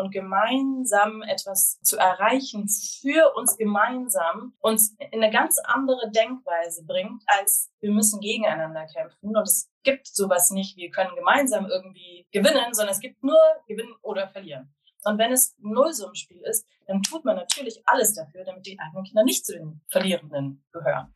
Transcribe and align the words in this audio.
und 0.00 0.10
gemeinsam 0.10 1.22
etwas 1.22 1.80
zu 1.82 1.96
erreichen 1.98 2.68
für 2.68 3.34
uns 3.36 3.56
gemeinsam 3.56 4.54
uns 4.60 4.96
in 4.98 5.22
eine 5.22 5.32
ganz 5.32 5.58
andere 5.62 6.10
Denkweise 6.10 6.84
bringt, 6.84 7.22
als 7.26 7.70
wir 7.80 7.90
müssen 7.92 8.20
gegeneinander 8.20 8.86
kämpfen. 8.86 9.36
Und 9.36 9.42
es 9.42 9.70
gibt 9.82 10.06
sowas 10.06 10.50
nicht, 10.50 10.76
wir 10.76 10.90
können 10.90 11.14
gemeinsam 11.14 11.66
irgendwie 11.66 12.26
gewinnen, 12.32 12.72
sondern 12.72 12.94
es 12.94 13.00
gibt 13.00 13.22
nur 13.22 13.38
gewinnen 13.68 13.94
oder 14.02 14.28
verlieren. 14.28 14.74
Und 15.04 15.18
wenn 15.18 15.32
es 15.32 15.56
ein 15.62 15.72
Nullsummenspiel 15.72 16.42
ist, 16.42 16.66
dann 16.86 17.02
tut 17.02 17.24
man 17.24 17.36
natürlich 17.36 17.82
alles 17.86 18.14
dafür, 18.14 18.44
damit 18.44 18.66
die 18.66 18.78
eigenen 18.78 19.04
Kinder 19.04 19.24
nicht 19.24 19.46
zu 19.46 19.52
den 19.52 19.80
Verlierenden 19.88 20.64
gehören. 20.72 21.14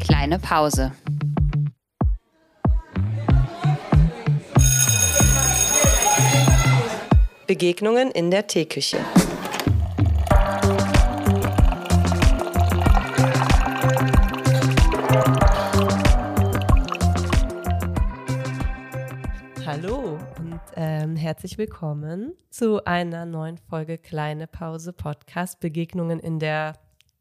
Kleine 0.00 0.38
Pause. 0.38 0.92
Begegnungen 7.46 8.12
in 8.12 8.30
der 8.30 8.46
Teeküche. 8.46 8.98
Hallo 19.66 20.20
und 20.38 20.60
ähm, 20.76 21.16
herzlich 21.16 21.58
willkommen 21.58 22.34
zu 22.50 22.84
einer 22.84 23.26
neuen 23.26 23.58
Folge 23.58 23.98
Kleine 23.98 24.46
Pause 24.46 24.92
Podcast 24.92 25.58
Begegnungen 25.58 26.20
in 26.20 26.38
der 26.38 26.74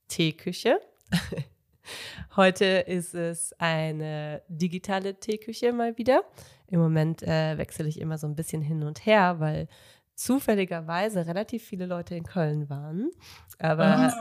Teeküche. 0.07 0.79
Heute 2.35 2.65
ist 2.65 3.15
es 3.15 3.53
eine 3.57 4.43
digitale 4.47 5.19
Teeküche 5.19 5.73
mal 5.73 5.97
wieder. 5.97 6.23
Im 6.67 6.79
Moment 6.79 7.23
äh, 7.23 7.57
wechsle 7.57 7.87
ich 7.87 7.99
immer 7.99 8.19
so 8.19 8.27
ein 8.27 8.35
bisschen 8.35 8.61
hin 8.61 8.83
und 8.83 9.05
her, 9.05 9.39
weil 9.39 9.67
zufälligerweise 10.21 11.25
relativ 11.25 11.63
viele 11.63 11.85
Leute 11.85 12.15
in 12.15 12.23
Köln 12.23 12.69
waren. 12.69 13.11
Aber 13.59 13.85
ah. 13.85 14.13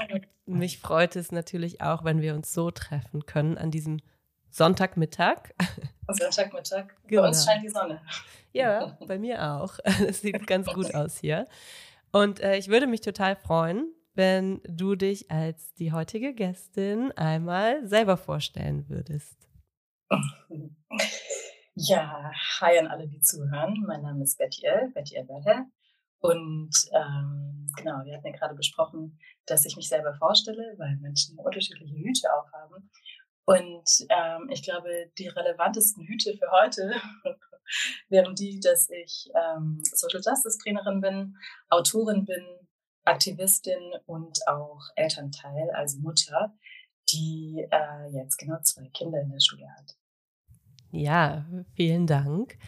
mich 0.47 0.79
freut 0.79 1.17
es 1.17 1.31
natürlich 1.31 1.83
auch, 1.83 2.05
wenn 2.05 2.23
wir 2.23 2.35
uns 2.35 2.53
so 2.53 2.71
treffen 2.71 3.27
können 3.27 3.59
an 3.59 3.71
diesem 3.71 4.01
Sonntagmittag. 4.51 5.55
Sonntagmittag. 6.09 6.87
Genau. 7.07 7.23
Bei 7.23 7.29
uns 7.29 7.45
scheint 7.45 7.63
die 7.63 7.69
Sonne. 7.69 8.01
Ja, 8.53 8.99
bei 9.07 9.19
mir 9.19 9.43
auch. 9.55 9.79
Es 10.09 10.23
sieht 10.23 10.47
ganz 10.47 10.67
gut 10.67 10.95
aus 10.95 11.19
hier. 11.19 11.47
Und 12.13 12.41
äh, 12.41 12.57
ich 12.57 12.69
würde 12.69 12.87
mich 12.87 13.03
total 13.03 13.37
freuen, 13.37 13.93
wenn 14.15 14.61
du 14.67 14.97
dich 14.97 15.31
als 15.31 15.75
die 15.75 15.93
heutige 15.93 16.35
Gästin 16.35 17.13
einmal 17.13 17.87
selber 17.87 18.17
vorstellen 18.17 18.89
würdest. 18.89 19.37
Ja, 21.75 22.33
hi 22.61 22.79
an 22.79 22.89
alle, 22.89 23.07
die 23.07 23.21
zuhören. 23.21 23.85
Mein 23.87 24.03
Name 24.03 24.25
ist 24.25 24.37
Betty 24.39 24.67
L., 24.67 24.91
Betty 24.93 25.15
L. 25.15 25.25
Berger. 25.25 25.67
Und 26.21 26.71
ähm, 26.93 27.67
genau, 27.77 28.05
wir 28.05 28.17
hatten 28.17 28.27
ja 28.27 28.37
gerade 28.37 28.55
besprochen, 28.55 29.19
dass 29.47 29.65
ich 29.65 29.77
mich 29.77 29.89
selber 29.89 30.15
vorstelle, 30.15 30.75
weil 30.77 30.97
Menschen 30.97 31.39
unterschiedliche 31.39 31.97
Hüte 31.97 32.29
aufhaben. 32.35 32.91
Und 33.47 34.07
ähm, 34.11 34.49
ich 34.51 34.63
glaube, 34.63 35.11
die 35.19 35.29
relevantesten 35.29 36.07
Hüte 36.07 36.37
für 36.37 36.51
heute 36.51 36.95
wären 38.09 38.35
die, 38.35 38.61
dass 38.61 38.91
ich 38.91 39.31
ähm, 39.35 39.83
Social 39.93 40.21
Justice 40.25 40.59
Trainerin 40.63 41.01
bin, 41.01 41.37
Autorin 41.71 42.27
bin, 42.27 42.45
Aktivistin 43.05 43.93
und 44.07 44.39
auch 44.47 44.83
Elternteil, 44.97 45.71
also 45.71 45.99
Mutter, 46.01 46.55
die 47.11 47.67
äh, 47.71 48.11
jetzt 48.13 48.37
genau 48.37 48.61
zwei 48.63 48.89
Kinder 48.89 49.21
in 49.23 49.31
der 49.31 49.41
Schule 49.41 49.67
hat. 49.79 49.97
Ja, 50.93 51.47
vielen 51.75 52.07
Dank 52.07 52.59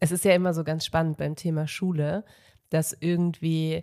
es 0.00 0.12
ist 0.12 0.24
ja 0.24 0.34
immer 0.34 0.54
so 0.54 0.64
ganz 0.64 0.84
spannend 0.84 1.18
beim 1.18 1.36
Thema 1.36 1.68
Schule, 1.68 2.24
dass 2.70 2.96
irgendwie 2.98 3.82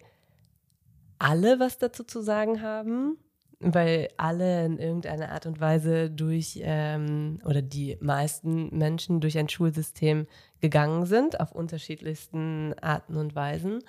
alle 1.20 1.60
was 1.60 1.78
dazu 1.78 2.04
zu 2.04 2.22
sagen 2.22 2.62
haben, 2.62 3.18
weil 3.60 4.10
alle 4.18 4.66
in 4.66 4.78
irgendeiner 4.78 5.32
Art 5.32 5.45
und 5.45 5.60
Weise 5.60 6.10
durch 6.11 6.60
ähm, 6.61 7.39
oder 7.44 7.61
die 7.61 7.98
meisten 8.02 8.76
Menschen 8.78 9.20
durch 9.20 9.38
ein 9.38 9.50
Schulsystem 9.50 10.28
gegangen 10.60 11.05
sind, 11.05 11.39
auf 11.39 11.54
unterschiedlichsten 11.54 12.76
Arten 12.82 13.16
und 13.16 13.36
Weisen. 13.36 13.84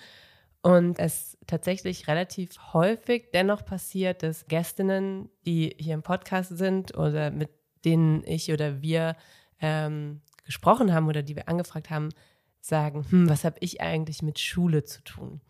Und 0.63 0.99
es 0.99 1.39
tatsächlich 1.47 2.09
relativ 2.09 2.73
häufig 2.73 3.31
dennoch 3.33 3.65
passiert, 3.65 4.23
dass 4.23 4.47
Gästinnen, 4.47 5.31
die 5.47 5.75
hier 5.79 5.95
im 5.95 6.03
Podcast 6.03 6.57
sind 6.57 6.97
oder 6.97 7.31
mit 7.31 7.51
denen 7.85 8.25
ich 8.25 8.53
oder 8.53 8.83
wir 8.83 9.17
ähm, 9.61 10.21
gesprochen 10.49 10.95
haben 10.95 11.09
oder 11.09 11.23
die 11.23 11.37
wir 11.37 11.47
angefragt 11.47 11.91
haben, 11.91 12.09
sagen, 12.63 13.05
hm, 13.11 13.29
was 13.29 13.45
habe 13.45 13.59
ich 13.61 13.83
eigentlich 13.83 14.23
mit 14.23 14.39
Schule 14.39 14.83
zu 14.83 15.05
tun? 15.05 15.43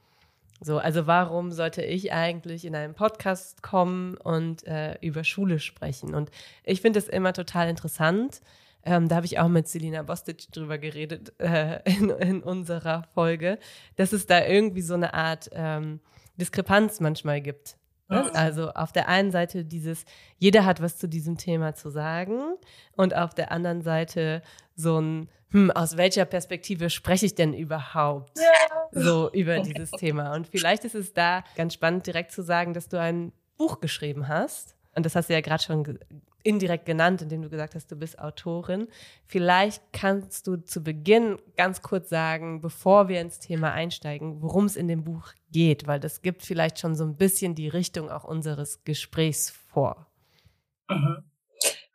So, 0.60 0.78
also 0.78 1.06
warum 1.06 1.53
sollte 1.53 1.82
ich 1.82 2.12
eigentlich 2.12 2.64
in 2.64 2.75
einen 2.75 2.94
Podcast 2.94 3.62
kommen 3.62 4.16
und 4.16 4.66
äh, 4.66 4.98
über 5.00 5.22
Schule 5.22 5.60
sprechen? 5.60 6.16
Und 6.16 6.32
ich 6.64 6.81
finde 6.81 6.98
es 6.98 7.06
immer 7.06 7.32
total 7.32 7.69
interessant. 7.69 8.41
Ähm, 8.82 9.09
da 9.09 9.14
habe 9.14 9.26
ich 9.26 9.38
auch 9.38 9.47
mit 9.47 9.69
Selina 9.69 10.03
Bostic 10.03 10.50
drüber 10.50 10.78
geredet 10.78 11.32
äh, 11.38 11.78
in, 11.84 12.10
in, 12.10 12.42
unserer 12.42 13.04
Folge, 13.15 13.60
dass 13.94 14.12
es 14.12 14.26
da 14.26 14.44
irgendwie 14.44 14.82
so 14.82 14.94
eine 14.94 15.15
Art 15.15 15.48
ähm, 15.53 16.00
Diskrepanz 16.36 16.98
manchmal 16.98 17.41
gibt. 17.41 17.76
Ne? 18.09 18.35
Also 18.35 18.71
auf 18.71 18.93
der 18.93 19.09
einen 19.09 19.31
Seite 19.31 19.65
dieses, 19.65 20.05
jeder 20.39 20.65
hat 20.65 20.81
was 20.81 20.97
zu 20.97 21.09
diesem 21.09 21.37
Thema 21.37 21.75
zu 21.75 21.91
sagen 21.91 22.57
und 22.97 23.15
auf 23.15 23.35
der 23.35 23.53
anderen 23.53 23.83
Seite 23.83 24.43
so 24.75 24.99
ein, 24.99 25.29
hm, 25.51 25.71
aus 25.71 25.97
welcher 25.97 26.25
Perspektive 26.25 26.91
spreche 26.91 27.27
ich 27.27 27.35
denn 27.35 27.53
überhaupt 27.53 28.39
ja. 28.39 29.03
so 29.03 29.31
über 29.33 29.61
dieses 29.61 29.91
Thema? 29.91 30.35
Und 30.35 30.47
vielleicht 30.47 30.85
ist 30.85 30.95
es 30.95 31.13
da 31.13 31.45
ganz 31.57 31.75
spannend, 31.75 32.07
direkt 32.07 32.33
zu 32.33 32.43
sagen, 32.43 32.73
dass 32.73 32.89
du 32.89 32.99
ein 32.99 33.33
Buch 33.57 33.81
geschrieben 33.81 34.29
hast. 34.29 34.75
Und 34.95 35.05
das 35.05 35.15
hast 35.15 35.29
du 35.29 35.35
ja 35.35 35.41
gerade 35.41 35.63
schon 35.63 35.99
indirekt 36.48 36.86
genannt, 36.86 37.20
indem 37.20 37.42
du 37.42 37.50
gesagt 37.50 37.75
hast, 37.75 37.92
du 37.92 37.97
bist 37.97 38.19
Autorin. 38.19 38.88
Vielleicht 39.26 39.82
kannst 39.92 40.47
du 40.47 40.56
zu 40.56 40.82
Beginn 40.82 41.36
ganz 41.56 41.82
kurz 41.82 42.09
sagen, 42.09 42.62
bevor 42.62 43.09
wir 43.09 43.20
ins 43.20 43.38
Thema 43.38 43.72
einsteigen, 43.72 44.41
worum 44.41 44.64
es 44.64 44.76
in 44.76 44.88
dem 44.88 45.04
Buch 45.04 45.34
geht, 45.53 45.86
weil 45.86 46.00
das 46.00 46.22
gibt 46.22 46.42
vielleicht 46.42 46.78
schon 46.78 46.94
so 46.94 47.04
ein 47.04 47.16
bisschen 47.16 47.54
die 47.54 47.69
Richtung 47.69 48.10
auch 48.10 48.25
unseres 48.25 48.82
Gesprächs 48.84 49.50
vor. 49.50 50.06
Mhm. 50.88 51.25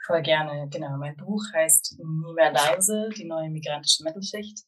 Voll 0.05 0.21
gerne, 0.21 0.67
genau. 0.69 0.97
Mein 0.97 1.15
Buch 1.15 1.41
heißt 1.53 1.97
Nie 1.97 2.33
mehr 2.33 2.51
leise, 2.51 3.09
die 3.17 3.25
neue 3.25 3.49
migrantische 3.49 4.03
Mittelschicht. 4.03 4.59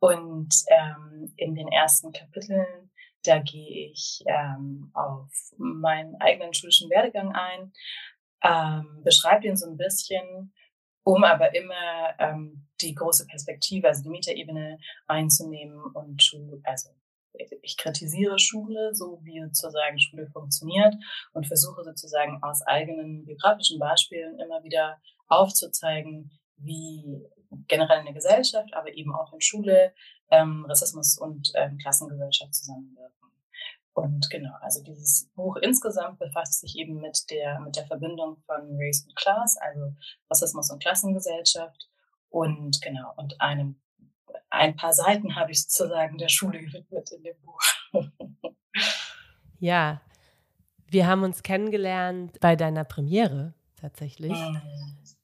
Und 0.00 0.54
ähm, 0.70 1.32
in 1.36 1.54
den 1.54 1.68
ersten 1.68 2.10
Kapiteln, 2.10 2.90
da 3.24 3.38
gehe 3.38 3.90
ich 3.90 4.24
ähm, 4.26 4.90
auf 4.94 5.28
meinen 5.58 6.16
eigenen 6.20 6.54
schulischen 6.54 6.88
Werdegang 6.88 7.32
ein, 7.34 7.72
ähm, 8.42 9.02
beschreibe 9.04 9.46
ihn 9.46 9.56
so 9.56 9.68
ein 9.68 9.76
bisschen, 9.76 10.52
um 11.04 11.24
aber 11.24 11.54
immer 11.54 12.14
ähm, 12.18 12.68
die 12.80 12.94
große 12.94 13.26
Perspektive, 13.26 13.88
also 13.88 14.02
die 14.02 14.10
Mieterebene 14.10 14.78
einzunehmen 15.06 15.80
und 15.94 16.22
also 16.64 16.90
ich 17.62 17.76
kritisiere 17.76 18.38
Schule, 18.38 18.94
so 18.94 19.20
wie 19.22 19.40
sozusagen 19.40 20.00
Schule 20.00 20.28
funktioniert 20.32 20.94
und 21.32 21.46
versuche 21.46 21.84
sozusagen 21.84 22.42
aus 22.42 22.62
eigenen 22.62 23.24
biografischen 23.24 23.78
Beispielen 23.78 24.38
immer 24.40 24.62
wieder 24.64 24.98
aufzuzeigen, 25.28 26.30
wie 26.56 27.22
generell 27.68 28.00
in 28.00 28.06
der 28.06 28.14
Gesellschaft, 28.14 28.74
aber 28.74 28.92
eben 28.94 29.14
auch 29.14 29.32
in 29.32 29.40
Schule 29.40 29.94
ähm, 30.30 30.64
Rassismus 30.68 31.18
und 31.18 31.50
ähm, 31.54 31.78
Klassengesellschaft 31.78 32.54
zusammenwirken. 32.54 33.19
Und 33.92 34.30
genau, 34.30 34.54
also 34.60 34.82
dieses 34.82 35.28
Buch 35.34 35.56
insgesamt 35.56 36.18
befasst 36.18 36.60
sich 36.60 36.76
eben 36.78 37.00
mit 37.00 37.30
der, 37.30 37.60
mit 37.60 37.76
der 37.76 37.86
Verbindung 37.86 38.36
von 38.46 38.76
Race 38.78 39.04
und 39.06 39.16
Class, 39.16 39.56
also 39.60 39.94
Rassismus 40.30 40.70
und 40.70 40.80
Klassengesellschaft 40.80 41.88
und 42.28 42.80
genau, 42.80 43.12
und 43.16 43.40
einem 43.40 43.80
ein 44.48 44.76
paar 44.76 44.92
Seiten 44.92 45.36
habe 45.36 45.52
ich 45.52 45.62
sozusagen 45.62 46.18
der 46.18 46.28
Schule 46.28 46.60
gewidmet 46.60 47.10
in 47.12 47.22
dem 47.22 47.36
Buch. 47.42 47.60
ja, 49.58 50.00
wir 50.88 51.06
haben 51.06 51.22
uns 51.22 51.42
kennengelernt 51.42 52.38
bei 52.40 52.56
deiner 52.56 52.84
Premiere 52.84 53.54
tatsächlich. 53.76 54.32
Mhm. 54.32 54.60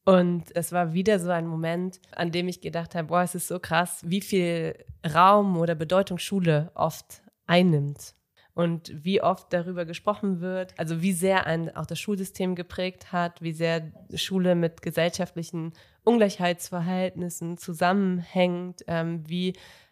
Und 0.05 0.55
es 0.55 0.71
war 0.71 0.93
wieder 0.93 1.19
so 1.19 1.29
ein 1.29 1.47
Moment, 1.47 1.99
an 2.11 2.31
dem 2.31 2.47
ich 2.47 2.61
gedacht 2.61 2.95
habe, 2.95 3.07
boah, 3.07 3.21
es 3.21 3.35
ist 3.35 3.47
so 3.47 3.59
krass, 3.59 4.01
wie 4.05 4.21
viel 4.21 4.85
Raum 5.05 5.57
oder 5.57 5.75
Bedeutung 5.75 6.17
Schule 6.17 6.71
oft 6.73 7.21
einnimmt 7.45 8.16
und 8.57 8.91
wie 9.03 9.21
oft 9.21 9.53
darüber 9.53 9.85
gesprochen 9.85 10.41
wird, 10.41 10.73
also 10.77 11.03
wie 11.03 11.13
sehr 11.13 11.45
ein 11.45 11.75
auch 11.75 11.85
das 11.85 11.99
Schulsystem 11.99 12.55
geprägt 12.55 13.11
hat, 13.11 13.39
wie 13.43 13.53
sehr 13.53 13.91
Schule 14.15 14.55
mit 14.55 14.81
gesellschaftlichen 14.81 15.73
Ungleichheitsverhältnissen 16.03 17.59
zusammenhängt, 17.59 18.83
ähm, 18.87 19.23
wie 19.27 19.49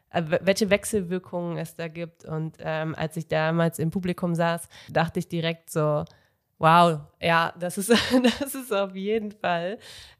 äh, 0.09 0.23
welche 0.41 0.71
Wechselwirkungen 0.71 1.59
es 1.59 1.75
da 1.75 1.87
gibt. 1.89 2.25
Und 2.25 2.57
ähm, 2.59 2.95
als 2.95 3.15
ich 3.17 3.27
damals 3.27 3.77
im 3.77 3.91
Publikum 3.91 4.33
saß, 4.33 4.67
dachte 4.89 5.19
ich 5.19 5.27
direkt 5.27 5.69
so, 5.69 6.03
Wow, 6.57 7.01
ja, 7.21 7.53
das 7.59 7.77
ist, 7.77 7.89
das 8.39 8.55
ist 8.55 8.73
auf 8.73 8.95
jeden 8.95 9.31
Fall 9.31 9.77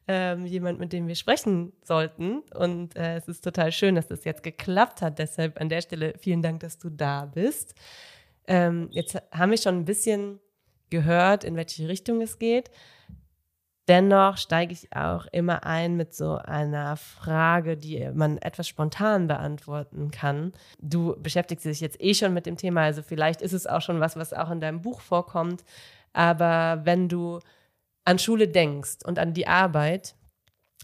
ähm, 0.07 0.45
jemand, 0.45 0.79
mit 0.79 0.93
dem 0.93 1.07
wir 1.07 1.15
sprechen 1.15 1.73
sollten. 1.81 2.41
Und 2.53 2.95
äh, 2.95 3.15
es 3.15 3.27
ist 3.27 3.43
total 3.43 3.71
schön, 3.71 3.95
dass 3.95 4.07
das 4.07 4.23
jetzt 4.23 4.43
geklappt 4.43 5.01
hat. 5.01 5.17
Deshalb 5.17 5.59
an 5.59 5.69
der 5.69 5.81
Stelle 5.81 6.13
vielen 6.19 6.43
Dank, 6.43 6.59
dass 6.59 6.77
du 6.77 6.89
da 6.89 7.25
bist. 7.25 7.73
Ähm, 8.47 8.87
jetzt 8.91 9.15
haben 9.31 9.51
wir 9.51 9.57
schon 9.57 9.79
ein 9.79 9.85
bisschen 9.85 10.39
gehört, 10.89 11.43
in 11.43 11.55
welche 11.55 11.87
Richtung 11.87 12.21
es 12.21 12.39
geht. 12.39 12.69
Dennoch 13.87 14.37
steige 14.37 14.73
ich 14.73 14.95
auch 14.95 15.27
immer 15.31 15.63
ein 15.63 15.95
mit 15.95 16.15
so 16.15 16.37
einer 16.37 16.97
Frage, 16.97 17.77
die 17.77 18.09
man 18.13 18.39
etwas 18.39 18.67
spontan 18.67 19.27
beantworten 19.27 20.09
kann. 20.09 20.53
Du 20.79 21.15
beschäftigst 21.21 21.65
dich 21.65 21.81
jetzt 21.81 22.01
eh 22.01 22.15
schon 22.15 22.33
mit 22.33 22.47
dem 22.47 22.57
Thema, 22.57 22.81
also 22.81 23.03
vielleicht 23.03 23.41
ist 23.41 23.53
es 23.53 23.67
auch 23.67 23.81
schon 23.81 23.99
was, 23.99 24.15
was 24.15 24.33
auch 24.33 24.49
in 24.49 24.59
deinem 24.59 24.81
Buch 24.81 25.01
vorkommt. 25.01 25.63
Aber 26.13 26.81
wenn 26.83 27.09
du 27.09 27.39
an 28.05 28.17
Schule 28.17 28.47
denkst 28.47 28.99
und 29.05 29.19
an 29.19 29.33
die 29.33 29.47
Arbeit, 29.47 30.15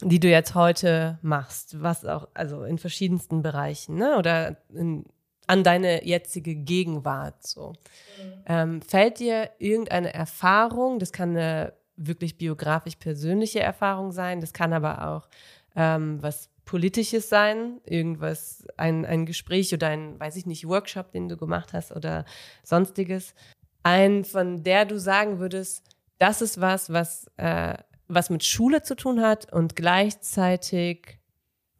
die 0.01 0.19
du 0.19 0.27
jetzt 0.27 0.53
heute 0.53 1.17
machst, 1.23 1.81
was 1.81 2.05
auch, 2.05 2.27
also 2.35 2.63
in 2.63 2.77
verschiedensten 2.77 3.41
Bereichen, 3.41 3.95
ne? 3.95 4.17
oder 4.17 4.57
in, 4.69 5.05
an 5.51 5.65
deine 5.65 6.05
jetzige 6.05 6.55
Gegenwart 6.55 7.45
so. 7.45 7.73
Mhm. 8.17 8.43
Ähm, 8.45 8.81
fällt 8.81 9.19
dir 9.19 9.49
irgendeine 9.59 10.13
Erfahrung, 10.13 10.97
das 10.97 11.11
kann 11.11 11.31
eine 11.31 11.73
wirklich 11.97 12.37
biografisch 12.37 12.95
persönliche 12.95 13.59
Erfahrung 13.59 14.13
sein, 14.13 14.39
das 14.39 14.53
kann 14.53 14.71
aber 14.71 15.09
auch 15.09 15.27
ähm, 15.75 16.23
was 16.23 16.49
Politisches 16.63 17.27
sein, 17.27 17.81
irgendwas, 17.83 18.65
ein, 18.77 19.05
ein 19.05 19.25
Gespräch 19.25 19.73
oder 19.73 19.87
ein, 19.89 20.17
weiß 20.17 20.37
ich 20.37 20.45
nicht, 20.45 20.69
Workshop, 20.69 21.11
den 21.11 21.27
du 21.27 21.35
gemacht 21.35 21.73
hast 21.73 21.91
oder 21.91 22.23
sonstiges, 22.63 23.35
ein, 23.83 24.23
von 24.23 24.63
der 24.63 24.85
du 24.85 24.97
sagen 24.97 25.39
würdest, 25.39 25.83
das 26.17 26.41
ist 26.41 26.61
was, 26.61 26.93
was, 26.93 27.29
äh, 27.35 27.73
was 28.07 28.29
mit 28.29 28.45
Schule 28.45 28.83
zu 28.83 28.95
tun 28.95 29.21
hat 29.21 29.51
und 29.51 29.75
gleichzeitig 29.75 31.19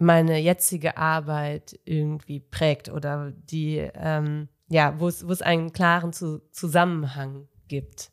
meine 0.02 0.38
jetzige 0.40 0.98
Arbeit 0.98 1.80
irgendwie 1.86 2.40
prägt 2.40 2.90
oder 2.90 3.32
die, 3.32 3.78
ähm, 3.78 4.50
ja, 4.68 5.00
wo 5.00 5.08
es, 5.08 5.42
einen 5.42 5.72
klaren 5.74 6.14
zu 6.14 6.40
Zusammenhang 6.52 7.48
gibt? 7.68 8.12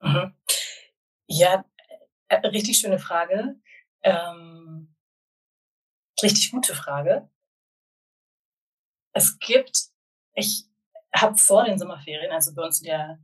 Mhm. 0.00 0.34
Ja, 1.26 1.64
äh, 2.28 2.46
richtig 2.46 2.78
schöne 2.78 2.98
Frage. 2.98 3.56
Ähm, 4.02 4.94
richtig 6.22 6.50
gute 6.50 6.74
Frage. 6.74 7.28
Es 9.12 9.38
gibt, 9.38 9.88
ich, 10.34 10.68
habe 11.14 11.36
vor 11.36 11.64
den 11.64 11.78
Sommerferien, 11.78 12.32
also 12.32 12.54
bei 12.54 12.62
uns 12.62 12.84
ja 12.84 13.18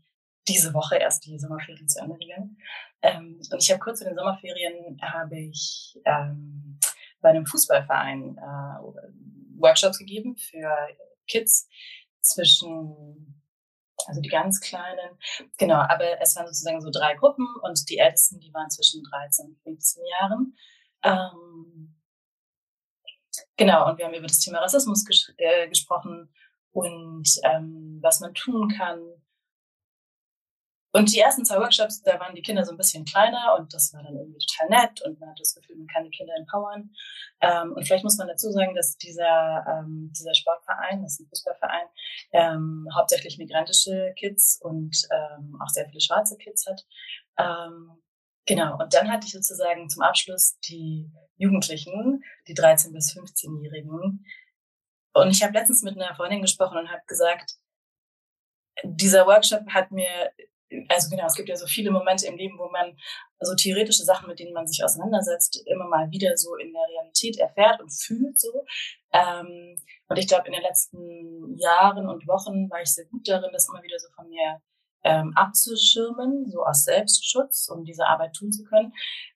diese 0.48 0.74
Woche 0.74 0.96
erst 0.96 1.24
die 1.26 1.38
Sommerferien 1.38 1.88
zu 1.88 2.00
Ende 2.00 2.18
gegangen. 2.18 2.58
Ähm, 3.02 3.40
und 3.50 3.62
ich 3.62 3.70
habe 3.70 3.80
kurz 3.80 4.00
vor 4.00 4.08
den 4.08 4.16
Sommerferien 4.16 5.00
habe 5.00 5.38
ich 5.38 5.98
ähm, 6.04 6.78
bei 7.24 7.30
einem 7.30 7.46
Fußballverein 7.46 8.36
äh, 8.36 9.58
Workshops 9.58 9.98
gegeben 9.98 10.36
für 10.36 10.70
Kids 11.26 11.68
zwischen 12.20 13.40
also 14.06 14.20
die 14.20 14.28
ganz 14.28 14.60
kleinen, 14.60 15.18
genau, 15.56 15.76
aber 15.76 16.20
es 16.20 16.36
waren 16.36 16.46
sozusagen 16.46 16.82
so 16.82 16.90
drei 16.90 17.14
Gruppen 17.14 17.46
und 17.62 17.88
die 17.88 17.96
ältesten, 17.96 18.38
die 18.38 18.52
waren 18.52 18.68
zwischen 18.68 19.02
13 19.02 19.46
und 19.46 19.62
15 19.62 20.02
Jahren. 20.20 20.56
Ähm, 21.02 21.96
genau, 23.56 23.88
und 23.88 23.96
wir 23.96 24.04
haben 24.04 24.14
über 24.14 24.26
das 24.26 24.40
Thema 24.40 24.58
Rassismus 24.58 25.06
ges 25.06 25.32
äh, 25.38 25.68
gesprochen 25.68 26.28
und 26.72 27.28
ähm, 27.44 27.98
was 28.02 28.20
man 28.20 28.34
tun 28.34 28.68
kann. 28.68 29.00
Und 30.96 31.12
die 31.12 31.18
ersten 31.18 31.44
zwei 31.44 31.58
Workshops, 31.58 32.02
da 32.02 32.20
waren 32.20 32.36
die 32.36 32.42
Kinder 32.42 32.64
so 32.64 32.70
ein 32.70 32.76
bisschen 32.76 33.04
kleiner 33.04 33.56
und 33.58 33.74
das 33.74 33.92
war 33.92 34.04
dann 34.04 34.16
irgendwie 34.16 34.38
total 34.38 34.68
nett 34.68 35.02
und 35.02 35.18
man 35.18 35.30
hat 35.30 35.40
das 35.40 35.54
Gefühl, 35.54 35.76
man 35.76 35.88
kann 35.88 36.04
die 36.04 36.16
Kinder 36.16 36.32
empowern. 36.38 36.90
Ähm, 37.40 37.72
und 37.72 37.84
vielleicht 37.84 38.04
muss 38.04 38.16
man 38.16 38.28
dazu 38.28 38.50
sagen, 38.52 38.76
dass 38.76 38.96
dieser, 38.96 39.64
ähm, 39.68 40.12
dieser 40.16 40.34
Sportverein, 40.34 41.02
das 41.02 41.14
ist 41.14 41.20
ein 41.20 41.28
Fußballverein, 41.28 41.86
ähm, 42.32 42.88
hauptsächlich 42.94 43.38
migrantische 43.38 44.14
Kids 44.16 44.60
und 44.62 44.96
ähm, 45.10 45.58
auch 45.60 45.68
sehr 45.68 45.86
viele 45.88 46.00
schwarze 46.00 46.36
Kids 46.36 46.64
hat. 46.66 46.86
Ähm, 47.38 48.00
genau, 48.46 48.78
und 48.78 48.94
dann 48.94 49.10
hatte 49.10 49.26
ich 49.26 49.32
sozusagen 49.32 49.90
zum 49.90 50.02
Abschluss 50.02 50.60
die 50.60 51.10
Jugendlichen, 51.36 52.22
die 52.46 52.54
13- 52.54 52.92
bis 52.92 53.12
15-Jährigen, 53.12 54.24
und 55.14 55.30
ich 55.30 55.42
habe 55.42 55.52
letztens 55.52 55.82
mit 55.82 55.96
einer 55.96 56.14
Freundin 56.14 56.42
gesprochen 56.42 56.78
und 56.78 56.90
habe 56.90 57.02
gesagt, 57.06 57.52
dieser 58.82 59.26
Workshop 59.26 59.68
hat 59.70 59.92
mir, 59.92 60.32
also 60.88 61.10
genau, 61.10 61.26
es 61.26 61.34
gibt 61.34 61.48
ja 61.48 61.56
so 61.56 61.66
viele 61.66 61.90
Momente 61.90 62.26
im 62.26 62.36
Leben, 62.36 62.58
wo 62.58 62.68
man 62.70 62.96
so 63.40 63.54
theoretische 63.54 64.04
Sachen, 64.04 64.28
mit 64.28 64.38
denen 64.38 64.52
man 64.52 64.66
sich 64.66 64.84
auseinandersetzt, 64.84 65.62
immer 65.66 65.86
mal 65.86 66.10
wieder 66.10 66.36
so 66.36 66.56
in 66.56 66.72
der 66.72 66.82
Realität 66.82 67.38
erfährt 67.38 67.80
und 67.80 67.92
fühlt 67.92 68.40
so. 68.40 68.64
Ähm, 69.12 69.76
und 70.08 70.18
ich 70.18 70.28
glaube, 70.28 70.46
in 70.46 70.52
den 70.52 70.62
letzten 70.62 71.56
Jahren 71.58 72.08
und 72.08 72.26
Wochen 72.26 72.70
war 72.70 72.82
ich 72.82 72.92
sehr 72.92 73.06
gut 73.06 73.28
darin, 73.28 73.50
das 73.52 73.68
immer 73.68 73.82
wieder 73.82 73.98
so 73.98 74.08
von 74.14 74.28
mir 74.28 74.60
ähm, 75.04 75.32
abzuschirmen, 75.36 76.50
so 76.50 76.64
aus 76.64 76.84
Selbstschutz, 76.84 77.68
um 77.68 77.84
diese 77.84 78.06
Arbeit 78.06 78.34
tun 78.34 78.50
zu 78.52 78.64
können. 78.64 78.92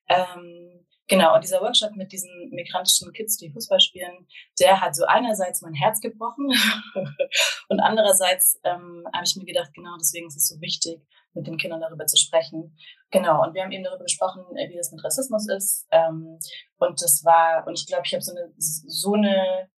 Ähm, 0.09 0.87
Genau, 1.09 1.35
und 1.35 1.43
dieser 1.43 1.63
Workshop 1.63 1.97
mit 1.97 2.13
diesen 2.13 2.51
migrantischen 2.51 3.15
Kids, 3.15 3.39
die 3.39 3.51
Fußball 3.51 3.81
spielen, 3.81 4.27
der 4.61 4.83
hat 4.83 4.95
so 4.95 5.07
einerseits 5.07 5.63
mein 5.63 5.73
Herz 5.73 6.01
gebrochen 6.01 6.53
und 7.69 7.81
andererseits 7.81 8.61
ähm, 8.63 9.07
habe 9.15 9.25
ich 9.25 9.35
mir 9.37 9.47
gedacht, 9.47 9.73
genau 9.73 9.97
deswegen 9.99 10.27
ist 10.27 10.37
es 10.37 10.49
so 10.49 10.61
wichtig, 10.61 11.01
mit 11.39 11.47
den 11.47 11.57
Kindern 11.57 11.81
darüber 11.81 12.07
zu 12.07 12.17
sprechen. 12.17 12.77
Genau, 13.11 13.43
und 13.43 13.55
wir 13.55 13.63
haben 13.63 13.73
eben 13.73 13.85
darüber 13.85 14.05
gesprochen, 14.05 14.45
äh, 14.57 14.69
wie 14.69 14.77
das 14.77 14.93
mit 14.93 15.03
Rassismus 15.03 15.49
ist. 15.49 15.87
Ähm, 15.91 16.39
und 16.79 17.01
das 17.01 17.25
war, 17.25 17.67
und 17.67 17.79
ich 17.79 17.87
glaube, 17.87 18.03
ich 18.05 18.13
habe 18.13 18.23
so 18.23 18.33
eine, 18.33 18.53
so 18.57 19.15
eine 19.15 19.71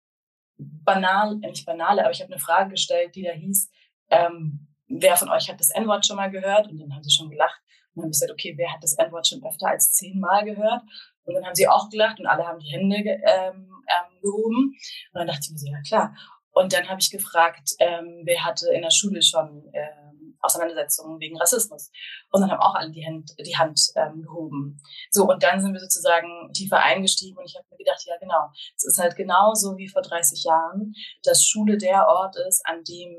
banal, 0.58 1.38
äh, 1.42 1.50
nicht 1.50 1.66
banale, 1.66 2.02
aber 2.02 2.12
ich 2.12 2.22
habe 2.22 2.32
eine 2.32 2.42
Frage 2.42 2.72
gestellt, 2.72 3.16
die 3.16 3.24
da 3.24 3.32
hieß, 3.32 3.70
ähm, 4.10 4.68
wer 4.88 5.16
von 5.18 5.30
euch 5.30 5.50
hat 5.50 5.60
das 5.60 5.70
N-Wort 5.70 6.06
schon 6.06 6.16
mal 6.16 6.32
gehört? 6.32 6.68
Und 6.68 6.80
dann 6.80 6.94
haben 6.94 7.04
sie 7.04 7.16
schon 7.16 7.30
gelacht. 7.30 7.62
Und 7.94 7.98
dann 7.98 8.04
habe 8.04 8.12
ich 8.12 8.20
gesagt, 8.20 8.32
okay, 8.32 8.54
wer 8.58 8.74
hat 8.74 8.84
das 8.84 8.94
N-Wort 8.94 9.28
schon 9.28 9.44
öfter 9.44 9.68
als 9.68 9.94
zehnmal 9.94 10.46
gehört? 10.46 10.82
Und 11.24 11.36
dann 11.36 11.46
haben 11.46 11.56
sie 11.56 11.68
auch 11.68 11.90
gelacht 11.90 12.20
und 12.20 12.26
alle 12.26 12.46
haben 12.46 12.60
die 12.60 12.72
Hände 12.72 12.96
ähm, 12.98 13.70
ähm, 13.88 14.22
gehoben. 14.22 14.74
Und 15.14 15.20
dann 15.20 15.28
dachte 15.28 15.42
ich 15.44 15.52
mir 15.52 15.60
so, 15.60 15.68
ja 15.68 15.82
klar. 15.82 16.16
Und 16.52 16.74
dann 16.74 16.90
habe 16.90 17.00
ich 17.00 17.12
gefragt, 17.12 17.76
ähm, 17.80 18.22
wer 18.24 18.44
hatte 18.44 18.70
in 18.74 18.82
der 18.82 18.92
Schule 18.92 19.22
schon 19.22 19.70
ähm, 19.74 20.09
Auseinandersetzungen 20.41 21.19
wegen 21.19 21.38
Rassismus. 21.38 21.91
Und 22.31 22.41
dann 22.41 22.51
haben 22.51 22.62
auch 22.62 22.75
alle 22.75 22.91
die 22.91 23.06
Hand, 23.06 23.33
die 23.39 23.57
Hand 23.57 23.80
ähm, 23.95 24.21
gehoben. 24.21 24.81
So, 25.12 25.27
und 25.27 25.44
dann 25.44 25.62
sind 25.62 25.74
wir 25.74 25.80
sozusagen 25.80 26.51
tiefer 26.53 26.80
eingestiegen 26.80 27.38
und 27.38 27.45
ich 27.45 27.56
habe 27.56 27.65
mir 27.71 27.77
gedacht, 27.77 28.03
ja 28.06 28.18
genau, 28.19 28.50
es 28.75 28.86
ist 28.86 29.00
halt 29.00 29.15
genauso 29.15 29.77
wie 29.77 29.89
vor 29.89 30.01
30 30.01 30.44
Jahren, 30.44 30.94
dass 31.24 31.45
Schule 31.45 31.77
der 31.77 32.08
Ort 32.08 32.36
ist, 32.48 32.65
an 32.65 32.84
dem, 32.84 33.15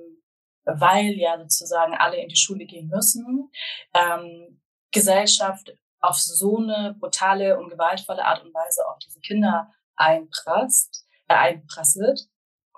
weil 0.64 1.14
ja 1.18 1.38
sozusagen 1.38 1.94
alle 1.94 2.16
in 2.16 2.28
die 2.28 2.36
Schule 2.36 2.66
gehen 2.66 2.88
müssen, 2.88 3.50
ähm, 3.94 4.60
Gesellschaft 4.92 5.72
auf 6.00 6.16
so 6.16 6.58
eine 6.58 6.96
brutale 6.98 7.58
und 7.58 7.68
gewaltvolle 7.68 8.24
Art 8.24 8.42
und 8.42 8.54
Weise 8.54 8.86
auf 8.88 8.98
diese 8.98 9.20
Kinder 9.20 9.70
einprasst, 9.96 11.06
äh, 11.28 11.34
einprasselt. 11.34 12.28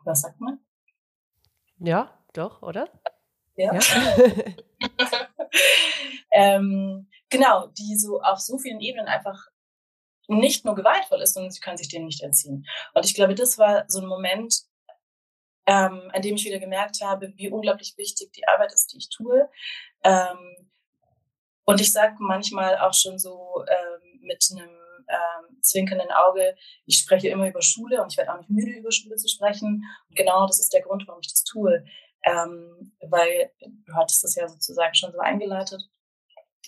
Was 0.05 0.23
sagt 0.23 0.41
man? 0.41 0.59
Ja, 1.79 2.19
doch, 2.33 2.63
oder? 2.63 2.89
Ja. 3.57 3.75
ja. 3.75 3.81
ähm, 6.33 7.09
genau, 7.31 7.67
die 7.69 7.97
so 7.97 8.21
auf 8.21 8.39
so 8.41 8.59
vielen 8.59 8.81
Ebenen 8.81 9.07
einfach 9.07 9.47
nicht 10.29 10.65
nur 10.65 10.75
gewaltvoll 10.75 11.21
ist, 11.21 11.35
sondern 11.35 11.51
sie 11.51 11.61
können 11.61 11.77
sich 11.77 11.89
dem 11.89 12.07
nicht 12.07 12.23
entziehen. 12.23 12.67
Und 12.95 13.05
ich 13.05 13.15
glaube, 13.15 13.35
das 13.35 13.59
war 13.59 13.85
so 13.89 14.01
ein 14.01 14.07
Moment, 14.07 14.63
ähm, 15.67 16.11
an 16.13 16.23
dem 16.23 16.37
ich 16.37 16.45
wieder 16.45 16.59
gemerkt 16.59 17.01
habe, 17.03 17.33
wie 17.37 17.51
unglaublich 17.51 17.95
wichtig 17.97 18.33
die 18.33 18.47
Arbeit 18.49 18.73
ist, 18.73 18.93
die 18.93 18.99
ich 18.99 19.09
tue. 19.11 19.49
Ähm, 20.03 20.71
und 21.65 21.81
ich 21.81 21.93
sage 21.93 22.17
manchmal 22.19 22.79
auch 22.79 22.95
schon 22.95 23.19
so 23.19 23.65
ähm, 23.69 24.21
mit 24.23 24.45
einem 24.51 24.71
ähm, 25.09 25.63
zwinkernden 25.63 26.11
Auge, 26.11 26.57
ich 26.87 26.99
spreche 26.99 27.29
immer 27.29 27.49
über 27.49 27.63
Schule 27.63 28.03
und 28.03 28.13
ich 28.13 28.19
werde 28.19 28.33
auch 28.33 28.39
nicht 28.39 28.51
müde, 28.51 28.73
über 28.73 28.91
Schule 28.91 29.17
zu 29.17 29.29
sprechen. 29.29 29.85
Und 30.09 30.17
genau 30.17 30.47
das 30.47 30.59
ist 30.59 30.73
der 30.73 30.83
Grund, 30.83 31.05
warum 31.07 31.21
ich 31.21 31.29
das 31.29 31.45
tue. 31.45 31.85
Ähm, 32.25 32.93
weil 33.01 33.53
du 33.61 33.95
hattest 33.95 34.23
das 34.23 34.35
ja 34.37 34.49
sozusagen 34.49 34.95
schon 34.95 35.13
so 35.13 35.19
eingeleitet. 35.19 35.83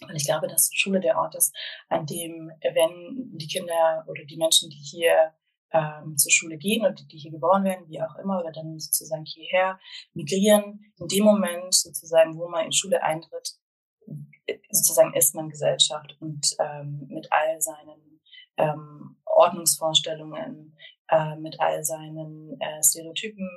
Und 0.03 0.17
ich 0.17 0.25
glaube, 0.25 0.49
dass 0.49 0.71
Schule 0.75 1.01
der 1.01 1.17
Ort 1.17 1.37
ist, 1.37 1.55
an 1.89 2.07
dem, 2.07 2.51
wenn 2.63 3.31
die 3.39 3.47
Kinder 3.47 4.05
oder 4.09 4.25
die 4.25 4.37
Menschen, 4.37 4.69
die 4.69 4.77
hier 4.77 5.33
ähm, 5.73 6.17
zur 6.17 6.33
Schule 6.33 6.57
gehen 6.57 6.85
und 6.85 7.13
die 7.13 7.19
hier 7.19 7.31
geboren 7.31 7.65
werden, 7.65 7.89
wie 7.89 8.01
auch 8.01 8.17
immer, 8.17 8.41
oder 8.41 8.53
dann 8.53 8.79
sozusagen 8.79 9.25
hierher 9.25 9.79
migrieren, 10.13 10.93
in 10.99 11.09
dem 11.09 11.25
Moment 11.25 11.75
sozusagen, 11.75 12.37
wo 12.39 12.49
man 12.49 12.67
in 12.67 12.73
Schule 12.73 13.03
eintritt, 13.03 13.57
sozusagen 14.71 15.15
ist 15.15 15.35
man 15.35 15.49
Gesellschaft 15.49 16.17
und 16.21 16.47
ähm, 16.59 17.07
mit 17.09 17.29
all 17.31 17.61
seinen 17.61 18.21
ähm, 18.57 19.17
Ordnungsvorstellungen, 19.25 20.77
äh, 21.09 21.37
mit 21.37 21.61
all 21.61 21.85
seinen 21.85 22.61
äh, 22.61 22.83
Stereotypen, 22.83 23.49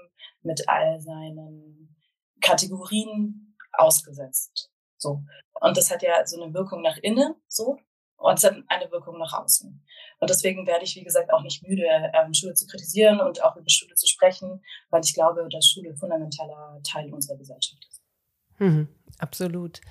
mit 0.42 0.68
all 0.68 1.00
seinen 1.00 1.96
Kategorien 2.42 3.56
ausgesetzt. 3.74 4.72
So. 4.98 5.24
Und 5.60 5.78
das 5.78 5.92
hat 5.92 6.04
ja 6.04 6.26
so 6.26 6.42
eine 6.42 6.54
Wirkung 6.54 6.82
nach 6.82 6.98
innen, 6.98 7.36
so. 7.48 7.78
Und 8.18 8.40
es 8.40 8.44
hat 8.44 8.56
eine 8.68 8.92
Wirkung 8.92 9.20
nach 9.20 9.34
außen. 9.34 9.86
Und 10.20 10.30
deswegen 10.30 10.66
werde 10.66 10.84
ich, 10.84 10.96
wie 10.96 11.04
gesagt, 11.04 11.32
auch 11.32 11.44
nicht 11.44 11.62
müde, 11.62 11.86
ähm, 12.14 12.34
Schule 12.34 12.56
zu 12.56 12.66
kritisieren 12.66 13.20
und 13.20 13.44
auch 13.44 13.56
über 13.56 13.70
Schule 13.70 13.94
zu 13.94 14.08
sprechen, 14.08 14.64
weil 14.90 15.02
ich 15.04 15.14
glaube, 15.14 15.48
dass 15.52 15.68
Schule 15.68 15.96
fundamentaler 15.96 16.82
Teil 16.84 17.14
unserer 17.14 17.38
Gesellschaft 17.38 17.86
ist. 17.88 18.02
Mhm, 18.58 18.88
absolut. 19.20 19.82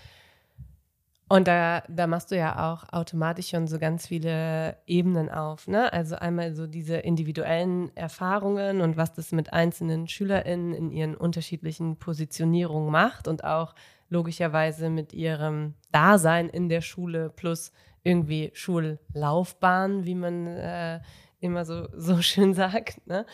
Und 1.28 1.48
da, 1.48 1.82
da 1.88 2.06
machst 2.06 2.30
du 2.30 2.36
ja 2.36 2.70
auch 2.72 2.84
automatisch 2.92 3.48
schon 3.48 3.66
so 3.66 3.80
ganz 3.80 4.06
viele 4.06 4.76
Ebenen 4.86 5.28
auf. 5.28 5.66
Ne? 5.66 5.92
Also 5.92 6.14
einmal 6.14 6.54
so 6.54 6.68
diese 6.68 6.98
individuellen 6.98 7.94
Erfahrungen 7.96 8.80
und 8.80 8.96
was 8.96 9.12
das 9.12 9.32
mit 9.32 9.52
einzelnen 9.52 10.06
SchülerInnen 10.06 10.72
in 10.72 10.90
ihren 10.92 11.16
unterschiedlichen 11.16 11.96
Positionierungen 11.96 12.92
macht 12.92 13.26
und 13.26 13.42
auch 13.42 13.74
logischerweise 14.08 14.88
mit 14.88 15.12
ihrem 15.12 15.74
Dasein 15.90 16.48
in 16.48 16.68
der 16.68 16.80
Schule 16.80 17.28
plus 17.34 17.72
irgendwie 18.04 18.52
Schullaufbahn, 18.54 20.04
wie 20.04 20.14
man 20.14 20.46
äh, 20.46 21.00
immer 21.40 21.64
so, 21.64 21.88
so 21.96 22.22
schön 22.22 22.54
sagt. 22.54 23.04
Ne? 23.08 23.26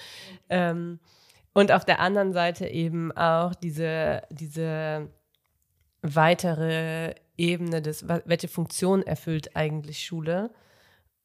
Ähm, 0.49 0.99
und 1.53 1.71
auf 1.71 1.85
der 1.85 2.01
anderen 2.01 2.33
Seite 2.33 2.67
eben 2.67 3.13
auch 3.13 3.55
diese, 3.55 4.23
diese 4.31 5.11
weitere 6.03 7.15
Ebene 7.37 7.81
des, 7.81 8.07
welche 8.09 8.49
Funktion 8.49 9.03
erfüllt 9.03 9.57
eigentlich 9.57 10.05
Schule 10.05 10.51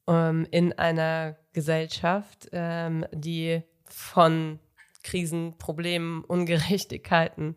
ähm, 0.06 0.46
in 0.50 0.72
einer 0.72 1.36
Gesellschaft, 1.52 2.48
ähm, 2.52 3.04
die 3.12 3.62
von 3.84 4.58
Krisen, 5.02 5.58
Problemen, 5.58 6.24
Ungerechtigkeiten 6.24 7.56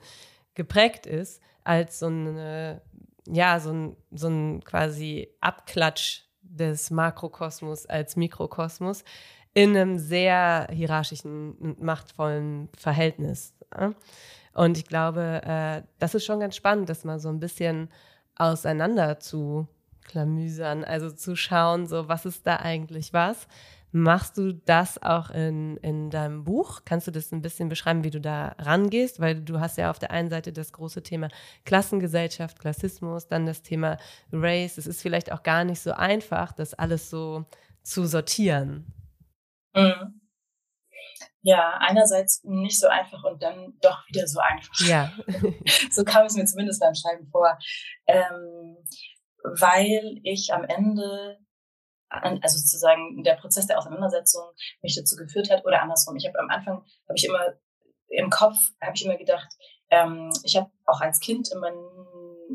geprägt 0.54 1.06
ist, 1.06 1.42
als 1.64 2.00
so 2.00 2.08
eine, 2.08 2.82
ja, 3.28 3.60
so 3.60 3.72
ein, 3.72 3.98
so 4.12 4.28
ein 4.28 4.64
quasi 4.64 5.30
Abklatsch 5.40 6.24
des 6.42 6.92
Makrokosmos 6.92 7.86
als 7.86 8.16
Mikrokosmos 8.16 9.04
in 9.54 9.76
einem 9.76 9.98
sehr 9.98 10.68
hierarchischen 10.72 11.54
und 11.54 11.82
machtvollen 11.82 12.70
Verhältnis. 12.78 13.54
Und 14.54 14.78
ich 14.78 14.86
glaube, 14.86 15.42
äh, 15.46 15.82
das 16.00 16.16
ist 16.16 16.26
schon 16.26 16.40
ganz 16.40 16.56
spannend, 16.56 16.90
das 16.90 17.04
mal 17.04 17.20
so 17.20 17.30
ein 17.30 17.40
bisschen 17.40 17.90
auseinander 18.36 19.20
zu 19.20 19.68
klamüsern, 20.06 20.84
also 20.84 21.12
zu 21.12 21.36
schauen, 21.36 21.88
so 21.88 22.08
was 22.08 22.26
ist 22.26 22.46
da 22.46 22.58
eigentlich 22.58 23.14
was. 23.14 23.48
Machst 23.94 24.38
du 24.38 24.54
das 24.54 25.02
auch 25.04 25.32
in, 25.32 25.76
in 25.78 26.10
deinem 26.10 26.46
Buch? 26.46 26.82
Kannst 26.86 27.08
du 27.08 27.12
das 27.12 27.34
ein 27.34 27.42
bisschen 27.42 27.68
beschreiben, 27.68 28.06
wie 28.06 28.10
du 28.10 28.22
da 28.22 28.56
rangehst? 28.58 29.20
Weil 29.20 29.42
du 29.42 29.60
hast 29.60 29.78
ja 29.78 29.90
auf 29.90 30.00
der 30.00 30.12
einen 30.12 30.30
Seite 30.30 30.54
das 30.54 30.72
große 30.72 31.04
Thema 31.04 31.28
Klassengesellschaft, 31.66 32.60
Klassismus, 32.60 33.28
dann 33.28 33.46
das 33.46 33.64
Thema 33.64 33.98
Race. 34.32 34.78
Es 34.78 34.88
ist 34.88 35.02
vielleicht 35.02 35.32
auch 35.34 35.44
gar 35.44 35.66
nicht 35.66 35.82
so 35.82 35.92
einfach, 35.92 36.54
das 36.54 36.74
alles 36.74 37.10
so 37.10 37.46
zu 37.84 38.06
sortieren. 38.06 38.86
Mhm. 39.76 40.21
Ja, 41.44 41.78
einerseits 41.80 42.44
nicht 42.44 42.80
so 42.80 42.88
einfach 42.88 43.24
und 43.24 43.42
dann 43.42 43.74
doch 43.82 44.08
wieder 44.08 44.28
so 44.28 44.40
einfach. 44.40 44.80
Ja. 44.82 45.12
so 45.92 46.04
kam 46.04 46.26
es 46.26 46.36
mir 46.36 46.46
zumindest 46.46 46.80
beim 46.80 46.94
Schreiben 46.94 47.28
vor. 47.32 47.58
Ähm, 48.08 48.78
weil 49.44 50.20
ich 50.24 50.54
am 50.54 50.64
Ende, 50.64 51.40
also 52.10 52.58
sozusagen 52.58 53.24
der 53.24 53.36
Prozess 53.36 53.68
der 53.68 53.78
Auseinandersetzung 53.78 54.44
mich 54.82 54.96
dazu 54.96 55.16
geführt 55.16 55.50
hat 55.50 55.66
oder 55.66 55.82
andersrum. 55.82 56.16
Ich 56.16 56.28
habe 56.28 56.40
am 56.40 56.50
Anfang, 56.50 56.76
habe 56.76 57.16
ich 57.16 57.26
immer 57.26 57.54
im 58.10 58.30
Kopf, 58.30 58.58
habe 58.82 58.94
ich 58.96 59.06
immer 59.06 59.18
gedacht, 59.18 59.48
ähm, 59.90 60.32
ich 60.44 60.56
habe 60.56 60.70
auch 60.86 61.02
als 61.02 61.20
Kind 61.20 61.50
immer, 61.52 61.72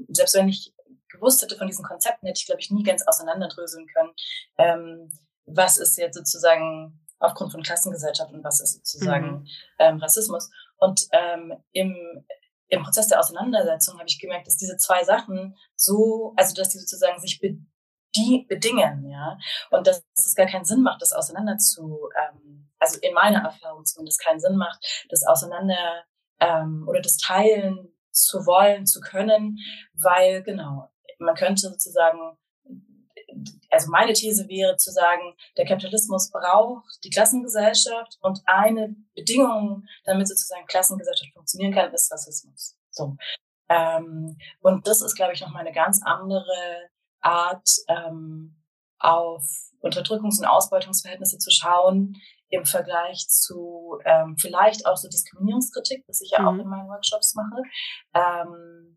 selbst 0.09 0.35
wenn 0.35 0.49
ich 0.49 0.73
gewusst 1.09 1.43
hätte 1.43 1.57
von 1.57 1.67
diesen 1.67 1.85
Konzepten, 1.85 2.27
hätte 2.27 2.39
ich, 2.39 2.47
glaube 2.47 2.61
ich, 2.61 2.71
nie 2.71 2.83
ganz 2.83 3.07
auseinanderdröseln 3.07 3.87
können. 3.87 4.13
Ähm, 4.59 5.11
was 5.47 5.79
ist 5.79 5.97
jetzt 5.97 6.17
sozusagen 6.17 7.06
aufgrund 7.19 7.53
von 7.53 7.63
Klassengesellschaft 7.63 8.33
und 8.33 8.45
was 8.45 8.61
ist 8.61 8.75
sozusagen 8.75 9.41
mhm. 9.41 9.49
ähm, 9.79 9.99
Rassismus. 9.99 10.51
Und 10.79 11.07
ähm, 11.13 11.55
im, 11.73 12.25
im 12.69 12.83
Prozess 12.83 13.09
der 13.09 13.21
Auseinandersetzung 13.21 13.99
habe 13.99 14.09
ich 14.09 14.21
gemerkt, 14.21 14.47
dass 14.47 14.57
diese 14.57 14.77
zwei 14.77 15.05
Sachen 15.05 15.57
so, 15.75 16.35
also 16.37 16.55
dass 16.55 16.71
die 16.71 16.79
sozusagen 16.79 17.21
sich 17.21 17.41
be 17.41 17.59
die 18.15 18.47
bedingen, 18.49 19.11
ja, 19.11 19.37
und 19.71 19.87
dass, 19.87 20.03
dass 20.15 20.27
es 20.27 20.35
gar 20.35 20.47
keinen 20.47 20.65
Sinn 20.65 20.83
macht, 20.83 21.03
das 21.03 21.13
auseinander 21.13 21.59
zu, 21.59 22.09
ähm, 22.17 22.71
also 22.79 22.99
in 23.01 23.13
meiner 23.13 23.41
Erfahrung 23.41 23.85
zumindest 23.85 24.25
keinen 24.25 24.41
Sinn 24.41 24.57
macht, 24.57 25.07
das 25.11 25.27
auseinander 25.27 26.05
ähm, 26.41 26.87
oder 26.89 27.03
das 27.03 27.19
teilen 27.19 27.93
zu 28.13 28.47
wollen, 28.47 28.87
zu 28.87 29.01
können, 29.01 29.59
weil 29.93 30.43
genau, 30.43 30.89
man 31.19 31.35
könnte 31.35 31.69
sozusagen 31.69 32.39
also 33.71 33.91
meine 33.91 34.13
These 34.13 34.49
wäre 34.49 34.77
zu 34.77 34.91
sagen, 34.91 35.35
der 35.57 35.67
Kapitalismus 35.67 36.31
braucht 36.31 37.05
die 37.05 37.11
Klassengesellschaft 37.11 38.19
und 38.21 38.41
eine 38.47 38.95
Bedingung, 39.15 39.85
damit 40.05 40.29
sozusagen 40.29 40.67
Klassengesellschaft 40.67 41.33
funktionieren 41.33 41.75
kann, 41.75 41.93
ist 41.93 42.13
Rassismus. 42.13 42.77
So. 42.91 43.17
Ähm, 43.69 44.39
und 44.61 44.87
das 44.87 45.03
ist, 45.03 45.17
glaube 45.17 45.33
ich, 45.33 45.41
nochmal 45.41 45.63
eine 45.63 45.75
ganz 45.75 46.01
andere 46.05 46.89
Art, 47.21 47.69
ähm, 47.89 48.57
auf 48.99 49.45
Unterdrückungs- 49.83 50.39
und 50.39 50.47
Ausbeutungsverhältnisse 50.47 51.39
zu 51.39 51.51
schauen 51.51 52.17
im 52.49 52.65
Vergleich 52.65 53.29
zu 53.29 53.99
ähm, 54.05 54.37
vielleicht 54.39 54.87
auch 54.87 54.97
so 54.97 55.09
Diskriminierungskritik, 55.09 56.05
was 56.07 56.21
ich 56.21 56.31
ja 56.31 56.41
mhm. 56.41 56.49
auch 56.49 56.63
in 56.63 56.69
meinen 56.69 56.89
Workshops 56.89 57.35
mache. 57.35 57.63
Ähm, 58.15 58.96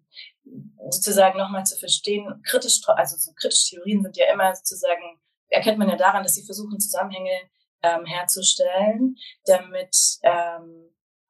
sozusagen 0.89 1.37
nochmal 1.37 1.65
zu 1.65 1.77
verstehen, 1.77 2.41
kritisch, 2.43 2.81
also 2.87 3.17
so 3.17 3.31
kritische 3.33 3.75
Theorien 3.75 4.01
sind 4.01 4.17
ja 4.17 4.31
immer 4.31 4.53
sozusagen, 4.55 5.19
erkennt 5.49 5.77
man 5.77 5.89
ja 5.89 5.95
daran, 5.95 6.23
dass 6.23 6.33
sie 6.33 6.45
versuchen, 6.45 6.79
Zusammenhänge 6.79 7.49
ähm, 7.81 8.05
herzustellen, 8.05 9.15
damit 9.45 9.95
ähm, 10.23 10.89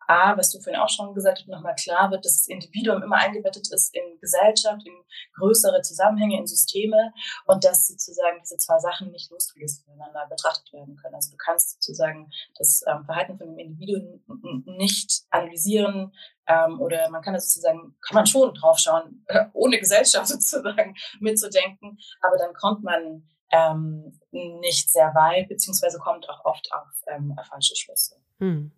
A, 0.10 0.36
was 0.36 0.50
du 0.50 0.60
vorhin 0.60 0.82
auch 0.82 0.90
schon 0.90 1.14
gesagt 1.14 1.40
hast, 1.40 1.48
nochmal 1.48 1.76
klar 1.76 2.10
wird, 2.10 2.26
dass 2.26 2.38
das 2.40 2.48
Individuum 2.48 3.04
immer 3.04 3.18
eingebettet 3.18 3.72
ist 3.72 3.94
in 3.94 4.20
Gesellschaft, 4.20 4.82
in 4.86 4.94
größere 5.36 5.84
Zusammenhänge, 5.84 6.40
in 6.40 6.48
Systeme 6.48 7.14
und 7.46 7.64
dass 7.64 7.88
sozusagen 7.88 8.40
diese 8.42 8.58
zwei 8.58 8.80
Sachen 8.80 9.12
nicht 9.12 9.30
losgelöst 9.30 9.86
voneinander 9.86 10.26
betrachtet 10.28 10.74
werden 10.74 10.96
können. 10.96 11.14
Also 11.14 11.30
du 11.30 11.38
kannst 11.38 11.74
sozusagen 11.74 12.32
das 12.58 12.82
ähm, 12.88 13.06
Verhalten 13.06 13.38
von 13.38 13.50
dem 13.50 13.60
Individuum 13.60 14.24
nicht 14.66 15.26
analysieren 15.30 16.12
ähm, 16.48 16.82
oder 16.82 17.08
man 17.12 17.22
kann 17.22 17.36
das 17.36 17.54
sozusagen, 17.54 17.96
kann 18.02 18.16
man 18.16 18.26
schon 18.26 18.52
draufschauen, 18.56 19.28
ohne 19.54 19.78
Gesellschaft 19.78 20.28
sozusagen 20.28 20.96
mitzudenken, 21.20 22.00
aber 22.22 22.38
dann 22.38 22.56
kommt 22.56 22.84
man 22.84 23.30
ähm, 23.52 24.20
nicht 24.32 24.92
sehr 24.92 25.14
weit, 25.14 25.50
beziehungsweise 25.50 26.00
kommt 26.00 26.28
auch 26.30 26.46
oft 26.46 26.68
auf 26.74 26.88
ähm, 27.08 27.36
falsche 27.48 27.76
Schlüsse. 27.76 28.16
Hm. 28.40 28.72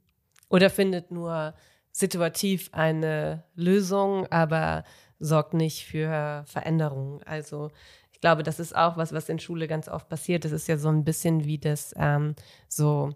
Oder 0.52 0.70
findet 0.70 1.12
nur 1.12 1.54
situativ 1.92 2.70
eine 2.74 3.44
Lösung, 3.56 4.28
aber 4.28 4.84
sorgt 5.20 5.54
nicht 5.54 5.86
für 5.86 6.44
Veränderungen. 6.46 7.22
Also 7.24 7.72
ich 8.12 8.20
glaube, 8.22 8.44
das 8.44 8.60
ist 8.60 8.76
auch 8.76 8.98
was, 8.98 9.14
was 9.14 9.30
in 9.30 9.40
Schule 9.40 9.68
ganz 9.68 9.88
oft 9.88 10.10
passiert. 10.10 10.46
Das 10.46 10.52
ist 10.52 10.68
ja 10.68 10.78
so 10.78 10.90
ein 10.90 11.04
bisschen 11.04 11.46
wie 11.46 11.58
das 11.58 11.94
ähm, 11.98 12.36
so 12.68 13.12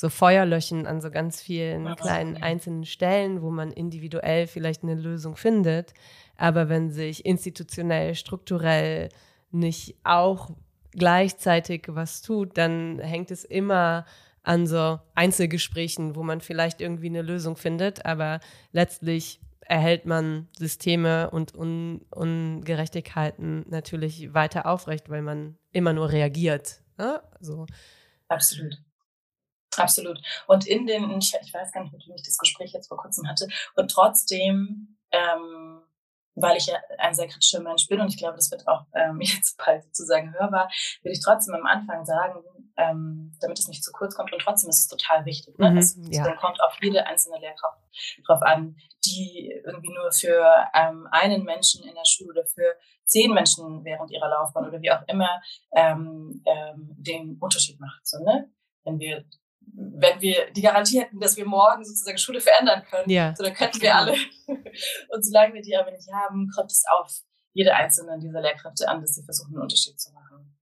so 0.00 0.08
Feuerlöchen 0.08 0.86
an 0.86 1.02
so 1.02 1.10
ganz 1.10 1.42
vielen 1.42 1.94
kleinen 1.96 2.42
einzelnen 2.42 2.86
Stellen, 2.86 3.42
wo 3.42 3.50
man 3.50 3.70
individuell 3.70 4.46
vielleicht 4.46 4.82
eine 4.82 4.94
Lösung 4.94 5.36
findet. 5.36 5.92
Aber 6.38 6.70
wenn 6.70 6.90
sich 6.90 7.26
institutionell, 7.26 8.14
strukturell 8.14 9.10
nicht 9.50 9.96
auch 10.02 10.52
gleichzeitig 10.92 11.84
was 11.88 12.22
tut, 12.22 12.56
dann 12.56 12.98
hängt 12.98 13.30
es 13.30 13.44
immer 13.44 14.06
an 14.42 14.66
so 14.66 14.98
Einzelgesprächen, 15.14 16.16
wo 16.16 16.22
man 16.22 16.40
vielleicht 16.40 16.80
irgendwie 16.80 17.08
eine 17.08 17.22
Lösung 17.22 17.56
findet, 17.56 18.06
aber 18.06 18.40
letztlich 18.72 19.40
erhält 19.60 20.04
man 20.04 20.48
Systeme 20.58 21.30
und 21.30 21.54
Un 21.54 22.04
Ungerechtigkeiten 22.10 23.64
natürlich 23.68 24.34
weiter 24.34 24.66
aufrecht, 24.66 25.10
weil 25.10 25.22
man 25.22 25.56
immer 25.70 25.92
nur 25.92 26.10
reagiert. 26.10 26.82
Ne? 26.98 27.22
So. 27.40 27.66
Absolut. 28.28 28.82
Absolut. 29.76 30.20
Und 30.48 30.66
in 30.66 30.86
den, 30.86 31.10
ich, 31.18 31.32
ich 31.40 31.54
weiß 31.54 31.70
gar 31.72 31.82
nicht, 31.82 31.92
mit 31.92 32.06
wem 32.06 32.16
ich 32.16 32.24
das 32.24 32.38
Gespräch 32.38 32.72
jetzt 32.72 32.88
vor 32.88 32.98
kurzem 32.98 33.28
hatte, 33.28 33.46
und 33.76 33.90
trotzdem 33.90 34.96
ähm, 35.12 35.82
weil 36.34 36.56
ich 36.56 36.66
ja 36.66 36.74
ein 36.98 37.14
sehr 37.14 37.28
kritischer 37.28 37.60
Mensch 37.60 37.86
bin 37.88 38.00
und 38.00 38.08
ich 38.08 38.18
glaube, 38.18 38.36
das 38.36 38.50
wird 38.50 38.66
auch 38.68 38.86
ähm, 38.94 39.18
jetzt 39.20 39.56
bald 39.58 39.84
sozusagen 39.84 40.32
hörbar, 40.34 40.70
will 41.02 41.12
ich 41.12 41.22
trotzdem 41.22 41.54
am 41.54 41.66
Anfang 41.66 42.04
sagen, 42.04 42.42
ähm, 42.76 43.32
damit 43.40 43.58
es 43.58 43.68
nicht 43.68 43.84
zu 43.84 43.92
kurz 43.92 44.14
kommt 44.14 44.32
und 44.32 44.40
trotzdem 44.40 44.70
ist 44.70 44.80
es 44.80 44.88
total 44.88 45.24
wichtig. 45.24 45.58
Ne? 45.58 45.70
Mhm, 45.70 45.78
es 45.78 45.98
ja. 46.10 46.34
kommt 46.36 46.62
auf 46.62 46.74
jede 46.80 47.06
einzelne 47.06 47.38
Lehrkraft 47.38 47.78
drauf 48.26 48.42
an, 48.42 48.76
die 49.04 49.52
irgendwie 49.64 49.92
nur 49.92 50.12
für 50.12 50.66
ähm, 50.74 51.08
einen 51.10 51.44
Menschen 51.44 51.84
in 51.84 51.94
der 51.94 52.04
Schule 52.06 52.30
oder 52.30 52.46
für 52.46 52.76
zehn 53.04 53.32
Menschen 53.32 53.84
während 53.84 54.10
ihrer 54.10 54.28
Laufbahn 54.28 54.66
oder 54.66 54.80
wie 54.80 54.92
auch 54.92 55.02
immer 55.08 55.40
ähm, 55.72 56.42
ähm, 56.46 56.94
den 56.96 57.38
Unterschied 57.40 57.80
macht. 57.80 58.06
So, 58.06 58.22
ne? 58.22 58.50
Wenn 58.84 58.98
wir 58.98 59.24
wenn 59.72 60.20
wir 60.20 60.50
die 60.52 60.62
Garantie 60.62 61.00
hätten, 61.00 61.20
dass 61.20 61.36
wir 61.36 61.46
morgen 61.46 61.84
sozusagen 61.84 62.18
Schule 62.18 62.40
verändern 62.40 62.82
können, 62.90 63.08
ja. 63.10 63.34
so 63.36 63.44
dann 63.44 63.54
könnten 63.54 63.80
wir 63.80 63.94
alle. 63.94 64.12
Und 64.46 65.24
solange 65.24 65.54
wir 65.54 65.62
die 65.62 65.76
aber 65.76 65.90
nicht 65.90 66.08
haben, 66.12 66.48
kommt 66.54 66.70
es 66.70 66.84
auf 66.90 67.20
jede 67.52 67.74
einzelne 67.74 68.18
dieser 68.18 68.40
Lehrkräfte 68.40 68.88
an, 68.88 69.00
dass 69.00 69.14
sie 69.14 69.24
versuchen, 69.24 69.54
einen 69.54 69.62
Unterschied 69.62 69.98
zu 70.00 70.12
machen. 70.12 70.56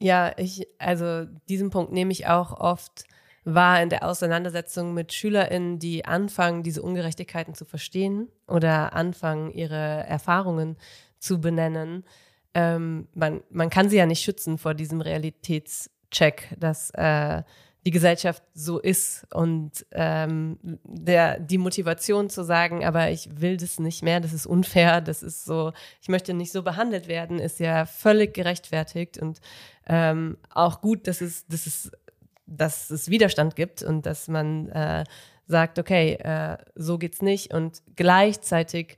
Ja, 0.00 0.32
ich, 0.36 0.66
also 0.78 1.24
diesen 1.48 1.70
Punkt 1.70 1.92
nehme 1.92 2.12
ich 2.12 2.26
auch 2.26 2.52
oft 2.58 3.04
wahr 3.44 3.82
in 3.82 3.90
der 3.90 4.04
Auseinandersetzung 4.04 4.94
mit 4.94 5.12
SchülerInnen, 5.12 5.78
die 5.78 6.04
anfangen, 6.04 6.62
diese 6.62 6.82
Ungerechtigkeiten 6.82 7.54
zu 7.54 7.64
verstehen 7.64 8.28
oder 8.48 8.94
anfangen, 8.94 9.50
ihre 9.50 10.04
Erfahrungen 10.04 10.76
zu 11.18 11.40
benennen. 11.40 12.04
Ähm, 12.54 13.08
man, 13.14 13.42
man 13.50 13.70
kann 13.70 13.88
sie 13.88 13.96
ja 13.96 14.06
nicht 14.06 14.22
schützen 14.22 14.58
vor 14.58 14.74
diesem 14.74 15.00
Realitätscheck, 15.00 16.56
dass 16.58 16.90
äh, 16.90 17.42
die 17.86 17.90
Gesellschaft 17.90 18.42
so 18.54 18.78
ist 18.78 19.26
und 19.32 19.84
ähm, 19.92 20.58
der, 20.84 21.38
die 21.38 21.58
Motivation 21.58 22.30
zu 22.30 22.42
sagen, 22.42 22.84
aber 22.84 23.10
ich 23.10 23.40
will 23.40 23.58
das 23.58 23.78
nicht 23.78 24.02
mehr, 24.02 24.20
das 24.20 24.32
ist 24.32 24.46
unfair, 24.46 25.02
das 25.02 25.22
ist 25.22 25.44
so, 25.44 25.72
ich 26.00 26.08
möchte 26.08 26.32
nicht 26.32 26.50
so 26.50 26.62
behandelt 26.62 27.08
werden, 27.08 27.38
ist 27.38 27.60
ja 27.60 27.84
völlig 27.84 28.32
gerechtfertigt 28.32 29.18
und 29.18 29.40
ähm, 29.86 30.38
auch 30.48 30.80
gut, 30.80 31.06
dass 31.06 31.20
es, 31.20 31.46
dass, 31.46 31.66
es, 31.66 31.92
dass 32.46 32.88
es 32.88 33.10
Widerstand 33.10 33.54
gibt 33.54 33.82
und 33.82 34.06
dass 34.06 34.28
man 34.28 34.70
äh, 34.70 35.04
sagt, 35.46 35.78
okay, 35.78 36.14
äh, 36.14 36.56
so 36.74 36.96
geht's 36.96 37.20
nicht 37.20 37.52
und 37.52 37.82
gleichzeitig 37.96 38.96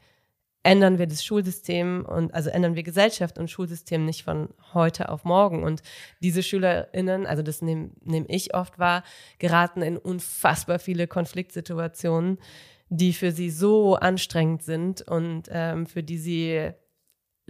ändern 0.66 0.98
wir 0.98 1.06
das 1.06 1.24
Schulsystem 1.24 2.04
und 2.04 2.34
also 2.34 2.50
ändern 2.50 2.74
wir 2.74 2.82
Gesellschaft 2.82 3.38
und 3.38 3.48
Schulsystem 3.48 4.04
nicht 4.04 4.24
von 4.24 4.48
heute 4.74 5.10
auf 5.10 5.24
morgen. 5.24 5.62
Und 5.62 5.80
diese 6.20 6.42
SchülerInnen, 6.42 7.24
also 7.24 7.44
das 7.44 7.62
nehme 7.62 7.90
nehm 8.02 8.24
ich 8.26 8.52
oft 8.52 8.76
wahr, 8.76 9.04
geraten 9.38 9.80
in 9.80 9.96
unfassbar 9.96 10.80
viele 10.80 11.06
Konfliktsituationen, 11.06 12.38
die 12.88 13.12
für 13.12 13.30
sie 13.30 13.50
so 13.50 13.94
anstrengend 13.94 14.64
sind 14.64 15.02
und 15.02 15.44
ähm, 15.50 15.86
für 15.86 16.02
die 16.02 16.18
sie 16.18 16.70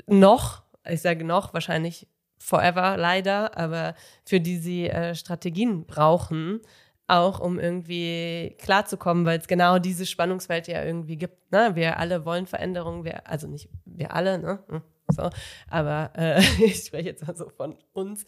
noch, 0.06 0.62
ich 0.86 1.00
sage 1.00 1.24
noch, 1.24 1.54
wahrscheinlich 1.54 2.06
forever 2.38 2.98
leider, 2.98 3.56
aber 3.56 3.94
für 4.26 4.40
die 4.40 4.58
sie 4.58 4.90
äh, 4.90 5.14
Strategien 5.14 5.86
brauchen, 5.86 6.60
auch 7.08 7.38
um 7.38 7.58
irgendwie 7.58 8.56
klarzukommen, 8.58 9.24
weil 9.24 9.38
es 9.38 9.46
genau 9.46 9.78
diese 9.78 10.06
Spannungswelt 10.06 10.66
ja 10.66 10.84
irgendwie 10.84 11.16
gibt. 11.16 11.52
Ne? 11.52 11.70
Wir 11.74 11.98
alle 11.98 12.24
wollen 12.24 12.46
Veränderungen, 12.46 13.04
wir, 13.04 13.28
also 13.28 13.46
nicht 13.46 13.68
wir 13.84 14.14
alle, 14.14 14.38
ne? 14.38 14.58
Hm, 14.68 14.82
so, 15.08 15.30
aber 15.68 16.10
äh, 16.16 16.40
ich 16.64 16.84
spreche 16.84 17.10
jetzt 17.10 17.26
mal 17.26 17.36
so 17.36 17.48
von 17.48 17.76
uns. 17.92 18.24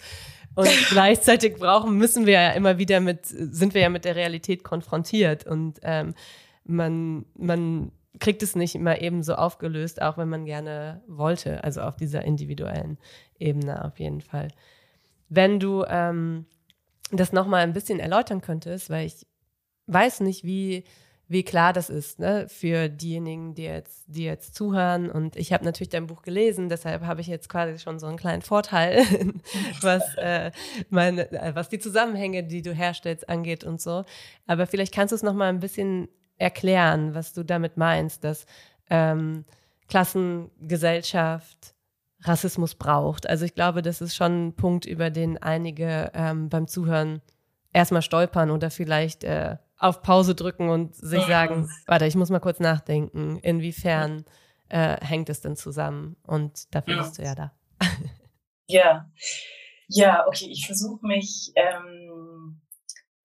Und 0.55 0.69
gleichzeitig 0.91 1.57
brauchen, 1.57 1.97
müssen 1.97 2.27
wir 2.27 2.35
ja 2.35 2.51
immer 2.51 2.79
wieder 2.79 3.01
mit, 3.01 3.27
sind 3.27 3.75
wir 3.75 3.81
ja 3.81 3.89
mit 3.89 4.05
der 4.05 4.17
Realität 4.17 4.63
konfrontiert 4.63 5.47
und 5.47 5.81
ähm, 5.83 6.15
man, 6.65 7.25
man 7.35 7.93
kriegt 8.21 8.43
es 8.43 8.55
nicht 8.57 8.75
immer 8.75 9.01
eben 9.01 9.23
so 9.23 9.35
aufgelöst, 9.35 10.03
auch 10.03 10.19
wenn 10.19 10.29
man 10.29 10.45
gerne 10.45 11.03
wollte, 11.07 11.65
also 11.65 11.83
auf 11.83 11.97
dieser 11.97 12.23
individuellen 12.25 12.99
Ebene 13.39 13.85
auf 13.85 13.99
jeden 13.99 14.21
Fall. 14.21 14.49
Wenn 15.29 15.61
du 15.61 15.85
ähm, 15.89 16.47
das 17.11 17.33
nochmal 17.33 17.63
ein 17.63 17.73
bisschen 17.73 18.01
erläutern 18.01 18.41
könntest, 18.41 18.91
weil 18.91 19.07
ich 19.07 19.27
weiß 19.87 20.21
nicht, 20.21 20.45
wie, 20.45 20.85
wie 21.29 21.43
klar 21.43 21.73
das 21.73 21.91
ist 21.91 22.19
ne, 22.19 22.47
für 22.49 22.89
diejenigen, 22.89 23.55
die 23.55 23.65
jetzt, 23.65 24.05
die 24.07 24.25
jetzt 24.25 24.55
zuhören. 24.55 25.11
Und 25.11 25.37
ich 25.37 25.53
habe 25.53 25.65
natürlich 25.65 25.91
dein 25.91 26.07
Buch 26.07 26.23
gelesen, 26.23 26.69
deshalb 26.69 27.03
habe 27.03 27.21
ich 27.21 27.27
jetzt 27.27 27.49
quasi 27.49 27.79
schon 27.79 27.99
so 27.99 28.07
einen 28.07 28.17
kleinen 28.17 28.43
Vorteil, 28.43 29.05
was, 29.81 30.15
äh, 30.17 30.51
meine, 30.91 31.31
äh, 31.33 31.55
was 31.55 31.69
die 31.69 31.79
Zusammenhänge, 31.79 32.45
die 32.45 32.63
du 32.63 32.73
herstellst, 32.73 33.29
angeht 33.29 33.65
und 33.65 33.81
so. 33.81 34.05
Aber 34.47 34.67
vielleicht 34.67 34.95
kannst 34.95 35.13
du 35.13 35.17
es 35.17 35.23
nochmal 35.23 35.49
ein 35.49 35.61
bisschen 35.61 36.09
erklären, 36.39 37.15
was 37.15 37.33
du 37.33 37.45
damit 37.45 37.77
meinst, 37.77 38.25
dass 38.25 38.47
ähm, 38.91 39.45
Klassengesellschaft, 39.89 41.75
Rassismus 42.23 42.75
braucht. 42.75 43.29
Also 43.29 43.45
ich 43.45 43.55
glaube, 43.55 43.83
das 43.83 44.01
ist 44.01 44.17
schon 44.17 44.49
ein 44.49 44.57
Punkt, 44.57 44.85
über 44.85 45.11
den 45.11 45.39
einige 45.39 46.11
ähm, 46.15 46.49
beim 46.49 46.67
Zuhören 46.67 47.23
erstmal 47.73 48.03
stolpern 48.03 48.51
oder 48.51 48.71
vielleicht 48.71 49.25
äh, 49.25 49.57
auf 49.79 50.03
Pause 50.03 50.35
drücken 50.35 50.69
und 50.69 50.97
sich 50.97 51.25
sagen, 51.27 51.71
warte, 51.87 52.07
ich 52.07 52.17
muss 52.17 52.31
mal 52.31 52.41
kurz 52.41 52.59
nachdenken, 52.59 53.39
inwiefern 53.39 54.25
äh, 54.69 54.97
hängt 55.05 55.29
es 55.29 55.41
denn 55.41 55.57
zusammen? 55.57 56.17
Und 56.27 56.75
dafür 56.75 56.97
ja. 56.97 57.03
bist 57.03 57.19
du 57.19 57.23
ja 57.23 57.35
da. 57.35 57.53
ja, 58.67 59.11
ja, 59.87 60.27
okay, 60.27 60.49
ich 60.51 60.67
versuche 60.67 61.07
mich, 61.07 61.53
ähm, 61.55 62.61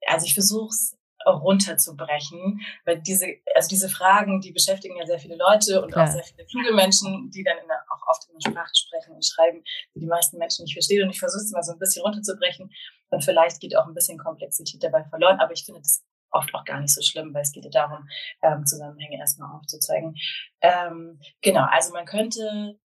also 0.08 0.25
ich 0.25 0.34
versuche 0.34 0.69
es 0.69 0.97
runterzubrechen, 1.25 2.62
weil 2.86 3.01
diese, 3.01 3.27
also 3.55 3.69
diese 3.69 3.89
Fragen, 3.89 4.41
die 4.41 4.51
beschäftigen 4.51 4.97
ja 4.97 5.05
sehr 5.05 5.19
viele 5.19 5.36
Leute 5.36 5.81
und 5.81 5.91
Klar. 5.91 6.07
auch 6.07 6.12
sehr 6.12 6.23
viele 6.23 6.45
kluge 6.45 6.73
Menschen, 6.73 7.29
die 7.31 7.43
dann 7.43 7.57
der, 7.67 7.83
auch 7.89 8.07
oft 8.07 8.27
in 8.29 8.38
der 8.39 8.51
Sprache 8.51 8.71
sprechen 8.73 9.15
und 9.15 9.25
schreiben, 9.25 9.63
die 9.95 9.99
die 9.99 10.07
meisten 10.07 10.38
Menschen 10.38 10.63
nicht 10.63 10.73
verstehen. 10.73 11.03
Und 11.03 11.09
ich 11.09 11.19
versuche 11.19 11.43
es 11.43 11.51
mal 11.51 11.63
so 11.63 11.73
ein 11.73 11.79
bisschen 11.79 12.03
runterzubrechen 12.03 12.69
und 13.09 13.23
vielleicht 13.23 13.59
geht 13.59 13.75
auch 13.77 13.88
ein 13.88 13.93
bisschen 13.93 14.17
Komplexität 14.17 14.83
dabei 14.83 15.03
verloren, 15.05 15.39
aber 15.39 15.53
ich 15.53 15.65
finde 15.65 15.81
das 15.81 16.03
oft 16.31 16.53
auch 16.55 16.65
gar 16.65 16.79
nicht 16.79 16.93
so 16.93 17.01
schlimm, 17.01 17.33
weil 17.33 17.43
es 17.43 17.51
geht 17.51 17.65
ja 17.65 17.69
darum, 17.69 18.07
ähm, 18.41 18.65
Zusammenhänge 18.65 19.19
erstmal 19.19 19.55
aufzuzeigen. 19.55 20.15
Ähm, 20.62 21.19
genau, 21.41 21.65
also 21.69 21.93
man 21.93 22.05
könnte 22.05 22.79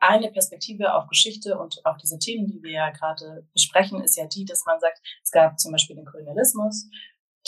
eine 0.00 0.30
Perspektive 0.30 0.94
auf 0.94 1.06
Geschichte 1.06 1.56
und 1.58 1.84
auf 1.84 1.96
diese 1.98 2.18
Themen, 2.18 2.48
die 2.48 2.62
wir 2.62 2.72
ja 2.72 2.90
gerade 2.90 3.46
besprechen, 3.52 4.02
ist 4.02 4.16
ja 4.16 4.26
die, 4.26 4.44
dass 4.44 4.64
man 4.66 4.80
sagt, 4.80 5.00
es 5.22 5.30
gab 5.30 5.58
zum 5.58 5.72
Beispiel 5.72 5.96
den 5.96 6.04
Kolonialismus 6.06 6.88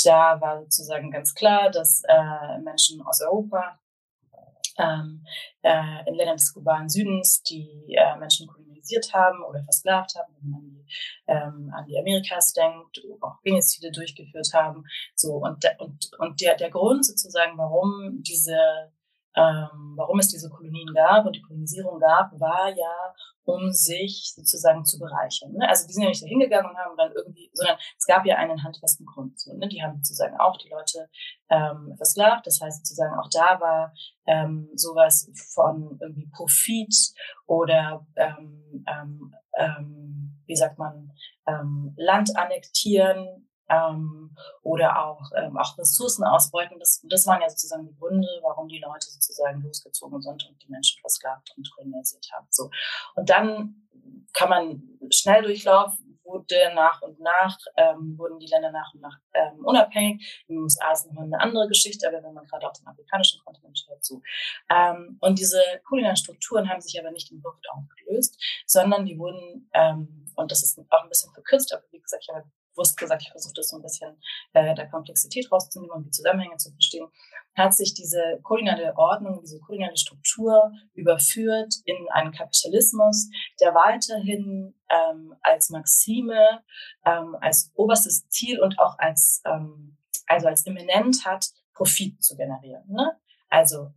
da 0.05 0.41
war 0.41 0.61
sozusagen 0.63 1.11
ganz 1.11 1.35
klar, 1.35 1.71
dass 1.71 2.03
äh, 2.09 2.59
Menschen 2.63 3.03
aus 3.03 3.21
Europa 3.21 3.79
ähm, 4.79 5.25
äh, 5.63 6.09
in 6.09 6.15
Ländern 6.15 6.37
des 6.37 6.53
globalen 6.53 6.89
Südens 6.89 7.43
die 7.43 7.95
äh, 7.97 8.17
Menschen 8.19 8.47
kolonisiert 8.47 9.13
haben 9.13 9.43
oder 9.43 9.63
versklavt 9.65 10.15
haben, 10.17 10.35
wenn 10.41 10.51
man 10.51 10.61
an 10.61 10.71
die, 10.71 10.87
ähm, 11.27 11.73
an 11.75 11.87
die 11.87 11.99
Amerikas 11.99 12.53
denkt, 12.53 13.01
auch 13.21 13.41
Genozide 13.43 13.91
durchgeführt 13.91 14.49
haben. 14.55 14.85
So 15.15 15.35
und, 15.35 15.65
und, 15.79 16.11
und 16.19 16.41
der, 16.41 16.57
der 16.57 16.71
Grund 16.71 17.05
sozusagen, 17.05 17.59
warum 17.59 18.23
diese 18.23 18.57
ähm, 19.37 19.95
warum 19.97 20.19
es 20.19 20.29
diese 20.29 20.51
Kolonien 20.51 20.93
gab 20.95 21.25
und 21.25 21.37
die 21.37 21.43
Kolonisierung 21.43 22.01
gab, 22.01 22.33
war 22.41 22.69
ja, 22.69 23.15
um 23.45 23.71
sich 23.73 24.33
sozusagen 24.35 24.85
zu 24.85 24.99
bereichern. 24.99 25.53
Ne? 25.53 25.69
Also 25.69 25.87
die 25.87 25.93
sind 25.93 26.03
ja 26.03 26.09
nicht 26.09 26.23
da 26.23 26.29
hingegangen 26.29 26.71
und 26.71 26.77
haben 26.77 26.97
dann 26.97 27.13
irgendwie, 27.13 27.51
sondern 27.53 27.77
es 27.97 28.07
gab 28.07 28.25
ja 28.27 28.37
einen 28.37 28.63
handfesten 28.63 29.07
Grund. 29.07 29.39
So, 29.39 29.55
ne? 29.55 29.69
Die 29.69 29.83
haben 29.83 29.97
sozusagen 29.97 30.39
auch 30.39 30.57
die 30.57 30.69
Leute 30.69 31.09
ähm, 31.49 31.95
versklavt. 31.97 32.47
Das 32.47 32.61
heißt 32.61 32.85
sozusagen 32.85 33.19
auch 33.19 33.29
da 33.31 33.61
war 33.61 33.93
ähm, 34.27 34.69
sowas 34.75 35.31
von 35.55 35.99
irgendwie 36.01 36.29
Profit 36.33 36.95
oder 37.47 38.07
ähm, 38.17 38.85
ähm, 38.87 39.35
ähm, 39.57 40.43
wie 40.47 40.57
sagt 40.57 40.79
man, 40.79 41.13
ähm, 41.47 41.95
Land 41.97 42.37
annektieren 42.37 43.50
ähm, 43.71 44.37
oder 44.63 45.05
auch, 45.05 45.31
ähm, 45.37 45.57
auch 45.57 45.79
Ressourcen 45.79 46.25
ausbeuten. 46.25 46.79
Das, 46.79 47.01
das 47.09 47.27
waren 47.27 47.41
ja 47.41 47.49
sozusagen 47.49 47.87
die 47.87 47.97
Gründe, 47.97 48.29
warum 48.43 48.69
die 48.69 48.81
Leute 48.81 49.07
sozusagen 49.09 49.63
losgezogen 49.63 50.21
sind 50.21 50.47
und 50.49 50.63
die 50.63 50.71
Menschen 50.71 51.01
versklavt 51.01 51.55
und 51.57 51.71
kolonialisiert 51.71 52.29
haben. 52.33 52.47
So. 52.51 52.71
Und 53.15 53.31
dann 53.31 53.89
kann 54.33 54.49
man 54.49 54.83
schnell 55.11 55.43
durchlaufen, 55.43 56.21
wurde 56.25 56.73
nach 56.75 57.03
und 57.03 57.19
nach, 57.21 57.59
ähm, 57.77 58.17
wurden 58.17 58.39
die 58.39 58.47
Länder 58.47 58.71
nach 58.71 58.95
und 58.95 59.01
nach 59.01 59.19
ähm, 59.35 59.65
unabhängig. 59.65 60.45
In 60.47 60.57
den 60.57 60.63
USA 60.63 60.93
ist 60.93 61.07
nochmal 61.07 61.25
eine 61.25 61.41
andere 61.41 61.69
Geschichte, 61.69 62.07
aber 62.07 62.23
wenn 62.23 62.35
man 62.35 62.47
gerade 62.47 62.69
auf 62.69 62.79
den 62.79 62.87
afrikanischen 62.87 63.41
Kontinent 63.45 63.79
schaut, 63.79 64.05
so. 64.05 64.23
Ähm, 64.71 65.19
und 65.21 65.39
diese 65.39 65.61
kulinarischen 65.89 66.25
Strukturen 66.25 66.69
haben 66.69 66.81
sich 66.81 66.99
aber 67.01 67.11
nicht 67.11 67.31
in 67.33 67.43
Luft 67.43 67.67
aufgelöst, 67.71 68.41
sondern 68.67 69.07
die 69.07 69.19
wurden, 69.19 69.69
ähm, 69.73 70.27
und 70.37 70.51
das 70.53 70.63
ist 70.63 70.79
auch 70.91 71.03
ein 71.03 71.09
bisschen 71.09 71.33
verkürzt, 71.33 71.73
aber 71.75 71.83
wie 71.91 72.01
gesagt, 72.01 72.25
ich 72.29 72.35
habe 72.35 72.49
bewusst 72.73 72.97
gesagt, 72.97 73.23
ich 73.23 73.31
versuche 73.31 73.55
das 73.55 73.69
so 73.69 73.77
ein 73.77 73.83
bisschen 73.83 74.17
äh, 74.53 74.75
der 74.75 74.89
Komplexität 74.89 75.51
rauszunehmen 75.51 75.95
und 75.95 76.07
die 76.07 76.11
Zusammenhänge 76.11 76.57
zu 76.57 76.71
verstehen, 76.71 77.09
hat 77.55 77.75
sich 77.75 77.95
diese 77.95 78.41
koloniale 78.43 78.97
Ordnung, 78.97 79.41
diese 79.43 79.61
koloniale 79.61 79.97
Struktur 79.97 80.73
überführt 80.95 81.75
in 81.85 81.97
einen 82.11 82.33
Kapitalismus, 82.33 83.29
der 83.61 83.75
weiterhin 83.75 84.75
ähm, 84.89 85.35
als 85.43 85.71
Maxime, 85.71 86.63
ähm, 87.05 87.37
als 87.41 87.71
oberstes 87.75 88.29
Ziel 88.29 88.61
und 88.61 88.79
auch 88.79 88.99
als, 88.99 89.43
ähm, 89.45 89.97
also 90.27 90.49
als 90.49 90.65
immanent 90.67 91.25
hat, 91.25 91.47
Profit 91.75 92.23
zu 92.23 92.37
generieren. 92.37 92.85
Ne? 92.89 93.19
Also 93.49 93.93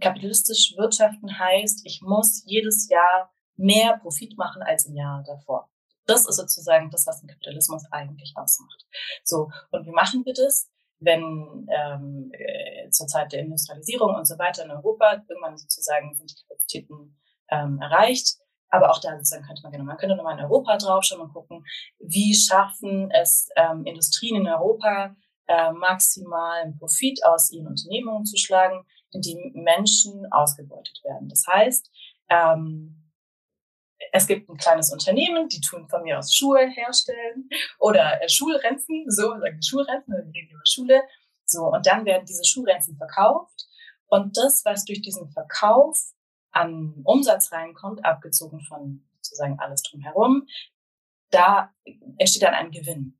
kapitalistisch 0.00 0.74
wirtschaften 0.76 1.38
heißt, 1.38 1.82
ich 1.84 2.02
muss 2.02 2.42
jedes 2.46 2.88
Jahr 2.88 3.30
mehr 3.56 3.98
Profit 3.98 4.36
machen 4.36 4.62
als 4.62 4.86
im 4.86 4.96
Jahr 4.96 5.22
davor. 5.24 5.70
Das 6.06 6.26
ist 6.26 6.36
sozusagen 6.36 6.90
das, 6.90 7.06
was 7.06 7.20
den 7.20 7.28
Kapitalismus 7.28 7.84
eigentlich 7.90 8.32
ausmacht. 8.36 8.86
So, 9.24 9.50
und 9.70 9.86
wie 9.86 9.92
machen 9.92 10.24
wir 10.24 10.34
das? 10.34 10.70
Wenn 10.98 11.68
ähm, 11.70 12.30
äh, 12.32 12.88
zur 12.90 13.06
Zeit 13.06 13.32
der 13.32 13.40
Industrialisierung 13.40 14.14
und 14.14 14.26
so 14.26 14.38
weiter 14.38 14.64
in 14.64 14.70
Europa 14.70 15.22
irgendwann 15.28 15.58
sozusagen 15.58 16.14
sind 16.14 16.30
die 16.30 16.42
Kapazitäten 16.42 17.18
ähm, 17.50 17.78
erreicht, 17.82 18.38
aber 18.70 18.90
auch 18.90 19.00
da 19.00 19.12
sozusagen 19.16 19.44
könnte 19.44 19.62
man 19.62 19.72
genau, 19.72 19.84
man 19.84 19.96
könnte 19.96 20.16
nochmal 20.16 20.38
in 20.38 20.44
Europa 20.44 20.76
draufschauen 20.78 21.20
und 21.20 21.32
gucken, 21.32 21.64
wie 21.98 22.34
schaffen 22.34 23.10
es 23.10 23.48
ähm, 23.56 23.84
Industrien 23.84 24.36
in 24.36 24.48
Europa, 24.48 25.14
äh, 25.48 25.72
maximalen 25.72 26.76
Profit 26.78 27.24
aus 27.24 27.52
ihren 27.52 27.68
Unternehmungen 27.68 28.24
zu 28.24 28.36
schlagen, 28.36 28.84
indem 29.12 29.52
Menschen 29.54 30.26
ausgebeutet 30.32 31.00
werden. 31.04 31.28
Das 31.28 31.44
heißt, 31.46 31.90
ähm, 32.28 33.05
es 34.12 34.26
gibt 34.26 34.48
ein 34.48 34.56
kleines 34.56 34.92
Unternehmen, 34.92 35.48
die 35.48 35.60
tun 35.60 35.88
von 35.88 36.02
mir 36.02 36.18
aus 36.18 36.34
Schuhe 36.34 36.66
herstellen 36.68 37.48
oder 37.78 38.22
äh, 38.22 38.28
Schulrenzen, 38.28 39.04
so 39.08 39.38
sagen 39.38 39.62
Schulrenzen, 39.62 40.14
wir 40.14 40.24
reden 40.24 40.50
über 40.50 40.62
Schule. 40.64 41.02
So, 41.44 41.66
und 41.66 41.86
dann 41.86 42.04
werden 42.04 42.26
diese 42.26 42.44
Schulrenzen 42.44 42.96
verkauft. 42.96 43.66
Und 44.08 44.36
das, 44.36 44.64
was 44.64 44.84
durch 44.84 45.00
diesen 45.02 45.30
Verkauf 45.30 45.98
an 46.50 46.94
Umsatz 47.04 47.52
reinkommt, 47.52 48.04
abgezogen 48.04 48.60
von 48.62 49.06
sozusagen 49.20 49.58
alles 49.58 49.82
drumherum, 49.82 50.46
da 51.30 51.72
entsteht 52.18 52.42
dann 52.42 52.54
ein 52.54 52.70
Gewinn. 52.70 53.18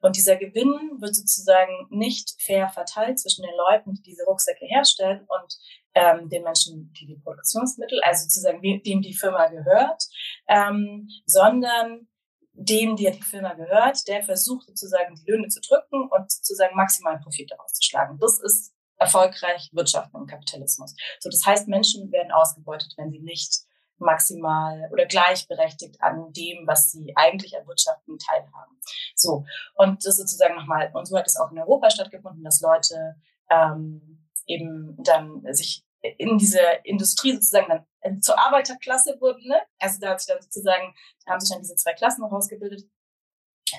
Und 0.00 0.16
dieser 0.16 0.36
Gewinn 0.36 1.00
wird 1.00 1.14
sozusagen 1.14 1.86
nicht 1.90 2.34
fair 2.40 2.68
verteilt 2.68 3.18
zwischen 3.18 3.42
den 3.42 3.54
Leuten, 3.56 3.94
die 3.94 4.02
diese 4.02 4.24
Rucksäcke 4.24 4.66
herstellen 4.66 5.26
und 5.28 5.58
ähm, 5.94 6.28
den 6.28 6.42
Menschen, 6.42 6.92
die 6.98 7.06
die 7.06 7.18
Produktionsmittel, 7.18 8.00
also 8.02 8.24
sozusagen 8.24 8.62
dem 8.62 9.02
die 9.02 9.14
Firma 9.14 9.46
gehört, 9.48 10.04
ähm, 10.48 11.08
sondern 11.26 12.08
dem, 12.52 12.96
der 12.96 13.12
die 13.12 13.22
Firma 13.22 13.54
gehört, 13.54 14.06
der 14.08 14.22
versucht 14.24 14.66
sozusagen 14.66 15.14
die 15.14 15.30
Löhne 15.30 15.48
zu 15.48 15.60
drücken 15.60 16.08
und 16.10 16.30
sozusagen 16.30 16.74
maximalen 16.74 17.20
Profit 17.20 17.50
daraus 17.50 17.72
zu 17.72 17.82
schlagen. 17.88 18.18
Das 18.18 18.40
ist 18.40 18.74
erfolgreich 18.96 19.70
Wirtschaften 19.72 20.16
im 20.16 20.26
Kapitalismus. 20.26 20.94
So, 21.20 21.30
das 21.30 21.44
heißt, 21.46 21.68
Menschen 21.68 22.10
werden 22.10 22.32
ausgebeutet, 22.32 22.94
wenn 22.96 23.10
sie 23.10 23.20
nicht 23.20 23.67
maximal 23.98 24.88
oder 24.92 25.06
gleichberechtigt 25.06 26.00
an 26.00 26.32
dem, 26.32 26.66
was 26.66 26.90
sie 26.90 27.12
eigentlich 27.16 27.54
erwirtschaften, 27.54 28.18
teilhaben. 28.18 28.78
So, 29.14 29.44
und 29.74 30.04
das 30.04 30.16
sozusagen 30.16 30.56
nochmal, 30.56 30.90
und 30.94 31.06
so 31.06 31.16
hat 31.16 31.26
es 31.26 31.36
auch 31.36 31.50
in 31.50 31.58
Europa 31.58 31.90
stattgefunden, 31.90 32.44
dass 32.44 32.60
Leute 32.60 33.16
ähm, 33.50 34.26
eben 34.46 34.96
dann 35.02 35.42
sich 35.52 35.84
in 36.00 36.38
diese 36.38 36.60
Industrie 36.84 37.34
sozusagen 37.34 37.68
dann 37.68 37.86
äh, 38.00 38.20
zur 38.20 38.38
Arbeiterklasse 38.38 39.20
wurden. 39.20 39.48
Ne? 39.48 39.60
Also 39.78 39.98
da 40.00 40.10
hat 40.10 40.20
sich 40.20 40.32
dann 40.32 40.42
sozusagen, 40.42 40.94
da 41.24 41.32
haben 41.32 41.40
sich 41.40 41.50
dann 41.50 41.62
diese 41.62 41.76
zwei 41.76 41.92
Klassen 41.92 42.24
herausgebildet 42.24 42.88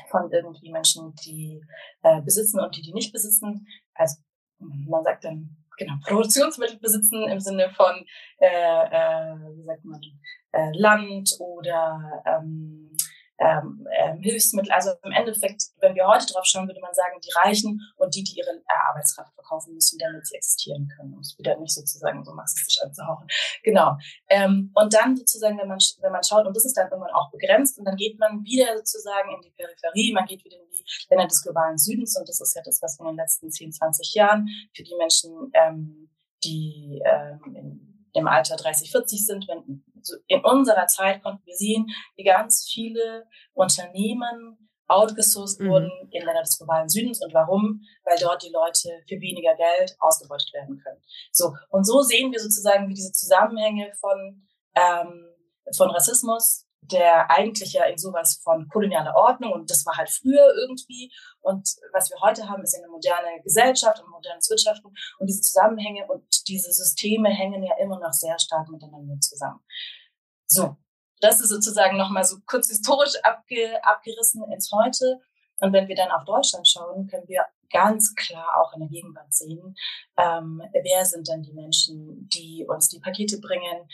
von 0.10 0.32
irgendwie 0.32 0.72
Menschen, 0.72 1.16
die 1.26 1.62
äh, 2.04 2.22
besitzen 2.22 2.60
und 2.60 2.76
die, 2.76 2.82
die 2.82 2.94
nicht 2.94 3.14
besitzen. 3.14 3.68
Also 3.94 4.18
man 4.60 5.04
sagt 5.04 5.24
dann 5.24 5.58
genau, 5.80 5.94
Produktionsmittel 6.06 6.78
besitzen 6.80 7.28
im 7.28 7.40
Sinne 7.40 7.72
von, 7.72 8.06
äh, 8.38 8.46
äh, 8.46 9.36
wie 9.56 9.64
sagt 9.64 9.86
man, 9.86 10.02
äh, 10.52 10.72
Land 10.74 11.32
oder 11.40 12.22
ähm, 12.26 12.92
ähm, 13.40 13.88
ähm, 13.98 14.20
Hilfsmittel. 14.22 14.72
Also 14.72 14.92
im 15.04 15.12
Endeffekt, 15.12 15.64
wenn 15.80 15.96
wir 15.96 16.08
heute 16.08 16.26
drauf 16.26 16.46
schauen, 16.46 16.68
würde 16.68 16.82
man 16.82 16.94
sagen, 16.94 17.20
die 17.24 17.32
Reichen 17.36 17.82
und 17.98 18.16
die, 18.16 18.24
die 18.24 18.38
ihre 18.38 18.52
äh, 18.52 18.90
Arbeitskraft 18.90 19.34
verkaufen 19.34 19.74
müssen, 19.74 19.98
damit 19.98 20.28
sie 20.28 20.36
existieren 20.36 20.90
können, 20.96 21.14
um 21.14 21.20
es 21.20 21.38
wieder 21.38 21.58
nicht 21.58 21.74
sozusagen 21.74 22.24
so 22.24 22.34
marxistisch 22.34 22.82
anzuhauchen. 22.84 23.28
Genau. 23.64 23.98
Ähm, 24.30 24.72
und 24.76 24.94
dann 24.94 25.16
sozusagen, 25.16 25.58
wenn 25.58 25.68
man, 25.68 25.80
wenn 26.02 26.12
man 26.12 26.24
schaut, 26.24 26.46
und 26.46 26.56
das 26.56 26.66
ist 26.66 26.76
dann 26.78 26.90
irgendwann 26.90 27.14
auch 27.14 27.32
begrenzt, 27.32 27.80
und 27.80 27.86
dann 27.86 27.96
geht 27.96 28.20
man 28.20 28.44
wieder 28.44 28.78
sozusagen 28.78 29.34
in 29.36 29.42
die 29.42 29.52
Peripherie, 29.52 30.14
man 30.14 30.26
geht 30.26 30.44
wieder 30.44 30.58
in 30.58 30.70
die 30.70 30.86
Länder 31.10 31.28
des 31.28 31.42
globalen 31.42 31.78
Südens, 31.78 32.18
und 32.18 32.28
das 32.28 32.42
ist 32.42 32.56
ja 32.56 32.62
das, 32.64 32.82
was 32.82 33.00
in 33.00 33.06
den 33.06 33.16
letzten 33.16 33.52
10, 33.52 33.72
20 33.72 34.14
Jahren 34.16 34.48
für 34.76 34.84
die 34.84 34.96
Menschen, 34.98 35.52
ähm, 35.54 36.10
die 36.44 37.02
ähm, 37.06 37.56
in, 37.56 38.10
im 38.14 38.28
Alter 38.28 38.56
30, 38.56 38.92
40 38.92 39.26
sind, 39.26 39.48
wenn 39.48 39.84
in 40.28 40.44
unserer 40.44 40.88
Zeit 40.88 41.22
konnten 41.24 41.46
wir 41.46 41.56
sehen, 41.56 41.88
wie 42.16 42.24
ganz 42.24 42.70
viele 42.72 43.26
Unternehmen 43.54 44.70
outgesourced 44.88 45.60
mhm. 45.60 45.70
wurden 45.70 45.92
in 46.12 46.26
Länder 46.26 46.42
des 46.42 46.58
globalen 46.58 46.90
Südens. 46.90 47.24
Und 47.24 47.34
warum? 47.34 47.82
Weil 48.04 48.18
dort 48.20 48.44
die 48.44 48.52
Leute 48.52 48.90
für 49.08 49.22
weniger 49.22 49.56
Geld 49.56 49.96
ausgebeutet 50.00 50.52
werden 50.54 50.82
können. 50.84 51.02
So. 51.32 51.54
Und 51.70 51.86
so 51.86 52.02
sehen 52.02 52.32
wir 52.32 52.40
sozusagen, 52.40 52.90
wie 52.90 52.96
diese 52.96 53.12
Zusammenhänge 53.12 53.92
von, 54.00 54.48
ähm, 54.76 55.30
von 55.78 55.92
Rassismus, 55.92 56.66
der 56.82 57.30
eigentlich 57.30 57.74
ja 57.74 57.86
in 57.86 57.98
sowas 57.98 58.42
von 58.44 58.68
kolonialer 58.70 59.16
Ordnung 59.16 59.52
und 59.54 59.70
das 59.70 59.86
war 59.86 59.98
halt 59.98 60.10
früher 60.10 60.54
irgendwie 60.56 61.12
und 61.42 61.70
was 61.94 62.10
wir 62.10 62.20
heute 62.22 62.50
haben 62.50 62.64
ist 62.64 62.76
eine 62.76 62.88
moderne 62.88 63.42
Gesellschaft 63.44 64.02
und 64.02 64.10
modernes 64.10 64.50
Wirtschaften 64.50 64.88
und 64.88 65.28
diese 65.28 65.42
Zusammenhänge 65.42 66.08
und 66.08 66.48
diese 66.48 66.72
Systeme 66.72 67.30
hängen 67.30 67.64
ja 67.64 67.76
immer 67.80 68.00
noch 68.00 68.14
sehr 68.14 68.38
stark 68.40 68.70
miteinander 68.70 69.20
zusammen. 69.20 69.60
So, 70.48 70.78
das 71.22 71.42
ist 71.42 71.50
sozusagen 71.50 71.98
nochmal 71.98 72.24
so 72.24 72.38
kurz 72.46 72.70
historisch 72.70 73.16
abge, 73.24 73.84
abgerissen 73.84 74.44
ins 74.52 74.72
Heute. 74.72 75.20
Und 75.60 75.74
wenn 75.74 75.88
wir 75.88 75.96
dann 75.96 76.12
auf 76.12 76.24
Deutschland 76.24 76.68
schauen, 76.68 77.08
können 77.08 77.28
wir 77.28 77.46
ganz 77.72 78.16
klar 78.16 78.58
auch 78.58 78.74
in 78.74 78.80
der 78.80 78.90
Gegenwart 78.90 79.34
sehen, 79.34 79.76
ähm, 80.18 80.62
wer 80.72 81.06
sind 81.06 81.28
denn 81.28 81.44
die 81.44 81.54
Menschen, 81.54 82.28
die 82.30 82.66
uns 82.68 82.90
die 82.90 83.00
Pakete 83.00 83.40
bringen, 83.40 83.88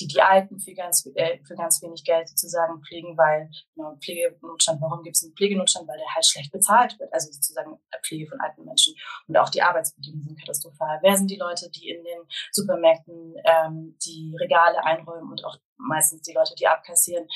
die 0.00 0.06
die 0.06 0.22
Alten 0.22 0.58
für 0.58 0.74
ganz, 0.74 1.06
äh, 1.14 1.38
für 1.46 1.54
ganz 1.54 1.82
wenig 1.82 2.04
Geld 2.04 2.28
sozusagen 2.28 2.82
pflegen, 2.82 3.16
weil 3.16 3.50
genau, 3.74 3.96
Pflegenotstand, 4.02 4.80
warum 4.80 5.02
gibt 5.02 5.16
es 5.16 5.24
einen 5.24 5.34
Pflegenotstand? 5.34 5.88
Weil 5.88 5.98
der 5.98 6.14
halt 6.14 6.26
schlecht 6.26 6.52
bezahlt 6.52 6.98
wird, 6.98 7.12
also 7.12 7.30
sozusagen 7.30 7.78
Pflege 8.04 8.28
von 8.28 8.40
alten 8.40 8.64
Menschen. 8.64 8.94
Und 9.26 9.36
auch 9.36 9.50
die 9.50 9.62
Arbeitsbedingungen 9.62 10.24
sind 10.24 10.40
katastrophal. 10.40 10.98
Wer 11.02 11.16
sind 11.16 11.30
die 11.30 11.36
Leute, 11.38 11.70
die 11.70 11.90
in 11.90 12.02
den 12.02 12.20
Supermärkten 12.52 13.34
ähm, 13.44 13.96
die 14.04 14.34
Regale 14.40 14.82
einräumen 14.84 15.30
und 15.30 15.44
auch 15.44 15.56
meistens 15.76 16.22
die 16.22 16.32
Leute, 16.32 16.54
die 16.58 16.66
abkassieren? 16.66 17.26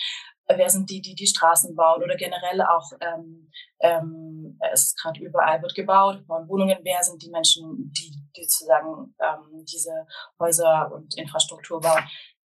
wer 0.48 0.70
sind 0.70 0.90
die, 0.90 1.00
die 1.00 1.14
die 1.14 1.26
Straßen 1.26 1.74
bauen 1.74 2.02
oder 2.02 2.16
generell 2.16 2.60
auch, 2.62 2.90
ähm, 3.00 3.50
ähm, 3.80 4.58
es 4.72 4.84
ist 4.84 5.00
gerade 5.00 5.20
überall 5.20 5.62
wird 5.62 5.74
gebaut, 5.74 6.26
bauen 6.26 6.48
Wohnungen, 6.48 6.78
wer 6.82 7.02
sind 7.02 7.22
die 7.22 7.30
Menschen, 7.30 7.92
die, 7.92 8.12
die 8.36 8.44
sozusagen 8.44 9.14
ähm, 9.20 9.64
diese 9.64 10.06
Häuser 10.38 10.92
und 10.92 11.16
Infrastruktur 11.16 11.80
bauen. 11.80 12.04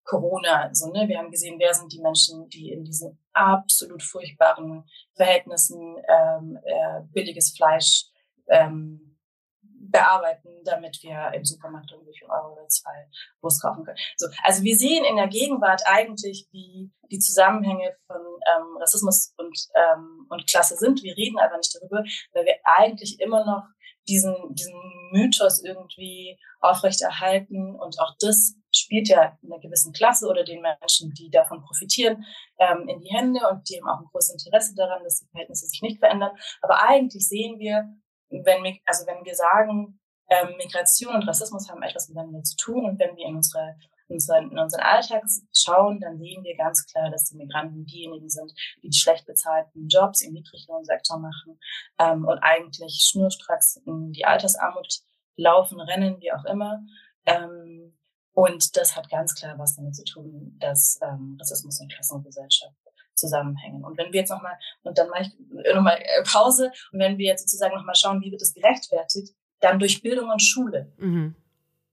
Corona, 0.09 0.73
so, 0.73 0.91
ne? 0.91 1.07
Wir 1.07 1.19
haben 1.19 1.29
gesehen, 1.29 1.59
wer 1.59 1.71
sind 1.71 1.93
die 1.93 2.01
Menschen, 2.01 2.49
die 2.49 2.71
in 2.71 2.83
diesen 2.83 3.19
absolut 3.33 4.01
furchtbaren 4.01 4.83
Verhältnissen 5.15 5.97
ähm, 6.07 6.57
äh, 6.63 7.01
billiges 7.13 7.55
Fleisch 7.55 8.05
ähm, 8.47 9.17
bearbeiten, 9.61 10.49
damit 10.65 10.97
wir 11.03 11.31
im 11.35 11.45
Supermarkt 11.45 11.91
irgendwie 11.91 12.17
für 12.17 12.27
Euro 12.27 12.53
oder 12.53 12.67
zwei 12.67 13.07
Wurst 13.41 13.61
kaufen 13.61 13.85
können. 13.85 13.99
So, 14.17 14.27
also 14.43 14.63
wir 14.63 14.75
sehen 14.75 15.05
in 15.05 15.15
der 15.15 15.27
Gegenwart 15.27 15.83
eigentlich, 15.85 16.47
wie 16.51 16.91
die 17.11 17.19
Zusammenhänge 17.19 17.95
von 18.07 18.17
ähm, 18.17 18.77
Rassismus 18.79 19.35
und, 19.37 19.57
ähm, 19.75 20.25
und 20.29 20.47
Klasse 20.47 20.75
sind. 20.75 21.03
Wir 21.03 21.15
reden 21.15 21.37
aber 21.37 21.57
nicht 21.57 21.75
darüber, 21.75 22.03
weil 22.33 22.45
wir 22.45 22.55
eigentlich 22.63 23.19
immer 23.19 23.45
noch 23.45 23.63
diesen, 24.09 24.35
diesen 24.55 24.79
Mythos 25.11 25.63
irgendwie 25.63 26.37
aufrechterhalten. 26.59 27.75
Und 27.75 27.99
auch 27.99 28.15
das 28.19 28.55
spielt 28.73 29.07
ja 29.07 29.37
einer 29.43 29.59
gewissen 29.59 29.93
Klasse 29.93 30.27
oder 30.27 30.43
den 30.43 30.61
Menschen, 30.61 31.13
die 31.13 31.29
davon 31.29 31.61
profitieren, 31.61 32.25
ähm, 32.59 32.87
in 32.87 32.99
die 32.99 33.09
Hände. 33.09 33.39
Und 33.49 33.69
die 33.69 33.79
haben 33.79 33.89
auch 33.89 33.99
ein 33.99 34.09
großes 34.11 34.43
Interesse 34.43 34.75
daran, 34.75 35.03
dass 35.03 35.19
die 35.19 35.27
Verhältnisse 35.29 35.67
sich 35.67 35.81
nicht 35.81 35.99
verändern. 35.99 36.31
Aber 36.61 36.83
eigentlich 36.83 37.27
sehen 37.27 37.59
wir, 37.59 37.89
wenn 38.29 38.63
wir, 38.63 38.77
also 38.85 39.05
wenn 39.07 39.23
wir 39.23 39.35
sagen, 39.35 39.99
ähm, 40.29 40.55
Migration 40.57 41.15
und 41.15 41.27
Rassismus 41.27 41.69
haben 41.69 41.81
etwas 41.81 42.09
miteinander 42.09 42.43
zu 42.43 42.55
tun. 42.57 42.85
Und 42.85 42.99
wenn 42.99 43.15
wir 43.15 43.27
in 43.27 43.37
unsere 43.37 43.75
unseren, 44.09 44.51
in 44.51 44.59
unseren 44.59 44.81
Alltag 44.81 45.23
schauen, 45.55 45.99
dann 45.99 46.17
sehen 46.17 46.43
wir 46.43 46.57
ganz 46.57 46.85
klar, 46.85 47.09
dass 47.09 47.25
die 47.25 47.37
Migranten 47.37 47.85
diejenigen 47.85 48.29
sind, 48.29 48.51
die 48.83 48.89
die 48.89 48.97
schlecht 48.97 49.25
bezahlten 49.25 49.87
Jobs 49.87 50.21
im 50.21 50.33
Niedriglohnsektor 50.33 51.19
machen 51.19 51.59
ähm, 51.99 52.25
und 52.25 52.39
eigentlich 52.39 53.07
schnurstracks 53.09 53.77
in 53.85 54.11
die 54.11 54.25
Altersarmut 54.25 54.99
laufen, 55.35 55.79
rennen, 55.79 56.19
wie 56.19 56.31
auch 56.31 56.45
immer. 56.45 56.83
Ähm, 57.25 57.97
und 58.33 58.77
das 58.77 58.95
hat 58.95 59.09
ganz 59.09 59.35
klar 59.35 59.57
was 59.57 59.75
damit 59.75 59.95
zu 59.95 60.03
tun, 60.03 60.57
dass 60.59 60.99
ähm, 61.01 61.37
Rassismus 61.39 61.79
und 61.79 61.91
Klassengesellschaft 61.91 62.75
zusammenhängen. 63.15 63.83
Und 63.83 63.97
wenn 63.97 64.11
wir 64.11 64.21
jetzt 64.21 64.29
nochmal, 64.29 64.57
und 64.83 64.97
dann 64.97 65.09
mache 65.09 65.23
ich 65.23 65.75
nochmal 65.75 65.99
äh, 66.01 66.23
Pause, 66.23 66.71
und 66.91 66.99
wenn 66.99 67.17
wir 67.17 67.27
jetzt 67.27 67.41
sozusagen 67.41 67.75
nochmal 67.75 67.95
schauen, 67.95 68.21
wie 68.21 68.31
wird 68.31 68.41
das 68.41 68.53
gerechtfertigt, 68.53 69.35
dann 69.59 69.77
durch 69.77 70.01
Bildung 70.01 70.29
und 70.29 70.41
Schule. 70.41 70.91
Mhm. 70.97 71.35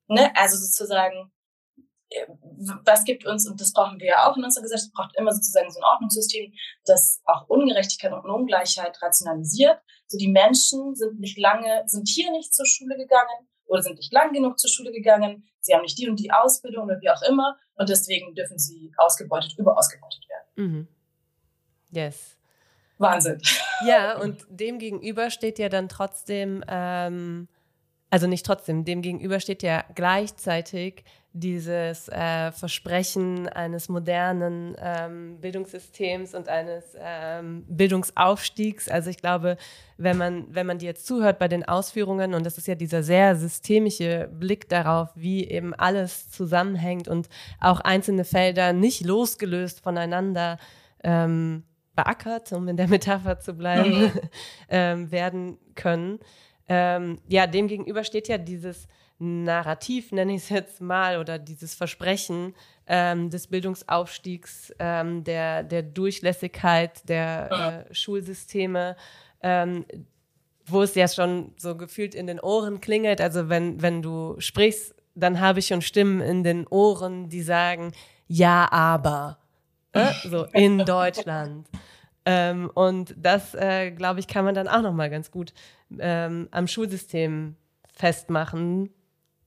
Ne? 0.09 0.31
Also 0.37 0.57
sozusagen, 0.57 1.33
was 2.85 3.05
gibt 3.05 3.27
uns, 3.27 3.49
und 3.49 3.61
das 3.61 3.73
brauchen 3.73 3.99
wir 3.99 4.07
ja 4.07 4.31
auch 4.31 4.37
in 4.37 4.45
unserer 4.45 4.63
Gesellschaft, 4.63 4.93
braucht 4.93 5.17
immer 5.19 5.33
sozusagen 5.33 5.71
so 5.71 5.81
ein 5.81 5.85
Ordnungssystem, 5.85 6.53
das 6.85 7.21
auch 7.25 7.49
Ungerechtigkeit 7.49 8.13
und 8.13 8.31
Ungleichheit 8.31 9.01
rationalisiert. 9.03 9.79
So 10.07 10.17
die 10.19 10.29
Menschen 10.29 10.95
sind 10.95 11.19
nicht 11.19 11.39
lange, 11.39 11.83
sind 11.87 12.09
hier 12.09 12.31
nicht 12.31 12.55
zur 12.55 12.67
Schule 12.67 12.97
gegangen 12.97 13.49
oder 13.67 13.83
sind 13.83 13.97
nicht 13.97 14.13
lang 14.13 14.33
genug 14.33 14.59
zur 14.59 14.71
Schule 14.71 14.93
gegangen, 14.93 15.49
sie 15.61 15.75
haben 15.75 15.83
nicht 15.83 15.99
die 15.99 16.09
und 16.09 16.21
die 16.21 16.31
Ausbildung 16.31 16.85
oder 16.85 17.01
wie 17.01 17.11
auch 17.11 17.23
immer 17.23 17.57
und 17.75 17.89
deswegen 17.89 18.35
dürfen 18.35 18.59
sie 18.59 18.93
ausgebeutet, 18.97 19.55
überausgebeutet 19.59 20.25
werden. 20.29 20.47
Mhm. 20.55 20.89
Yes. 21.91 22.37
Wahnsinn. 22.99 23.41
Ja, 23.85 24.19
und 24.19 24.47
dem 24.49 24.79
gegenüber 24.79 25.31
steht 25.31 25.59
ja 25.59 25.69
dann 25.69 25.89
trotzdem, 25.89 26.65
ähm, 26.67 27.49
also 28.17 28.29
nicht 28.29 28.47
trotzdem, 28.47 28.87
dem 28.87 29.03
gegenüber 29.03 29.41
steht 29.41 29.63
ja 29.63 29.85
gleichzeitig 29.95 31.05
dieses 31.35 32.09
äh, 32.09 32.51
Versprechen 32.51 33.47
eines 33.47 33.91
modernen 33.91 34.75
ähm, 34.81 35.39
Bildungssystems 35.39 36.35
und 36.35 36.49
eines 36.49 36.97
ähm, 36.99 37.67
Bildungsaufstiegs. 37.69 38.89
Also 38.89 39.11
ich 39.11 39.19
glaube, 39.19 39.59
wenn 39.99 40.17
man, 40.17 40.47
wenn 40.49 40.67
man 40.67 40.79
dir 40.79 40.87
jetzt 40.87 41.07
zuhört 41.07 41.39
bei 41.39 41.47
den 41.47 41.69
Ausführungen, 41.69 42.33
und 42.33 42.47
das 42.47 42.57
ist 42.57 42.69
ja 42.69 42.75
dieser 42.75 43.03
sehr 43.03 43.37
systemische 43.37 44.31
Blick 44.33 44.67
darauf, 44.71 45.11
wie 45.15 45.47
eben 45.47 45.75
alles 45.75 46.31
zusammenhängt 46.31 47.09
und 47.09 47.29
auch 47.61 47.81
einzelne 47.81 48.25
Felder 48.25 48.73
nicht 48.73 49.05
losgelöst 49.05 49.83
voneinander 49.83 50.57
ähm, 51.05 51.65
beackert, 51.95 52.51
um 52.53 52.67
in 52.67 52.79
der 52.79 52.89
Metapher 52.89 53.41
zu 53.41 53.53
bleiben, 53.53 54.05
mhm. 54.05 54.13
ähm, 54.71 55.11
werden 55.11 55.59
können. 55.75 56.19
Ähm, 56.69 57.19
ja, 57.29 57.47
dem 57.47 57.69
gegenüber 57.69 58.05
steht 58.05 58.29
ja 58.29 58.39
dieses 58.39 58.89
Narrativ, 59.19 60.13
nenne 60.13 60.35
ich 60.35 60.43
es 60.43 60.49
jetzt 60.51 60.81
mal, 60.81 61.19
oder 61.19 61.39
dieses 61.39 61.75
Versprechen 61.75 62.55
ähm, 62.87 63.31
des 63.31 63.47
Bildungsaufstiegs, 63.47 64.75
ähm, 64.79 65.25
der, 65.25 65.63
der 65.63 65.83
Durchlässigkeit 65.83 67.09
der 67.09 67.87
äh, 67.89 67.95
Schulsysteme, 67.95 68.97
ähm, 69.43 69.87
wo 70.67 70.83
es 70.83 70.95
ja 70.95 71.09
schon 71.09 71.53
so 71.57 71.77
gefühlt 71.77 72.15
in 72.15 72.27
den 72.27 72.41
Ohren 72.41 72.81
klingelt. 72.81 73.21
Also 73.21 73.49
wenn, 73.49 73.81
wenn 73.81 74.03
du 74.03 74.37
sprichst, 74.39 74.95
dann 75.15 75.41
habe 75.41 75.61
ich 75.61 75.69
schon 75.69 75.83
Stimmen 75.83 76.21
in 76.21 76.43
den 76.45 76.67
Ohren, 76.67 77.29
die 77.29 77.43
sagen, 77.43 77.93
ja, 78.27 78.71
aber. 78.71 79.39
Äh? 79.93 80.13
So 80.25 80.45
in 80.53 80.79
Deutschland. 80.85 81.69
Ähm, 82.29 82.71
und 82.75 83.15
das, 83.17 83.55
äh, 83.55 83.93
glaube 83.93 84.19
ich, 84.19 84.27
kann 84.27 84.45
man 84.45 84.55
dann 84.55 84.67
auch 84.67 84.83
nochmal 84.83 85.09
ganz 85.11 85.31
gut 85.31 85.55
ähm, 85.99 86.49
am 86.51 86.67
Schulsystem 86.67 87.57
festmachen, 87.93 88.93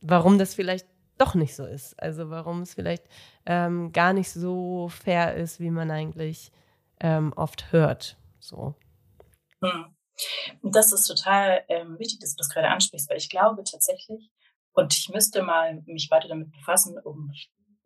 warum 0.02 0.40
das 0.40 0.56
vielleicht 0.56 0.88
doch 1.18 1.36
nicht 1.36 1.56
so 1.56 1.66
ist. 1.66 2.02
Also 2.02 2.30
warum 2.30 2.62
es 2.62 2.74
vielleicht 2.74 3.04
ähm, 3.46 3.92
gar 3.92 4.14
nicht 4.14 4.32
so 4.32 4.88
fair 4.88 5.36
ist, 5.36 5.60
wie 5.60 5.72
man 5.72 5.92
eigentlich 5.92 6.54
ähm, 7.02 7.34
oft 7.36 7.74
hört. 7.74 8.18
So. 8.40 8.76
Hm. 9.62 9.94
Das 10.64 10.94
ist 10.94 11.06
total 11.06 11.64
ähm, 11.68 12.00
wichtig, 12.00 12.20
dass 12.20 12.36
du 12.36 12.38
das 12.38 12.50
gerade 12.50 12.70
ansprichst, 12.70 13.10
weil 13.10 13.18
ich 13.18 13.30
glaube 13.30 13.64
tatsächlich, 13.64 14.30
und 14.72 14.94
ich 14.94 15.10
müsste 15.10 15.44
mal 15.44 15.82
mich 15.86 16.10
weiter 16.12 16.30
damit 16.30 16.52
befassen, 16.52 16.98
um 16.98 17.34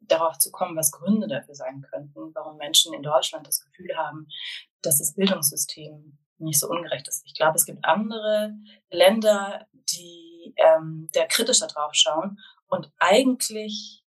darauf 0.01 0.37
zu 0.37 0.51
kommen, 0.51 0.75
was 0.75 0.91
Gründe 0.91 1.27
dafür 1.27 1.55
sein 1.55 1.81
könnten, 1.89 2.33
warum 2.35 2.57
Menschen 2.57 2.93
in 2.93 3.03
Deutschland 3.03 3.47
das 3.47 3.59
Gefühl 3.59 3.95
haben, 3.97 4.27
dass 4.83 4.99
das 4.99 5.15
Bildungssystem 5.15 6.17
nicht 6.37 6.59
so 6.59 6.69
ungerecht 6.69 7.07
ist. 7.07 7.23
Ich 7.25 7.33
glaube, 7.33 7.55
es 7.55 7.65
gibt 7.65 7.83
andere 7.83 8.53
Länder, 8.89 9.67
die 9.71 10.53
ähm, 10.57 11.09
da 11.13 11.25
kritischer 11.25 11.67
drauf 11.67 11.91
schauen 11.93 12.39
und 12.67 12.91
eigentlich 12.97 14.03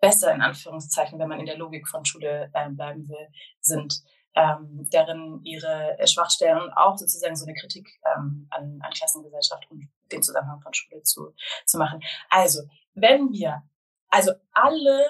besser 0.00 0.32
in 0.34 0.42
Anführungszeichen, 0.42 1.18
wenn 1.18 1.28
man 1.28 1.40
in 1.40 1.46
der 1.46 1.56
Logik 1.56 1.88
von 1.88 2.04
Schule 2.04 2.50
äh, 2.52 2.70
bleiben 2.70 3.08
will, 3.08 3.28
sind, 3.60 4.02
ähm, 4.34 4.88
deren 4.92 5.42
ihre 5.44 5.96
Schwachstellen 6.06 6.60
und 6.60 6.72
auch 6.72 6.96
sozusagen 6.98 7.36
so 7.36 7.46
eine 7.46 7.54
Kritik 7.54 7.88
ähm, 8.04 8.46
an, 8.50 8.78
an 8.82 8.92
Klassengesellschaft 8.92 9.70
und 9.70 9.88
den 10.12 10.22
Zusammenhang 10.22 10.60
von 10.60 10.74
Schule 10.74 11.02
zu, 11.02 11.34
zu 11.64 11.78
machen. 11.78 12.00
Also, 12.28 12.60
wenn 12.94 13.32
wir 13.32 13.62
also 14.08 14.32
alle 14.52 15.04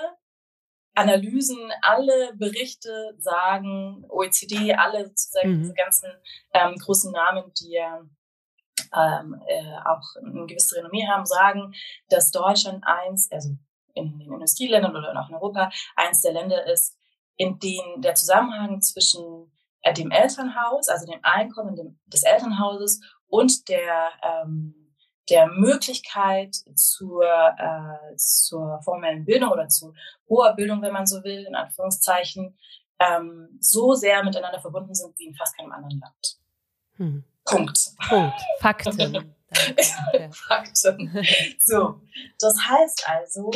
Analysen, 0.96 1.70
alle 1.82 2.32
Berichte 2.34 3.14
sagen, 3.18 4.04
OECD, 4.08 4.74
alle 4.74 5.06
sozusagen 5.06 5.56
mhm. 5.56 5.58
diese 5.60 5.74
ganzen 5.74 6.10
ähm, 6.52 6.74
großen 6.76 7.12
Namen, 7.12 7.52
die 7.60 7.72
ja 7.72 8.00
ähm, 8.94 9.40
äh, 9.46 9.76
auch 9.84 10.02
ein 10.22 10.46
gewisses 10.46 10.76
Renommee 10.76 11.06
haben, 11.06 11.26
sagen, 11.26 11.74
dass 12.08 12.30
Deutschland 12.30 12.82
eins, 12.86 13.30
also 13.30 13.50
in 13.94 14.18
den 14.18 14.32
Industrieländern 14.32 14.96
oder 14.96 15.18
auch 15.20 15.28
in 15.28 15.34
Europa, 15.34 15.70
eins 15.96 16.22
der 16.22 16.32
Länder 16.32 16.66
ist, 16.66 16.96
in 17.36 17.58
denen 17.58 18.00
der 18.00 18.14
Zusammenhang 18.14 18.80
zwischen 18.80 19.52
äh, 19.82 19.92
dem 19.92 20.10
Elternhaus, 20.10 20.88
also 20.88 21.06
dem 21.06 21.20
Einkommen 21.22 21.76
dem, 21.76 21.98
des 22.06 22.22
Elternhauses 22.22 23.00
und 23.28 23.68
der 23.68 24.08
ähm, 24.22 24.85
der 25.28 25.46
Möglichkeit 25.48 26.54
zur, 26.74 27.24
äh, 27.24 28.16
zur 28.16 28.80
formellen 28.82 29.24
Bildung 29.24 29.50
oder 29.50 29.68
zu 29.68 29.94
hoher 30.28 30.54
Bildung, 30.54 30.82
wenn 30.82 30.92
man 30.92 31.06
so 31.06 31.22
will, 31.24 31.44
in 31.46 31.54
Anführungszeichen, 31.54 32.56
ähm, 32.98 33.58
so 33.60 33.94
sehr 33.94 34.22
miteinander 34.24 34.60
verbunden 34.60 34.94
sind 34.94 35.18
wie 35.18 35.26
in 35.26 35.34
fast 35.34 35.56
keinem 35.56 35.72
anderen 35.72 36.00
Land. 36.00 36.38
Hm. 36.96 37.24
Punkt. 37.44 37.78
Punkt. 38.08 38.40
Fakten. 38.60 39.34
Fakten. 40.32 41.24
So, 41.58 42.00
das 42.40 42.56
heißt 42.68 43.08
also, 43.08 43.50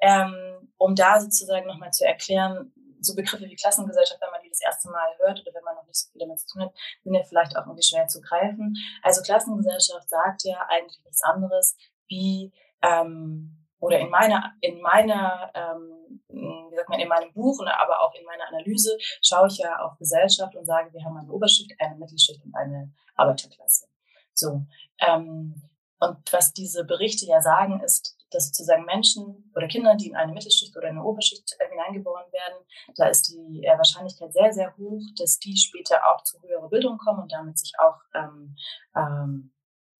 ähm, 0.00 0.34
um 0.76 0.94
da 0.94 1.20
sozusagen 1.20 1.66
nochmal 1.66 1.92
zu 1.92 2.04
erklären, 2.04 2.72
so 3.00 3.14
Begriffe 3.14 3.44
wie 3.44 3.56
Klassengesellschaft, 3.56 4.20
wenn 4.20 4.30
man 4.30 4.35
erste 4.66 4.90
Mal 4.90 5.08
hört 5.18 5.40
oder 5.40 5.54
wenn 5.54 5.64
man 5.64 5.76
noch 5.76 5.86
nicht 5.86 5.96
so 5.96 6.10
viel 6.10 6.20
damit 6.20 6.40
zu 6.40 6.46
tun 6.48 6.62
hat, 6.62 6.74
sind 7.02 7.14
ja 7.14 7.22
vielleicht 7.22 7.56
auch 7.56 7.66
irgendwie 7.66 7.86
schwer 7.86 8.06
zu 8.08 8.20
greifen. 8.20 8.74
Also 9.02 9.22
Klassengesellschaft 9.22 10.08
sagt 10.08 10.44
ja 10.44 10.66
eigentlich 10.68 11.02
nichts 11.04 11.22
anderes 11.22 11.76
wie 12.08 12.52
ähm, 12.82 13.64
oder 13.78 13.98
in 13.98 14.10
meiner 14.10 14.54
in 14.60 14.80
meiner 14.80 15.50
ähm, 15.54 16.20
wie 16.28 16.76
sagt 16.76 16.88
man 16.88 17.00
in 17.00 17.08
meinem 17.08 17.32
Buch 17.32 17.58
und 17.60 17.68
aber 17.68 18.00
auch 18.00 18.14
in 18.14 18.24
meiner 18.24 18.48
Analyse 18.48 18.96
schaue 19.22 19.48
ich 19.48 19.58
ja 19.58 19.80
auf 19.80 19.96
Gesellschaft 19.98 20.54
und 20.56 20.66
sage, 20.66 20.92
wir 20.92 21.04
haben 21.04 21.16
eine 21.16 21.32
Oberschicht, 21.32 21.72
eine 21.78 21.96
Mittelschicht 21.96 22.44
und 22.44 22.54
eine 22.54 22.92
Arbeiterklasse. 23.14 23.86
So 24.32 24.62
ähm, 25.00 25.62
und 25.98 26.32
was 26.32 26.52
diese 26.52 26.84
Berichte 26.84 27.26
ja 27.26 27.40
sagen, 27.40 27.80
ist, 27.80 28.15
dass 28.36 28.48
sozusagen 28.48 28.84
Menschen 28.84 29.50
oder 29.56 29.66
Kinder, 29.66 29.96
die 29.96 30.08
in 30.08 30.16
eine 30.16 30.32
Mittelschicht 30.32 30.76
oder 30.76 30.88
eine 30.88 31.02
Oberschicht 31.02 31.56
äh, 31.58 31.68
hineingeboren 31.70 32.30
werden, 32.32 32.64
da 32.96 33.08
ist 33.08 33.28
die 33.28 33.64
äh, 33.64 33.76
Wahrscheinlichkeit 33.76 34.32
sehr, 34.32 34.52
sehr 34.52 34.76
hoch, 34.76 35.02
dass 35.18 35.38
die 35.38 35.56
später 35.56 36.00
auch 36.06 36.22
zu 36.22 36.40
höherer 36.42 36.68
Bildung 36.68 36.98
kommen 36.98 37.22
und 37.22 37.32
damit 37.32 37.58
sich 37.58 37.72
auch 37.78 37.96
ähm, 38.14 38.54
ähm, 38.94 39.52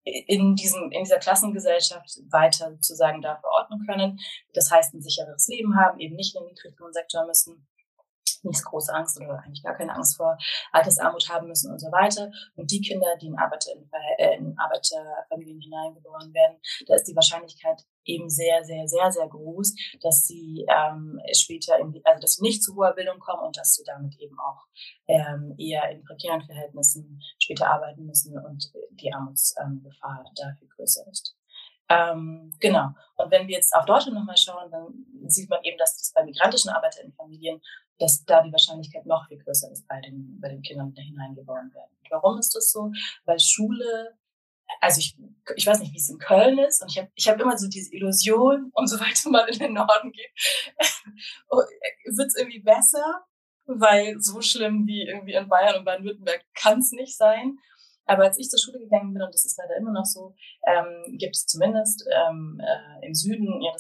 in, 0.05 0.55
diesem, 0.55 0.93
in 0.93 1.03
dieser 1.03 1.19
Klassengesellschaft 1.19 2.21
weiter 2.31 2.71
sozusagen 2.73 3.23
da 3.23 3.37
verordnen 3.37 3.85
können. 3.87 4.21
Das 4.55 4.71
heißt, 4.71 4.95
ein 4.95 5.03
sicheres 5.03 5.49
Leben 5.49 5.77
haben, 5.77 5.99
eben 5.99 6.15
nicht 6.15 6.37
in 6.37 6.43
den 6.43 6.49
Niedriglohnsektor 6.49 7.27
müssen 7.27 7.67
nicht 8.43 8.65
große 8.65 8.93
Angst 8.95 9.21
oder 9.21 9.43
eigentlich 9.45 9.63
gar 9.63 9.75
keine 9.75 9.95
Angst 9.95 10.17
vor 10.17 10.39
Altersarmut 10.71 11.29
haben 11.29 11.49
müssen 11.49 11.73
und 11.73 11.81
so 11.81 11.91
weiter. 11.91 12.31
Und 12.55 12.71
die 12.71 12.81
Kinder, 12.81 13.17
die 13.21 13.27
in, 13.27 13.39
Arbeiter, 13.39 13.73
äh, 14.19 14.37
in 14.37 14.57
Arbeiterfamilien 14.57 15.61
hineingeboren 15.61 16.33
werden, 16.33 16.59
da 16.87 16.95
ist 16.95 17.09
die 17.09 17.17
Wahrscheinlichkeit 17.17 17.83
eben 18.07 18.31
sehr, 18.31 18.65
sehr, 18.65 18.89
sehr, 18.89 19.13
sehr 19.13 19.29
groß, 19.29 19.75
dass 20.01 20.27
sie 20.27 20.67
ähm, 20.69 21.21
später, 21.33 21.79
in 21.79 22.01
also 22.05 22.21
dass 22.21 22.35
sie 22.37 22.43
nicht 22.43 22.63
zu 22.63 22.75
hoher 22.77 22.95
Bildung 22.95 23.19
kommen 23.19 23.43
und 23.45 23.57
dass 23.57 23.75
sie 23.75 23.85
damit 23.85 24.19
eben 24.19 24.39
auch 24.39 24.67
ähm, 25.07 25.55
eher 25.59 25.91
in 25.91 26.05
prekären 26.05 26.43
Verhältnissen 26.43 27.21
später 27.39 27.69
arbeiten 27.69 28.07
müssen 28.07 28.39
und 28.39 28.73
die 28.93 29.13
Armutsgefahr 29.13 30.25
ähm, 30.27 30.33
dafür 30.35 30.69
größer 30.77 31.07
ist. 31.11 31.37
Ähm, 31.89 32.53
genau. 32.61 32.89
Und 33.17 33.31
wenn 33.31 33.47
wir 33.47 33.55
jetzt 33.55 33.75
auf 33.75 33.85
Deutschland 33.85 34.17
nochmal 34.17 34.37
schauen, 34.37 34.71
dann 34.71 35.07
sieht 35.29 35.49
man 35.49 35.63
eben, 35.63 35.79
dass 35.79 35.97
das 35.97 36.13
bei 36.13 36.25
migrantischen 36.25 36.71
Arbeiterinnenfamilien, 36.71 37.61
dass 37.99 38.25
da 38.25 38.43
die 38.43 38.53
Wahrscheinlichkeit 38.53 39.07
noch 39.07 39.27
viel 39.29 39.39
größer 39.39 39.71
ist 39.71 39.87
bei 39.87 40.01
den, 40.01 40.39
bei 40.41 40.49
den 40.49 40.63
Kindern, 40.63 40.91
die 40.91 40.97
da 40.97 41.03
hineingeboren 41.03 41.73
werden. 41.73 41.91
Warum 42.11 42.39
ist 42.39 42.55
das 42.55 42.71
so? 42.71 42.91
Weil 43.25 43.39
Schule, 43.39 44.17
also 44.81 45.01
ich, 45.01 45.17
ich 45.57 45.67
weiß 45.67 45.81
nicht, 45.81 45.93
wie 45.93 45.99
es 45.99 46.09
in 46.09 46.19
Köln 46.19 46.59
ist, 46.59 46.83
und 46.83 46.91
ich 46.91 46.99
habe 46.99 47.11
ich 47.15 47.29
hab 47.29 47.41
immer 47.41 47.57
so 47.57 47.69
diese 47.69 47.95
Illusion, 47.95 48.71
umso 48.75 48.99
weiter 49.01 49.31
man 49.31 49.49
in 49.49 49.59
den 49.59 49.75
Norden 49.75 50.13
geht, 50.13 50.31
oh, 51.51 51.59
wird 51.59 52.29
es 52.29 52.37
irgendwie 52.37 52.61
besser, 52.61 53.25
weil 53.67 54.21
so 54.21 54.41
schlimm 54.41 54.87
wie 54.87 55.07
irgendwie 55.07 55.35
in 55.35 55.49
Bayern 55.49 55.79
und 55.79 55.85
Baden-Württemberg 55.85 56.45
kann 56.55 56.79
es 56.79 56.93
nicht 56.93 57.17
sein. 57.17 57.59
Aber 58.09 58.23
als 58.23 58.39
ich 58.39 58.49
zur 58.49 58.61
Schule 58.61 58.79
gegangen 58.79 59.13
bin, 59.13 59.23
und 59.23 59.35
das 59.35 59.45
ist 59.45 59.59
leider 59.59 59.77
immer 59.77 59.91
noch 59.91 60.05
so, 60.05 60.35
ähm, 60.65 61.19
gibt 61.19 61.35
es 61.35 61.47
zumindest 61.47 62.07
ähm, 62.15 62.61
äh, 62.63 63.05
im 63.05 63.15
Süden 63.15 63.61
ja 63.61 63.73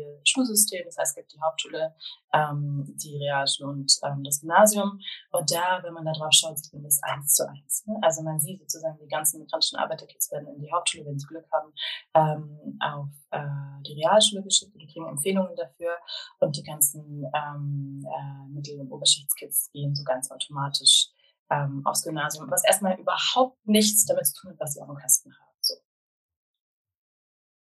dreigliedrige 0.00 0.20
Schulsystem. 0.24 0.82
Das 0.84 0.96
heißt, 0.96 1.10
es 1.10 1.14
gibt 1.14 1.32
die 1.32 1.40
Hauptschule, 1.40 1.94
ähm, 2.32 2.84
die 2.96 3.16
Realschule 3.18 3.70
und 3.70 3.92
ähm, 4.02 4.22
das 4.24 4.40
Gymnasium. 4.40 5.00
Und 5.30 5.50
da, 5.50 5.82
wenn 5.82 5.94
man 5.94 6.04
da 6.04 6.12
drauf 6.12 6.32
schaut, 6.32 6.58
sieht 6.58 6.72
man 6.72 6.84
das 6.84 7.00
eins 7.02 7.34
zu 7.34 7.48
eins. 7.48 7.84
Ne? 7.86 7.96
Also 8.02 8.22
man 8.22 8.40
sieht 8.40 8.60
sozusagen, 8.60 8.98
die 8.98 9.08
ganzen 9.08 9.40
migrantischen 9.40 9.78
Arbeiterkids 9.78 10.30
werden 10.30 10.48
in 10.54 10.60
die 10.60 10.72
Hauptschule, 10.72 11.06
wenn 11.06 11.18
sie 11.18 11.26
Glück 11.26 11.46
haben, 11.52 11.72
ähm, 12.14 12.78
auf 12.80 13.08
äh, 13.30 13.82
die 13.86 13.94
Realschule 13.94 14.42
geschickt 14.42 14.74
und 14.74 14.86
kriegen 14.90 15.08
Empfehlungen 15.08 15.56
dafür. 15.56 15.96
Und 16.38 16.56
die 16.56 16.62
ganzen 16.62 17.24
ähm, 17.34 18.06
äh, 18.06 18.48
Mittel- 18.52 18.80
und 18.80 18.90
Oberschichtskids 18.92 19.70
gehen 19.72 19.94
so 19.94 20.04
ganz 20.04 20.30
automatisch 20.30 21.08
ähm, 21.50 21.82
aufs 21.84 22.04
Gymnasium, 22.04 22.48
was 22.50 22.64
erstmal 22.64 22.98
überhaupt 22.98 23.66
nichts 23.66 24.06
damit 24.06 24.26
zu 24.26 24.40
tun 24.40 24.50
hat, 24.52 24.60
was 24.60 24.74
sie 24.74 24.80
auf 24.80 24.86
dem 24.86 24.96
Kasten 24.96 25.32
haben. 25.32 25.56
So. 25.60 25.74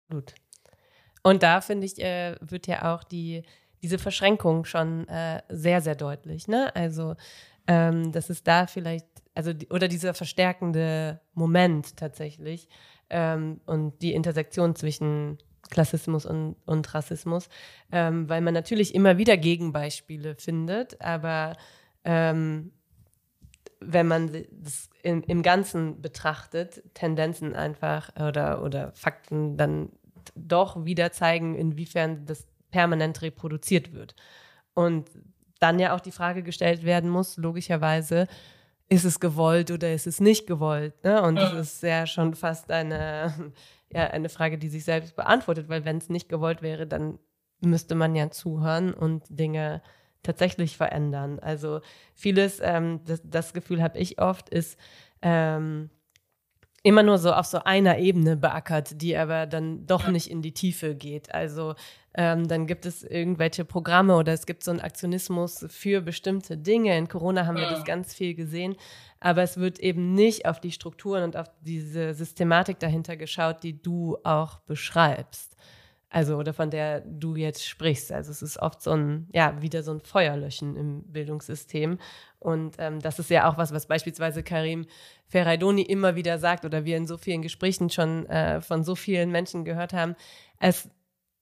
Gut. 0.09 0.35
Und 1.23 1.43
da 1.43 1.61
finde 1.61 1.85
ich, 1.85 1.99
äh, 1.99 2.35
wird 2.41 2.67
ja 2.67 2.93
auch 2.95 3.03
die, 3.03 3.43
diese 3.81 3.99
Verschränkung 3.99 4.65
schon 4.65 5.07
äh, 5.07 5.41
sehr, 5.49 5.81
sehr 5.81 5.95
deutlich. 5.95 6.47
Ne? 6.47 6.75
Also, 6.75 7.15
ähm, 7.67 8.11
dass 8.11 8.29
es 8.29 8.43
da 8.43 8.67
vielleicht, 8.67 9.07
also, 9.35 9.51
oder 9.69 9.87
dieser 9.87 10.13
verstärkende 10.13 11.19
Moment 11.33 11.97
tatsächlich, 11.97 12.67
ähm, 13.09 13.61
und 13.65 14.01
die 14.01 14.13
Intersektion 14.13 14.75
zwischen 14.75 15.37
Klassismus 15.69 16.25
und, 16.25 16.55
und 16.65 16.93
Rassismus, 16.93 17.49
ähm, 17.91 18.29
weil 18.29 18.41
man 18.41 18.53
natürlich 18.53 18.95
immer 18.95 19.17
wieder 19.17 19.37
Gegenbeispiele 19.37 20.35
findet, 20.35 21.01
aber 21.01 21.55
ähm, 22.03 22.71
wenn 23.79 24.07
man 24.07 24.31
das 24.51 24.89
im, 25.03 25.23
im 25.23 25.43
Ganzen 25.43 26.01
betrachtet, 26.01 26.83
Tendenzen 26.93 27.53
einfach 27.53 28.09
oder, 28.15 28.63
oder 28.63 28.91
Fakten 28.93 29.57
dann 29.57 29.89
doch 30.35 30.85
wieder 30.85 31.11
zeigen, 31.11 31.55
inwiefern 31.55 32.25
das 32.25 32.47
permanent 32.71 33.21
reproduziert 33.21 33.93
wird. 33.93 34.15
Und 34.73 35.09
dann 35.59 35.79
ja 35.79 35.95
auch 35.95 35.99
die 35.99 36.11
Frage 36.11 36.43
gestellt 36.43 36.83
werden 36.83 37.09
muss, 37.09 37.37
logischerweise, 37.37 38.27
ist 38.89 39.05
es 39.05 39.19
gewollt 39.19 39.71
oder 39.71 39.93
ist 39.93 40.07
es 40.07 40.21
nicht 40.21 40.47
gewollt? 40.47 41.03
Ne? 41.03 41.21
Und 41.21 41.35
das 41.35 41.53
ist 41.53 41.83
ja 41.83 42.07
schon 42.07 42.35
fast 42.35 42.71
eine, 42.71 43.53
ja, 43.91 44.07
eine 44.07 44.29
Frage, 44.29 44.57
die 44.57 44.69
sich 44.69 44.85
selbst 44.85 45.15
beantwortet, 45.15 45.67
weil 45.67 45.83
wenn 45.83 45.97
es 45.97 46.09
nicht 46.09 46.29
gewollt 46.29 46.61
wäre, 46.61 46.87
dann 46.87 47.19
müsste 47.59 47.95
man 47.95 48.15
ja 48.15 48.29
zuhören 48.29 48.93
und 48.93 49.23
Dinge 49.29 49.81
tatsächlich 50.23 50.77
verändern. 50.77 51.39
Also 51.39 51.81
vieles, 52.13 52.59
ähm, 52.61 53.01
das, 53.05 53.21
das, 53.23 53.53
Gefühl 53.53 53.81
habe 53.81 53.97
ich 53.97 54.21
oft, 54.21 54.49
ist 54.49 54.79
ähm, 55.21 55.89
immer 56.87 57.03
nur 57.03 57.17
so 57.17 57.33
auf 57.33 57.45
so 57.45 57.59
einer 57.65 57.97
Ebene 57.97 58.37
beackert, 58.37 59.01
die 59.01 59.17
aber 59.17 59.45
dann 59.45 59.85
doch 59.85 60.07
nicht 60.07 60.31
in 60.31 60.41
die 60.41 60.53
Tiefe 60.53 60.95
geht. 60.95 61.33
Also 61.35 61.75
ähm, 62.13 62.47
dann 62.47 62.65
gibt 62.65 62.85
es 62.85 63.03
irgendwelche 63.03 63.65
Programme 63.65 64.15
oder 64.15 64.31
es 64.31 64.45
gibt 64.45 64.63
so 64.63 64.71
einen 64.71 64.79
Aktionismus 64.79 65.65
für 65.67 65.99
bestimmte 65.99 66.57
Dinge. 66.57 66.97
In 66.97 67.09
Corona 67.09 67.45
haben 67.45 67.57
wir 67.57 67.69
das 67.69 67.83
ganz 67.83 68.13
viel 68.13 68.35
gesehen, 68.35 68.77
aber 69.19 69.43
es 69.43 69.57
wird 69.57 69.79
eben 69.79 70.13
nicht 70.13 70.45
auf 70.45 70.61
die 70.61 70.71
Strukturen 70.71 71.23
und 71.23 71.35
auf 71.35 71.47
diese 71.59 72.13
Systematik 72.13 72.79
dahinter 72.79 73.17
geschaut, 73.17 73.63
die 73.63 73.81
du 73.81 74.17
auch 74.23 74.59
beschreibst. 74.59 75.57
Also, 76.09 76.37
oder 76.37 76.53
von 76.53 76.69
der 76.69 77.01
du 77.01 77.35
jetzt 77.35 77.67
sprichst. 77.67 78.11
Also, 78.11 78.31
es 78.31 78.41
ist 78.41 78.57
oft 78.59 78.81
so 78.81 78.91
ein, 78.91 79.27
ja, 79.33 79.61
wieder 79.61 79.83
so 79.83 79.91
ein 79.91 79.99
Feuerlöschen 79.99 80.75
im 80.75 81.03
Bildungssystem. 81.11 81.99
Und 82.39 82.75
ähm, 82.77 82.99
das 83.01 83.19
ist 83.19 83.29
ja 83.29 83.49
auch 83.49 83.57
was, 83.57 83.73
was 83.73 83.87
beispielsweise 83.87 84.43
Karim 84.43 84.85
Ferraidoni 85.27 85.81
immer 85.81 86.15
wieder 86.15 86.39
sagt 86.39 86.63
oder 86.63 86.85
wir 86.85 86.95
in 86.95 87.07
so 87.07 87.17
vielen 87.17 87.41
Gesprächen 87.41 87.89
schon 87.89 88.25
äh, 88.27 88.61
von 88.61 88.83
so 88.83 88.95
vielen 88.95 89.31
Menschen 89.31 89.65
gehört 89.65 89.91
haben. 89.91 90.15
Es 90.59 90.89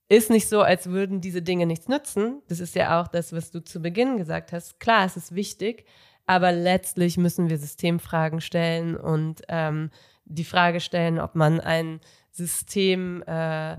ist 0.08 0.30
nicht 0.30 0.50
so, 0.50 0.62
als 0.62 0.90
würden 0.90 1.22
diese 1.22 1.42
Dinge 1.42 1.66
nichts 1.66 1.88
nützen. 1.88 2.42
Das 2.48 2.60
ist 2.60 2.76
ja 2.76 3.02
auch 3.02 3.08
das, 3.08 3.34
was 3.34 3.52
du 3.52 3.64
zu 3.64 3.82
Beginn 3.82 4.18
gesagt 4.18 4.52
hast. 4.52 4.80
Klar, 4.80 5.06
es 5.06 5.18
ist 5.18 5.36
wichtig, 5.36 5.86
aber 6.26 6.52
letztlich 6.52 7.18
müssen 7.18 7.50
wir 7.50 7.58
Systemfragen 7.58 8.42
stellen 8.42 8.96
und 8.96 9.42
ähm, 9.48 9.92
die 10.26 10.44
Frage 10.44 10.80
stellen, 10.80 11.20
ob 11.20 11.36
man 11.36 11.60
ein 11.60 12.00
System 12.32 13.24
äh, 13.24 13.78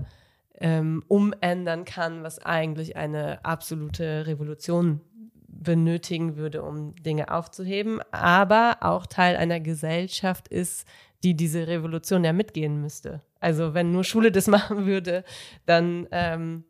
ähm, 0.59 1.03
umändern 1.07 1.85
kann, 1.85 2.23
was 2.23 2.39
eigentlich 2.39 2.95
eine 2.95 3.43
absolute 3.45 4.25
Revolution 4.27 5.01
benötigen 5.47 6.35
würde, 6.35 6.61
um 6.63 6.95
Dinge 6.95 7.31
aufzuheben, 7.31 7.99
aber 8.11 8.77
auch 8.81 9.05
Teil 9.05 9.35
einer 9.35 9.59
Gesellschaft 9.59 10.47
ist, 10.47 10.87
die 11.23 11.35
diese 11.35 11.67
Revolution 11.67 12.23
ja 12.23 12.33
mitgehen 12.33 12.81
müsste. 12.81 13.21
Also 13.39 13.73
wenn 13.73 13.91
nur 13.91 14.03
Schule 14.03 14.31
das 14.31 14.47
machen 14.47 14.85
würde, 14.85 15.23
dann 15.65 16.07
ähm, 16.11 16.63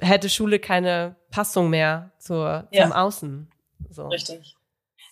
hätte 0.00 0.28
Schule 0.28 0.58
keine 0.58 1.16
Passung 1.30 1.70
mehr 1.70 2.12
zur, 2.18 2.68
ja. 2.72 2.84
zum 2.84 2.92
Außen. 2.92 3.48
So. 3.90 4.08
Richtig. 4.08 4.57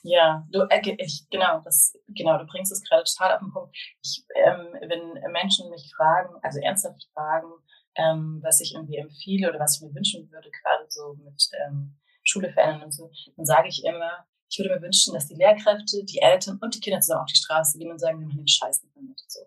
Ja, 0.06 0.46
du, 0.52 0.60
äh, 0.70 0.94
ich, 0.98 1.26
genau, 1.30 1.60
das, 1.64 1.98
genau, 2.06 2.38
du 2.38 2.46
bringst 2.46 2.70
es 2.70 2.80
gerade 2.84 3.02
total 3.02 3.34
auf 3.34 3.40
den 3.40 3.52
Punkt. 3.52 3.76
Ich, 4.04 4.24
ähm, 4.36 4.68
wenn 4.88 5.32
Menschen 5.32 5.68
mich 5.68 5.92
fragen, 5.96 6.32
also 6.42 6.60
ernsthaft 6.60 7.08
fragen, 7.12 7.50
ähm, 7.96 8.38
was 8.40 8.60
ich 8.60 8.74
irgendwie 8.74 8.98
empfehle 8.98 9.48
oder 9.48 9.58
was 9.58 9.76
ich 9.76 9.82
mir 9.82 9.92
wünschen 9.92 10.30
würde, 10.30 10.48
gerade 10.62 10.86
so 10.88 11.14
mit 11.24 11.48
ähm, 11.66 11.98
Schule 12.22 12.52
verändern 12.52 12.84
und 12.84 12.92
so, 12.92 13.10
dann 13.36 13.46
sage 13.46 13.66
ich 13.66 13.84
immer, 13.84 14.24
ich 14.48 14.58
würde 14.60 14.76
mir 14.76 14.82
wünschen, 14.82 15.12
dass 15.12 15.26
die 15.26 15.34
Lehrkräfte, 15.34 16.04
die 16.04 16.20
Eltern 16.20 16.60
und 16.62 16.76
die 16.76 16.80
Kinder 16.80 17.00
zusammen 17.00 17.22
auf 17.22 17.32
die 17.32 17.38
Straße 17.38 17.76
gehen 17.76 17.90
und 17.90 17.98
sagen, 17.98 18.20
wir 18.20 18.28
machen 18.28 18.38
den 18.38 18.46
Scheiß 18.46 18.84
nicht 18.84 18.94
mehr 18.94 19.06
mit. 19.06 19.20
So. 19.26 19.40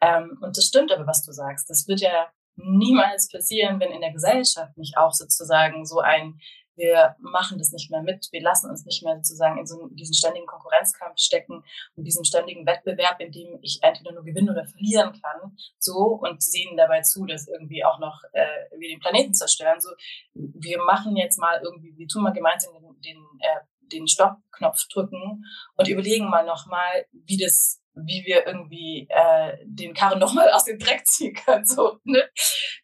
Ähm, 0.00 0.38
und 0.42 0.56
das 0.56 0.64
stimmt 0.64 0.90
aber, 0.90 1.06
was 1.06 1.24
du 1.24 1.30
sagst. 1.30 1.70
Das 1.70 1.86
wird 1.86 2.00
ja 2.00 2.32
niemals 2.56 3.30
passieren, 3.30 3.78
wenn 3.78 3.92
in 3.92 4.00
der 4.00 4.12
Gesellschaft 4.12 4.76
nicht 4.76 4.96
auch 4.98 5.12
sozusagen 5.12 5.86
so 5.86 6.00
ein 6.00 6.40
wir 6.76 7.16
machen 7.18 7.58
das 7.58 7.72
nicht 7.72 7.90
mehr 7.90 8.02
mit, 8.02 8.28
wir 8.32 8.42
lassen 8.42 8.70
uns 8.70 8.84
nicht 8.84 9.02
mehr 9.02 9.16
sozusagen 9.16 9.58
in 9.58 9.66
so 9.66 9.88
diesen 9.92 10.14
ständigen 10.14 10.46
Konkurrenzkampf 10.46 11.18
stecken 11.18 11.62
und 11.96 12.04
diesen 12.04 12.24
ständigen 12.24 12.66
Wettbewerb, 12.66 13.20
in 13.20 13.32
dem 13.32 13.58
ich 13.62 13.78
entweder 13.82 14.12
nur 14.12 14.24
gewinnen 14.24 14.50
oder 14.50 14.66
verlieren 14.66 15.12
kann, 15.12 15.56
so 15.78 16.18
und 16.20 16.42
sehen 16.42 16.76
dabei 16.76 17.02
zu, 17.02 17.26
dass 17.26 17.48
irgendwie 17.48 17.84
auch 17.84 17.98
noch 17.98 18.20
äh, 18.32 18.46
wir 18.78 18.88
den 18.88 19.00
Planeten 19.00 19.34
zerstören. 19.34 19.80
So, 19.80 19.90
wir 20.34 20.78
machen 20.84 21.16
jetzt 21.16 21.38
mal 21.38 21.60
irgendwie, 21.62 21.96
wir 21.96 22.08
tun 22.08 22.22
mal 22.22 22.32
gemeinsam 22.32 22.72
den, 22.74 23.00
den, 23.00 23.26
äh, 23.40 23.60
den 23.92 24.08
Stoppknopf 24.08 24.86
drücken 24.92 25.44
und 25.76 25.88
überlegen 25.88 26.28
mal 26.28 26.46
nochmal, 26.46 27.06
wie 27.12 27.36
das 27.36 27.80
wie 27.94 28.24
wir 28.24 28.46
irgendwie 28.46 29.06
äh, 29.10 29.58
den 29.64 29.94
Karren 29.94 30.18
nochmal 30.18 30.50
aus 30.52 30.64
dem 30.64 30.78
Dreck 30.78 31.06
ziehen 31.06 31.34
können. 31.34 31.64
So, 31.64 31.98
ne? 32.04 32.28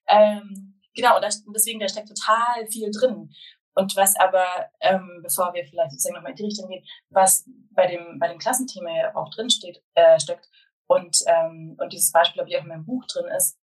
ähm, 0.09 0.81
genau, 0.95 1.17
und 1.17 1.25
deswegen, 1.55 1.81
da 1.81 1.89
steckt 1.89 2.09
total 2.09 2.67
viel 2.69 2.91
drin. 2.91 3.31
Und 3.77 3.95
was 3.95 4.17
aber, 4.19 4.47
ähm, 4.81 5.21
bevor 5.23 5.53
wir 5.53 5.65
vielleicht 5.67 5.93
sozusagen 5.93 6.15
nochmal 6.15 6.31
in 6.31 6.37
die 6.37 6.47
Richtung 6.47 6.69
gehen, 6.69 6.85
was 7.11 7.49
bei 7.73 7.87
dem, 7.87 8.19
bei 8.19 8.27
dem 8.29 8.39
Klassenthema 8.39 8.91
ja 8.91 9.15
auch 9.15 9.29
drin 9.31 9.51
steht, 9.51 9.83
äh, 9.95 10.19
steckt 10.19 10.49
und, 10.87 11.19
ähm, 11.27 11.77
und 11.79 11.93
dieses 11.93 12.11
Beispiel, 12.11 12.37
glaube 12.37 12.51
ich, 12.51 12.57
auch 12.57 12.63
in 12.63 12.69
meinem 12.69 12.87
Buch 12.87 13.05
drin 13.07 13.27
ist, 13.37 13.59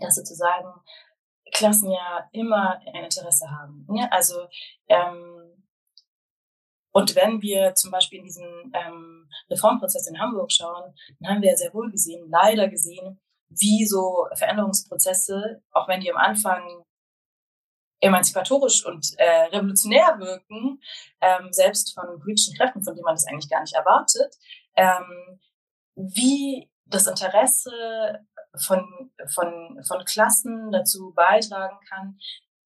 dass 0.00 0.14
sozusagen 0.14 0.72
Klassen 1.52 1.90
ja 1.90 2.28
immer 2.30 2.80
ein 2.86 3.04
Interesse 3.04 3.50
haben. 3.50 3.84
Ne? 3.90 4.10
Also, 4.12 4.46
ähm, 4.88 5.64
und 6.92 7.16
wenn 7.16 7.42
wir 7.42 7.74
zum 7.74 7.90
Beispiel 7.90 8.20
in 8.20 8.24
diesen 8.26 8.72
ähm, 8.72 9.28
Reformprozess 9.50 10.06
in 10.06 10.20
Hamburg 10.20 10.52
schauen, 10.52 10.94
dann 11.18 11.34
haben 11.34 11.42
wir 11.42 11.56
sehr 11.56 11.74
wohl 11.74 11.90
gesehen, 11.90 12.30
leider 12.30 12.68
gesehen, 12.68 13.20
wie 13.48 13.84
so 13.84 14.28
Veränderungsprozesse, 14.36 15.60
auch 15.72 15.88
wenn 15.88 16.00
die 16.00 16.12
am 16.12 16.18
Anfang 16.18 16.84
emanzipatorisch 18.04 18.84
und 18.84 19.14
äh, 19.18 19.46
revolutionär 19.46 20.18
wirken, 20.18 20.80
ähm, 21.20 21.48
selbst 21.52 21.94
von 21.94 22.20
politischen 22.20 22.54
Kräften, 22.56 22.82
von 22.82 22.94
denen 22.94 23.04
man 23.04 23.14
das 23.14 23.26
eigentlich 23.26 23.50
gar 23.50 23.62
nicht 23.62 23.74
erwartet, 23.74 24.36
ähm, 24.76 25.40
wie 25.94 26.70
das 26.86 27.06
Interesse 27.06 27.70
von, 28.56 29.10
von, 29.32 29.82
von 29.86 30.04
Klassen 30.04 30.70
dazu 30.70 31.12
beitragen 31.14 31.78
kann, 31.88 32.18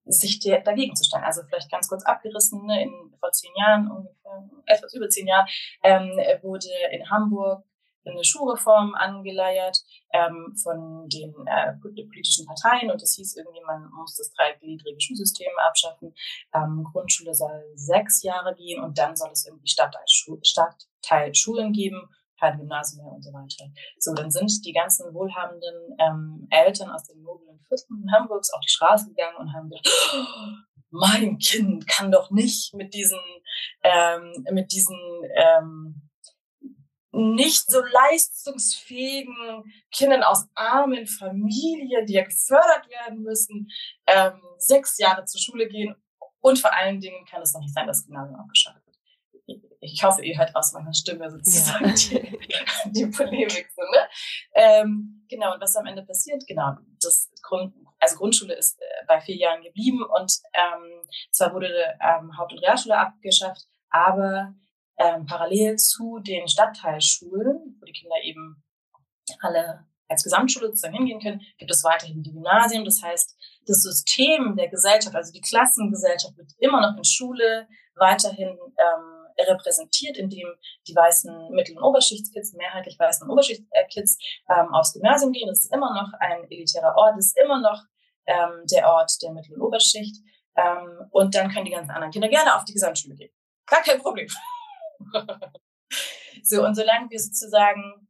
sich 0.05 0.41
der, 0.41 0.61
dagegen 0.61 0.97
zu 0.97 1.05
stellen. 1.05 1.25
Also 1.25 1.43
vielleicht 1.45 1.71
ganz 1.71 1.89
kurz 1.89 2.05
abgerissen, 2.05 2.65
ne, 2.67 2.83
in, 2.83 3.15
vor 3.21 3.31
zehn 3.31 3.53
Jahren, 3.57 3.91
ungefähr 3.91 4.49
etwas 4.67 4.95
über 4.95 5.09
zehn 5.09 5.27
Jahren, 5.27 5.47
ähm, 5.83 6.11
wurde 6.43 6.69
in 6.91 7.09
Hamburg 7.11 7.65
eine 8.11 8.25
Schulreform 8.25 8.95
angeleiert 8.95 9.79
ähm, 10.13 10.55
von 10.63 11.09
den 11.09 11.35
äh, 11.47 11.73
politischen 11.81 12.47
Parteien 12.47 12.91
und 12.91 13.03
es 13.03 13.15
hieß 13.15 13.37
irgendwie, 13.37 13.63
man 13.67 13.89
muss 13.91 14.17
das 14.17 14.33
dreigliedrige 14.33 15.01
Schulsystem 15.01 15.53
abschaffen. 15.67 16.15
Ähm, 16.55 16.85
Grundschule 16.93 17.35
soll 17.35 17.65
sechs 17.75 18.23
Jahre 18.23 18.55
gehen 18.55 18.83
und 18.83 18.99
dann 18.99 19.17
soll 19.17 19.31
es 19.33 19.47
irgendwie 19.47 19.69
Stadtteilschulen 19.69 20.45
Stadtteil 20.45 21.33
geben, 21.73 22.09
kein 22.39 22.59
Gymnasium 22.59 23.05
mehr 23.05 23.15
und 23.15 23.23
so 23.23 23.33
weiter. 23.33 23.71
So, 23.99 24.15
dann 24.15 24.31
sind 24.31 24.65
die 24.65 24.73
ganzen 24.73 25.13
wohlhabenden 25.13 25.97
ähm, 25.99 26.47
Eltern 26.51 26.91
aus 26.91 27.05
den 27.05 27.23
noblen 27.23 27.59
Vierteln 27.69 28.11
Hamburgs 28.13 28.53
auf 28.53 28.61
die 28.61 28.71
Straße 28.71 29.09
gegangen 29.09 29.37
und 29.39 29.53
haben 29.53 29.69
gedacht, 29.69 29.89
oh, 30.15 30.69
mein 30.91 31.39
Kind 31.39 31.87
kann 31.87 32.11
doch 32.11 32.31
nicht 32.31 32.75
mit 32.75 32.95
diesen, 32.95 33.21
ähm, 33.83 34.47
mit 34.53 34.73
diesen 34.73 34.97
ähm, 35.37 36.08
nicht 37.19 37.71
so 37.71 37.81
leistungsfähigen 37.81 39.65
Kindern 39.91 40.23
aus 40.23 40.47
armen 40.55 41.07
Familien, 41.07 42.07
die 42.07 42.15
ja 42.15 42.25
gefördert 42.25 42.89
werden 42.89 43.23
müssen, 43.23 43.69
ähm, 44.07 44.41
sechs 44.59 44.99
Jahre 44.99 45.25
zur 45.25 45.41
Schule 45.41 45.69
gehen. 45.69 45.95
Und 46.41 46.59
vor 46.59 46.75
allen 46.75 47.01
Dingen 47.01 47.25
kann 47.27 47.43
es 47.43 47.53
noch 47.53 47.61
nicht 47.61 47.75
sein, 47.75 47.87
dass 47.87 48.07
Gymnasium 48.07 48.39
abgeschafft 48.39 48.81
wird. 48.87 48.97
Ich 49.81 50.03
hoffe, 50.03 50.25
ihr 50.25 50.37
hört 50.37 50.55
aus 50.55 50.73
meiner 50.73 50.93
Stimme 50.93 51.31
sozusagen 51.31 51.87
ja. 51.87 51.95
die, 51.95 52.39
die 52.93 53.07
Polemik. 53.07 53.71
So, 53.75 53.83
ne? 53.83 54.09
ähm, 54.55 55.25
genau, 55.29 55.55
und 55.55 55.61
was 55.61 55.77
am 55.77 55.87
Ende 55.87 56.03
passiert, 56.03 56.47
genau, 56.47 56.77
das 57.01 57.31
Grund, 57.43 57.75
also 57.99 58.17
Grundschule 58.17 58.55
ist 58.55 58.81
äh, 58.81 59.07
bei 59.07 59.21
vier 59.21 59.37
Jahren 59.37 59.63
geblieben 59.63 60.03
und 60.03 60.33
ähm, 60.53 61.09
zwar 61.31 61.55
wurde 61.55 61.73
ähm, 62.01 62.37
Haupt- 62.37 62.53
und 62.53 62.59
Realschule 62.59 62.99
abgeschafft, 62.99 63.67
aber 63.91 64.55
ähm, 64.99 65.27
parallel 65.27 65.77
zu 65.77 66.19
den 66.19 66.49
Stadtteilschulen, 66.49 67.79
wo 67.81 67.85
die 67.85 67.93
Kinder 67.93 68.17
eben 68.23 68.63
alle 69.41 69.87
als 70.09 70.25
Gesamtschule 70.25 70.69
sozusagen 70.69 70.95
hingehen 70.95 71.21
können, 71.21 71.43
gibt 71.59 71.71
es 71.71 71.85
weiterhin 71.85 72.23
die 72.23 72.33
Gymnasien. 72.33 72.85
Das 72.85 73.03
heißt, 73.03 73.37
das 73.67 73.83
System 73.83 74.57
der 74.57 74.69
Gesellschaft, 74.69 75.15
also 75.15 75.33
die 75.33 75.41
Klassengesellschaft, 75.41 76.37
wird 76.37 76.53
immer 76.59 76.81
noch 76.81 76.97
in 76.97 77.05
Schule 77.05 77.69
weiterhin 77.95 78.49
ähm, 78.49 79.19
repräsentiert, 79.47 80.17
indem 80.17 80.49
die 80.87 80.95
weißen 80.95 81.51
Mittel- 81.51 81.77
und 81.77 81.85
Oberschichtskids, 81.85 82.55
mehrheitlich 82.55 82.99
weißen 82.99 83.29
Oberschichtskids, 83.29 84.19
ähm, 84.49 84.75
aufs 84.75 84.95
Gymnasium 84.95 85.33
gehen. 85.33 85.49
Das 85.49 85.65
ist 85.65 85.73
immer 85.73 85.95
noch 85.95 86.13
ein 86.19 86.45
elitärer 86.51 86.97
Ort, 86.97 87.19
ist 87.19 87.39
immer 87.39 87.61
noch 87.61 87.83
ähm, 88.27 88.65
der 88.73 88.89
Ort 88.89 89.13
der 89.23 89.33
Mittel- 89.33 89.55
und 89.55 89.63
Oberschicht. 89.63 90.17
Ähm, 90.57 91.09
und 91.11 91.35
dann 91.35 91.51
können 91.51 91.67
die 91.67 91.71
ganzen 91.71 91.91
anderen 91.91 92.13
Kinder 92.13 92.29
gerne 92.29 92.57
auf 92.57 92.65
die 92.65 92.73
Gesamtschule 92.73 93.15
gehen. 93.15 93.31
Gar 93.67 93.83
kein 93.83 94.01
Problem. 94.01 94.29
So, 96.43 96.65
und 96.65 96.75
solange 96.75 97.11
wir 97.11 97.19
sozusagen, 97.19 98.09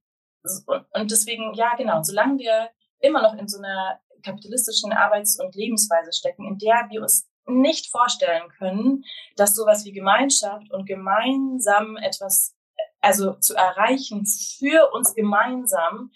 und 0.95 1.11
deswegen, 1.11 1.55
ja, 1.55 1.75
genau, 1.77 2.03
solange 2.03 2.39
wir 2.39 2.71
immer 3.01 3.23
noch 3.23 3.35
in 3.35 3.49
so 3.49 3.59
einer 3.59 4.01
kapitalistischen 4.23 4.93
Arbeits- 4.93 5.39
und 5.41 5.55
Lebensweise 5.55 6.13
stecken, 6.13 6.47
in 6.47 6.59
der 6.59 6.89
wir 6.91 7.03
uns 7.03 7.29
nicht 7.47 7.91
vorstellen 7.91 8.49
können, 8.59 9.05
dass 9.37 9.55
sowas 9.55 9.85
wie 9.85 9.93
Gemeinschaft 9.93 10.71
und 10.71 10.87
gemeinsam 10.87 11.97
etwas, 11.97 12.55
also 13.01 13.35
zu 13.35 13.55
erreichen 13.55 14.27
für 14.27 14.93
uns 14.93 15.15
gemeinsam, 15.15 16.11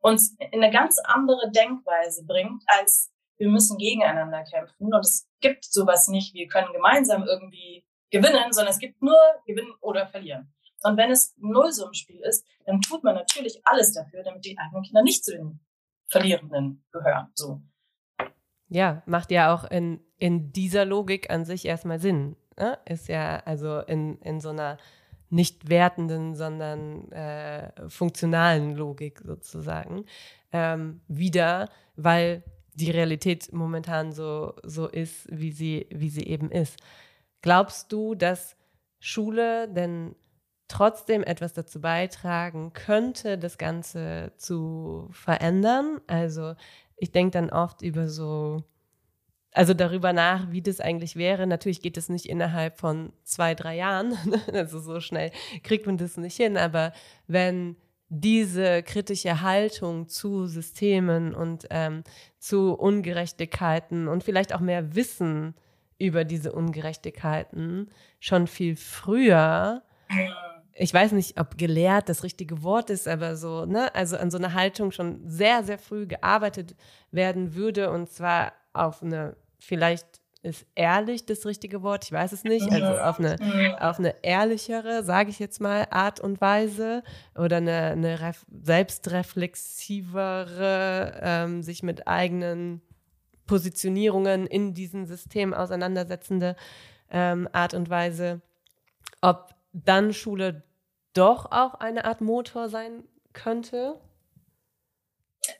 uns 0.00 0.34
in 0.38 0.62
eine 0.62 0.72
ganz 0.72 0.98
andere 1.04 1.50
Denkweise 1.50 2.24
bringt, 2.26 2.62
als 2.66 3.12
wir 3.36 3.48
müssen 3.48 3.78
gegeneinander 3.78 4.44
kämpfen. 4.44 4.92
Und 4.92 5.00
es 5.00 5.28
gibt 5.40 5.64
sowas 5.64 6.08
nicht, 6.08 6.34
wir 6.34 6.48
können 6.48 6.72
gemeinsam 6.72 7.24
irgendwie 7.24 7.84
gewinnen, 8.12 8.52
sondern 8.52 8.72
es 8.72 8.78
gibt 8.78 9.02
nur 9.02 9.18
gewinnen 9.46 9.72
oder 9.80 10.06
verlieren. 10.06 10.52
Und 10.84 10.96
wenn 10.96 11.10
es 11.10 11.36
ein 11.38 11.50
Nullsummenspiel 11.50 12.20
ist, 12.20 12.44
dann 12.66 12.80
tut 12.80 13.02
man 13.02 13.14
natürlich 13.14 13.60
alles 13.64 13.92
dafür, 13.92 14.22
damit 14.22 14.44
die 14.44 14.56
eigenen 14.58 14.82
Kinder 14.82 15.02
nicht 15.02 15.24
zu 15.24 15.32
den 15.32 15.60
Verlierenden 16.08 16.84
gehören. 16.92 17.28
So. 17.34 17.60
Ja, 18.68 19.02
macht 19.06 19.30
ja 19.30 19.54
auch 19.54 19.64
in, 19.64 20.00
in 20.18 20.52
dieser 20.52 20.84
Logik 20.84 21.30
an 21.30 21.44
sich 21.44 21.64
erstmal 21.64 21.98
Sinn. 21.98 22.36
Ne? 22.58 22.78
Ist 22.84 23.08
ja 23.08 23.42
also 23.44 23.80
in, 23.80 24.18
in 24.20 24.40
so 24.40 24.50
einer 24.50 24.78
nicht 25.30 25.70
wertenden, 25.70 26.34
sondern 26.34 27.10
äh, 27.12 27.88
funktionalen 27.88 28.76
Logik 28.76 29.20
sozusagen. 29.24 30.04
Ähm, 30.52 31.00
wieder, 31.08 31.70
weil 31.96 32.42
die 32.74 32.90
Realität 32.90 33.52
momentan 33.52 34.12
so, 34.12 34.54
so 34.62 34.88
ist, 34.88 35.26
wie 35.30 35.52
sie, 35.52 35.86
wie 35.90 36.10
sie 36.10 36.26
eben 36.26 36.50
ist. 36.50 36.78
Glaubst 37.42 37.92
du, 37.92 38.14
dass 38.14 38.56
Schule 39.00 39.68
denn 39.68 40.14
trotzdem 40.68 41.22
etwas 41.22 41.52
dazu 41.52 41.80
beitragen 41.80 42.72
könnte, 42.72 43.36
das 43.36 43.58
Ganze 43.58 44.32
zu 44.36 45.08
verändern? 45.10 46.00
Also 46.06 46.54
ich 46.96 47.10
denke 47.10 47.32
dann 47.32 47.50
oft 47.50 47.82
über 47.82 48.08
so, 48.08 48.62
also 49.52 49.74
darüber 49.74 50.12
nach, 50.12 50.50
wie 50.52 50.62
das 50.62 50.80
eigentlich 50.80 51.16
wäre. 51.16 51.46
Natürlich 51.48 51.82
geht 51.82 51.96
es 51.96 52.08
nicht 52.08 52.26
innerhalb 52.26 52.78
von 52.78 53.12
zwei, 53.24 53.54
drei 53.54 53.76
Jahren. 53.76 54.16
also 54.52 54.78
so 54.78 55.00
schnell 55.00 55.32
kriegt 55.64 55.86
man 55.86 55.98
das 55.98 56.16
nicht 56.16 56.36
hin. 56.36 56.56
Aber 56.56 56.92
wenn 57.26 57.76
diese 58.08 58.82
kritische 58.82 59.40
Haltung 59.40 60.06
zu 60.06 60.46
Systemen 60.46 61.34
und 61.34 61.66
ähm, 61.70 62.04
zu 62.38 62.74
Ungerechtigkeiten 62.74 64.06
und 64.06 64.22
vielleicht 64.22 64.54
auch 64.54 64.60
mehr 64.60 64.94
Wissen 64.94 65.54
über 66.02 66.24
diese 66.24 66.52
Ungerechtigkeiten 66.52 67.88
schon 68.18 68.48
viel 68.48 68.76
früher. 68.76 69.82
Ich 70.74 70.92
weiß 70.92 71.12
nicht, 71.12 71.38
ob 71.38 71.56
gelehrt 71.56 72.08
das 72.08 72.24
richtige 72.24 72.62
Wort 72.62 72.90
ist, 72.90 73.06
aber 73.06 73.36
so, 73.36 73.66
ne, 73.66 73.94
also 73.94 74.16
an 74.16 74.30
so 74.30 74.38
einer 74.38 74.54
Haltung 74.54 74.90
schon 74.90 75.20
sehr, 75.28 75.62
sehr 75.62 75.78
früh 75.78 76.06
gearbeitet 76.06 76.74
werden 77.10 77.54
würde 77.54 77.90
und 77.90 78.10
zwar 78.10 78.52
auf 78.72 79.02
eine, 79.02 79.36
vielleicht 79.58 80.06
ist 80.42 80.66
ehrlich 80.74 81.24
das 81.24 81.46
richtige 81.46 81.82
Wort, 81.82 82.04
ich 82.04 82.12
weiß 82.12 82.32
es 82.32 82.42
nicht, 82.42 82.68
also 82.72 82.98
auf 83.00 83.20
eine, 83.20 83.36
auf 83.80 84.00
eine 84.00 84.16
ehrlichere, 84.22 85.04
sage 85.04 85.30
ich 85.30 85.38
jetzt 85.38 85.60
mal, 85.60 85.86
Art 85.90 86.18
und 86.18 86.40
Weise 86.40 87.04
oder 87.36 87.58
eine, 87.58 87.92
eine 87.92 88.32
selbstreflexivere, 88.50 91.20
ähm, 91.22 91.62
sich 91.62 91.84
mit 91.84 92.08
eigenen 92.08 92.82
Positionierungen 93.52 94.46
in 94.46 94.72
diesem 94.72 95.04
System 95.04 95.52
auseinandersetzende 95.52 96.56
ähm, 97.10 97.46
Art 97.52 97.74
und 97.74 97.90
Weise, 97.90 98.40
ob 99.20 99.54
dann 99.74 100.14
Schule 100.14 100.62
doch 101.12 101.52
auch 101.52 101.74
eine 101.74 102.06
Art 102.06 102.22
Motor 102.22 102.70
sein 102.70 103.04
könnte? 103.34 104.00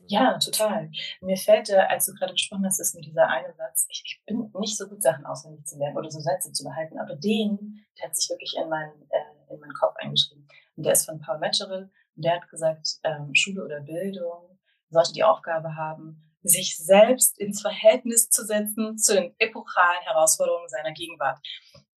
Ja, 0.06 0.38
total. 0.38 0.90
Mir 1.20 1.36
fällt, 1.36 1.68
äh, 1.68 1.76
als 1.76 2.06
du 2.06 2.14
gerade 2.14 2.32
gesprochen 2.32 2.64
hast, 2.64 2.80
ist 2.80 2.94
mir 2.94 3.02
dieser 3.02 3.28
eine 3.28 3.52
Satz, 3.52 3.86
ich, 3.90 4.22
bin 4.24 4.50
nicht 4.58 4.78
so 4.78 4.88
gut, 4.88 5.02
Sachen 5.02 5.26
auswendig 5.26 5.66
zu 5.66 5.78
lernen 5.78 5.98
oder 5.98 6.10
so 6.10 6.18
Sätze 6.18 6.50
zu 6.50 6.64
behalten, 6.64 6.98
aber 6.98 7.14
den, 7.16 7.84
der 7.98 8.08
hat 8.08 8.16
sich 8.16 8.30
wirklich 8.30 8.56
in, 8.56 8.70
mein, 8.70 8.88
äh, 9.10 9.52
in 9.52 9.60
meinen 9.60 9.74
Kopf 9.74 9.96
eingeschrieben. 9.96 10.48
Und 10.76 10.86
der 10.86 10.94
ist 10.94 11.04
von 11.04 11.20
Paul 11.20 11.40
Metzgerel 11.40 11.90
und 12.16 12.24
der 12.24 12.36
hat 12.36 12.48
gesagt, 12.48 13.00
ähm, 13.04 13.34
Schule 13.34 13.62
oder 13.62 13.80
Bildung 13.80 14.58
sollte 14.88 15.12
die 15.12 15.24
Aufgabe 15.24 15.76
haben, 15.76 16.31
sich 16.42 16.76
selbst 16.76 17.38
ins 17.38 17.60
Verhältnis 17.60 18.28
zu 18.28 18.44
setzen 18.44 18.98
zu 18.98 19.14
den 19.14 19.34
epochalen 19.38 20.02
Herausforderungen 20.02 20.68
seiner 20.68 20.92
Gegenwart 20.92 21.38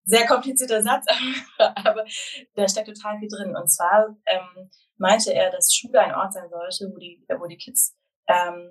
sehr 0.05 0.25
komplizierter 0.27 0.81
Satz, 0.81 1.05
aber 1.57 2.05
da 2.53 2.67
steckt 2.67 2.87
total 2.87 3.19
viel 3.19 3.27
drin. 3.27 3.55
Und 3.55 3.67
zwar 3.69 4.15
ähm, 4.27 4.69
meinte 4.97 5.33
er, 5.33 5.51
dass 5.51 5.73
Schule 5.73 5.99
ein 5.99 6.15
Ort 6.15 6.33
sein 6.33 6.49
sollte, 6.49 6.93
wo 6.93 6.99
die, 6.99 7.25
wo 7.39 7.47
die 7.47 7.57
Kids, 7.57 7.97
ähm, 8.27 8.69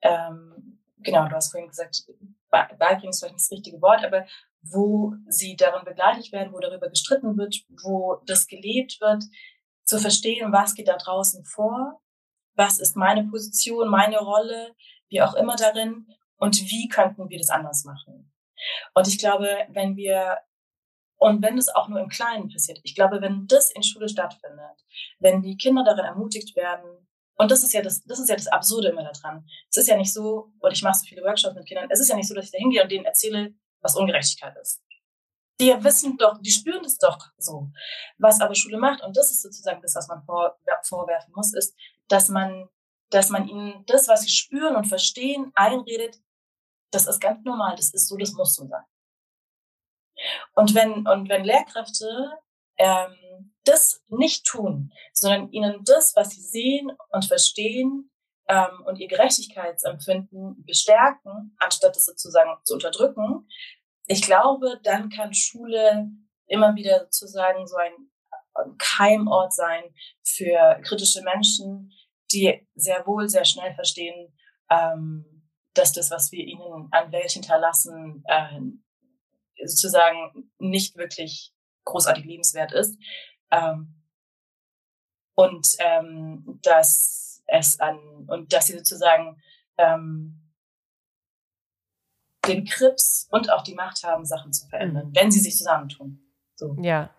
ähm, 0.00 0.80
genau, 0.98 1.28
du 1.28 1.34
hast 1.34 1.52
vorhin 1.52 1.68
gesagt, 1.68 2.02
beibringen 2.50 3.10
ist 3.10 3.20
vielleicht 3.20 3.34
nicht 3.34 3.44
das 3.44 3.50
richtige 3.50 3.80
Wort, 3.82 4.04
aber 4.04 4.26
wo 4.62 5.12
sie 5.28 5.56
darin 5.56 5.84
begleitet 5.84 6.32
werden, 6.32 6.52
wo 6.52 6.60
darüber 6.60 6.88
gestritten 6.88 7.36
wird, 7.36 7.56
wo 7.82 8.20
das 8.26 8.46
gelebt 8.46 9.00
wird, 9.00 9.24
zu 9.84 9.98
verstehen, 9.98 10.52
was 10.52 10.74
geht 10.74 10.88
da 10.88 10.96
draußen 10.96 11.44
vor, 11.44 12.00
was 12.54 12.78
ist 12.78 12.96
meine 12.96 13.24
Position, 13.24 13.88
meine 13.88 14.18
Rolle, 14.18 14.74
wie 15.12 15.22
auch 15.22 15.34
immer 15.34 15.56
darin 15.56 16.06
und 16.38 16.60
wie 16.62 16.88
könnten 16.88 17.28
wir 17.28 17.38
das 17.38 17.50
anders 17.50 17.84
machen. 17.84 18.32
Und 18.94 19.06
ich 19.06 19.18
glaube, 19.18 19.48
wenn 19.68 19.96
wir 19.96 20.38
und 21.18 21.40
wenn 21.40 21.56
es 21.56 21.68
auch 21.68 21.88
nur 21.88 22.00
im 22.00 22.08
Kleinen 22.08 22.48
passiert, 22.48 22.80
ich 22.82 22.96
glaube, 22.96 23.20
wenn 23.20 23.46
das 23.46 23.70
in 23.70 23.84
Schule 23.84 24.08
stattfindet, 24.08 24.84
wenn 25.20 25.40
die 25.40 25.56
Kinder 25.56 25.84
darin 25.84 26.04
ermutigt 26.04 26.56
werden, 26.56 27.06
und 27.36 27.50
das 27.50 27.62
ist 27.62 27.72
ja 27.72 27.80
das, 27.80 28.02
das 28.02 28.18
ist 28.18 28.28
ja 28.28 28.34
das 28.34 28.48
Absurde 28.48 28.88
immer 28.88 29.04
daran. 29.04 29.46
Es 29.70 29.76
ist 29.76 29.86
ja 29.86 29.96
nicht 29.96 30.12
so, 30.12 30.52
und 30.58 30.72
ich 30.72 30.82
mache 30.82 30.98
so 30.98 31.06
viele 31.06 31.22
Workshops 31.22 31.54
mit 31.54 31.66
Kindern, 31.66 31.88
es 31.90 32.00
ist 32.00 32.08
ja 32.08 32.16
nicht 32.16 32.26
so, 32.26 32.34
dass 32.34 32.46
ich 32.46 32.50
da 32.50 32.58
hingehe 32.58 32.82
und 32.82 32.90
denen 32.90 33.04
erzähle, 33.04 33.54
was 33.80 33.96
Ungerechtigkeit 33.96 34.56
ist. 34.60 34.82
Die 35.60 35.72
wissen 35.84 36.16
doch, 36.18 36.38
die 36.40 36.50
spüren 36.50 36.82
das 36.82 36.98
doch 36.98 37.18
so. 37.38 37.70
Was 38.18 38.40
aber 38.40 38.56
Schule 38.56 38.78
macht, 38.78 39.02
und 39.02 39.16
das 39.16 39.30
ist 39.30 39.42
sozusagen 39.42 39.80
das, 39.80 39.94
was 39.94 40.08
man 40.08 40.24
vor, 40.24 40.58
vorwerfen 40.82 41.32
muss, 41.36 41.54
ist, 41.54 41.76
dass 42.08 42.28
man, 42.28 42.68
dass 43.12 43.28
man 43.28 43.46
ihnen 43.46 43.84
das, 43.86 44.08
was 44.08 44.22
sie 44.22 44.30
spüren 44.30 44.74
und 44.74 44.86
verstehen, 44.86 45.52
einredet, 45.54 46.16
das 46.90 47.06
ist 47.06 47.20
ganz 47.20 47.44
normal, 47.44 47.76
das 47.76 47.92
ist 47.92 48.08
so, 48.08 48.16
das 48.16 48.32
muss 48.32 48.54
so 48.54 48.66
sein. 48.66 48.84
Und 50.54 50.74
wenn, 50.74 51.06
und 51.06 51.28
wenn 51.28 51.44
Lehrkräfte 51.44 52.32
ähm, 52.78 53.52
das 53.64 54.02
nicht 54.08 54.44
tun, 54.46 54.92
sondern 55.12 55.50
ihnen 55.52 55.84
das, 55.84 56.16
was 56.16 56.30
sie 56.30 56.40
sehen 56.40 56.92
und 57.10 57.24
verstehen 57.24 58.10
ähm, 58.48 58.82
und 58.86 58.98
ihr 58.98 59.08
Gerechtigkeitsempfinden 59.08 60.64
bestärken, 60.64 61.56
anstatt 61.58 61.96
es 61.96 62.06
sozusagen 62.06 62.50
zu 62.64 62.74
unterdrücken, 62.74 63.48
ich 64.06 64.22
glaube, 64.22 64.80
dann 64.82 65.10
kann 65.10 65.34
Schule 65.34 66.08
immer 66.46 66.74
wieder 66.74 67.00
sozusagen 67.10 67.66
so 67.66 67.76
ein 67.76 68.76
Keimort 68.78 69.54
sein 69.54 69.84
für 70.22 70.80
kritische 70.82 71.22
Menschen, 71.22 71.92
die 72.32 72.66
sehr 72.74 73.06
wohl 73.06 73.28
sehr 73.28 73.44
schnell 73.44 73.74
verstehen, 73.74 74.32
ähm, 74.70 75.50
dass 75.74 75.92
das, 75.92 76.10
was 76.10 76.32
wir 76.32 76.44
ihnen 76.44 76.88
an 76.90 77.12
Welt 77.12 77.30
hinterlassen, 77.30 78.24
äh, 78.26 78.60
sozusagen 79.64 80.50
nicht 80.58 80.96
wirklich 80.96 81.52
großartig 81.84 82.24
lebenswert 82.24 82.72
ist. 82.72 82.98
Ähm, 83.50 84.02
und 85.34 85.66
ähm, 85.78 86.58
dass 86.62 87.42
es 87.46 87.80
an 87.80 87.98
und 88.28 88.52
dass 88.52 88.66
sie 88.66 88.76
sozusagen 88.76 89.40
ähm, 89.78 90.42
den 92.46 92.64
Krips 92.64 93.28
und 93.30 93.50
auch 93.50 93.62
die 93.62 93.74
Macht 93.74 94.02
haben, 94.02 94.24
Sachen 94.24 94.52
zu 94.52 94.66
verändern, 94.68 95.08
mhm. 95.08 95.14
wenn 95.14 95.30
sie 95.30 95.40
sich 95.40 95.56
zusammentun. 95.56 96.20
So. 96.56 96.76
Ja, 96.80 97.10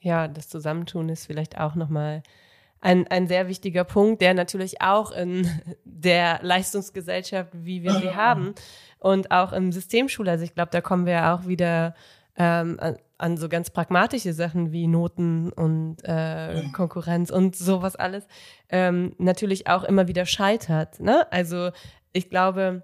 ja, 0.00 0.28
das 0.28 0.48
Zusammentun 0.48 1.08
ist 1.08 1.26
vielleicht 1.26 1.58
auch 1.58 1.74
nochmal 1.74 2.22
ein, 2.80 3.06
ein 3.08 3.28
sehr 3.28 3.48
wichtiger 3.48 3.84
Punkt, 3.84 4.22
der 4.22 4.34
natürlich 4.34 4.80
auch 4.80 5.12
in 5.12 5.48
der 5.84 6.40
Leistungsgesellschaft, 6.42 7.50
wie 7.52 7.82
wir 7.82 7.92
sie 7.94 8.14
haben, 8.14 8.54
und 8.98 9.30
auch 9.30 9.52
im 9.52 9.72
Systemschule, 9.72 10.30
also 10.30 10.44
ich 10.44 10.54
glaube, 10.54 10.70
da 10.72 10.80
kommen 10.80 11.06
wir 11.06 11.32
auch 11.32 11.46
wieder 11.46 11.94
ähm, 12.36 12.78
an, 12.80 12.96
an, 13.18 13.36
so 13.36 13.48
ganz 13.48 13.70
pragmatische 13.70 14.32
Sachen 14.32 14.72
wie 14.72 14.86
Noten 14.86 15.52
und 15.52 15.96
äh, 16.04 16.64
Konkurrenz 16.72 17.30
und 17.30 17.56
sowas 17.56 17.96
alles, 17.96 18.26
ähm, 18.68 19.14
natürlich 19.18 19.68
auch 19.68 19.84
immer 19.84 20.06
wieder 20.06 20.26
scheitert. 20.26 21.00
Ne? 21.00 21.30
Also 21.32 21.70
ich 22.12 22.28
glaube, 22.28 22.82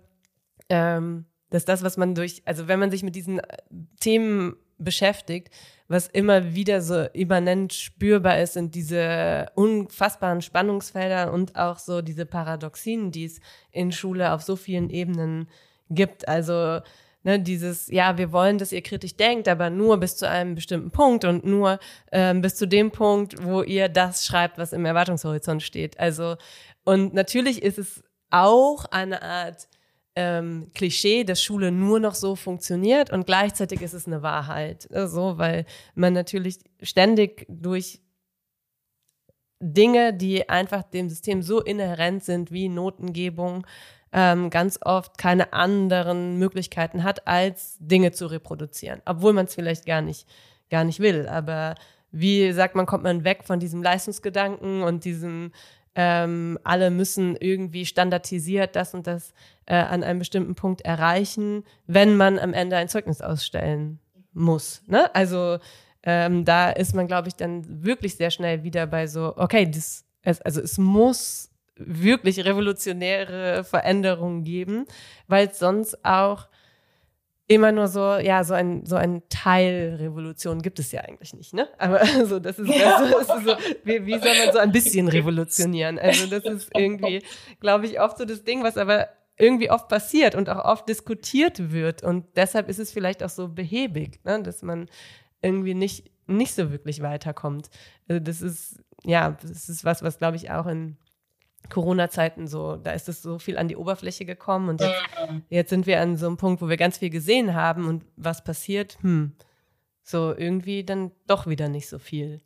ähm, 0.68 1.26
dass 1.50 1.64
das, 1.64 1.82
was 1.82 1.96
man 1.96 2.14
durch, 2.14 2.42
also 2.44 2.66
wenn 2.68 2.80
man 2.80 2.90
sich 2.90 3.02
mit 3.02 3.14
diesen 3.14 3.38
äh, 3.38 3.56
Themen 4.00 4.56
beschäftigt, 4.78 5.50
was 5.88 6.08
immer 6.08 6.54
wieder 6.54 6.80
so 6.80 7.02
immanent 7.12 7.72
spürbar 7.72 8.40
ist, 8.40 8.54
sind 8.54 8.74
diese 8.74 9.46
unfassbaren 9.54 10.42
Spannungsfelder 10.42 11.32
und 11.32 11.56
auch 11.56 11.78
so 11.78 12.02
diese 12.02 12.26
Paradoxien, 12.26 13.12
die 13.12 13.24
es 13.24 13.40
in 13.70 13.92
Schule 13.92 14.32
auf 14.32 14.42
so 14.42 14.56
vielen 14.56 14.90
Ebenen 14.90 15.48
gibt. 15.88 16.26
Also 16.26 16.80
ne, 17.22 17.38
dieses, 17.40 17.88
ja, 17.88 18.18
wir 18.18 18.32
wollen, 18.32 18.58
dass 18.58 18.72
ihr 18.72 18.82
kritisch 18.82 19.16
denkt, 19.16 19.48
aber 19.48 19.70
nur 19.70 19.98
bis 19.98 20.16
zu 20.16 20.28
einem 20.28 20.56
bestimmten 20.56 20.90
Punkt 20.90 21.24
und 21.24 21.44
nur 21.44 21.78
ähm, 22.10 22.40
bis 22.40 22.56
zu 22.56 22.66
dem 22.66 22.90
Punkt, 22.90 23.44
wo 23.44 23.62
ihr 23.62 23.88
das 23.88 24.26
schreibt, 24.26 24.58
was 24.58 24.72
im 24.72 24.84
Erwartungshorizont 24.84 25.62
steht. 25.62 26.00
Also, 26.00 26.36
und 26.84 27.14
natürlich 27.14 27.62
ist 27.62 27.78
es 27.78 28.02
auch 28.30 28.86
eine 28.86 29.22
Art 29.22 29.68
ähm, 30.16 30.70
Klischee, 30.74 31.24
dass 31.24 31.42
Schule 31.42 31.70
nur 31.70 32.00
noch 32.00 32.14
so 32.14 32.34
funktioniert 32.34 33.12
und 33.12 33.26
gleichzeitig 33.26 33.82
ist 33.82 33.92
es 33.92 34.06
eine 34.06 34.22
Wahrheit. 34.22 34.88
So, 34.90 34.96
also, 34.96 35.38
weil 35.38 35.66
man 35.94 36.14
natürlich 36.14 36.58
ständig 36.82 37.46
durch 37.48 38.00
Dinge, 39.60 40.12
die 40.12 40.48
einfach 40.48 40.82
dem 40.82 41.08
System 41.08 41.42
so 41.42 41.60
inhärent 41.60 42.24
sind 42.24 42.50
wie 42.50 42.68
Notengebung, 42.68 43.66
ähm, 44.12 44.50
ganz 44.50 44.78
oft 44.82 45.18
keine 45.18 45.52
anderen 45.52 46.38
Möglichkeiten 46.38 47.04
hat, 47.04 47.26
als 47.26 47.76
Dinge 47.80 48.12
zu 48.12 48.26
reproduzieren, 48.26 49.02
obwohl 49.04 49.32
man 49.32 49.46
es 49.46 49.54
vielleicht 49.54 49.84
gar 49.84 50.00
nicht, 50.00 50.26
gar 50.70 50.84
nicht 50.84 51.00
will. 51.00 51.28
Aber 51.28 51.74
wie 52.10 52.52
sagt 52.52 52.74
man, 52.74 52.86
kommt 52.86 53.04
man 53.04 53.24
weg 53.24 53.44
von 53.44 53.60
diesem 53.60 53.82
Leistungsgedanken 53.82 54.82
und 54.82 55.04
diesem 55.04 55.52
ähm, 55.98 56.58
alle 56.62 56.90
müssen 56.90 57.36
irgendwie 57.36 57.86
standardisiert 57.86 58.76
das 58.76 58.92
und 58.92 59.06
das 59.06 59.32
äh, 59.64 59.76
an 59.76 60.04
einem 60.04 60.18
bestimmten 60.18 60.54
Punkt 60.54 60.82
erreichen, 60.82 61.64
wenn 61.86 62.16
man 62.16 62.38
am 62.38 62.52
Ende 62.52 62.76
ein 62.76 62.88
Zeugnis 62.88 63.22
ausstellen 63.22 63.98
muss. 64.34 64.82
Ne? 64.86 65.12
Also 65.14 65.58
ähm, 66.02 66.44
da 66.44 66.70
ist 66.70 66.94
man, 66.94 67.06
glaube 67.06 67.28
ich, 67.28 67.34
dann 67.34 67.82
wirklich 67.82 68.16
sehr 68.16 68.30
schnell 68.30 68.62
wieder 68.62 68.86
bei 68.86 69.06
so, 69.06 69.34
okay, 69.36 69.68
das, 69.70 70.04
also 70.44 70.60
es 70.60 70.76
muss 70.76 71.50
wirklich 71.76 72.44
revolutionäre 72.44 73.64
Veränderungen 73.64 74.44
geben, 74.44 74.84
weil 75.28 75.52
sonst 75.52 76.04
auch 76.04 76.46
immer 77.48 77.70
nur 77.72 77.86
so, 77.86 78.16
ja, 78.16 78.42
so 78.42 78.54
ein, 78.54 78.84
so 78.86 78.96
ein 78.96 79.22
Teilrevolution 79.28 80.62
gibt 80.62 80.78
es 80.78 80.90
ja 80.92 81.02
eigentlich 81.02 81.32
nicht, 81.34 81.54
ne? 81.54 81.68
Aber 81.78 82.00
also 82.16 82.38
das 82.38 82.58
ist, 82.58 82.68
das 82.68 83.10
ist 83.10 83.44
so, 83.44 83.56
wie, 83.84 84.04
wie 84.04 84.18
soll 84.18 84.34
man 84.44 84.52
so 84.52 84.58
ein 84.58 84.72
bisschen 84.72 85.08
revolutionieren? 85.08 85.98
Also 85.98 86.26
das 86.26 86.44
ist 86.44 86.70
irgendwie, 86.76 87.22
glaube 87.60 87.86
ich, 87.86 88.00
oft 88.00 88.18
so 88.18 88.24
das 88.24 88.42
Ding, 88.42 88.62
was 88.64 88.76
aber 88.76 89.08
irgendwie 89.38 89.70
oft 89.70 89.88
passiert 89.88 90.34
und 90.34 90.48
auch 90.48 90.64
oft 90.64 90.88
diskutiert 90.88 91.70
wird. 91.70 92.02
Und 92.02 92.24
deshalb 92.36 92.68
ist 92.68 92.78
es 92.78 92.90
vielleicht 92.90 93.22
auch 93.22 93.28
so 93.28 93.48
behäbig, 93.48 94.20
ne? 94.24 94.42
dass 94.42 94.62
man 94.62 94.88
irgendwie 95.42 95.74
nicht, 95.74 96.10
nicht 96.26 96.54
so 96.54 96.72
wirklich 96.72 97.02
weiterkommt. 97.02 97.68
Also 98.08 98.20
das 98.20 98.42
ist, 98.42 98.80
ja, 99.04 99.36
das 99.42 99.68
ist 99.68 99.84
was, 99.84 100.02
was 100.02 100.18
glaube 100.18 100.36
ich 100.36 100.50
auch 100.50 100.66
in 100.66 100.96
Corona-Zeiten 101.70 102.46
so, 102.46 102.76
da 102.76 102.92
ist 102.92 103.08
es 103.08 103.22
so 103.22 103.38
viel 103.38 103.58
an 103.58 103.68
die 103.68 103.76
Oberfläche 103.76 104.24
gekommen 104.24 104.68
und 104.68 104.80
jetzt, 104.80 105.02
jetzt, 105.48 105.70
sind 105.70 105.86
wir 105.86 106.00
an 106.00 106.16
so 106.16 106.26
einem 106.26 106.36
Punkt, 106.36 106.62
wo 106.62 106.68
wir 106.68 106.76
ganz 106.76 106.98
viel 106.98 107.10
gesehen 107.10 107.54
haben 107.54 107.88
und 107.88 108.04
was 108.16 108.44
passiert, 108.44 108.98
hm, 109.02 109.36
so 110.02 110.34
irgendwie 110.36 110.84
dann 110.84 111.12
doch 111.26 111.46
wieder 111.46 111.68
nicht 111.68 111.88
so 111.88 111.98
viel. 111.98 112.40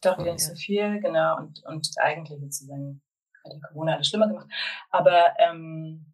Doch 0.00 0.18
wieder 0.18 0.32
nicht 0.32 0.44
so 0.44 0.54
viel, 0.54 1.00
genau, 1.00 1.38
und, 1.38 1.62
und 1.64 1.88
eigentlich 1.98 2.40
sozusagen 2.40 3.00
hat 3.44 3.52
die 3.52 3.60
Corona 3.60 3.94
alles 3.94 4.08
schlimmer 4.08 4.28
gemacht. 4.28 4.48
Aber 4.90 5.34
ähm, 5.38 6.12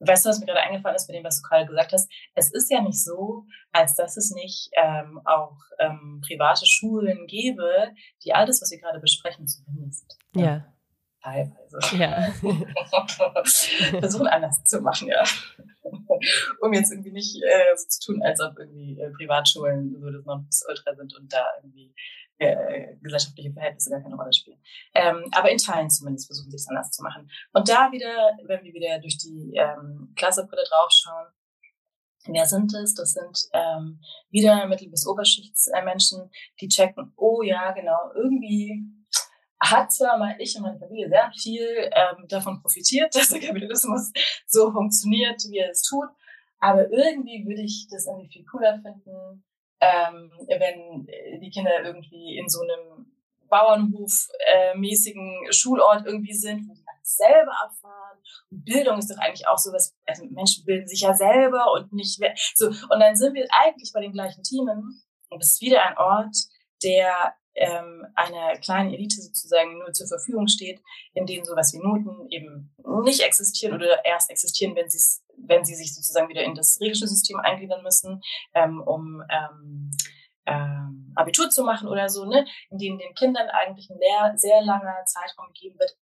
weißt 0.00 0.24
du, 0.24 0.30
was 0.30 0.40
mir 0.40 0.46
gerade 0.46 0.60
eingefallen 0.60 0.96
ist 0.96 1.08
mit 1.08 1.16
dem, 1.16 1.24
was 1.24 1.40
du 1.40 1.48
gerade 1.48 1.66
gesagt 1.66 1.92
hast? 1.92 2.10
Es 2.34 2.52
ist 2.52 2.70
ja 2.70 2.80
nicht 2.82 3.02
so, 3.02 3.44
als 3.72 3.94
dass 3.94 4.16
es 4.16 4.30
nicht 4.32 4.70
ähm, 4.76 5.20
auch 5.24 5.56
ähm, 5.78 6.22
private 6.26 6.66
Schulen 6.66 7.26
gäbe, 7.26 7.92
die 8.24 8.34
alles, 8.34 8.60
was 8.60 8.70
wir 8.70 8.80
gerade 8.80 9.00
besprechen, 9.00 9.46
zumindest 9.46 10.18
ja 10.34 10.71
teilweise. 11.22 11.96
Ja. 11.96 12.32
Versuchen 14.00 14.26
anders 14.26 14.64
zu 14.64 14.80
machen, 14.80 15.08
ja. 15.08 15.22
um 16.60 16.72
jetzt 16.72 16.92
irgendwie 16.92 17.12
nicht 17.12 17.42
äh, 17.42 17.76
so 17.76 17.88
zu 17.88 18.12
tun, 18.12 18.22
als 18.22 18.40
ob 18.40 18.58
irgendwie 18.58 19.00
äh, 19.00 19.10
Privatschulen 19.10 20.00
so 20.00 20.10
das 20.10 20.24
Nonplusultra 20.24 20.94
sind 20.94 21.14
und 21.16 21.32
da 21.32 21.44
irgendwie 21.58 21.94
äh, 22.38 22.96
gesellschaftliche 23.00 23.52
Verhältnisse 23.52 23.90
gar 23.90 24.02
keine 24.02 24.16
Rolle 24.16 24.32
spielen. 24.32 24.60
Ähm, 24.94 25.24
aber 25.32 25.50
in 25.50 25.58
Teilen 25.58 25.90
zumindest 25.90 26.26
versuchen 26.26 26.50
sie 26.50 26.56
es 26.56 26.68
anders 26.68 26.90
zu 26.90 27.02
machen. 27.02 27.30
Und 27.52 27.68
da 27.68 27.92
wieder, 27.92 28.36
wenn 28.46 28.64
wir 28.64 28.74
wieder 28.74 28.98
durch 28.98 29.18
die 29.18 29.54
ähm, 29.54 30.12
Klassebrille 30.16 30.64
draufschauen, 30.68 31.26
Wer 32.26 32.46
sind 32.46 32.72
es? 32.72 32.94
Das 32.94 33.14
sind 33.14 33.48
ähm, 33.52 34.00
wieder 34.30 34.66
Mittel- 34.68 34.88
bis 34.88 35.08
Oberschichtsmenschen, 35.08 36.30
die 36.60 36.68
checken, 36.68 37.12
oh 37.16 37.42
ja, 37.42 37.72
genau, 37.72 38.12
irgendwie 38.14 38.84
hat 39.62 39.92
zwar 39.92 40.18
mal 40.18 40.34
ich 40.38 40.56
und 40.56 40.62
meine 40.62 40.78
Familie 40.78 41.08
sehr 41.08 41.30
viel 41.32 41.90
ähm, 41.92 42.26
davon 42.28 42.60
profitiert, 42.60 43.10
dass 43.14 43.30
der 43.30 43.40
Kapitalismus 43.40 44.12
so 44.46 44.72
funktioniert, 44.72 45.40
wie 45.48 45.58
er 45.58 45.70
es 45.70 45.82
tut, 45.82 46.08
aber 46.58 46.90
irgendwie 46.90 47.46
würde 47.46 47.62
ich 47.62 47.86
das 47.90 48.06
irgendwie 48.06 48.32
viel 48.32 48.44
cooler 48.44 48.80
finden, 48.82 49.44
ähm, 49.80 50.32
wenn 50.48 51.06
die 51.40 51.50
Kinder 51.50 51.82
irgendwie 51.82 52.38
in 52.38 52.48
so 52.48 52.60
einem 52.60 53.06
Bauernhof-mäßigen 53.48 55.48
äh, 55.48 55.52
Schulort 55.52 56.06
irgendwie 56.06 56.32
sind, 56.32 56.68
wo 56.68 56.74
sie 56.74 56.84
alles 56.86 57.16
selber 57.16 57.50
erfahren. 57.50 58.18
Und 58.50 58.64
Bildung 58.64 58.98
ist 58.98 59.10
doch 59.10 59.18
eigentlich 59.18 59.46
auch 59.46 59.58
so 59.58 59.72
was, 59.72 59.94
also 60.06 60.24
Menschen 60.30 60.64
bilden 60.64 60.86
sich 60.86 61.00
ja 61.00 61.14
selber 61.14 61.72
und 61.72 61.92
nicht 61.92 62.18
so. 62.54 62.68
Und 62.68 63.00
dann 63.00 63.14
sind 63.14 63.34
wir 63.34 63.46
eigentlich 63.50 63.92
bei 63.92 64.00
den 64.00 64.12
gleichen 64.12 64.42
Themen. 64.42 65.02
Und 65.28 65.42
es 65.42 65.54
ist 65.54 65.60
wieder 65.60 65.84
ein 65.84 65.98
Ort, 65.98 66.34
der 66.82 67.34
ähm, 67.54 68.06
einer 68.14 68.56
kleinen 68.58 68.92
Elite 68.92 69.20
sozusagen 69.20 69.78
nur 69.78 69.92
zur 69.92 70.08
Verfügung 70.08 70.48
steht, 70.48 70.80
in 71.12 71.26
denen 71.26 71.44
sowas 71.44 71.72
wie 71.72 71.78
Noten 71.78 72.28
eben 72.30 72.74
nicht 73.04 73.20
existieren 73.20 73.74
oder 73.74 74.04
erst 74.04 74.30
existieren, 74.30 74.74
wenn 74.74 74.88
sie 74.88 75.20
wenn 75.44 75.64
sie 75.64 75.74
sich 75.74 75.94
sozusagen 75.94 76.28
wieder 76.28 76.42
in 76.42 76.54
das 76.54 76.78
regische 76.80 77.06
System 77.06 77.40
eingliedern 77.40 77.82
müssen, 77.82 78.20
ähm, 78.54 78.80
um 78.80 79.22
ähm, 79.28 79.90
ähm, 80.46 81.12
Abitur 81.16 81.50
zu 81.50 81.64
machen 81.64 81.88
oder 81.88 82.08
so, 82.08 82.24
ne, 82.24 82.46
in 82.70 82.78
denen 82.78 82.98
den 82.98 83.14
Kindern 83.14 83.48
eigentlich 83.48 83.88
ein 83.90 83.98
sehr, 83.98 84.32
sehr 84.36 84.62
langer 84.62 85.04
Zeitraum 85.04 85.48
gegeben 85.48 85.78
wird, 85.78 85.96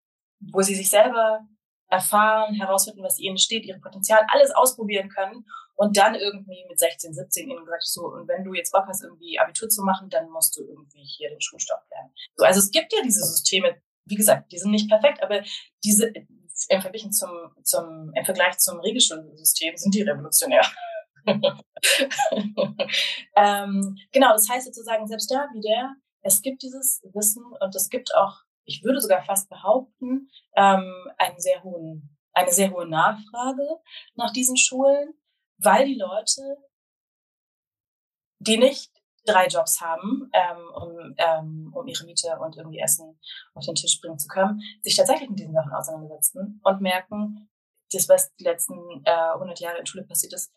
wo 0.53 0.63
sie 0.63 0.75
sich 0.75 0.89
selber 0.89 1.41
erfahren, 1.89 2.55
herausfinden, 2.55 3.03
was 3.03 3.19
ihnen 3.19 3.39
steht, 3.39 3.67
ihre 3.67 3.81
Potenzial, 3.81 4.25
alles 4.29 4.53
ausprobieren 4.53 5.09
können 5.09 5.45
und 5.81 5.97
dann 5.97 6.15
irgendwie 6.15 6.67
mit 6.69 6.79
16, 6.79 7.15
17 7.15 7.49
ihnen 7.49 7.65
gesagt, 7.65 7.87
so, 7.87 8.03
und 8.03 8.29
wenn 8.29 8.45
du 8.45 8.53
jetzt 8.53 8.71
Bock 8.71 8.85
hast, 8.87 9.03
irgendwie 9.03 9.39
Abitur 9.39 9.71
zu 9.71 9.83
machen, 9.83 10.11
dann 10.11 10.29
musst 10.29 10.55
du 10.55 10.61
irgendwie 10.61 11.03
hier 11.03 11.31
den 11.31 11.41
Schulstoff 11.41 11.81
lernen. 11.91 12.13
So, 12.37 12.45
also 12.45 12.59
es 12.59 12.71
gibt 12.71 12.93
ja 12.93 12.99
diese 13.03 13.25
Systeme, 13.25 13.81
wie 14.05 14.17
gesagt, 14.17 14.53
die 14.53 14.59
sind 14.59 14.73
nicht 14.73 14.91
perfekt, 14.91 15.23
aber 15.23 15.43
diese 15.83 16.13
im 16.69 16.83
Vergleich 16.83 17.11
zum, 17.13 17.31
zum, 17.63 18.13
im 18.15 18.25
Vergleich 18.27 18.59
zum 18.59 18.79
Regelschulsystem 18.81 19.75
sind 19.79 19.95
die 19.95 20.03
revolutionär. 20.03 20.67
ähm, 23.37 23.97
genau, 24.13 24.33
das 24.33 24.51
heißt 24.51 24.67
sozusagen, 24.67 25.07
selbst 25.07 25.31
da 25.31 25.49
wieder, 25.55 25.95
es 26.21 26.43
gibt 26.43 26.61
dieses 26.63 27.01
Wissen 27.15 27.45
und 27.59 27.75
es 27.75 27.89
gibt 27.89 28.15
auch 28.15 28.43
ich 28.67 28.85
würde 28.85 29.01
sogar 29.01 29.25
fast 29.25 29.49
behaupten, 29.49 30.31
ähm, 30.55 30.95
einen 31.17 31.41
sehr 31.41 31.63
hohen, 31.65 32.17
eine 32.35 32.53
sehr 32.53 32.71
hohe 32.71 32.87
Nachfrage 32.87 33.67
nach 34.15 34.33
diesen 34.33 34.57
Schulen, 34.57 35.15
weil 35.63 35.87
die 35.87 35.99
Leute, 35.99 36.57
die 38.39 38.57
nicht 38.57 38.91
drei 39.27 39.47
Jobs 39.47 39.81
haben, 39.81 40.31
ähm, 40.33 40.71
um, 40.75 41.15
ähm, 41.19 41.73
um 41.75 41.87
ihre 41.87 42.05
Miete 42.05 42.39
und 42.41 42.57
irgendwie 42.57 42.81
Essen 42.81 43.19
auf 43.55 43.65
den 43.65 43.75
Tisch 43.75 44.01
bringen 44.01 44.19
zu 44.19 44.29
können, 44.29 44.61
sich 44.83 44.97
tatsächlich 44.97 45.29
mit 45.29 45.39
diesen 45.39 45.55
Sachen 45.55 45.73
auseinandersetzen 45.73 46.61
und 46.63 46.81
merken, 46.81 47.49
das, 47.93 48.09
was 48.09 48.35
die 48.37 48.45
letzten 48.45 49.05
äh, 49.05 49.33
100 49.35 49.61
Jahre 49.61 49.79
in 49.79 49.87
Schule 49.87 50.05
passiert 50.05 50.33
ist, 50.33 50.53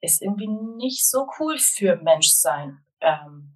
ist 0.00 0.22
irgendwie 0.22 0.48
nicht 0.48 1.08
so 1.08 1.26
cool 1.38 1.58
für 1.58 1.96
Menschsein. 1.96 2.84
Ähm, 3.00 3.55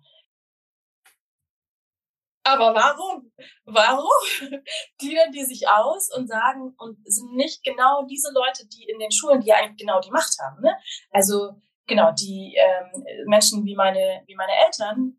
aber 2.52 2.74
warum? 2.74 3.32
Warum 3.64 4.10
gliedern 4.98 5.32
die 5.32 5.44
sich 5.44 5.68
aus 5.68 6.10
und 6.16 6.28
sagen 6.28 6.74
und 6.78 6.98
sind 7.04 7.34
nicht 7.34 7.62
genau 7.62 8.04
diese 8.06 8.32
Leute, 8.32 8.66
die 8.66 8.84
in 8.84 8.98
den 8.98 9.12
Schulen, 9.12 9.40
die 9.40 9.52
eigentlich 9.52 9.78
genau 9.78 10.00
die 10.00 10.10
Macht 10.10 10.36
haben, 10.40 10.60
ne? 10.62 10.76
Also 11.10 11.60
genau 11.86 12.12
die 12.12 12.56
ähm, 12.56 13.04
Menschen 13.26 13.64
wie 13.64 13.74
meine 13.74 14.22
wie 14.26 14.36
meine 14.36 14.52
Eltern. 14.66 15.16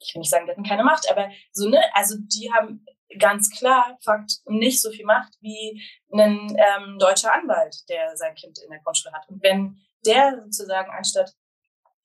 Ich 0.00 0.14
will 0.14 0.20
nicht 0.20 0.30
sagen, 0.30 0.46
die 0.46 0.52
hatten 0.52 0.64
keine 0.64 0.84
Macht, 0.84 1.10
aber 1.10 1.30
so 1.52 1.68
ne, 1.68 1.80
also 1.94 2.16
die 2.18 2.52
haben 2.52 2.84
ganz 3.18 3.50
klar 3.50 3.96
Fakt 4.04 4.32
nicht 4.46 4.80
so 4.80 4.90
viel 4.90 5.04
Macht 5.04 5.34
wie 5.40 5.80
ein 6.12 6.56
ähm, 6.56 6.98
deutscher 6.98 7.32
Anwalt, 7.32 7.76
der 7.88 8.16
sein 8.16 8.34
Kind 8.34 8.58
in 8.62 8.70
der 8.70 8.80
Grundschule 8.80 9.14
hat. 9.14 9.28
Und 9.28 9.42
wenn 9.42 9.78
der 10.04 10.40
sozusagen 10.42 10.90
anstatt 10.90 11.32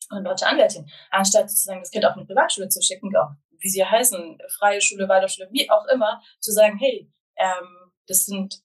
eine 0.10 0.24
deutsche 0.24 0.48
Anwältin, 0.48 0.90
anstatt 1.12 1.50
sozusagen 1.50 1.82
das 1.82 1.92
Kind 1.92 2.06
auf 2.06 2.16
eine 2.16 2.26
Privatschule 2.26 2.70
zu 2.70 2.82
schicken, 2.82 3.16
auch 3.16 3.32
wie 3.60 3.70
sie 3.70 3.86
heißen, 3.86 4.40
freie 4.58 4.82
Schule, 4.82 5.08
Waldorfschule, 5.08 5.50
wie 5.52 5.70
auch 5.70 5.86
immer, 5.88 6.22
zu 6.40 6.52
sagen, 6.52 6.78
hey, 6.78 7.12
ähm, 7.38 7.92
das 8.08 8.26
sind 8.26 8.62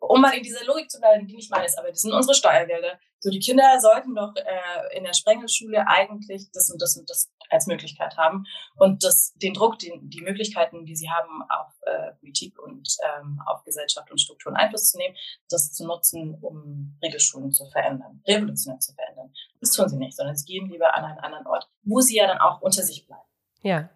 um 0.00 0.20
mal 0.20 0.32
in 0.32 0.42
dieser 0.42 0.64
Logik 0.64 0.90
zu 0.90 0.98
bleiben, 0.98 1.26
die 1.26 1.36
nicht 1.36 1.50
meine 1.50 1.66
ist, 1.66 1.78
aber 1.78 1.88
das 1.88 2.00
sind 2.00 2.12
unsere 2.12 2.34
Steuergelder. 2.34 2.98
So, 3.20 3.30
die 3.30 3.38
Kinder 3.38 3.78
sollten 3.80 4.14
doch 4.14 4.34
äh, 4.34 4.96
in 4.96 5.04
der 5.04 5.12
Sprengelschule 5.12 5.86
eigentlich 5.86 6.50
das 6.52 6.70
und 6.70 6.80
das 6.80 6.96
und 6.96 7.08
das 7.10 7.30
als 7.50 7.66
Möglichkeit 7.66 8.16
haben 8.16 8.44
und 8.76 9.04
das, 9.04 9.34
den 9.34 9.52
Druck, 9.52 9.78
den, 9.78 10.08
die 10.08 10.22
Möglichkeiten, 10.22 10.86
die 10.86 10.96
sie 10.96 11.10
haben, 11.10 11.42
auf 11.50 11.74
äh, 11.82 12.12
Politik 12.18 12.58
und 12.58 12.88
ähm, 13.04 13.40
auf 13.44 13.62
Gesellschaft 13.64 14.10
und 14.10 14.20
Strukturen 14.20 14.56
Einfluss 14.56 14.90
zu 14.90 14.98
nehmen, 14.98 15.14
das 15.50 15.72
zu 15.72 15.86
nutzen, 15.86 16.38
um 16.40 16.96
Regelschulen 17.02 17.52
zu 17.52 17.68
verändern, 17.70 18.22
revolutionär 18.26 18.78
zu 18.78 18.94
verändern. 18.94 19.34
Das 19.60 19.72
tun 19.72 19.88
sie 19.88 19.98
nicht, 19.98 20.16
sondern 20.16 20.36
sie 20.36 20.46
gehen 20.46 20.70
lieber 20.70 20.94
an 20.94 21.04
einen 21.04 21.18
anderen 21.18 21.46
Ort, 21.46 21.68
wo 21.82 22.00
sie 22.00 22.16
ja 22.16 22.26
dann 22.26 22.38
auch 22.38 22.62
unter 22.62 22.82
sich 22.82 23.06
bleiben. 23.06 23.28
Ja, 23.62 23.90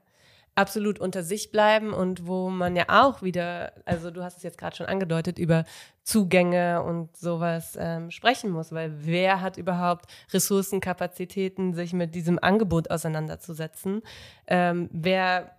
absolut 0.54 0.98
unter 1.00 1.22
sich 1.22 1.50
bleiben 1.50 1.92
und 1.92 2.26
wo 2.26 2.48
man 2.48 2.76
ja 2.76 2.84
auch 2.88 3.22
wieder, 3.22 3.72
also 3.84 4.10
du 4.10 4.22
hast 4.22 4.36
es 4.38 4.42
jetzt 4.42 4.58
gerade 4.58 4.76
schon 4.76 4.86
angedeutet, 4.86 5.38
über 5.38 5.64
Zugänge 6.02 6.82
und 6.82 7.16
sowas 7.16 7.76
ähm, 7.80 8.10
sprechen 8.10 8.50
muss, 8.50 8.72
weil 8.72 8.92
wer 9.04 9.40
hat 9.40 9.56
überhaupt 9.56 10.06
Ressourcen, 10.32 10.80
Kapazitäten, 10.80 11.74
sich 11.74 11.92
mit 11.92 12.14
diesem 12.14 12.38
Angebot 12.38 12.90
auseinanderzusetzen? 12.90 14.02
Ähm, 14.46 14.88
wer 14.92 15.56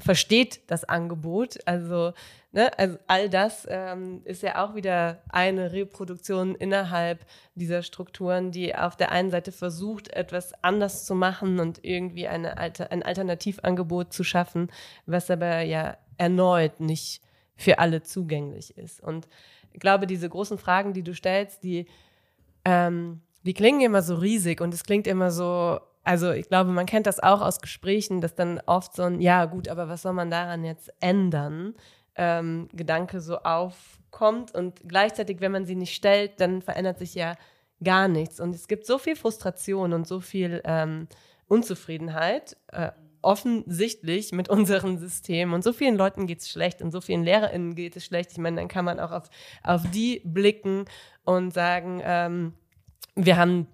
versteht 0.00 0.70
das 0.70 0.84
Angebot. 0.84 1.58
Also, 1.66 2.12
ne, 2.52 2.70
also 2.78 2.98
all 3.06 3.28
das 3.28 3.66
ähm, 3.68 4.22
ist 4.24 4.42
ja 4.42 4.64
auch 4.64 4.74
wieder 4.74 5.22
eine 5.28 5.72
Reproduktion 5.72 6.54
innerhalb 6.54 7.24
dieser 7.54 7.82
Strukturen, 7.82 8.50
die 8.50 8.74
auf 8.74 8.96
der 8.96 9.12
einen 9.12 9.30
Seite 9.30 9.52
versucht, 9.52 10.12
etwas 10.12 10.52
anders 10.62 11.04
zu 11.04 11.14
machen 11.14 11.60
und 11.60 11.84
irgendwie 11.84 12.28
eine 12.28 12.56
ein 12.58 13.02
Alternativangebot 13.02 14.12
zu 14.12 14.24
schaffen, 14.24 14.70
was 15.06 15.30
aber 15.30 15.60
ja 15.60 15.96
erneut 16.16 16.80
nicht 16.80 17.22
für 17.56 17.78
alle 17.78 18.02
zugänglich 18.02 18.76
ist. 18.76 19.00
Und 19.02 19.28
ich 19.72 19.80
glaube, 19.80 20.06
diese 20.06 20.28
großen 20.28 20.58
Fragen, 20.58 20.92
die 20.92 21.02
du 21.02 21.14
stellst, 21.14 21.62
die, 21.62 21.86
ähm, 22.64 23.20
die 23.44 23.54
klingen 23.54 23.80
immer 23.82 24.02
so 24.02 24.16
riesig 24.16 24.60
und 24.60 24.74
es 24.74 24.84
klingt 24.84 25.06
immer 25.06 25.30
so 25.30 25.80
also 26.02 26.32
ich 26.32 26.48
glaube, 26.48 26.70
man 26.70 26.86
kennt 26.86 27.06
das 27.06 27.20
auch 27.20 27.40
aus 27.40 27.60
Gesprächen, 27.60 28.20
dass 28.20 28.34
dann 28.34 28.60
oft 28.66 28.94
so 28.94 29.02
ein, 29.02 29.20
ja 29.20 29.44
gut, 29.44 29.68
aber 29.68 29.88
was 29.88 30.02
soll 30.02 30.12
man 30.12 30.30
daran 30.30 30.64
jetzt 30.64 30.92
ändern, 31.00 31.74
ähm, 32.16 32.68
Gedanke 32.72 33.20
so 33.20 33.38
aufkommt 33.38 34.54
und 34.54 34.80
gleichzeitig, 34.86 35.40
wenn 35.40 35.52
man 35.52 35.66
sie 35.66 35.76
nicht 35.76 35.94
stellt, 35.94 36.40
dann 36.40 36.62
verändert 36.62 36.98
sich 36.98 37.14
ja 37.14 37.34
gar 37.82 38.08
nichts. 38.08 38.40
Und 38.40 38.54
es 38.54 38.68
gibt 38.68 38.86
so 38.86 38.98
viel 38.98 39.16
Frustration 39.16 39.92
und 39.92 40.06
so 40.06 40.20
viel 40.20 40.60
ähm, 40.64 41.06
Unzufriedenheit, 41.48 42.56
äh, 42.72 42.90
offensichtlich 43.22 44.32
mit 44.32 44.48
unserem 44.50 44.98
System 44.98 45.52
und 45.52 45.62
so 45.62 45.72
vielen 45.72 45.96
Leuten 45.96 46.26
geht 46.26 46.40
es 46.40 46.50
schlecht 46.50 46.80
und 46.80 46.92
so 46.92 47.00
vielen 47.00 47.24
LehrerInnen 47.24 47.74
geht 47.74 47.96
es 47.96 48.04
schlecht. 48.04 48.32
Ich 48.32 48.38
meine, 48.38 48.56
dann 48.56 48.68
kann 48.68 48.84
man 48.84 48.98
auch 49.00 49.12
auf, 49.12 49.30
auf 49.62 49.82
die 49.90 50.22
blicken 50.24 50.86
und 51.24 51.52
sagen, 51.52 52.00
ähm, 52.02 52.54
wir 53.14 53.36
haben 53.36 53.66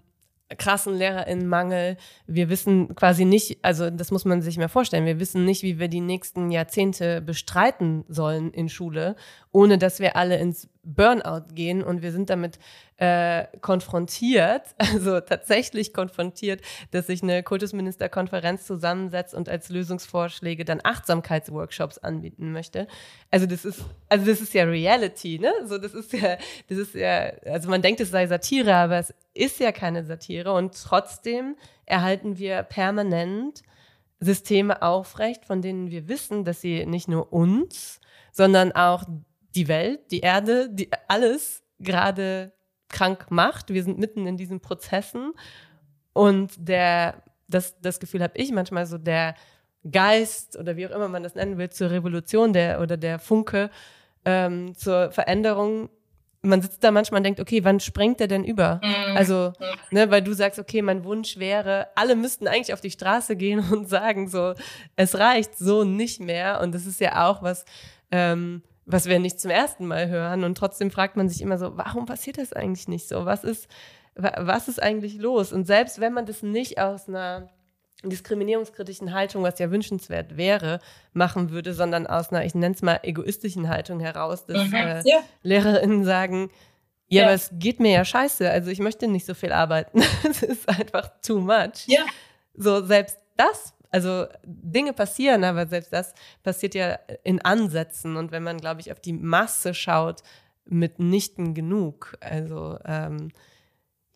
krassen 0.57 0.95
LehrerInnenmangel. 0.95 1.97
Wir 2.27 2.49
wissen 2.49 2.95
quasi 2.95 3.25
nicht, 3.25 3.59
also 3.63 3.91
das 3.91 4.11
muss 4.11 4.25
man 4.25 4.43
sich 4.43 4.59
mal 4.59 4.69
vorstellen, 4.69 5.07
wir 5.07 5.19
wissen 5.19 5.45
nicht, 5.45 5.63
wie 5.63 5.79
wir 5.79 5.89
die 5.89 6.01
nächsten 6.01 6.51
Jahrzehnte 6.51 7.21
bestreiten 7.21 8.05
sollen 8.09 8.53
in 8.53 8.69
Schule, 8.69 9.17
ohne 9.57 9.79
dass 9.79 10.01
wir 10.01 10.17
alle 10.17 10.37
ins 10.37 10.69
Burnout 10.83 11.55
gehen 11.55 11.83
und 11.83 12.03
wir 12.03 12.13
sind 12.13 12.29
damit 12.29 12.59
äh, 12.99 13.47
konfrontiert, 13.63 14.63
also 14.77 15.19
tatsächlich 15.21 15.95
konfrontiert, 15.95 16.61
dass 16.91 17.07
sich 17.07 17.23
eine 17.23 17.43
Kultusministerkonferenz 17.43 18.67
zusammensetzt 18.67 19.33
und 19.33 19.49
als 19.49 19.71
Lösungsvorschläge 19.71 20.67
dann 20.67 20.83
Achtsamkeitsworkshops 20.85 21.97
anbieten 21.97 22.53
möchte. 22.53 22.87
Also 23.31 23.47
das 23.47 23.65
ist, 23.65 23.83
also 24.11 24.27
das 24.27 24.43
ist 24.43 24.53
ja 24.53 24.65
Reality, 24.65 25.39
ne? 25.39 25.51
So 25.65 25.79
das 25.79 25.95
ist 25.95 26.13
ja, 26.13 26.37
das 26.69 26.77
ist 26.77 26.95
ja, 26.95 27.33
also 27.47 27.71
man 27.71 27.81
denkt, 27.81 28.03
es 28.03 28.11
sei 28.11 28.27
Satire, 28.27 28.75
aber 28.75 28.99
es 28.99 29.15
ist 29.33 29.59
ja 29.59 29.73
keine 29.73 30.05
Satire 30.05 30.53
und 30.53 30.75
trotzdem 30.75 31.57
erhalten 31.87 32.37
wir 32.37 32.63
permanent 32.63 33.63
Systeme 34.21 34.83
aufrecht, 34.83 35.47
von 35.47 35.63
denen 35.63 35.91
wir 35.91 36.09
wissen, 36.09 36.45
dass 36.45 36.61
sie 36.61 36.85
nicht 36.85 37.09
nur 37.09 37.33
uns, 37.33 38.01
sondern 38.33 38.73
auch 38.73 39.05
die 39.57 39.69
Welt, 39.69 40.11
die 40.11 40.21
Erde, 40.21 40.69
die 40.71 40.91
alles 41.09 41.63
gerade 41.81 42.53
krank 42.89 43.27
macht. 43.31 43.71
Wir 43.71 43.83
sind 43.83 43.99
mitten 43.99 44.27
in 44.27 44.37
diesen 44.37 44.61
Prozessen 44.61 45.33
und 46.13 46.53
der, 46.57 47.23
das, 47.49 47.81
das 47.81 48.01
Gefühl 48.01 48.23
habe 48.23 48.37
ich 48.37 48.53
manchmal 48.53 48.87
so, 48.87 48.99
der 48.99 49.35
Geist 49.91 50.57
oder 50.57 50.77
wie 50.77 50.87
auch 50.87 50.91
immer 50.91 51.09
man 51.09 51.23
das 51.23 51.35
nennen 51.35 51.59
will, 51.59 51.71
zur 51.71 51.91
Revolution 51.91 52.53
der 52.53 52.81
oder 52.81 52.97
der 52.97 53.19
Funke 53.19 53.71
ähm, 54.25 54.75
zur 54.75 55.11
Veränderung. 55.11 55.91
Man 56.43 56.63
sitzt 56.63 56.83
da 56.85 56.91
manchmal 56.91 57.21
und 57.21 57.25
denkt, 57.25 57.41
okay, 57.41 57.65
wann 57.65 57.81
sprengt 57.81 58.21
der 58.21 58.29
denn 58.29 58.45
über? 58.45 58.81
Mhm. 58.83 59.17
Also, 59.17 59.53
ne, 59.91 60.11
weil 60.11 60.23
du 60.23 60.33
sagst, 60.33 60.59
okay, 60.59 60.83
mein 60.83 61.05
Wunsch 61.05 61.39
wäre, 61.39 61.89
alle 61.97 62.15
müssten 62.15 62.47
eigentlich 62.47 62.73
auf 62.73 62.81
die 62.81 62.91
Straße 62.91 63.37
gehen 63.37 63.61
und 63.73 63.89
sagen 63.89 64.29
so, 64.29 64.55
es 64.97 65.19
reicht 65.19 65.59
so 65.59 65.85
nicht 65.85 66.21
mehr. 66.21 66.61
Und 66.61 66.75
das 66.75 66.87
ist 66.87 67.01
ja 67.01 67.29
auch 67.29 67.43
was, 67.43 67.65
ähm, 68.11 68.63
was 68.87 69.07
wir 69.07 69.19
nicht 69.19 69.41
zum 69.41 69.51
ersten 69.51 69.87
Mal 69.87 70.09
hören. 70.09 70.45
Und 70.45 70.57
trotzdem 70.57 70.91
fragt 70.91 71.17
man 71.17 71.29
sich 71.29 71.43
immer 71.43 71.59
so, 71.59 71.77
warum 71.77 72.07
passiert 72.07 72.39
das 72.39 72.53
eigentlich 72.53 72.89
nicht 72.89 73.09
so? 73.09 73.27
Was 73.27 73.45
ist, 73.45 73.69
was 74.15 74.69
ist 74.69 74.83
eigentlich 74.83 75.19
los? 75.19 75.53
Und 75.53 75.67
selbst 75.67 76.01
wenn 76.01 76.15
man 76.15 76.25
das 76.25 76.43
nicht 76.43 76.79
aus 76.79 77.09
einer 77.09 77.51
diskriminierungskritischen 78.05 79.13
Haltung, 79.13 79.43
was 79.43 79.59
ja 79.59 79.71
wünschenswert 79.71 80.37
wäre, 80.37 80.81
machen 81.13 81.51
würde, 81.51 81.75
sondern 81.75 82.07
aus 82.07 82.31
einer, 82.31 82.45
ich 82.45 82.55
nenne 82.55 82.75
es 82.75 82.83
mal, 82.83 83.01
egoistischen 83.03 83.69
Haltung 83.69 84.01
heraus, 84.01 84.47
dass 84.47 84.69
mhm, 84.69 84.75
äh, 84.75 85.03
ja. 85.05 85.19
LehrerInnen 85.43 86.05
sagen, 86.05 86.51
ja, 87.09 87.21
ja, 87.21 87.27
aber 87.27 87.35
es 87.35 87.51
geht 87.53 87.81
mir 87.81 87.93
ja 87.93 88.05
scheiße, 88.05 88.51
also 88.51 88.71
ich 88.71 88.81
möchte 88.81 89.09
nicht 89.09 89.27
so 89.27 89.35
viel 89.35 89.53
arbeiten. 89.53 90.03
Es 90.29 90.43
ist 90.43 90.69
einfach 90.69 91.11
too 91.25 91.39
much. 91.39 91.87
Ja. 91.87 92.05
So, 92.55 92.85
selbst 92.85 93.19
das 93.37 93.75
also 93.91 94.27
Dinge 94.45 94.93
passieren, 94.93 95.45
aber 95.45 95.67
selbst 95.67 95.93
das 95.93 96.15
passiert 96.43 96.75
ja 96.75 96.99
in 97.23 97.41
Ansätzen. 97.41 98.17
Und 98.17 98.33
wenn 98.33 98.43
man, 98.43 98.59
glaube 98.59 98.81
ich, 98.81 98.93
auf 98.93 99.01
die 99.01 99.13
Masse 99.13 99.75
schaut, 99.75 100.23
mitnichten 100.65 101.55
genug. 101.55 102.17
Also 102.21 102.79
ähm, 102.85 103.31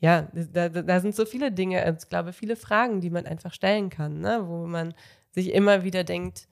ja, 0.00 0.28
da, 0.32 0.68
da 0.68 1.00
sind 1.00 1.14
so 1.14 1.24
viele 1.24 1.52
Dinge, 1.52 1.82
also 1.82 1.98
ich 2.02 2.08
glaube, 2.08 2.32
viele 2.32 2.56
Fragen, 2.56 3.00
die 3.00 3.10
man 3.10 3.26
einfach 3.26 3.52
stellen 3.52 3.90
kann, 3.90 4.20
ne? 4.20 4.42
wo 4.46 4.66
man 4.66 4.94
sich 5.30 5.52
immer 5.52 5.84
wieder 5.84 6.04
denkt, 6.04 6.48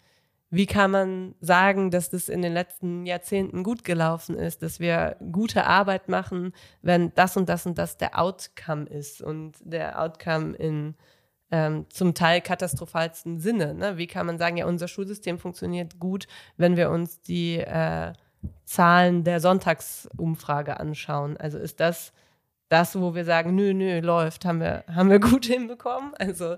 wie 0.50 0.66
kann 0.66 0.90
man 0.90 1.34
sagen, 1.40 1.90
dass 1.90 2.08
das 2.08 2.28
in 2.28 2.40
den 2.40 2.54
letzten 2.54 3.04
Jahrzehnten 3.04 3.62
gut 3.62 3.84
gelaufen 3.84 4.34
ist, 4.34 4.62
dass 4.62 4.80
wir 4.80 5.16
gute 5.32 5.64
Arbeit 5.64 6.08
machen, 6.08 6.52
wenn 6.80 7.12
das 7.14 7.36
und 7.36 7.48
das 7.48 7.66
und 7.66 7.76
das 7.76 7.98
der 7.98 8.18
Outcome 8.18 8.86
ist 8.86 9.20
und 9.20 9.56
der 9.60 10.00
Outcome 10.00 10.56
in 10.56 10.94
ähm, 11.50 11.86
zum 11.90 12.14
Teil 12.14 12.40
katastrophalsten 12.40 13.38
Sinne. 13.38 13.74
Ne? 13.74 13.96
Wie 13.96 14.06
kann 14.06 14.26
man 14.26 14.38
sagen, 14.38 14.56
ja, 14.56 14.66
unser 14.66 14.88
Schulsystem 14.88 15.38
funktioniert 15.38 15.98
gut, 15.98 16.26
wenn 16.56 16.76
wir 16.76 16.90
uns 16.90 17.22
die 17.22 17.58
äh, 17.58 18.12
Zahlen 18.64 19.24
der 19.24 19.40
Sonntagsumfrage 19.40 20.78
anschauen? 20.78 21.36
Also 21.36 21.58
ist 21.58 21.80
das 21.80 22.12
das, 22.68 23.00
wo 23.00 23.14
wir 23.14 23.24
sagen, 23.24 23.54
nö, 23.54 23.72
nö, 23.72 24.00
läuft, 24.00 24.44
haben 24.44 24.60
wir, 24.60 24.84
haben 24.94 25.10
wir 25.10 25.20
gut 25.20 25.46
hinbekommen? 25.46 26.12
Also, 26.18 26.56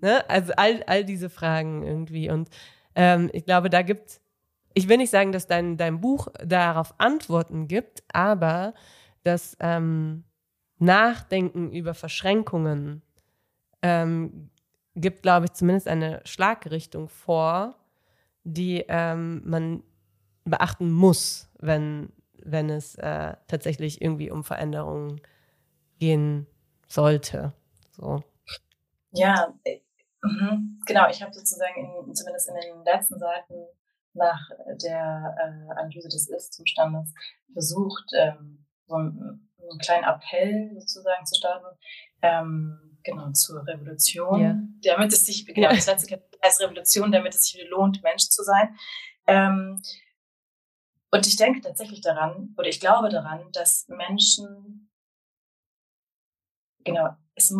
ne? 0.00 0.28
also 0.28 0.52
all, 0.56 0.82
all 0.86 1.04
diese 1.04 1.30
Fragen 1.30 1.84
irgendwie. 1.84 2.30
Und 2.30 2.48
ähm, 2.96 3.30
ich 3.32 3.44
glaube, 3.44 3.70
da 3.70 3.82
gibt 3.82 4.20
ich 4.74 4.88
will 4.88 4.98
nicht 4.98 5.10
sagen, 5.10 5.32
dass 5.32 5.46
dein, 5.46 5.76
dein 5.76 6.00
Buch 6.00 6.28
darauf 6.44 6.94
Antworten 6.98 7.68
gibt, 7.68 8.02
aber 8.12 8.74
das 9.22 9.56
ähm, 9.60 10.24
Nachdenken 10.78 11.70
über 11.70 11.94
Verschränkungen 11.94 13.02
ähm, 13.84 14.50
gibt, 14.96 15.22
glaube 15.22 15.44
ich, 15.44 15.52
zumindest 15.52 15.88
eine 15.88 16.22
Schlagrichtung 16.24 17.08
vor, 17.08 17.76
die 18.44 18.82
ähm, 18.88 19.42
man 19.44 19.82
beachten 20.44 20.90
muss, 20.90 21.50
wenn, 21.58 22.10
wenn 22.42 22.70
es 22.70 22.94
äh, 22.96 23.34
tatsächlich 23.46 24.00
irgendwie 24.00 24.30
um 24.30 24.42
Veränderungen 24.42 25.20
gehen 25.98 26.46
sollte. 26.88 27.52
So. 27.92 28.22
Ja, 29.12 29.54
mhm. 30.22 30.80
genau. 30.86 31.08
Ich 31.10 31.22
habe 31.22 31.34
sozusagen 31.34 31.74
in, 31.76 32.14
zumindest 32.14 32.48
in 32.48 32.54
den 32.54 32.84
letzten 32.84 33.18
Seiten 33.18 33.66
nach 34.14 34.48
der 34.82 35.36
äh, 35.38 35.72
Analyse 35.78 36.08
des 36.08 36.30
Ist-Zustandes 36.30 37.12
versucht, 37.52 38.04
ähm, 38.18 38.64
so 38.86 38.94
einen, 38.94 39.50
einen, 39.60 39.78
kleinen 39.78 40.04
Appell 40.04 40.70
sozusagen 40.78 41.26
zu 41.26 41.34
starten. 41.34 41.76
Ähm, 42.22 42.93
genau, 43.04 43.30
zur 43.32 43.66
Revolution, 43.66 44.40
ja. 44.40 44.94
damit 44.94 45.12
es 45.12 45.26
sich, 45.26 45.46
genau, 45.46 45.70
das 45.70 45.86
letzte 45.86 46.08
Kapitel 46.08 46.38
heißt 46.44 46.60
Revolution, 46.60 47.12
damit 47.12 47.34
es 47.34 47.44
sich 47.44 47.60
wieder 47.60 47.70
lohnt, 47.70 48.02
Mensch 48.02 48.24
zu 48.24 48.42
sein. 48.42 48.76
Ähm, 49.26 49.80
und 51.10 51.26
ich 51.26 51.36
denke 51.36 51.60
tatsächlich 51.60 52.00
daran, 52.00 52.54
oder 52.58 52.68
ich 52.68 52.80
glaube 52.80 53.08
daran, 53.08 53.50
dass 53.52 53.86
Menschen, 53.88 54.90
genau, 56.82 57.10
es, 57.36 57.54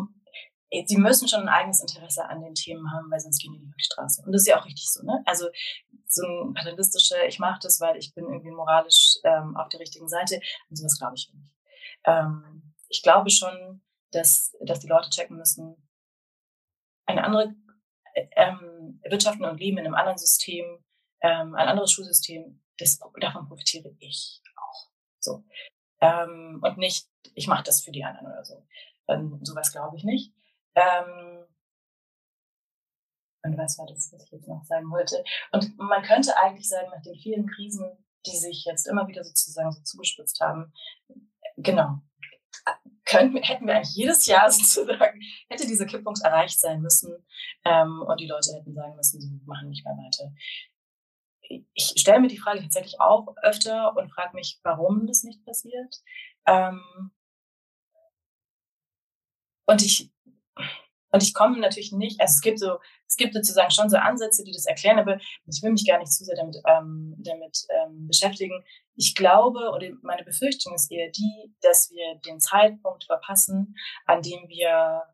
sie 0.86 0.96
müssen 0.96 1.28
schon 1.28 1.42
ein 1.42 1.48
eigenes 1.48 1.80
Interesse 1.80 2.24
an 2.24 2.42
den 2.42 2.54
Themen 2.54 2.90
haben, 2.92 3.10
weil 3.10 3.20
sonst 3.20 3.40
gehen 3.40 3.52
die 3.52 3.60
nicht 3.60 3.70
auf 3.70 3.76
die 3.76 3.84
Straße. 3.84 4.22
Und 4.26 4.32
das 4.32 4.42
ist 4.42 4.48
ja 4.48 4.60
auch 4.60 4.66
richtig 4.66 4.90
so, 4.90 5.04
ne? 5.04 5.22
Also 5.24 5.46
so 6.08 6.26
ein 6.26 6.54
paternalistische, 6.54 7.16
ich 7.28 7.38
mache 7.38 7.60
das, 7.62 7.80
weil 7.80 7.96
ich 7.96 8.12
bin 8.14 8.24
irgendwie 8.24 8.50
moralisch 8.50 9.18
ähm, 9.24 9.56
auf 9.56 9.68
der 9.68 9.80
richtigen 9.80 10.08
Seite. 10.08 10.40
Und 10.68 10.76
sowas 10.76 10.98
glaube 10.98 11.14
ich 11.16 11.32
nicht. 11.32 11.52
Ähm, 12.04 12.74
ich 12.88 13.02
glaube 13.02 13.30
schon, 13.30 13.82
dass, 14.14 14.56
dass 14.60 14.80
die 14.80 14.88
Leute 14.88 15.10
checken 15.10 15.36
müssen, 15.36 15.76
eine 17.06 17.24
andere 17.24 17.54
ähm, 18.14 19.00
wirtschaften 19.04 19.44
und 19.44 19.58
leben 19.58 19.78
in 19.78 19.86
einem 19.86 19.94
anderen 19.94 20.18
System, 20.18 20.84
ähm, 21.20 21.54
ein 21.54 21.68
anderes 21.68 21.92
Schulsystem, 21.92 22.62
das, 22.78 22.98
davon 23.20 23.48
profitiere 23.48 23.94
ich 23.98 24.42
auch. 24.56 24.90
So. 25.20 25.44
Ähm, 26.00 26.60
und 26.62 26.78
nicht, 26.78 27.08
ich 27.34 27.46
mache 27.46 27.64
das 27.64 27.82
für 27.82 27.92
die 27.92 28.04
anderen 28.04 28.26
oder 28.26 28.44
so. 28.44 28.66
Ähm, 29.08 29.40
sowas 29.42 29.72
glaube 29.72 29.96
ich 29.96 30.04
nicht. 30.04 30.32
Ähm, 30.74 31.46
und 33.42 33.58
was 33.58 33.78
war 33.78 33.86
das, 33.86 34.12
was 34.12 34.24
ich 34.24 34.30
jetzt 34.32 34.48
noch 34.48 34.64
sagen 34.64 34.90
wollte? 34.90 35.22
Und 35.52 35.76
man 35.76 36.02
könnte 36.02 36.36
eigentlich 36.38 36.68
sagen, 36.68 36.90
nach 36.90 37.02
den 37.02 37.18
vielen 37.18 37.46
Krisen, 37.46 38.04
die 38.26 38.36
sich 38.36 38.64
jetzt 38.64 38.86
immer 38.86 39.06
wieder 39.06 39.22
sozusagen 39.22 39.70
so 39.70 39.82
zugespitzt 39.82 40.40
haben, 40.40 40.72
genau, 41.56 42.00
könnten, 43.04 43.42
hätten 43.42 43.66
wir 43.66 43.74
eigentlich 43.76 43.94
jedes 43.94 44.26
Jahr 44.26 44.50
sozusagen, 44.50 45.20
hätte 45.48 45.66
dieser 45.66 45.86
Kipppunkt 45.86 46.22
erreicht 46.22 46.58
sein 46.60 46.80
müssen 46.80 47.14
ähm, 47.64 48.02
und 48.06 48.20
die 48.20 48.26
Leute 48.26 48.52
hätten 48.54 48.74
sagen 48.74 48.96
müssen, 48.96 49.20
sie 49.20 49.40
machen 49.46 49.68
nicht 49.68 49.84
mehr 49.84 49.94
weiter. 49.94 50.32
Ich 51.74 51.94
stelle 51.96 52.20
mir 52.20 52.28
die 52.28 52.38
Frage 52.38 52.62
tatsächlich 52.62 53.00
auch 53.00 53.34
öfter 53.42 53.94
und 53.96 54.10
frage 54.10 54.34
mich, 54.34 54.60
warum 54.62 55.06
das 55.06 55.24
nicht 55.24 55.44
passiert. 55.44 56.02
Ähm, 56.46 57.10
und 59.66 59.82
ich 59.82 60.10
und 61.14 61.22
ich 61.22 61.32
komme 61.32 61.60
natürlich 61.60 61.92
nicht, 61.92 62.20
also 62.20 62.32
es 62.32 62.40
gibt 62.40 62.58
so, 62.58 62.78
es 63.06 63.14
gibt 63.14 63.34
sozusagen 63.34 63.70
schon 63.70 63.88
so 63.88 63.96
Ansätze, 63.96 64.42
die 64.42 64.50
das 64.50 64.66
erklären, 64.66 64.98
aber 64.98 65.18
ich 65.46 65.62
will 65.62 65.70
mich 65.70 65.86
gar 65.86 66.00
nicht 66.00 66.10
zu 66.10 66.24
sehr 66.24 66.34
damit, 66.34 66.56
ähm, 66.66 67.14
damit 67.18 67.56
ähm, 67.70 68.08
beschäftigen. 68.08 68.64
Ich 68.96 69.14
glaube 69.14 69.70
oder 69.70 69.86
meine 70.02 70.24
Befürchtung 70.24 70.74
ist 70.74 70.90
eher 70.90 71.12
die, 71.12 71.54
dass 71.60 71.92
wir 71.92 72.16
den 72.26 72.40
Zeitpunkt 72.40 73.04
verpassen, 73.04 73.76
an 74.06 74.22
dem 74.22 74.48
wir 74.48 75.04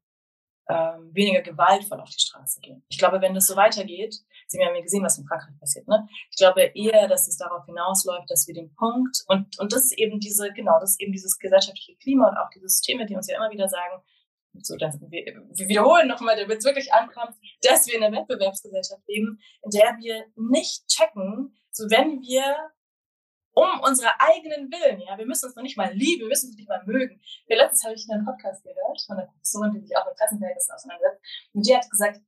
ähm, 0.71 1.11
weniger 1.13 1.43
gewaltvoll 1.43 2.01
auf 2.01 2.09
die 2.09 2.23
Straße 2.23 2.61
gehen. 2.63 2.83
Ich 2.89 2.97
glaube, 2.97 3.21
wenn 3.21 3.35
das 3.35 3.47
so 3.47 3.57
weitergeht, 3.57 4.15
Sie 4.47 4.59
haben 4.65 4.75
ja 4.75 4.81
gesehen, 4.81 5.05
was 5.05 5.19
in 5.19 5.27
Frankreich 5.27 5.59
passiert, 5.61 5.87
ne? 5.87 6.09
Ich 6.31 6.39
glaube 6.39 6.63
eher, 6.63 7.09
dass 7.09 7.29
es 7.29 7.37
darauf 7.37 7.67
hinausläuft, 7.67 8.31
dass 8.31 8.49
wir 8.49 8.55
den 8.55 8.75
Punkt 8.75 9.23
und 9.27 9.59
und 9.59 9.75
das 9.75 9.85
ist 9.85 9.99
eben 9.99 10.19
diese 10.19 10.51
genau, 10.55 10.81
das 10.81 10.93
ist 10.93 11.01
eben 11.03 11.13
dieses 11.13 11.39
gesellschaftliche 11.39 11.97
Klima 11.99 12.31
und 12.31 12.39
auch 12.39 12.49
diese 12.55 12.69
Systeme, 12.69 13.05
die 13.05 13.17
uns 13.17 13.29
ja 13.29 13.37
immer 13.37 13.51
wieder 13.51 13.69
sagen, 13.69 14.03
so, 14.59 14.77
dass 14.77 15.01
wir, 15.01 15.09
wir 15.11 15.69
wiederholen 15.69 16.09
nochmal, 16.09 16.37
damit 16.37 16.59
es 16.59 16.65
wirklich 16.65 16.93
ankommt, 16.93 17.37
dass 17.63 17.87
wir 17.87 17.97
in 17.97 18.05
einer 18.05 18.17
Wettbewerbsgesellschaft 18.17 19.03
leben, 19.07 19.39
in 19.63 19.71
der 19.71 19.97
wir 19.99 20.27
nicht 20.37 20.87
checken, 20.89 21.57
so 21.71 21.85
wenn 21.91 22.21
wir 22.21 22.71
um 23.53 23.81
unsere 23.81 24.09
eigenen 24.21 24.71
Willen, 24.71 25.01
ja, 25.01 25.19
wir 25.19 25.27
müssen 25.27 25.47
uns 25.47 25.57
noch 25.57 25.63
nicht 25.63 25.77
mal 25.77 25.93
lieben, 25.93 26.23
wir 26.23 26.29
müssen 26.29 26.49
uns 26.49 26.57
nicht 26.57 26.69
mal 26.69 26.83
mögen. 26.87 27.21
Ja, 27.47 27.57
letztens 27.57 27.85
habe 27.85 27.95
ich 27.95 28.07
einen 28.11 28.25
Podcast 28.25 28.63
gehört 28.63 29.03
von 29.07 29.19
einer 29.19 29.27
Person, 29.27 29.73
die 29.73 29.81
sich 29.81 29.97
auch 29.97 30.07
mit 30.07 30.17
Klassenverhältnissen 30.17 30.75
auseinandersetzt, 30.75 31.21
und 31.53 31.67
die 31.67 31.77
hat 31.77 31.91
gesagt, 31.91 32.21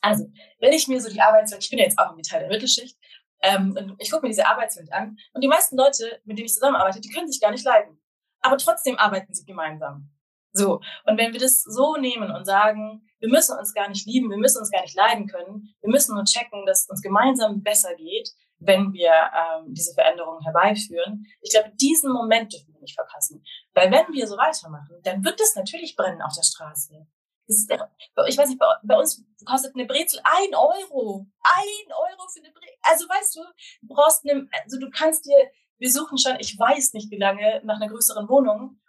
also, 0.00 0.26
wenn 0.58 0.72
ich 0.72 0.88
mir 0.88 1.00
so 1.00 1.08
die 1.08 1.20
Arbeitswelt, 1.20 1.62
ich 1.62 1.70
bin 1.70 1.78
ja 1.78 1.84
jetzt 1.84 1.98
auch 1.98 2.12
im 2.12 2.22
Teil 2.22 2.40
der 2.40 2.48
Mittelschicht, 2.48 2.98
ähm, 3.42 3.76
und 3.78 3.94
ich 3.98 4.10
gucke 4.10 4.22
mir 4.22 4.30
diese 4.30 4.46
Arbeitswelt 4.46 4.92
an, 4.92 5.16
und 5.32 5.42
die 5.42 5.48
meisten 5.48 5.76
Leute, 5.76 6.20
mit 6.24 6.38
denen 6.38 6.46
ich 6.46 6.54
zusammenarbeite, 6.54 7.00
die 7.00 7.08
können 7.08 7.30
sich 7.30 7.40
gar 7.40 7.52
nicht 7.52 7.64
leiden. 7.64 8.00
Aber 8.40 8.58
trotzdem 8.58 8.98
arbeiten 8.98 9.32
sie 9.32 9.44
gemeinsam. 9.44 10.10
So. 10.52 10.80
Und 11.06 11.18
wenn 11.18 11.32
wir 11.32 11.40
das 11.40 11.62
so 11.62 11.96
nehmen 11.96 12.30
und 12.30 12.44
sagen, 12.44 13.06
wir 13.20 13.28
müssen 13.28 13.58
uns 13.58 13.72
gar 13.72 13.88
nicht 13.88 14.06
lieben, 14.06 14.30
wir 14.30 14.36
müssen 14.36 14.58
uns 14.58 14.70
gar 14.70 14.82
nicht 14.82 14.96
leiden 14.96 15.26
können, 15.26 15.74
wir 15.80 15.90
müssen 15.90 16.14
nur 16.14 16.24
checken, 16.24 16.66
dass 16.66 16.82
es 16.82 16.88
uns 16.90 17.02
gemeinsam 17.02 17.62
besser 17.62 17.94
geht, 17.94 18.30
wenn 18.58 18.92
wir 18.92 19.10
ähm, 19.10 19.74
diese 19.74 19.94
Veränderungen 19.94 20.42
herbeiführen. 20.42 21.26
Ich 21.40 21.52
glaube, 21.52 21.72
diesen 21.80 22.12
Moment 22.12 22.52
dürfen 22.52 22.74
wir 22.74 22.80
nicht 22.80 22.94
verpassen. 22.94 23.42
Weil 23.74 23.90
wenn 23.90 24.12
wir 24.12 24.26
so 24.26 24.36
weitermachen, 24.36 25.00
dann 25.02 25.24
wird 25.24 25.40
es 25.40 25.56
natürlich 25.56 25.96
brennen 25.96 26.22
auf 26.22 26.34
der 26.36 26.44
Straße. 26.44 27.06
Ist, 27.46 27.70
ich 27.70 28.38
weiß 28.38 28.48
nicht, 28.48 28.58
bei, 28.58 28.66
bei, 28.84 28.96
uns 28.96 29.24
kostet 29.44 29.74
eine 29.74 29.86
Brezel 29.86 30.20
ein 30.22 30.54
Euro. 30.54 31.26
Ein 31.42 31.92
Euro 31.92 32.28
für 32.32 32.40
eine 32.40 32.52
Brezel. 32.52 32.76
Also 32.82 33.08
weißt 33.08 33.36
du, 33.36 33.40
du 33.82 33.94
brauchst 33.94 34.24
eine, 34.24 34.48
also 34.64 34.78
du 34.78 34.90
kannst 34.90 35.26
dir, 35.26 35.50
wir 35.78 35.90
suchen 35.90 36.18
schon, 36.18 36.36
ich 36.38 36.56
weiß 36.56 36.92
nicht 36.92 37.10
wie 37.10 37.18
lange, 37.18 37.60
nach 37.64 37.76
einer 37.76 37.88
größeren 37.88 38.28
Wohnung. 38.28 38.80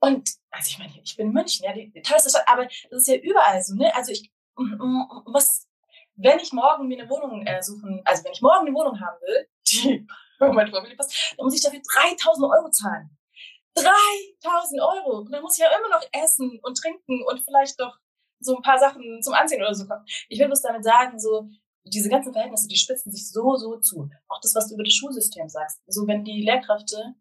Und, 0.00 0.30
also 0.50 0.68
ich 0.70 0.78
meine, 0.78 0.92
ich 1.02 1.16
bin 1.16 1.28
in 1.28 1.32
München, 1.32 1.64
ja, 1.64 1.72
die, 1.72 1.90
tollste 2.02 2.30
Stadt, 2.30 2.44
aber 2.46 2.64
das 2.64 3.00
ist 3.00 3.08
ja 3.08 3.16
überall 3.16 3.62
so, 3.62 3.74
ne? 3.74 3.94
Also 3.94 4.12
ich, 4.12 4.30
was, 4.54 5.66
wenn 6.14 6.38
ich 6.38 6.52
morgen 6.52 6.88
mir 6.88 7.00
eine 7.00 7.10
Wohnung 7.10 7.46
äh, 7.46 7.62
suchen, 7.62 8.02
also 8.04 8.24
wenn 8.24 8.32
ich 8.32 8.42
morgen 8.42 8.66
eine 8.66 8.76
Wohnung 8.76 9.00
haben 9.00 9.20
will, 9.20 9.48
die 9.68 10.06
meine 10.40 10.70
Familie 10.70 10.96
passt, 10.96 11.34
dann 11.36 11.44
muss 11.44 11.54
ich 11.54 11.62
dafür 11.62 11.80
3000 11.80 12.44
Euro 12.44 12.70
zahlen. 12.70 13.10
3000 13.74 14.80
Euro! 14.80 15.18
Und 15.18 15.32
dann 15.32 15.42
muss 15.42 15.58
ich 15.58 15.64
ja 15.64 15.70
immer 15.78 15.88
noch 15.88 16.06
essen 16.12 16.58
und 16.62 16.76
trinken 16.78 17.22
und 17.26 17.40
vielleicht 17.40 17.78
noch 17.78 17.98
so 18.40 18.56
ein 18.56 18.62
paar 18.62 18.78
Sachen 18.78 19.22
zum 19.22 19.34
Anziehen 19.34 19.60
oder 19.60 19.74
so 19.74 19.86
kommen. 19.86 20.04
Ich 20.28 20.38
will 20.38 20.46
bloß 20.46 20.62
damit 20.62 20.84
sagen, 20.84 21.18
so, 21.18 21.48
diese 21.84 22.08
ganzen 22.08 22.32
Verhältnisse, 22.32 22.68
die 22.68 22.76
spitzen 22.76 23.12
sich 23.12 23.30
so, 23.30 23.56
so 23.56 23.78
zu. 23.78 24.10
Auch 24.28 24.40
das, 24.40 24.54
was 24.54 24.68
du 24.68 24.74
über 24.74 24.84
das 24.84 24.94
Schulsystem 24.94 25.48
sagst. 25.48 25.80
So, 25.86 26.06
wenn 26.06 26.24
die 26.24 26.42
Lehrkräfte 26.42 27.14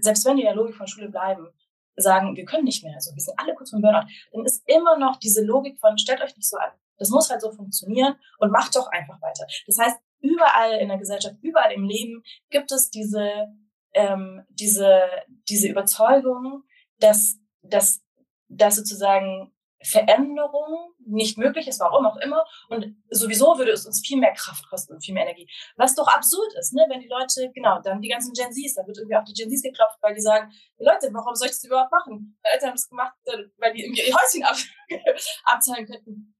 selbst 0.00 0.24
wenn 0.24 0.36
die 0.36 0.42
in 0.42 0.48
der 0.48 0.56
Logik 0.56 0.76
von 0.76 0.86
Schule 0.86 1.08
bleiben, 1.08 1.48
sagen, 1.96 2.36
wir 2.36 2.44
können 2.44 2.64
nicht 2.64 2.82
mehr, 2.82 2.94
also 2.94 3.14
wir 3.14 3.22
sind 3.22 3.38
alle 3.38 3.54
kurz 3.54 3.70
vom 3.70 3.80
Burnout, 3.80 4.08
dann 4.32 4.44
ist 4.44 4.62
immer 4.66 4.98
noch 4.98 5.16
diese 5.16 5.44
Logik 5.44 5.78
von, 5.78 5.96
stellt 5.98 6.22
euch 6.22 6.36
nicht 6.36 6.48
so 6.48 6.56
an. 6.56 6.70
Das 6.98 7.10
muss 7.10 7.30
halt 7.30 7.40
so 7.40 7.50
funktionieren 7.50 8.16
und 8.38 8.50
macht 8.50 8.76
doch 8.76 8.88
einfach 8.88 9.20
weiter. 9.20 9.46
Das 9.66 9.78
heißt, 9.78 9.98
überall 10.20 10.72
in 10.74 10.88
der 10.88 10.98
Gesellschaft, 10.98 11.36
überall 11.42 11.72
im 11.72 11.84
Leben 11.84 12.22
gibt 12.50 12.72
es 12.72 12.90
diese, 12.90 13.48
ähm, 13.92 14.42
diese, 14.48 15.00
diese 15.48 15.68
Überzeugung, 15.68 16.64
dass, 16.98 17.38
dass, 17.62 18.02
dass 18.48 18.76
sozusagen 18.76 19.53
Veränderung 19.84 20.92
nicht 21.06 21.38
möglich 21.38 21.68
ist, 21.68 21.80
warum 21.80 22.06
auch 22.06 22.16
immer. 22.16 22.44
Und 22.68 22.96
sowieso 23.10 23.58
würde 23.58 23.72
es 23.72 23.86
uns 23.86 24.04
viel 24.06 24.18
mehr 24.18 24.32
Kraft 24.32 24.68
kosten 24.68 24.94
und 24.94 25.04
viel 25.04 25.14
mehr 25.14 25.24
Energie. 25.24 25.48
Was 25.76 25.94
doch 25.94 26.08
absurd 26.08 26.52
ist, 26.58 26.72
ne? 26.72 26.86
wenn 26.88 27.00
die 27.00 27.08
Leute, 27.08 27.50
genau, 27.54 27.80
dann 27.80 28.00
die 28.00 28.08
ganzen 28.08 28.32
Gen 28.32 28.52
Zs, 28.52 28.74
da 28.74 28.86
wird 28.86 28.98
irgendwie 28.98 29.16
auch 29.16 29.24
die 29.24 29.34
Gen 29.34 29.50
Zs 29.50 29.62
geklopft, 29.62 29.98
weil 30.00 30.14
die 30.14 30.20
sagen, 30.20 30.50
Leute, 30.78 31.08
warum 31.12 31.34
soll 31.34 31.46
ich 31.46 31.54
das 31.54 31.64
überhaupt 31.64 31.92
machen? 31.92 32.38
Meine 32.42 32.54
Eltern 32.54 32.68
haben 32.70 32.76
es 32.76 32.88
gemacht, 32.88 33.14
äh, 33.24 33.44
weil 33.58 33.72
die 33.72 33.84
irgendwie 33.84 34.02
ihr 34.02 34.14
Häuschen 34.14 34.42
ab 34.42 34.56
abzahlen 35.44 35.86
könnten. 35.86 36.34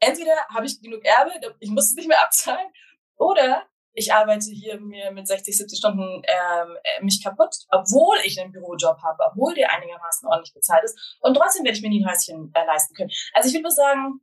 Entweder 0.00 0.36
habe 0.54 0.66
ich 0.66 0.80
genug 0.80 1.04
Erbe, 1.04 1.32
ich 1.58 1.70
muss 1.70 1.90
es 1.90 1.94
nicht 1.94 2.08
mehr 2.08 2.22
abzahlen, 2.22 2.68
oder 3.16 3.66
ich 3.92 4.12
arbeite 4.12 4.50
hier 4.50 4.80
mir 4.80 5.10
mit 5.10 5.26
60, 5.26 5.56
70 5.56 5.78
Stunden 5.78 6.22
ähm, 6.24 6.76
äh, 6.84 7.02
mich 7.02 7.22
kaputt, 7.22 7.54
obwohl 7.70 8.16
ich 8.24 8.40
einen 8.40 8.52
Bürojob 8.52 8.98
habe, 9.02 9.18
obwohl 9.30 9.54
der 9.54 9.72
einigermaßen 9.72 10.28
ordentlich 10.28 10.54
bezahlt 10.54 10.84
ist. 10.84 11.16
Und 11.20 11.34
trotzdem 11.34 11.64
werde 11.64 11.76
ich 11.76 11.82
mir 11.82 11.88
nie 11.88 12.04
ein 12.04 12.10
Häuschen 12.10 12.50
äh, 12.54 12.64
leisten 12.64 12.94
können. 12.94 13.10
Also 13.34 13.48
ich 13.48 13.54
würde 13.54 13.64
nur 13.64 13.72
sagen, 13.72 14.20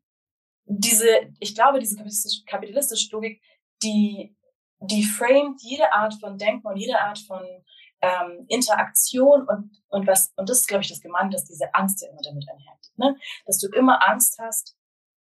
diese, 0.66 1.07
ich 1.39 1.55
glaube, 1.55 1.80
diese 1.80 1.95
kapitalistische, 1.95 2.43
kapitalistische 2.45 3.09
Logik, 3.11 3.41
die, 3.84 4.36
die 4.80 5.03
framet 5.03 5.61
jede 5.61 5.91
Art 5.93 6.13
von 6.20 6.38
Denken 6.38 6.68
und 6.68 6.78
jede 6.78 6.99
Art 6.99 7.20
von 7.20 7.43
ähm, 8.01 8.45
Interaktion 8.47 9.47
und, 9.47 9.72
und 9.89 10.07
was, 10.07 10.34
und 10.36 10.49
das 10.49 10.61
ist, 10.61 10.68
glaube 10.68 10.84
ich, 10.84 10.89
das 10.89 11.01
Gemeine, 11.01 11.30
dass 11.30 11.45
diese 11.45 11.74
Angst 11.74 12.01
ja 12.01 12.09
immer 12.09 12.22
damit 12.22 12.47
einhergeht, 12.49 12.97
ne? 12.97 13.16
Dass 13.45 13.57
du 13.59 13.68
immer 13.70 14.07
Angst 14.07 14.38
hast, 14.39 14.76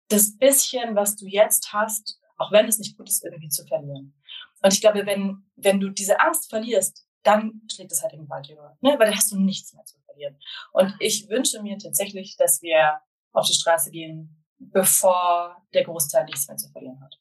das 0.09 0.37
bisschen, 0.37 0.95
was 0.95 1.15
du 1.15 1.25
jetzt 1.25 1.73
hast, 1.73 2.19
auch 2.37 2.51
wenn 2.51 2.67
es 2.67 2.79
nicht 2.79 2.97
gut 2.97 3.09
ist, 3.09 3.23
irgendwie 3.23 3.49
zu 3.49 3.65
verlieren. 3.65 4.13
Und 4.61 4.73
ich 4.73 4.81
glaube, 4.81 5.05
wenn, 5.05 5.43
wenn 5.55 5.79
du 5.79 5.89
diese 5.89 6.19
Angst 6.19 6.49
verlierst, 6.49 7.05
dann 7.23 7.61
schlägt 7.71 7.91
es 7.91 8.01
halt 8.01 8.13
im 8.13 8.29
Wald 8.29 8.49
über, 8.49 8.77
ne? 8.81 8.91
weil 8.97 9.07
dann 9.07 9.15
hast 9.15 9.31
du 9.31 9.39
nichts 9.39 9.73
mehr 9.73 9.83
zu 9.83 9.97
verlieren. 10.05 10.37
Und 10.71 10.95
ich 10.99 11.27
wünsche 11.29 11.61
mir 11.61 11.77
tatsächlich, 11.77 12.37
dass 12.37 12.61
wir 12.61 13.01
auf 13.33 13.47
die 13.47 13.53
Straße 13.53 13.91
gehen, 13.91 14.43
bevor 14.59 15.61
der 15.73 15.83
Großteil 15.83 16.25
nichts 16.25 16.47
mehr 16.47 16.57
zu 16.57 16.69
verlieren 16.69 17.01
hat. 17.01 17.19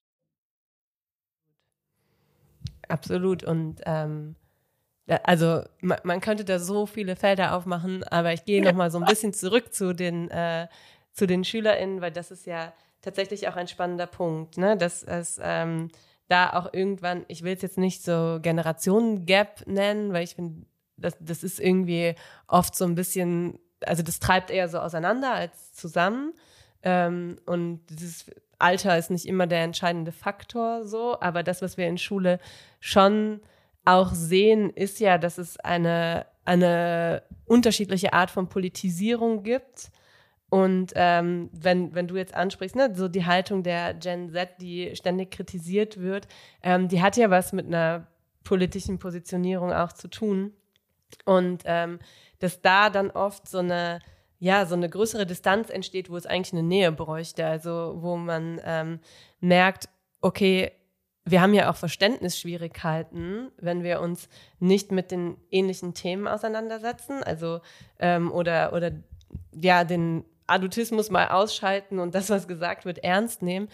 Absolut. 2.88 3.42
Und 3.42 3.80
ähm, 3.84 4.36
also 5.24 5.62
man, 5.80 5.98
man, 6.04 6.20
könnte 6.20 6.44
da 6.44 6.58
so 6.58 6.86
viele 6.86 7.16
Felder 7.16 7.56
aufmachen, 7.56 8.04
aber 8.04 8.32
ich 8.32 8.44
gehe 8.44 8.62
nochmal 8.62 8.90
so 8.90 8.98
ein 8.98 9.04
bisschen 9.04 9.32
zurück 9.32 9.72
zu 9.72 9.92
den, 9.92 10.30
äh, 10.30 10.68
zu 11.12 11.26
den 11.26 11.44
SchülerInnen, 11.44 12.00
weil 12.00 12.12
das 12.12 12.30
ist 12.30 12.46
ja 12.46 12.72
tatsächlich 13.02 13.48
auch 13.48 13.56
ein 13.56 13.68
spannender 13.68 14.06
Punkt, 14.06 14.58
ne? 14.58 14.76
dass 14.76 15.02
es 15.02 15.40
ähm, 15.42 15.88
da 16.28 16.52
auch 16.52 16.72
irgendwann, 16.72 17.24
ich 17.28 17.42
will 17.42 17.54
es 17.54 17.62
jetzt 17.62 17.78
nicht 17.78 18.02
so 18.02 18.38
Generationen-Gap 18.40 19.66
nennen, 19.66 20.12
weil 20.12 20.24
ich 20.24 20.34
finde, 20.34 20.66
das, 20.96 21.16
das 21.20 21.44
ist 21.44 21.60
irgendwie 21.60 22.14
oft 22.48 22.74
so 22.74 22.84
ein 22.84 22.94
bisschen, 22.94 23.58
also 23.84 24.02
das 24.02 24.18
treibt 24.18 24.50
eher 24.50 24.68
so 24.68 24.78
auseinander 24.78 25.32
als 25.32 25.72
zusammen. 25.72 26.32
Ähm, 26.82 27.36
und 27.46 27.86
dieses 27.90 28.26
Alter 28.58 28.96
ist 28.98 29.10
nicht 29.10 29.26
immer 29.26 29.46
der 29.46 29.62
entscheidende 29.62 30.12
Faktor 30.12 30.84
so, 30.86 31.20
aber 31.20 31.42
das, 31.42 31.62
was 31.62 31.76
wir 31.76 31.86
in 31.86 31.98
Schule 31.98 32.40
schon 32.80 33.40
auch 33.84 34.12
sehen, 34.12 34.70
ist 34.70 34.98
ja, 34.98 35.18
dass 35.18 35.38
es 35.38 35.58
eine, 35.60 36.26
eine 36.44 37.22
unterschiedliche 37.44 38.12
Art 38.12 38.30
von 38.30 38.48
Politisierung 38.48 39.42
gibt 39.42 39.90
Und 40.48 40.92
ähm, 40.94 41.50
wenn, 41.52 41.94
wenn 41.94 42.06
du 42.06 42.16
jetzt 42.16 42.34
ansprichst, 42.34 42.76
ne, 42.76 42.92
so 42.94 43.08
die 43.08 43.26
Haltung 43.26 43.62
der 43.62 43.94
Gen 43.94 44.30
Z, 44.30 44.60
die 44.60 44.94
ständig 44.94 45.32
kritisiert 45.32 46.00
wird, 46.00 46.28
ähm, 46.62 46.88
die 46.88 47.02
hat 47.02 47.16
ja 47.16 47.30
was 47.30 47.52
mit 47.52 47.66
einer 47.66 48.06
politischen 48.44 48.98
Positionierung 48.98 49.72
auch 49.72 49.92
zu 49.92 50.08
tun. 50.08 50.52
Und 51.24 51.62
ähm, 51.64 51.98
dass 52.38 52.62
da 52.62 52.90
dann 52.90 53.10
oft 53.10 53.48
so 53.48 53.58
eine, 53.58 54.00
ja, 54.38 54.66
so 54.66 54.74
eine 54.74 54.88
größere 54.88 55.26
Distanz 55.26 55.70
entsteht, 55.70 56.10
wo 56.10 56.16
es 56.16 56.26
eigentlich 56.26 56.52
eine 56.52 56.62
Nähe 56.62 56.92
bräuchte. 56.92 57.44
Also 57.44 57.96
wo 57.98 58.16
man 58.16 58.60
ähm, 58.64 59.00
merkt, 59.40 59.88
okay, 60.20 60.70
wir 61.24 61.40
haben 61.42 61.54
ja 61.54 61.68
auch 61.70 61.76
Verständnisschwierigkeiten, 61.76 63.50
wenn 63.58 63.82
wir 63.82 64.00
uns 64.00 64.28
nicht 64.60 64.92
mit 64.92 65.10
den 65.10 65.36
ähnlichen 65.50 65.92
Themen 65.92 66.28
auseinandersetzen. 66.28 67.24
Also 67.24 67.60
ähm, 67.98 68.30
oder, 68.30 68.72
oder 68.72 68.92
ja, 69.52 69.82
den 69.82 70.24
Adultismus 70.46 71.10
mal 71.10 71.28
ausschalten 71.28 71.98
und 71.98 72.14
das, 72.14 72.30
was 72.30 72.48
gesagt 72.48 72.84
wird, 72.84 72.98
ernst 72.98 73.42
nehmen. 73.42 73.68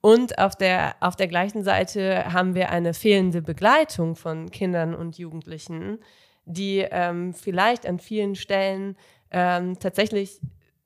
Und 0.00 0.38
auf 0.38 0.54
der, 0.54 0.94
auf 1.00 1.16
der 1.16 1.26
gleichen 1.26 1.64
Seite 1.64 2.32
haben 2.32 2.54
wir 2.54 2.70
eine 2.70 2.94
fehlende 2.94 3.42
Begleitung 3.42 4.14
von 4.14 4.50
Kindern 4.50 4.94
und 4.94 5.18
Jugendlichen, 5.18 5.98
die 6.44 6.86
ähm, 6.90 7.34
vielleicht 7.34 7.86
an 7.86 7.98
vielen 7.98 8.36
Stellen 8.36 8.96
ähm, 9.30 9.78
tatsächlich 9.80 10.40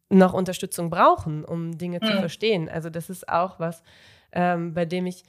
noch 0.08 0.32
Unterstützung 0.32 0.90
brauchen, 0.90 1.44
um 1.44 1.76
Dinge 1.76 1.98
mhm. 2.02 2.06
zu 2.06 2.12
verstehen. 2.18 2.68
Also 2.68 2.90
das 2.90 3.10
ist 3.10 3.28
auch 3.28 3.60
was, 3.60 3.82
ähm, 4.32 4.74
bei 4.74 4.84
dem 4.84 5.06
ich 5.06 5.24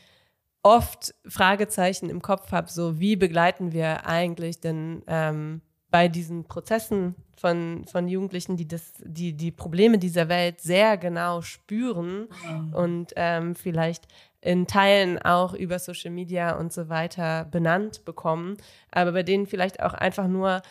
oft 0.61 1.13
Fragezeichen 1.27 2.09
im 2.09 2.21
Kopf 2.21 2.51
habe, 2.51 2.69
so 2.69 2.99
wie 2.99 3.15
begleiten 3.17 3.73
wir 3.73 4.07
eigentlich 4.07 4.61
denn 4.61 5.03
ähm, 5.07 5.61
bei 5.93 6.07
diesen 6.07 6.45
Prozessen 6.45 7.13
von, 7.37 7.85
von 7.85 8.07
Jugendlichen, 8.07 8.57
die 8.57 8.67
das, 8.67 8.93
die, 8.97 9.33
die 9.33 9.51
Probleme 9.51 9.99
dieser 9.99 10.27
Welt 10.27 10.59
sehr 10.59 10.97
genau 10.97 11.43
spüren 11.43 12.29
mhm. 12.49 12.73
und 12.73 13.13
ähm, 13.15 13.53
vielleicht 13.53 14.07
in 14.41 14.65
Teilen 14.65 15.19
auch 15.19 15.53
über 15.53 15.77
Social 15.77 16.09
Media 16.09 16.57
und 16.57 16.73
so 16.73 16.89
weiter 16.89 17.45
benannt 17.45 18.05
bekommen, 18.05 18.57
aber 18.89 19.11
bei 19.11 19.21
denen 19.21 19.45
vielleicht 19.45 19.83
auch 19.83 19.93
einfach 19.93 20.27
nur 20.27 20.63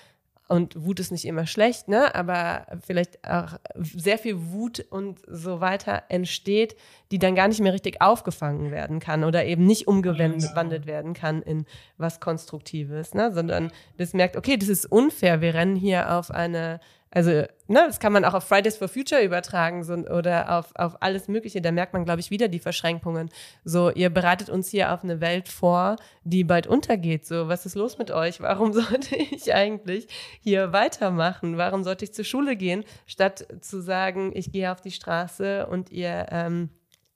und 0.49 0.85
Wut 0.85 1.01
ist 1.01 1.13
nicht 1.13 1.25
immer 1.25 1.47
schlecht, 1.47 1.89
ne? 1.89 2.15
aber 2.15 2.67
vielleicht 2.85 3.27
auch 3.29 3.59
sehr 3.75 4.19
viel 4.19 4.37
Wut 4.53 4.85
und 4.91 5.21
so 5.27 5.61
weiter 5.61 6.03
entsteht, 6.09 6.77
die 7.11 7.19
dann 7.19 7.35
gar 7.35 7.49
nicht 7.49 7.61
mehr 7.61 7.73
richtig 7.73 8.03
aufgefangen 8.03 8.71
werden 8.71 9.01
kann 9.01 9.25
oder 9.25 9.45
eben 9.45 9.65
nicht 9.67 9.89
umgewandelt 9.89 10.87
werden 10.87 11.15
kann 11.15 11.43
in 11.43 11.65
was 11.97 12.21
Konstruktives, 12.21 13.15
ne? 13.15 13.33
sondern 13.33 13.73
das 13.97 14.13
merkt, 14.13 14.37
okay, 14.37 14.57
das 14.57 14.69
ist 14.69 14.85
unfair, 14.87 15.41
wir 15.41 15.55
rennen 15.55 15.77
hier 15.77 16.13
auf 16.13 16.31
eine 16.31 16.81
also, 17.15 17.31
ne, 17.31 17.49
das 17.69 18.01
kann 18.01 18.15
man 18.15 18.25
auch 18.25 18.33
auf 18.33 18.45
Fridays 18.45 18.79
for 18.79 18.89
Future 18.89 19.23
übertragen 19.23 19.85
so, 19.85 19.93
oder 19.93 20.59
auf, 20.59 20.75
auf 20.75 21.03
alles 21.03 21.29
Mögliche. 21.29 21.61
Da 21.61 21.71
merkt 21.71 21.93
man, 21.93 22.07
glaube 22.07 22.21
ich, 22.21 22.31
wieder 22.31 22.49
die 22.49 22.59
Verschränkungen. 22.59 23.29
So, 23.65 23.91
ihr 23.91 24.09
bereitet 24.09 24.49
uns 24.49 24.71
hier 24.71 24.95
auf 24.95 25.05
eine 25.05 25.21
Welt 25.21 25.49
vor, 25.49 25.97
die 26.25 26.43
bald 26.43 26.67
untergeht. 26.67 27.27
So, 27.27 27.49
was 27.49 27.67
ist 27.67 27.75
los 27.75 27.99
mit 27.99 28.11
euch? 28.11 28.41
Warum 28.41 28.73
sollte 28.73 29.15
ich 29.15 29.53
eigentlich 29.53 30.09
hier 30.41 30.73
weitermachen? 30.73 31.59
Warum 31.59 31.85
sollte 31.85 32.07
ich 32.07 32.15
zur 32.15 32.25
Schule 32.25 32.57
gehen, 32.57 32.83
statt 33.07 33.47
zu 33.61 33.83
sagen, 33.83 34.33
ich 34.35 34.51
gehe 34.51 34.73
auf 34.73 34.81
die 34.81 34.91
Straße 34.91 35.67
und 35.67 35.93
ihr, 35.93 36.29
ähm, 36.31 36.71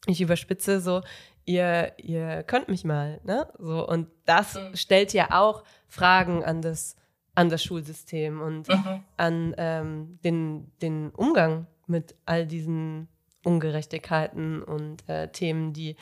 ich 0.07 0.21
überspitze 0.21 0.83
so, 0.83 1.01
ihr, 1.47 1.95
ihr 1.97 2.43
könnt 2.43 2.69
mich 2.69 2.85
mal, 2.85 3.19
ne? 3.25 3.49
So, 3.59 3.89
und 3.89 4.09
das 4.27 4.57
mhm. 4.57 4.77
stellt 4.77 5.15
ja 5.15 5.29
auch 5.31 5.65
Fragen 5.89 6.45
an 6.45 6.61
das 6.61 6.96
an 7.37 7.51
das 7.51 7.63
Schulsystem 7.63 8.41
und 8.41 8.69
mhm. 8.69 9.05
an 9.17 9.55
ähm, 9.59 10.19
den, 10.25 10.73
den 10.81 11.11
Umgang 11.11 11.67
mit 11.87 12.17
all 12.25 12.47
diesen 12.47 13.09
Ungerechtigkeiten 13.45 14.63
und 14.63 15.09
äh, 15.09 15.29
Themen, 15.29 15.73
die 15.73 15.97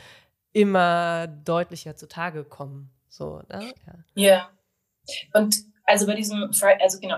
immer 0.53 1.27
deutlicher 1.27 1.97
zutage 1.97 2.45
kommen. 2.45 2.91
So, 3.09 3.43
ne? 3.51 3.75
Ja. 4.15 4.23
ja. 4.23 4.51
Und 5.35 5.57
also 5.87 6.07
bei 6.07 6.15
diesem, 6.15 6.51
also 6.81 7.01
genau, 7.01 7.17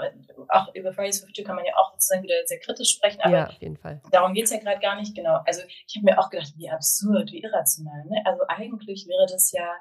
auch 0.48 0.74
über 0.74 0.92
Fridays 0.92 1.20
for 1.20 1.28
Future 1.28 1.46
kann 1.46 1.56
man 1.56 1.64
ja 1.64 1.74
auch 1.76 1.92
sozusagen 1.92 2.24
wieder 2.24 2.34
sehr 2.46 2.58
kritisch 2.58 2.94
sprechen, 2.94 3.20
aber 3.20 3.36
ja, 3.36 3.46
auf 3.46 3.60
jeden 3.60 3.76
Fall. 3.76 4.00
darum 4.10 4.32
geht 4.32 4.46
es 4.46 4.50
ja 4.50 4.58
gerade 4.58 4.80
gar 4.80 4.96
nicht, 4.96 5.14
genau. 5.14 5.40
Also 5.46 5.62
ich 5.86 5.96
habe 5.96 6.06
mir 6.06 6.18
auch 6.18 6.30
gedacht, 6.30 6.52
wie 6.56 6.68
absurd, 6.68 7.30
wie 7.30 7.42
irrational. 7.42 8.04
Ne? 8.06 8.22
Also 8.24 8.42
eigentlich 8.48 9.06
wäre 9.06 9.26
das 9.30 9.52
ja 9.52 9.72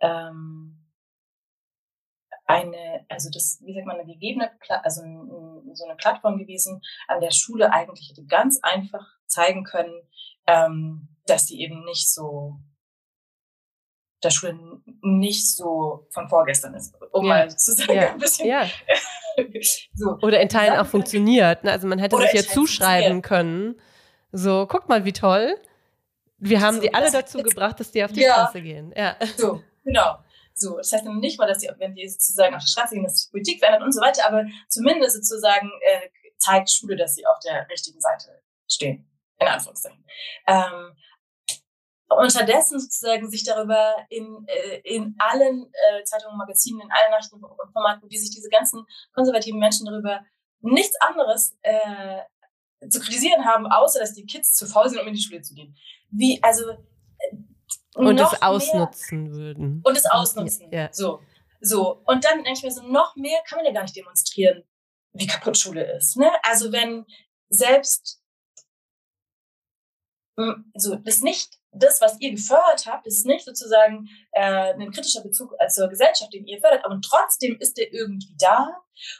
ähm, 0.00 0.85
eine, 2.46 3.04
also 3.08 3.28
das, 3.30 3.60
wie 3.64 3.74
sagt 3.74 3.86
man, 3.86 3.96
eine 3.96 4.12
gegebene, 4.12 4.50
also 4.82 5.02
so 5.72 5.84
eine 5.84 5.96
Plattform 5.96 6.38
gewesen, 6.38 6.80
an 7.08 7.20
der 7.20 7.32
Schule 7.32 7.72
eigentlich 7.72 8.08
hätte 8.08 8.24
ganz 8.24 8.60
einfach 8.62 9.04
zeigen 9.26 9.64
können, 9.64 9.94
ähm, 10.46 11.08
dass 11.26 11.46
die 11.46 11.60
eben 11.60 11.84
nicht 11.84 12.08
so, 12.12 12.56
der 14.22 14.30
Schule 14.30 14.58
nicht 15.02 15.54
so 15.54 16.06
von 16.10 16.28
vorgestern 16.28 16.74
ist, 16.74 16.94
um 17.12 17.26
ja. 17.26 17.28
mal 17.28 17.56
zu 17.56 17.72
sagen, 17.72 17.94
ja. 17.94 18.12
ein 18.12 18.18
bisschen. 18.18 18.48
Ja. 18.48 18.66
so. 19.94 20.18
Oder 20.22 20.40
in 20.40 20.48
Teilen 20.48 20.78
auch 20.78 20.86
funktioniert. 20.86 21.64
Ne? 21.64 21.72
Also 21.72 21.86
man 21.88 21.98
hätte 21.98 22.16
sich 22.16 22.32
ja 22.32 22.42
zuschreiben 22.42 23.22
können. 23.22 23.78
So, 24.32 24.66
guck 24.68 24.88
mal, 24.88 25.04
wie 25.04 25.12
toll. 25.12 25.56
Wir 26.38 26.60
haben 26.60 26.76
so, 26.76 26.82
die 26.82 26.94
alle 26.94 27.10
dazu 27.10 27.42
gebracht, 27.42 27.80
dass 27.80 27.90
die 27.90 28.04
auf 28.04 28.12
die. 28.12 28.22
Straße 28.22 28.62
gehen. 28.62 28.92
Ja. 28.96 29.16
So, 29.36 29.62
genau. 29.84 30.18
So, 30.58 30.78
das 30.78 30.90
heißt 30.90 31.04
dann 31.04 31.18
nicht 31.18 31.38
mal, 31.38 31.46
dass 31.46 31.58
die, 31.58 31.70
wenn 31.78 31.94
die 31.94 32.08
sozusagen 32.08 32.54
auf 32.54 32.62
die 32.62 32.70
Straße 32.70 32.94
gehen, 32.94 33.04
dass 33.04 33.26
die 33.26 33.30
Politik 33.30 33.58
verändert 33.58 33.82
und 33.82 33.92
so 33.92 34.00
weiter, 34.00 34.26
aber 34.26 34.44
zumindest 34.68 35.16
sozusagen 35.16 35.70
äh, 35.86 36.08
zeigt 36.38 36.70
Schule, 36.70 36.96
dass 36.96 37.14
sie 37.14 37.26
auf 37.26 37.38
der 37.40 37.68
richtigen 37.68 38.00
Seite 38.00 38.42
stehen. 38.66 39.10
In 39.38 39.48
Anführungszeichen. 39.48 40.02
Ähm, 40.46 40.96
unterdessen 42.08 42.80
sozusagen 42.80 43.28
sich 43.30 43.44
darüber 43.44 43.94
in, 44.08 44.46
äh, 44.46 44.80
in 44.84 45.14
allen 45.18 45.66
äh, 45.66 46.04
Zeitungen, 46.04 46.38
Magazinen, 46.38 46.80
in 46.80 46.90
allen 46.90 47.10
Nachrichtenformaten, 47.10 48.08
wie 48.08 48.16
sich 48.16 48.30
diese 48.30 48.48
ganzen 48.48 48.86
konservativen 49.12 49.58
Menschen 49.58 49.86
darüber 49.86 50.24
nichts 50.60 50.98
anderes 51.00 51.56
äh, 51.62 52.22
zu 52.88 53.00
kritisieren 53.00 53.44
haben, 53.44 53.66
außer 53.66 53.98
dass 53.98 54.14
die 54.14 54.24
Kids 54.24 54.54
zu 54.54 54.66
faul 54.66 54.88
sind, 54.88 55.00
um 55.00 55.06
in 55.06 55.14
die 55.14 55.20
Schule 55.20 55.42
zu 55.42 55.54
gehen. 55.54 55.76
Wie, 56.10 56.42
also 56.42 56.64
und 57.96 58.20
es 58.20 58.42
ausnutzen 58.42 59.24
mehr, 59.24 59.32
würden. 59.32 59.80
Und 59.84 59.96
es 59.96 60.06
ausnutzen. 60.06 60.70
Ja. 60.72 60.92
So. 60.92 61.20
So. 61.60 62.02
Und 62.06 62.24
dann 62.24 62.44
denke 62.44 62.58
ich 62.58 62.62
mir 62.62 62.70
so, 62.70 62.82
noch 62.82 63.16
mehr 63.16 63.40
kann 63.48 63.56
man 63.56 63.66
ja 63.66 63.72
gar 63.72 63.82
nicht 63.82 63.96
demonstrieren, 63.96 64.64
wie 65.12 65.26
kaputt 65.26 65.56
Schule 65.56 65.96
ist. 65.96 66.16
Ne? 66.16 66.30
Also 66.42 66.72
wenn 66.72 67.06
selbst 67.48 68.22
so 70.74 70.96
das 70.96 71.22
nicht 71.22 71.58
das, 71.78 72.00
was 72.00 72.20
ihr 72.20 72.30
gefördert 72.32 72.86
habt, 72.86 73.06
ist 73.06 73.26
nicht 73.26 73.44
sozusagen 73.44 74.08
äh, 74.32 74.74
ein 74.74 74.90
kritischer 74.90 75.22
Bezug 75.22 75.54
zur 75.68 75.88
Gesellschaft, 75.88 76.32
den 76.32 76.46
ihr 76.46 76.60
fördert, 76.60 76.84
aber 76.84 77.00
trotzdem 77.00 77.56
ist 77.60 77.76
der 77.76 77.92
irgendwie 77.92 78.34
da. 78.38 78.68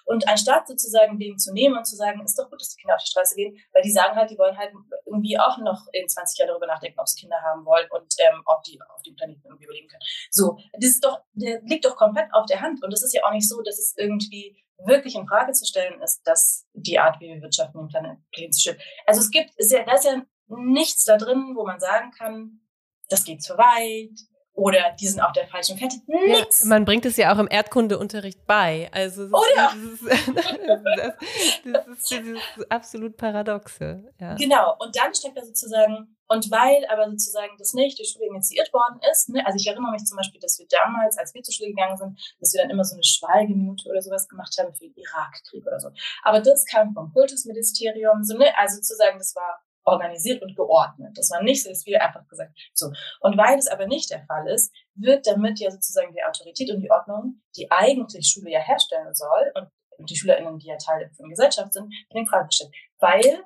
Und 0.04 0.26
anstatt 0.26 0.66
sozusagen 0.66 1.18
den 1.18 1.38
zu 1.38 1.52
nehmen 1.52 1.76
und 1.76 1.84
zu 1.84 1.96
sagen, 1.96 2.24
ist 2.24 2.38
doch 2.38 2.48
gut, 2.48 2.60
dass 2.60 2.70
die 2.70 2.80
Kinder 2.80 2.94
auf 2.94 3.02
die 3.02 3.10
Straße 3.10 3.34
gehen, 3.34 3.58
weil 3.72 3.82
die 3.82 3.92
sagen 3.92 4.16
halt, 4.16 4.30
die 4.30 4.38
wollen 4.38 4.56
halt 4.56 4.72
irgendwie 5.04 5.38
auch 5.38 5.58
noch 5.58 5.86
in 5.92 6.08
20 6.08 6.38
Jahren 6.38 6.48
darüber 6.48 6.66
nachdenken, 6.66 6.98
ob 6.98 7.08
sie 7.08 7.20
Kinder 7.20 7.36
haben 7.42 7.64
wollen 7.66 7.86
und 7.90 8.14
ähm, 8.18 8.42
ob 8.46 8.62
die 8.64 8.80
auf 8.94 9.02
dem 9.02 9.16
Planeten 9.16 9.42
irgendwie 9.44 9.64
überleben 9.64 9.88
können. 9.88 10.02
So, 10.30 10.56
das 10.72 10.90
ist 10.90 11.04
doch, 11.04 11.20
der 11.32 11.60
liegt 11.62 11.84
doch 11.84 11.96
komplett 11.96 12.32
auf 12.32 12.46
der 12.46 12.60
Hand. 12.60 12.82
Und 12.82 12.92
es 12.92 13.02
ist 13.02 13.12
ja 13.12 13.22
auch 13.24 13.32
nicht 13.32 13.48
so, 13.48 13.60
dass 13.62 13.78
es 13.78 13.94
irgendwie 13.96 14.56
wirklich 14.78 15.14
in 15.14 15.26
Frage 15.26 15.52
zu 15.52 15.64
stellen 15.64 16.00
ist, 16.02 16.22
dass 16.24 16.66
die 16.74 16.98
Art, 16.98 17.20
wie 17.20 17.28
wir 17.28 17.40
wirtschaften, 17.40 17.78
den 17.78 17.88
Planeten 17.88 18.52
zu 18.52 18.60
schützen. 18.60 18.80
Also 19.06 19.20
es 19.20 19.30
gibt, 19.30 19.50
ist 19.56 19.72
ja, 19.72 19.84
da 19.84 19.94
ist 19.94 20.04
ja 20.04 20.22
nichts 20.48 21.04
da 21.04 21.16
drin, 21.16 21.52
wo 21.54 21.64
man 21.64 21.80
sagen 21.80 22.10
kann, 22.12 22.60
das 23.08 23.24
geht 23.24 23.42
zu 23.42 23.56
weit 23.56 24.18
oder 24.56 24.96
die 24.98 25.06
sind 25.06 25.20
auf 25.20 25.32
der 25.32 25.46
falschen 25.46 25.76
Fährte. 25.76 25.96
Nichts. 26.06 26.62
Ja, 26.62 26.68
man 26.70 26.86
bringt 26.86 27.04
es 27.04 27.16
ja 27.18 27.34
auch 27.34 27.38
im 27.38 27.48
Erdkundeunterricht 27.48 28.46
bei. 28.46 28.88
Also 28.90 29.28
das, 29.28 29.32
oh 29.32 29.44
ja. 29.54 29.72
das, 29.74 30.16
ist, 30.16 31.62
das, 31.64 31.86
ist 31.86 32.10
dieses 32.10 32.40
absolut 32.70 33.16
paradoxe. 33.18 34.10
Ja. 34.18 34.34
Genau. 34.34 34.74
Und 34.78 34.96
dann 34.96 35.14
steckt 35.14 35.36
da 35.36 35.44
sozusagen 35.44 36.16
und 36.28 36.50
weil 36.50 36.84
aber 36.86 37.08
sozusagen 37.10 37.56
das 37.58 37.74
nicht 37.74 37.98
durch 37.98 38.10
Schule 38.10 38.26
initiiert 38.26 38.72
worden 38.72 38.98
ist, 39.12 39.28
ne, 39.28 39.46
also 39.46 39.56
ich 39.58 39.66
erinnere 39.66 39.92
mich 39.92 40.04
zum 40.04 40.16
Beispiel, 40.16 40.40
dass 40.40 40.58
wir 40.58 40.66
damals, 40.68 41.16
als 41.18 41.34
wir 41.34 41.42
zur 41.42 41.54
Schule 41.54 41.70
gegangen 41.70 41.96
sind, 41.96 42.18
dass 42.40 42.52
wir 42.52 42.62
dann 42.62 42.70
immer 42.70 42.82
so 42.82 42.94
eine 42.94 43.04
Schweigeminute 43.04 43.88
oder 43.88 44.02
sowas 44.02 44.26
gemacht 44.26 44.56
haben 44.58 44.74
für 44.74 44.88
den 44.88 44.94
Irakkrieg 44.96 45.66
oder 45.66 45.78
so. 45.78 45.90
Aber 46.24 46.40
das 46.40 46.64
kam 46.64 46.94
vom 46.94 47.12
Kultusministerium, 47.12 48.24
so, 48.24 48.36
ne, 48.36 48.46
also 48.58 48.76
sozusagen, 48.76 49.18
das 49.18 49.36
war 49.36 49.60
organisiert 49.86 50.42
und 50.42 50.54
geordnet. 50.56 51.16
Das 51.16 51.30
war 51.30 51.42
nicht 51.42 51.62
so, 51.62 51.70
dass 51.70 51.86
wir 51.86 52.02
einfach 52.02 52.26
gesagt 52.28 52.52
so. 52.74 52.92
Und 53.20 53.38
weil 53.38 53.58
es 53.58 53.68
aber 53.68 53.86
nicht 53.86 54.10
der 54.10 54.24
Fall 54.26 54.48
ist, 54.48 54.72
wird 54.94 55.26
damit 55.26 55.58
ja 55.60 55.70
sozusagen 55.70 56.12
die 56.12 56.22
Autorität 56.22 56.70
und 56.70 56.80
die 56.80 56.90
Ordnung, 56.90 57.40
die 57.56 57.70
eigentlich 57.70 58.26
Schule 58.26 58.50
ja 58.50 58.60
herstellen 58.60 59.14
soll 59.14 59.52
und 59.96 60.10
die 60.10 60.16
SchülerInnen, 60.16 60.58
die 60.58 60.66
ja 60.66 60.76
Teil 60.76 60.98
der 60.98 61.28
Gesellschaft 61.28 61.72
sind, 61.72 61.92
in 62.10 62.26
Frage 62.26 62.48
gestellt. 62.48 62.74
Weil 62.98 63.44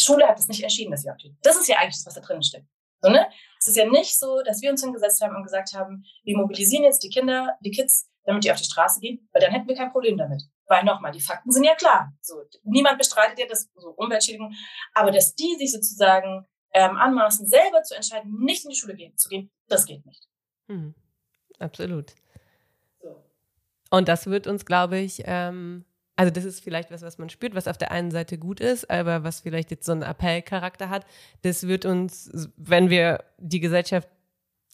Schule 0.00 0.26
hat 0.26 0.38
es 0.38 0.48
nicht 0.48 0.62
erschienen, 0.62 0.92
dass 0.92 1.02
sie 1.02 1.10
Autorität. 1.10 1.38
Das 1.42 1.56
ist 1.56 1.68
ja 1.68 1.76
eigentlich 1.76 1.96
das, 1.96 2.06
was 2.06 2.14
da 2.14 2.20
drin 2.20 2.42
steckt. 2.42 2.66
So, 3.02 3.10
ne? 3.10 3.26
Es 3.58 3.68
ist 3.68 3.76
ja 3.76 3.86
nicht 3.86 4.18
so, 4.18 4.42
dass 4.42 4.62
wir 4.62 4.70
uns 4.70 4.82
hingesetzt 4.82 5.20
haben 5.20 5.36
und 5.36 5.42
gesagt 5.42 5.74
haben, 5.74 6.04
wir 6.22 6.36
mobilisieren 6.36 6.84
jetzt 6.84 7.02
die 7.02 7.10
Kinder, 7.10 7.56
die 7.60 7.70
Kids 7.70 8.08
damit 8.24 8.44
die 8.44 8.50
auf 8.50 8.58
die 8.58 8.64
Straße 8.64 9.00
gehen, 9.00 9.28
weil 9.32 9.42
dann 9.42 9.52
hätten 9.52 9.68
wir 9.68 9.76
kein 9.76 9.92
Problem 9.92 10.16
damit. 10.16 10.42
Weil 10.66 10.84
nochmal, 10.84 11.12
die 11.12 11.20
Fakten 11.20 11.52
sind 11.52 11.64
ja 11.64 11.74
klar. 11.74 12.12
So, 12.22 12.42
niemand 12.62 12.98
bestreitet 12.98 13.38
ja 13.38 13.46
das 13.46 13.68
so 13.76 13.90
Umweltschädigung, 13.90 14.54
aber 14.94 15.10
dass 15.10 15.34
die 15.34 15.56
sich 15.58 15.72
sozusagen 15.72 16.46
ähm, 16.72 16.96
anmaßen, 16.96 17.46
selber 17.46 17.82
zu 17.82 17.94
entscheiden, 17.94 18.38
nicht 18.40 18.64
in 18.64 18.70
die 18.70 18.76
Schule 18.76 18.94
gehen, 18.94 19.16
zu 19.16 19.28
gehen, 19.28 19.50
das 19.68 19.86
geht 19.86 20.04
nicht. 20.06 20.26
Hm. 20.68 20.94
Absolut. 21.58 22.14
So. 23.00 23.22
Und 23.90 24.08
das 24.08 24.26
wird 24.26 24.46
uns, 24.46 24.66
glaube 24.66 24.98
ich, 24.98 25.22
ähm, 25.26 25.84
also 26.16 26.32
das 26.32 26.44
ist 26.44 26.60
vielleicht 26.60 26.90
was, 26.90 27.02
was 27.02 27.18
man 27.18 27.28
spürt, 27.28 27.54
was 27.54 27.68
auf 27.68 27.78
der 27.78 27.90
einen 27.90 28.10
Seite 28.10 28.38
gut 28.38 28.60
ist, 28.60 28.88
aber 28.90 29.24
was 29.24 29.40
vielleicht 29.40 29.70
jetzt 29.70 29.86
so 29.86 29.92
einen 29.92 30.02
Appellcharakter 30.02 30.88
hat. 30.88 31.06
Das 31.42 31.66
wird 31.66 31.84
uns, 31.84 32.30
wenn 32.56 32.90
wir 32.90 33.24
die 33.38 33.60
Gesellschaft 33.60 34.08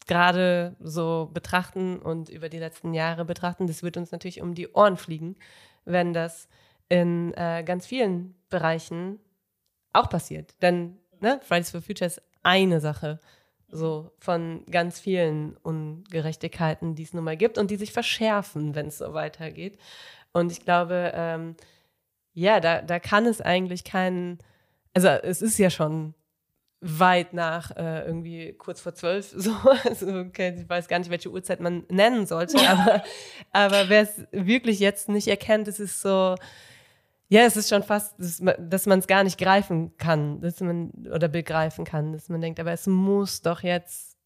gerade 0.07 0.77
so 0.81 1.31
betrachten 1.33 1.99
und 1.99 2.29
über 2.29 2.49
die 2.49 2.59
letzten 2.59 2.95
Jahre 2.95 3.25
betrachten, 3.25 3.67
das 3.67 3.83
wird 3.83 3.97
uns 3.97 4.11
natürlich 4.11 4.43
um 4.43 4.55
die 4.55 4.69
Ohren 4.73 4.97
fliegen, 4.97 5.37
wenn 5.93 6.13
das 6.13 6.49
in 6.89 7.33
äh, 7.35 7.63
ganz 7.65 7.87
vielen 7.87 8.35
Bereichen 8.49 9.21
auch 9.93 10.09
passiert. 10.09 10.55
Denn 10.63 10.99
ne, 11.21 11.41
Fridays 11.43 11.71
for 11.71 11.83
Future 11.83 12.07
ist 12.07 12.23
eine 12.43 12.81
Sache 12.81 13.21
so 13.69 14.11
von 14.19 14.65
ganz 14.71 14.99
vielen 14.99 15.57
Ungerechtigkeiten, 15.59 16.95
die 16.95 17.05
es 17.05 17.15
nun 17.15 17.25
mal 17.25 17.37
gibt 17.37 17.57
und 17.57 17.71
die 17.71 17.77
sich 17.77 17.93
verschärfen, 17.93 18.75
wenn 18.75 18.87
es 18.87 18.99
so 18.99 19.15
weitergeht. 19.15 19.79
Und 20.33 20.51
ich 20.51 20.65
glaube, 20.65 21.13
ähm, 21.15 21.57
ja, 22.33 22.61
da, 22.61 22.83
da 22.83 22.99
kann 22.99 23.27
es 23.27 23.41
eigentlich 23.41 23.85
keinen, 23.85 24.39
also 24.95 25.09
es 25.09 25.43
ist 25.43 25.59
ja 25.59 25.71
schon 25.71 26.15
weit 26.81 27.35
nach 27.35 27.77
äh, 27.77 28.07
irgendwie 28.07 28.55
kurz 28.55 28.81
vor 28.81 28.95
zwölf, 28.95 29.33
so, 29.37 29.55
also, 29.85 30.07
okay, 30.21 30.55
ich 30.59 30.69
weiß 30.69 30.89
gar 30.89 30.99
nicht, 30.99 31.11
welche 31.11 31.31
Uhrzeit 31.31 31.61
man 31.61 31.85
nennen 31.89 32.27
sollte, 32.27 32.59
aber, 32.69 33.03
aber 33.53 33.89
wer 33.89 34.03
es 34.03 34.23
wirklich 34.33 34.81
jetzt 34.81 35.09
nicht 35.09 35.29
erkennt, 35.29 35.69
es 35.69 35.81
ist 35.81 36.01
so, 36.01 36.37
ja, 37.29 37.43
es 37.43 37.57
ist 37.57 37.69
schon 37.69 37.83
fast, 37.83 38.15
dass 38.19 38.87
man 38.87 38.99
es 38.99 39.07
gar 39.07 39.25
nicht 39.25 39.39
greifen 39.39 39.97
kann, 39.99 40.41
dass 40.41 40.61
man 40.61 40.91
oder 41.13 41.29
begreifen 41.29 41.85
kann, 41.85 42.13
dass 42.13 42.29
man 42.29 42.41
denkt, 42.41 42.59
aber 42.59 42.73
es 42.73 42.87
muss 42.87 43.43
doch 43.43 43.63
jetzt 43.63 44.17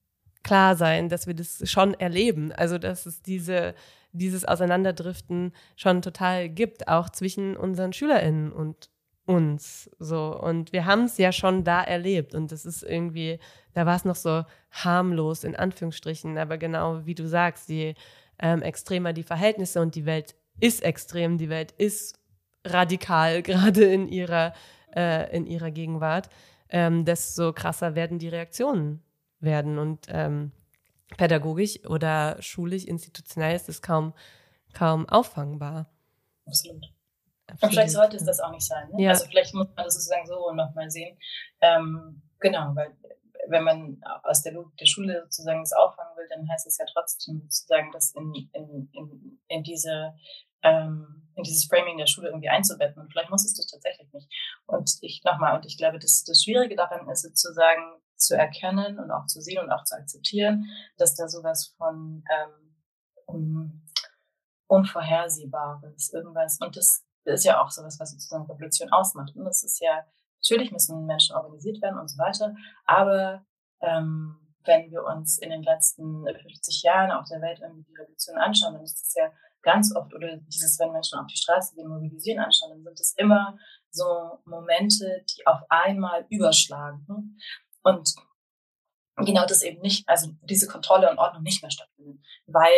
klar 0.42 0.76
sein, 0.76 1.08
dass 1.08 1.26
wir 1.26 1.34
das 1.34 1.68
schon 1.68 1.94
erleben, 1.94 2.52
also 2.52 2.78
dass 2.78 3.06
es 3.06 3.20
diese 3.20 3.74
dieses 4.14 4.44
Auseinanderdriften 4.44 5.52
schon 5.76 6.00
total 6.00 6.48
gibt, 6.48 6.88
auch 6.88 7.10
zwischen 7.10 7.56
unseren 7.56 7.92
SchülerInnen 7.92 8.52
und 8.52 8.88
uns 9.26 9.90
so. 9.98 10.38
Und 10.38 10.72
wir 10.72 10.84
haben 10.84 11.04
es 11.04 11.18
ja 11.18 11.32
schon 11.32 11.64
da 11.64 11.82
erlebt. 11.82 12.34
Und 12.34 12.52
das 12.52 12.66
ist 12.66 12.82
irgendwie 12.82 13.38
da 13.74 13.86
war 13.86 13.96
es 13.96 14.04
noch 14.04 14.16
so 14.16 14.44
harmlos 14.70 15.44
in 15.44 15.54
Anführungsstrichen. 15.54 16.38
Aber 16.38 16.56
genau 16.56 17.04
wie 17.04 17.14
du 17.14 17.28
sagst 17.28 17.68
je 17.68 17.94
ähm, 18.38 18.62
extremer 18.62 19.12
die 19.12 19.22
Verhältnisse 19.22 19.80
und 19.80 19.94
die 19.94 20.06
Welt 20.06 20.34
ist 20.60 20.82
extrem 20.82 21.36
die 21.36 21.48
Welt 21.50 21.72
ist 21.72 22.18
radikal 22.64 23.42
gerade 23.42 23.84
in 23.84 24.08
ihrer 24.08 24.54
äh, 24.96 25.36
in 25.36 25.46
ihrer 25.46 25.70
Gegenwart 25.70 26.30
ähm, 26.70 27.04
desto 27.04 27.52
krasser 27.52 27.94
werden 27.94 28.18
die 28.18 28.28
Reaktionen 28.28 29.02
werden. 29.40 29.78
Und 29.78 30.06
ähm, 30.08 30.52
pädagogisch 31.16 31.84
oder 31.86 32.36
schulisch 32.40 32.84
institutionell 32.84 33.54
ist 33.56 33.68
es 33.68 33.82
kaum 33.82 34.14
kaum 34.72 35.08
auffangbar. 35.08 35.90
Absolut. 36.46 36.93
Und 37.50 37.70
vielleicht 37.70 37.92
sollte 37.92 38.16
es 38.16 38.24
das 38.24 38.40
auch 38.40 38.50
nicht 38.50 38.66
sein. 38.66 38.90
Ne? 38.90 39.04
Ja. 39.04 39.10
Also 39.10 39.26
vielleicht 39.26 39.54
muss 39.54 39.68
man 39.74 39.84
das 39.84 39.94
sozusagen 39.94 40.26
so 40.26 40.52
nochmal 40.52 40.90
sehen. 40.90 41.18
Ähm, 41.60 42.22
genau, 42.40 42.74
weil 42.74 42.96
wenn 43.48 43.64
man 43.64 44.00
aus 44.22 44.42
der 44.42 44.52
Logik 44.52 44.76
der 44.78 44.86
Schule 44.86 45.22
sozusagen 45.24 45.60
das 45.60 45.72
auffangen 45.72 46.16
will, 46.16 46.26
dann 46.30 46.48
heißt 46.48 46.66
es 46.66 46.78
ja 46.78 46.86
trotzdem 46.90 47.42
sozusagen, 47.42 47.90
das 47.92 48.12
in, 48.14 48.32
in, 48.52 48.88
in, 48.92 49.40
in 49.48 49.62
diese 49.62 50.14
ähm, 50.62 51.24
in 51.36 51.42
dieses 51.42 51.66
Framing 51.66 51.98
der 51.98 52.06
Schule 52.06 52.28
irgendwie 52.28 52.48
einzubetten. 52.48 53.02
Und 53.02 53.10
vielleicht 53.10 53.30
muss 53.30 53.44
es 53.44 53.54
das 53.54 53.66
tatsächlich 53.66 54.12
nicht. 54.12 54.28
Und 54.66 54.90
ich 55.00 55.22
nochmal, 55.24 55.56
und 55.56 55.66
ich 55.66 55.76
glaube, 55.76 55.98
das, 55.98 56.24
das 56.24 56.42
Schwierige 56.42 56.76
daran 56.76 57.08
ist 57.08 57.22
sozusagen 57.22 58.00
zu 58.16 58.36
erkennen 58.36 58.98
und 58.98 59.10
auch 59.10 59.26
zu 59.26 59.40
sehen 59.40 59.62
und 59.62 59.70
auch 59.70 59.84
zu 59.84 59.96
akzeptieren, 59.96 60.64
dass 60.96 61.14
da 61.14 61.28
sowas 61.28 61.74
von 61.76 62.24
ähm, 62.30 62.76
um, 63.26 63.86
Unvorhersehbares, 64.66 66.12
irgendwas, 66.12 66.58
und 66.60 66.76
das 66.76 67.04
ist 67.32 67.44
ja 67.44 67.62
auch 67.62 67.70
sowas, 67.70 67.98
was 67.98 68.12
sozusagen 68.12 68.46
Revolution 68.46 68.90
ausmacht. 68.92 69.34
Und 69.34 69.44
das 69.44 69.64
ist 69.64 69.80
ja, 69.80 70.04
natürlich 70.42 70.72
müssen 70.72 71.06
Menschen 71.06 71.36
organisiert 71.36 71.80
werden 71.82 71.98
und 71.98 72.08
so 72.08 72.18
weiter, 72.18 72.54
aber 72.84 73.44
ähm, 73.80 74.36
wenn 74.66 74.90
wir 74.90 75.04
uns 75.04 75.38
in 75.38 75.50
den 75.50 75.62
letzten 75.62 76.24
50 76.24 76.82
Jahren 76.82 77.12
auf 77.12 77.26
der 77.28 77.40
Welt 77.40 77.60
irgendwie 77.60 77.84
die 77.84 77.96
Revolution 77.96 78.38
anschauen, 78.38 78.74
dann 78.74 78.82
ist 78.82 79.02
es 79.02 79.14
ja 79.14 79.30
ganz 79.62 79.94
oft, 79.94 80.14
oder 80.14 80.36
dieses, 80.36 80.78
wenn 80.78 80.92
Menschen 80.92 81.18
auf 81.18 81.26
die 81.26 81.36
Straße 81.36 81.74
gehen, 81.74 81.88
mobilisieren 81.88 82.42
anschauen, 82.42 82.70
dann 82.70 82.84
sind 82.84 83.00
es 83.00 83.14
immer 83.16 83.58
so 83.90 84.38
Momente, 84.44 85.24
die 85.30 85.46
auf 85.46 85.60
einmal 85.68 86.26
überschlagen. 86.28 87.04
Ne? 87.08 87.24
Und 87.82 88.14
genau 89.16 89.46
das 89.46 89.62
eben 89.62 89.80
nicht, 89.80 90.08
also 90.08 90.30
diese 90.42 90.68
Kontrolle 90.68 91.10
und 91.10 91.18
Ordnung 91.18 91.42
nicht 91.42 91.62
mehr 91.62 91.70
stattfindet, 91.70 92.18
weil 92.46 92.70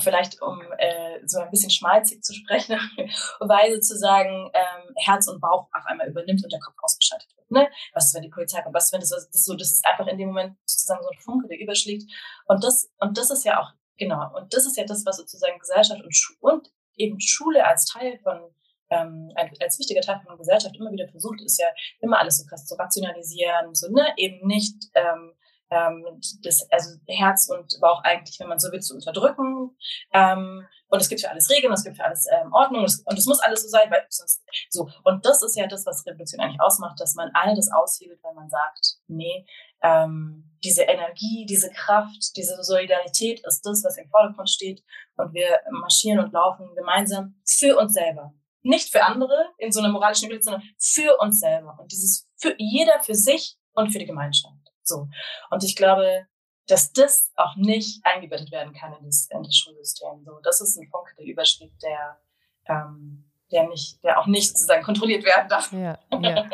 vielleicht 0.00 0.40
um 0.42 0.60
äh, 0.78 1.20
so 1.26 1.40
ein 1.40 1.50
bisschen 1.50 1.70
schmalzig 1.70 2.22
zu 2.22 2.34
sprechen, 2.34 2.78
weil 3.40 3.74
sozusagen 3.74 4.50
ähm, 4.54 4.94
Herz 4.96 5.28
und 5.28 5.40
Bauch 5.40 5.68
auf 5.72 5.86
einmal 5.86 6.08
übernimmt 6.08 6.42
und 6.42 6.52
der 6.52 6.60
Kopf 6.60 6.76
ausgeschaltet 6.82 7.28
wird. 7.36 7.50
Ne? 7.50 7.68
Was 7.94 8.06
ist, 8.06 8.14
wenn 8.14 8.22
die 8.22 8.28
Polizei 8.28 8.62
kommt? 8.62 8.74
Was 8.74 8.86
ist, 8.86 8.92
wenn 8.92 9.00
das, 9.00 9.10
das 9.10 9.44
so, 9.44 9.54
das 9.54 9.72
ist 9.72 9.86
einfach 9.86 10.06
in 10.06 10.18
dem 10.18 10.28
Moment 10.28 10.56
sozusagen 10.66 11.02
so 11.02 11.08
ein 11.08 11.18
Funke, 11.18 11.48
der 11.48 11.60
überschlägt. 11.60 12.10
Und 12.46 12.62
das, 12.64 12.90
und 12.98 13.16
das 13.16 13.30
ist 13.30 13.44
ja 13.44 13.60
auch, 13.60 13.72
genau, 13.96 14.34
und 14.36 14.54
das 14.54 14.66
ist 14.66 14.76
ja 14.76 14.84
das, 14.84 15.04
was 15.06 15.16
sozusagen 15.16 15.58
Gesellschaft 15.58 16.02
und, 16.02 16.14
Schu 16.14 16.34
und 16.40 16.70
eben 16.96 17.20
Schule 17.20 17.66
als 17.66 17.86
Teil 17.86 18.18
von 18.18 18.54
ähm, 18.90 19.30
als 19.60 19.78
wichtiger 19.78 20.00
Teil 20.00 20.20
von 20.26 20.38
Gesellschaft 20.38 20.74
immer 20.76 20.90
wieder 20.90 21.06
versucht, 21.08 21.42
ist 21.42 21.60
ja 21.60 21.66
immer 22.00 22.18
alles 22.18 22.38
so 22.38 22.46
krass 22.46 22.64
zu 22.64 22.74
rationalisieren, 22.74 23.74
so 23.74 23.90
ne, 23.90 24.14
eben 24.16 24.46
nicht 24.46 24.76
ähm, 24.94 25.34
ähm, 25.70 26.04
das, 26.42 26.66
also 26.70 26.96
Herz 27.06 27.48
und 27.50 27.78
Bauch 27.80 28.02
eigentlich, 28.02 28.38
wenn 28.40 28.48
man 28.48 28.58
so 28.58 28.72
will, 28.72 28.80
zu 28.80 28.94
unterdrücken. 28.94 29.76
Ähm, 30.12 30.66
und 30.88 31.02
es 31.02 31.08
gibt 31.08 31.20
für 31.20 31.30
alles 31.30 31.50
Regeln, 31.50 31.72
es 31.72 31.84
gibt 31.84 31.96
für 31.96 32.04
alles 32.04 32.26
ähm, 32.32 32.52
Ordnung 32.52 32.82
und 32.82 33.18
es 33.18 33.26
muss 33.26 33.40
alles 33.40 33.62
so 33.62 33.68
sein, 33.68 33.90
weil 33.90 34.06
sonst 34.08 34.42
so. 34.70 34.88
Und 35.04 35.24
das 35.26 35.42
ist 35.42 35.56
ja 35.56 35.66
das, 35.66 35.84
was 35.84 36.06
Revolution 36.06 36.40
eigentlich 36.40 36.60
ausmacht, 36.60 36.98
dass 36.98 37.14
man 37.14 37.30
all 37.34 37.54
das 37.54 37.70
aushebelt, 37.70 38.20
wenn 38.22 38.34
man 38.34 38.48
sagt, 38.48 38.96
nee, 39.06 39.46
ähm, 39.82 40.44
diese 40.64 40.82
Energie, 40.82 41.46
diese 41.46 41.70
Kraft, 41.70 42.36
diese 42.36 42.62
Solidarität 42.62 43.40
ist 43.46 43.62
das, 43.62 43.84
was 43.84 43.96
im 43.96 44.08
Vordergrund 44.08 44.48
steht. 44.48 44.82
Und 45.16 45.34
wir 45.34 45.60
marschieren 45.70 46.20
und 46.20 46.32
laufen 46.32 46.74
gemeinsam 46.74 47.34
für 47.44 47.76
uns 47.76 47.92
selber. 47.92 48.32
Nicht 48.62 48.90
für 48.90 49.04
andere 49.04 49.50
in 49.58 49.70
so 49.70 49.80
einer 49.80 49.90
moralischen 49.90 50.30
Welt, 50.30 50.42
sondern 50.42 50.62
für 50.78 51.16
uns 51.18 51.40
selber. 51.40 51.78
Und 51.80 51.92
dieses 51.92 52.28
für 52.36 52.54
jeder 52.58 53.00
für 53.02 53.14
sich 53.14 53.56
und 53.74 53.92
für 53.92 53.98
die 53.98 54.06
Gemeinschaft. 54.06 54.57
So. 54.88 55.08
Und 55.50 55.64
ich 55.64 55.76
glaube, 55.76 56.26
dass 56.66 56.92
das 56.92 57.32
auch 57.36 57.56
nicht 57.56 58.04
eingebettet 58.04 58.52
werden 58.52 58.74
kann 58.74 58.92
in 58.94 59.06
das, 59.06 59.28
in 59.30 59.42
das 59.42 59.56
Schulsystem. 59.56 60.22
So, 60.24 60.38
das 60.42 60.60
ist 60.60 60.76
ein 60.76 60.90
Punkt, 60.90 61.18
der 61.18 61.26
überschlägt, 61.26 61.82
der, 61.82 62.20
ähm, 62.66 63.30
der 63.50 63.68
nicht, 63.68 64.02
der 64.04 64.18
auch 64.18 64.26
nicht 64.26 64.48
sozusagen 64.48 64.82
kontrolliert 64.82 65.24
werden 65.24 65.48
darf. 65.48 65.72
Ja, 65.72 65.98
ja, 66.20 66.44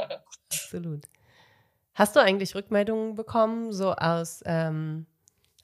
absolut. 0.48 1.04
Hast 1.94 2.16
du 2.16 2.20
eigentlich 2.20 2.54
Rückmeldungen 2.54 3.14
bekommen, 3.14 3.72
so 3.72 3.92
aus 3.92 4.42
ähm, 4.46 5.06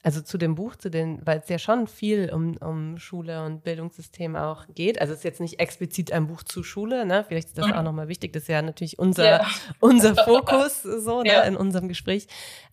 also 0.03 0.21
zu 0.21 0.37
dem 0.37 0.55
Buch, 0.55 0.75
zu 0.75 0.89
den, 0.89 1.19
weil 1.25 1.39
es 1.39 1.49
ja 1.49 1.59
schon 1.59 1.85
viel 1.85 2.31
um, 2.33 2.57
um 2.57 2.97
Schule 2.97 3.45
und 3.45 3.63
Bildungssystem 3.63 4.35
auch 4.35 4.65
geht. 4.73 4.99
Also 4.99 5.13
es 5.13 5.19
ist 5.19 5.23
jetzt 5.23 5.39
nicht 5.39 5.59
explizit 5.59 6.11
ein 6.11 6.27
Buch 6.27 6.41
zu 6.43 6.63
Schule, 6.63 7.05
ne? 7.05 7.23
Vielleicht 7.27 7.49
ist 7.49 7.57
das 7.57 7.67
mhm. 7.67 7.73
auch 7.73 7.83
nochmal 7.83 8.07
wichtig. 8.07 8.33
Das 8.33 8.43
ist 8.43 8.49
ja 8.49 8.61
natürlich 8.61 8.97
unser, 8.97 9.25
ja. 9.25 9.47
unser 9.79 10.15
Fokus 10.15 10.81
so 10.81 11.21
ne? 11.21 11.29
ja. 11.29 11.41
in 11.41 11.55
unserem 11.55 11.87
Gespräch. 11.87 12.27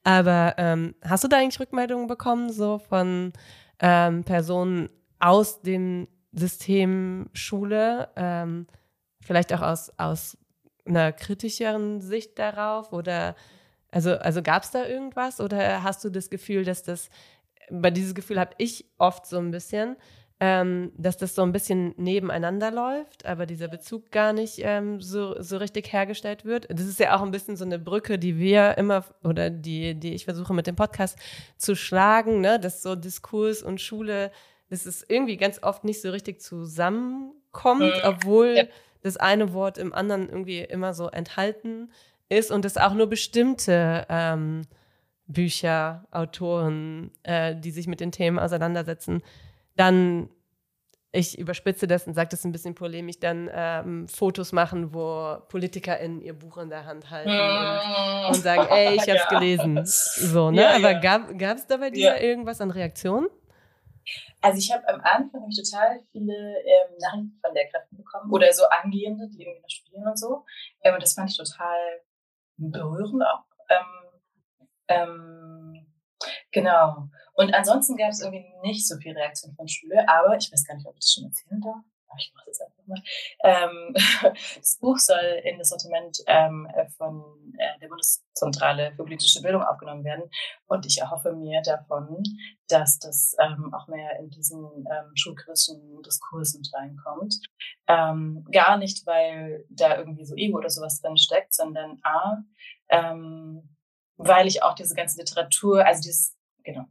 Aber 0.05 0.55
ähm, 0.57 0.95
hast 1.03 1.25
du 1.25 1.29
da 1.29 1.37
eigentlich 1.37 1.61
Rückmeldungen 1.61 2.07
bekommen, 2.07 2.51
so 2.51 2.79
von 2.79 3.33
ähm, 3.81 4.25
Personen 4.25 4.89
aus 5.19 5.61
dem 5.61 6.09
System 6.33 7.29
Schule, 7.35 8.09
ähm, 8.17 8.67
vielleicht 9.21 9.53
auch 9.53 9.63
aus, 9.63 9.93
aus 9.99 10.39
einer 10.87 11.13
kritischeren 11.13 12.01
Sicht 12.01 12.39
darauf 12.39 12.93
oder 12.93 13.35
also, 13.91 14.17
also 14.17 14.43
gab 14.43 14.63
es 14.63 14.71
da 14.71 14.87
irgendwas 14.87 15.41
oder 15.41 15.83
hast 15.83 16.05
du 16.05 16.11
das 16.11 16.31
Gefühl, 16.31 16.65
dass 16.65 16.83
das, 16.83 17.09
bei 17.71 17.91
dieses 17.91 18.15
Gefühl 18.15 18.39
habe 18.39 18.53
ich 18.59 18.85
oft 18.99 19.27
so 19.27 19.39
ein 19.39 19.51
bisschen, 19.51 19.97
ähm, 20.41 20.93
dass 20.97 21.17
das 21.17 21.35
so 21.35 21.43
ein 21.43 21.53
bisschen 21.53 21.95
nebeneinander 21.97 22.71
läuft, 22.71 23.27
aber 23.27 23.45
dieser 23.45 23.67
Bezug 23.67 24.13
gar 24.13 24.33
nicht 24.33 24.61
ähm, 24.63 25.01
so, 25.01 25.41
so 25.43 25.57
richtig 25.57 25.93
hergestellt 25.93 26.45
wird. 26.45 26.69
Das 26.71 26.87
ist 26.87 27.01
ja 27.01 27.17
auch 27.17 27.23
ein 27.23 27.33
bisschen 27.33 27.57
so 27.57 27.65
eine 27.65 27.79
Brücke, 27.79 28.19
die 28.19 28.39
wir 28.39 28.79
immer 28.79 29.05
oder 29.25 29.51
die, 29.51 29.95
die 29.95 30.15
ich 30.15 30.27
versuche 30.27 30.55
mit 30.55 30.67
dem 30.69 30.77
Podcast 30.77 31.19
zu 31.57 31.75
schlagen, 31.75 32.41
ne? 32.41 32.61
dass 32.61 32.83
so 32.83 32.95
Diskurs 32.95 33.63
und 33.63 33.81
Schule, 33.81 34.31
dass 34.71 34.87
es 34.87 35.05
irgendwie 35.09 35.39
ganz 35.39 35.63
oft 35.63 35.83
nicht 35.83 36.01
so 36.01 36.11
richtig 36.11 36.41
zusammenkommt, 36.41 37.81
mhm. 37.81 38.01
obwohl 38.05 38.55
ja. 38.57 38.65
das 39.03 39.17
eine 39.17 39.53
Wort 39.55 39.77
im 39.77 39.93
anderen 39.93 40.29
irgendwie 40.29 40.61
immer 40.61 40.95
so 40.95 41.09
enthalten 41.09 41.91
ist 42.29 42.51
und 42.51 42.65
es 42.65 42.77
auch 42.77 42.95
nur 42.95 43.09
bestimmte 43.09 44.07
ähm, 44.09 44.63
Bücher, 45.27 46.07
Autoren, 46.11 47.11
äh, 47.23 47.55
die 47.55 47.71
sich 47.71 47.87
mit 47.87 48.01
den 48.01 48.13
Themen 48.13 48.39
auseinandersetzen, 48.39 49.23
dann 49.77 50.31
ich 51.11 51.39
überspitze 51.39 51.87
das 51.87 52.07
und 52.07 52.13
sage 52.15 52.29
das 52.31 52.45
ein 52.45 52.53
bisschen 52.53 52.75
polemisch, 52.75 53.19
dann 53.19 53.49
ähm, 53.53 54.09
Fotos 54.09 54.53
machen, 54.53 54.93
wo 54.93 55.39
PolitikerInnen 55.49 56.21
ihr 56.21 56.35
Buch 56.35 56.59
in 56.59 56.69
der 56.69 56.85
Hand 56.85 57.11
halten 57.11 57.31
und, 57.31 58.37
und, 58.37 58.43
sagen, 58.43 58.67
ey, 58.71 58.95
ich 58.95 59.09
hab's 59.09 59.27
ja. 59.31 59.39
gelesen. 59.39 59.81
So, 59.87 60.51
ne? 60.51 60.63
Ja, 60.63 60.77
Aber 60.77 60.93
ja. 60.93 60.99
gab 61.01 61.57
es 61.57 61.67
da 61.67 61.79
bei 61.79 61.91
dir 61.91 62.21
irgendwas 62.21 62.61
an 62.61 62.71
Reaktionen? 62.71 63.29
Also 64.41 64.59
ich 64.59 64.73
habe 64.73 64.87
am 64.89 65.01
Anfang 65.01 65.43
hab 65.43 65.51
total 65.51 66.01
viele 66.13 66.33
ähm, 66.33 66.99
Nachrichten 67.01 67.39
von 67.41 67.55
Lehrkräften 67.55 67.99
bekommen 67.99 68.33
oder 68.33 68.53
so 68.53 68.65
Angehende, 68.69 69.29
die 69.29 69.43
irgendwie 69.43 69.63
noch 69.63 69.71
studieren 69.71 70.07
und 70.07 70.19
so. 70.19 70.45
Ähm, 70.83 70.95
und 70.95 71.03
das 71.03 71.15
fand 71.15 71.31
ich 71.31 71.37
total 71.37 71.77
berührend 72.59 73.23
auch. 73.25 73.45
Ähm, 73.69 74.21
ähm, 74.89 75.87
genau. 76.51 77.09
Und 77.35 77.55
ansonsten 77.55 77.97
gab 77.97 78.11
es 78.11 78.21
irgendwie 78.21 78.45
nicht 78.63 78.87
so 78.87 78.97
viel 78.97 79.17
Reaktion 79.17 79.55
von 79.55 79.69
Schule, 79.69 80.09
aber 80.09 80.37
ich 80.37 80.51
weiß 80.53 80.65
gar 80.67 80.75
nicht, 80.75 80.87
ob 80.87 80.95
ich 80.95 81.01
das 81.01 81.13
schon 81.13 81.25
erzählen 81.25 81.61
darf. 81.61 81.85
Aber 82.09 82.19
ich 82.19 82.33
mache 82.35 82.47
das 82.47 82.61
einfach 82.61 82.87
mal. 82.87 83.03
Ähm, 83.45 83.95
das 84.57 84.79
Buch 84.81 84.99
soll 84.99 85.41
in 85.45 85.59
das 85.59 85.69
Sortiment 85.69 86.19
ähm, 86.27 86.69
von 86.97 87.23
äh, 87.59 87.79
der 87.81 87.89
Bundeszentrale 87.89 88.93
für 88.93 89.05
politische 89.05 89.43
Bildung 89.43 89.63
aufgenommen 89.63 90.05
werden. 90.05 90.31
Und 90.67 90.87
ich 90.87 90.99
erhoffe 90.99 91.33
mir 91.33 91.63
davon, 91.63 92.23
dass 92.69 92.99
das 92.99 93.37
ähm, 93.41 93.73
auch 93.75 93.89
mehr 93.89 94.19
in 94.19 94.31
diesen 94.31 94.65
ähm, 94.65 95.13
schulkritischen 95.15 96.03
Diskurs 96.03 96.55
mit 96.55 96.69
reinkommt. 96.75 97.35
Ähm, 97.87 98.47
gar 98.51 98.77
nicht, 98.77 99.07
weil 99.07 99.65
da 99.69 99.97
irgendwie 99.99 100.25
so 100.25 100.35
Ego 100.35 100.59
oder 100.59 100.71
sowas 100.71 101.01
drin 101.01 101.17
steckt, 101.17 101.55
sondern 101.55 101.99
A, 102.03 102.39
ähm, 102.89 103.77
weil 104.17 104.47
ich 104.47 104.63
auch 104.63 104.75
diese 104.75 104.95
ganze 104.95 105.19
Literatur, 105.19 105.87
also 105.87 106.03
dieses, 106.03 106.37
genau, 106.65 106.85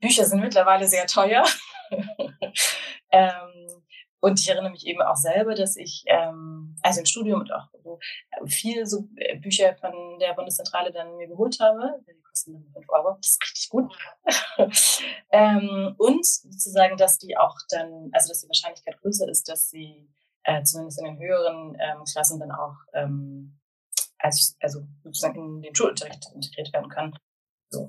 Bücher 0.00 0.24
sind 0.24 0.40
mittlerweile 0.40 0.86
sehr 0.86 1.06
teuer. 1.06 1.44
ähm, 3.10 3.85
und 4.26 4.40
ich 4.40 4.48
erinnere 4.48 4.72
mich 4.72 4.84
eben 4.88 5.00
auch 5.02 5.14
selber, 5.14 5.54
dass 5.54 5.76
ich, 5.76 6.02
ähm, 6.06 6.74
also 6.82 6.98
im 6.98 7.06
Studium 7.06 7.40
und 7.42 7.52
auch 7.52 7.68
so, 7.84 8.00
viel 8.46 8.84
so 8.84 9.08
äh, 9.14 9.38
Bücher 9.38 9.76
von 9.76 10.18
der 10.18 10.34
Bundeszentrale 10.34 10.90
dann 10.90 11.16
mir 11.16 11.28
geholt 11.28 11.60
habe. 11.60 12.00
Die 12.08 12.20
kosten 12.22 12.54
dann 12.54 12.66
5 12.72 12.88
Euro. 12.88 13.16
Das 13.20 13.30
ist 13.30 13.42
richtig 13.44 13.68
gut. 13.70 13.96
ähm, 15.30 15.94
und 15.96 16.26
sozusagen, 16.26 16.96
dass 16.96 17.18
die 17.18 17.36
auch 17.36 17.56
dann, 17.68 18.10
also 18.12 18.30
dass 18.30 18.40
die 18.40 18.48
Wahrscheinlichkeit 18.48 19.00
größer 19.00 19.28
ist, 19.28 19.48
dass 19.48 19.70
sie 19.70 20.10
äh, 20.42 20.64
zumindest 20.64 20.98
in 20.98 21.04
den 21.04 21.18
höheren 21.20 21.76
ähm, 21.78 22.02
Klassen 22.10 22.40
dann 22.40 22.50
auch 22.50 22.74
ähm, 22.94 23.60
als, 24.18 24.56
also 24.60 24.80
sozusagen 25.04 25.58
in 25.58 25.62
den 25.62 25.74
Schulunterricht 25.76 26.32
integriert 26.34 26.72
werden 26.72 26.88
kann. 26.88 27.16
So. 27.70 27.88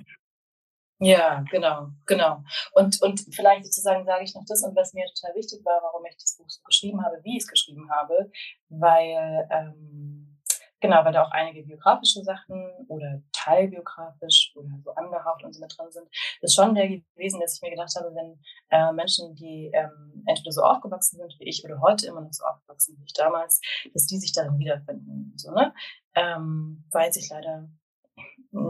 Ja, 0.99 1.43
genau, 1.51 1.89
genau. 2.07 2.43
Und, 2.73 2.99
und 3.03 3.19
vielleicht 3.31 3.65
sozusagen 3.65 4.03
sage 4.05 4.23
ich 4.23 4.33
noch 4.33 4.43
das, 4.47 4.63
und 4.63 4.75
was 4.75 4.93
mir 4.93 5.05
total 5.13 5.35
wichtig 5.35 5.63
war, 5.63 5.79
warum 5.83 6.03
ich 6.05 6.17
das 6.17 6.37
Buch 6.37 6.49
so 6.49 6.59
geschrieben 6.63 7.03
habe, 7.05 7.19
wie 7.23 7.37
ich 7.37 7.43
es 7.43 7.47
geschrieben 7.47 7.87
habe, 7.91 8.31
weil, 8.69 9.47
ähm, 9.51 10.39
genau, 10.79 11.05
weil 11.05 11.13
da 11.13 11.23
auch 11.23 11.31
einige 11.31 11.61
biografische 11.63 12.23
Sachen 12.23 12.71
oder 12.87 13.21
teilbiografisch 13.31 14.53
oder 14.55 14.69
so 14.83 14.91
angehaucht 14.95 15.43
und 15.43 15.53
so 15.53 15.61
mit 15.61 15.71
drin 15.77 15.91
sind. 15.91 16.07
Das 16.41 16.49
ist 16.51 16.55
schon 16.55 16.73
der 16.73 16.87
gewesen, 16.87 17.39
dass 17.41 17.55
ich 17.55 17.61
mir 17.61 17.69
gedacht 17.71 17.93
habe, 17.95 18.15
wenn 18.15 18.39
äh, 18.69 18.91
Menschen, 18.91 19.35
die 19.35 19.69
ähm, 19.75 20.23
entweder 20.25 20.51
so 20.51 20.63
aufgewachsen 20.63 21.17
sind 21.19 21.35
wie 21.39 21.47
ich 21.47 21.63
oder 21.63 21.79
heute 21.79 22.07
immer 22.07 22.21
noch 22.21 22.33
so 22.33 22.43
aufgewachsen 22.43 22.97
wie 22.97 23.05
ich 23.05 23.13
damals, 23.13 23.61
dass 23.93 24.07
die 24.07 24.17
sich 24.17 24.33
darin 24.33 24.57
wiederfinden. 24.57 25.33
So, 25.35 25.51
ne? 25.51 25.75
Ähm, 26.15 26.85
weil 26.91 27.13
sich 27.13 27.29
leider 27.29 27.69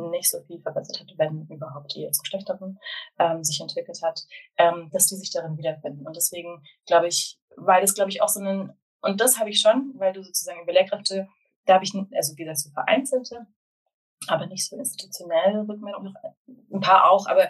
nicht 0.09 0.29
so 0.29 0.41
viel 0.43 0.61
verbessert 0.61 0.99
hat, 0.99 1.17
wenn 1.17 1.47
überhaupt 1.49 1.95
eher 1.95 2.11
zum 2.11 2.25
Schlechteren 2.25 2.79
ähm, 3.19 3.43
sich 3.43 3.59
entwickelt 3.61 4.01
hat, 4.03 4.21
ähm, 4.57 4.89
dass 4.91 5.07
die 5.07 5.15
sich 5.15 5.31
darin 5.31 5.57
wiederfinden. 5.57 6.05
Und 6.05 6.15
deswegen 6.15 6.63
glaube 6.85 7.07
ich, 7.07 7.39
weil 7.55 7.81
das 7.81 7.93
glaube 7.93 8.09
ich 8.09 8.21
auch 8.21 8.29
so 8.29 8.41
ein, 8.41 8.73
und 9.01 9.21
das 9.21 9.39
habe 9.39 9.49
ich 9.49 9.59
schon, 9.59 9.93
weil 9.97 10.13
du 10.13 10.23
sozusagen 10.23 10.61
über 10.61 10.73
Lehrkräfte, 10.73 11.27
da 11.65 11.75
habe 11.75 11.83
ich, 11.83 11.93
also 12.15 12.33
wie 12.35 12.43
gesagt, 12.43 12.59
so 12.59 12.69
vereinzelte, 12.71 13.47
aber 14.27 14.47
nicht 14.47 14.67
so 14.67 14.75
institutionelle 14.75 15.67
Rückmeldungen, 15.67 16.15
ein 16.71 16.79
paar 16.79 17.11
auch, 17.11 17.27
aber 17.27 17.49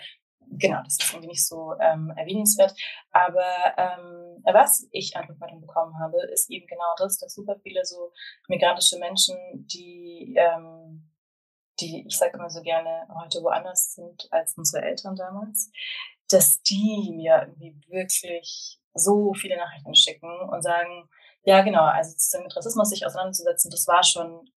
genau, 0.51 0.81
das 0.83 0.97
ist 0.99 1.11
irgendwie 1.11 1.29
nicht 1.29 1.45
so 1.45 1.73
ähm, 1.79 2.11
erwähnenswert. 2.15 2.73
Aber 3.11 3.45
ähm, 3.77 4.43
was 4.43 4.87
ich 4.91 5.15
an 5.15 5.25
Rückmeldung 5.25 5.61
bekommen 5.61 5.97
habe, 5.99 6.17
ist 6.31 6.49
eben 6.49 6.67
genau 6.67 6.93
das, 6.97 7.17
dass 7.17 7.33
super 7.33 7.57
viele 7.61 7.85
so 7.85 8.11
migrantische 8.47 8.97
Menschen, 8.99 9.37
die 9.53 10.35
ähm, 10.37 11.09
die, 11.79 12.05
ich 12.07 12.17
sage 12.17 12.37
immer 12.37 12.49
so 12.49 12.61
gerne, 12.61 13.07
heute 13.21 13.41
woanders 13.43 13.93
sind 13.93 14.27
als 14.31 14.57
unsere 14.57 14.83
Eltern 14.83 15.15
damals, 15.15 15.71
dass 16.29 16.61
die 16.61 17.11
mir 17.15 17.41
irgendwie 17.41 17.75
wirklich 17.87 18.79
so 18.93 19.33
viele 19.33 19.57
Nachrichten 19.57 19.95
schicken 19.95 20.31
und 20.49 20.61
sagen, 20.63 21.09
ja 21.43 21.61
genau, 21.61 21.83
also 21.83 22.39
mit 22.39 22.55
Rassismus 22.55 22.89
sich 22.89 23.05
auseinanderzusetzen, 23.05 23.71
das 23.71 23.87
war 23.87 24.03
schon 24.03 24.49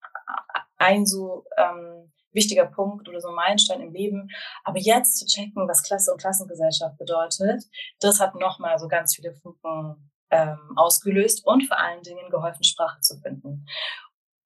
ein 0.79 1.05
so 1.05 1.45
ähm, 1.57 2.13
wichtiger 2.33 2.67
Punkt 2.67 3.09
oder 3.09 3.21
so 3.21 3.29
ein 3.29 3.35
Meilenstein 3.35 3.81
im 3.81 3.93
Leben. 3.93 4.31
Aber 4.65 4.79
jetzt 4.79 5.19
zu 5.19 5.27
checken, 5.27 5.69
was 5.69 5.83
Klasse 5.83 6.13
und 6.13 6.21
Klassengesellschaft 6.21 6.97
bedeutet, 6.97 7.65
das 8.01 8.21
hat 8.21 8.35
nochmal 8.37 8.79
so 8.79 8.89
ganz 8.89 9.15
viele 9.15 9.35
Funken 9.35 10.11
ähm, 10.31 10.73
ausgelöst 10.77 11.47
und 11.47 11.67
vor 11.67 11.79
allen 11.79 12.03
Dingen 12.03 12.31
geholfen, 12.31 12.65
Sprache 12.65 13.01
zu 13.01 13.19
finden. 13.19 13.67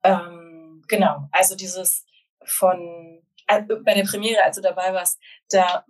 Ähm, 0.03 0.83
genau, 0.89 1.29
also 1.33 1.55
dieses 1.55 2.05
von, 2.47 3.23
äh, 3.47 3.63
bei 3.63 3.95
der 3.95 4.05
Premiere, 4.05 4.43
als 4.43 4.57
du 4.57 4.63
dabei 4.63 4.93
warst, 4.93 5.21
da, 5.51 5.85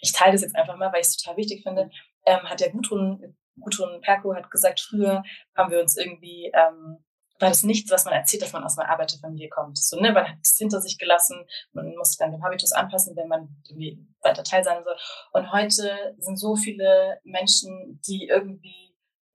ich 0.00 0.12
teile 0.12 0.32
das 0.32 0.42
jetzt 0.42 0.56
einfach 0.56 0.76
mal, 0.76 0.92
weil 0.92 1.00
ich 1.00 1.08
es 1.08 1.16
total 1.16 1.36
wichtig 1.36 1.62
finde, 1.62 1.90
ähm, 2.26 2.42
hat 2.48 2.60
der 2.60 2.70
Gudrun, 2.70 3.36
Gudrun 3.60 4.00
Perko 4.00 4.34
hat 4.34 4.50
gesagt, 4.50 4.80
früher 4.80 5.22
haben 5.56 5.70
wir 5.70 5.80
uns 5.80 5.96
irgendwie, 5.96 6.52
ähm, 6.54 7.04
war 7.40 7.48
das 7.48 7.62
nichts, 7.62 7.90
was 7.90 8.04
man 8.04 8.14
erzählt, 8.14 8.42
dass 8.42 8.52
man 8.52 8.64
aus 8.64 8.78
einer 8.78 8.90
Arbeiterfamilie 8.90 9.48
kommt. 9.48 9.78
So, 9.78 10.00
ne, 10.00 10.12
man 10.12 10.28
hat 10.28 10.38
es 10.42 10.56
hinter 10.58 10.80
sich 10.80 10.98
gelassen, 10.98 11.46
man 11.72 11.94
muss 11.94 12.10
sich 12.10 12.18
dann 12.18 12.32
dem 12.32 12.42
Habitus 12.42 12.72
anpassen, 12.72 13.16
wenn 13.16 13.28
man 13.28 13.48
irgendwie 13.68 14.04
weiter 14.22 14.42
Teil 14.42 14.64
sein 14.64 14.82
soll. 14.82 14.96
Und 15.32 15.52
heute 15.52 16.14
sind 16.18 16.36
so 16.36 16.56
viele 16.56 17.20
Menschen, 17.24 18.00
die 18.06 18.26
irgendwie 18.26 18.87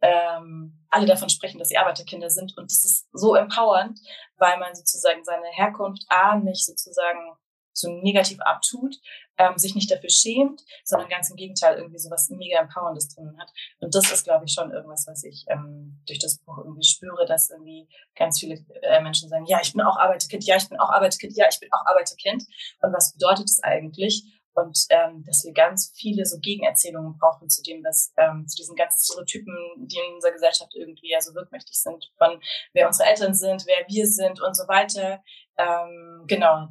ähm, 0.03 0.85
alle 0.89 1.05
davon 1.05 1.29
sprechen, 1.29 1.59
dass 1.59 1.69
sie 1.69 1.77
Arbeiterkinder 1.77 2.29
sind. 2.29 2.57
Und 2.57 2.69
das 2.71 2.83
ist 2.83 3.07
so 3.13 3.35
empowernd, 3.35 3.99
weil 4.37 4.59
man 4.59 4.75
sozusagen 4.75 5.23
seine 5.23 5.47
Herkunft 5.47 6.03
A 6.09 6.35
nicht 6.35 6.65
sozusagen 6.65 7.37
so 7.75 7.89
negativ 7.89 8.39
abtut, 8.41 8.95
ähm, 9.37 9.57
sich 9.57 9.73
nicht 9.73 9.89
dafür 9.89 10.09
schämt, 10.09 10.61
sondern 10.83 11.09
ganz 11.09 11.29
im 11.29 11.37
Gegenteil 11.37 11.77
irgendwie 11.77 11.97
so 11.97 12.11
was 12.11 12.29
mega 12.29 12.59
Empowerndes 12.59 13.15
drin 13.15 13.35
hat. 13.39 13.49
Und 13.79 13.95
das 13.95 14.11
ist, 14.11 14.25
glaube 14.25 14.45
ich, 14.45 14.53
schon 14.53 14.71
irgendwas, 14.71 15.07
was 15.07 15.23
ich 15.23 15.45
ähm, 15.47 16.03
durch 16.05 16.19
das 16.19 16.37
Buch 16.37 16.59
irgendwie 16.59 16.85
spüre, 16.85 17.25
dass 17.25 17.49
irgendwie 17.49 17.87
ganz 18.15 18.39
viele 18.39 18.63
äh, 18.83 19.01
Menschen 19.01 19.29
sagen, 19.29 19.45
ja, 19.45 19.59
ich 19.61 19.71
bin 19.71 19.81
auch 19.81 19.97
Arbeiterkind, 19.97 20.45
ja, 20.45 20.57
ich 20.57 20.69
bin 20.69 20.79
auch 20.79 20.89
Arbeiterkind, 20.89 21.35
ja, 21.35 21.47
ich 21.49 21.59
bin 21.59 21.69
auch 21.71 21.85
Arbeiterkind. 21.85 22.43
Und 22.81 22.93
was 22.93 23.13
bedeutet 23.13 23.45
das 23.45 23.63
eigentlich? 23.63 24.23
Und 24.55 24.85
ähm, 24.89 25.23
dass 25.25 25.43
wir 25.43 25.53
ganz 25.53 25.91
viele 25.95 26.25
so 26.25 26.37
Gegenerzählungen 26.39 27.17
brauchen 27.17 27.49
zu 27.49 27.63
dem, 27.63 27.83
was 27.83 28.13
ähm, 28.17 28.47
zu 28.47 28.57
diesen 28.57 28.75
ganzen 28.75 29.03
Stereotypen, 29.03 29.55
die 29.77 29.97
in 29.97 30.15
unserer 30.15 30.31
Gesellschaft 30.31 30.73
irgendwie 30.75 31.11
ja 31.11 31.21
so 31.21 31.33
wirkmächtig 31.33 31.79
sind, 31.79 32.11
von 32.17 32.39
wer 32.73 32.87
unsere 32.87 33.09
Eltern 33.09 33.33
sind, 33.33 33.65
wer 33.65 33.87
wir 33.87 34.07
sind 34.07 34.41
und 34.41 34.55
so 34.55 34.67
weiter. 34.67 35.23
Ähm, 35.57 36.25
genau. 36.27 36.69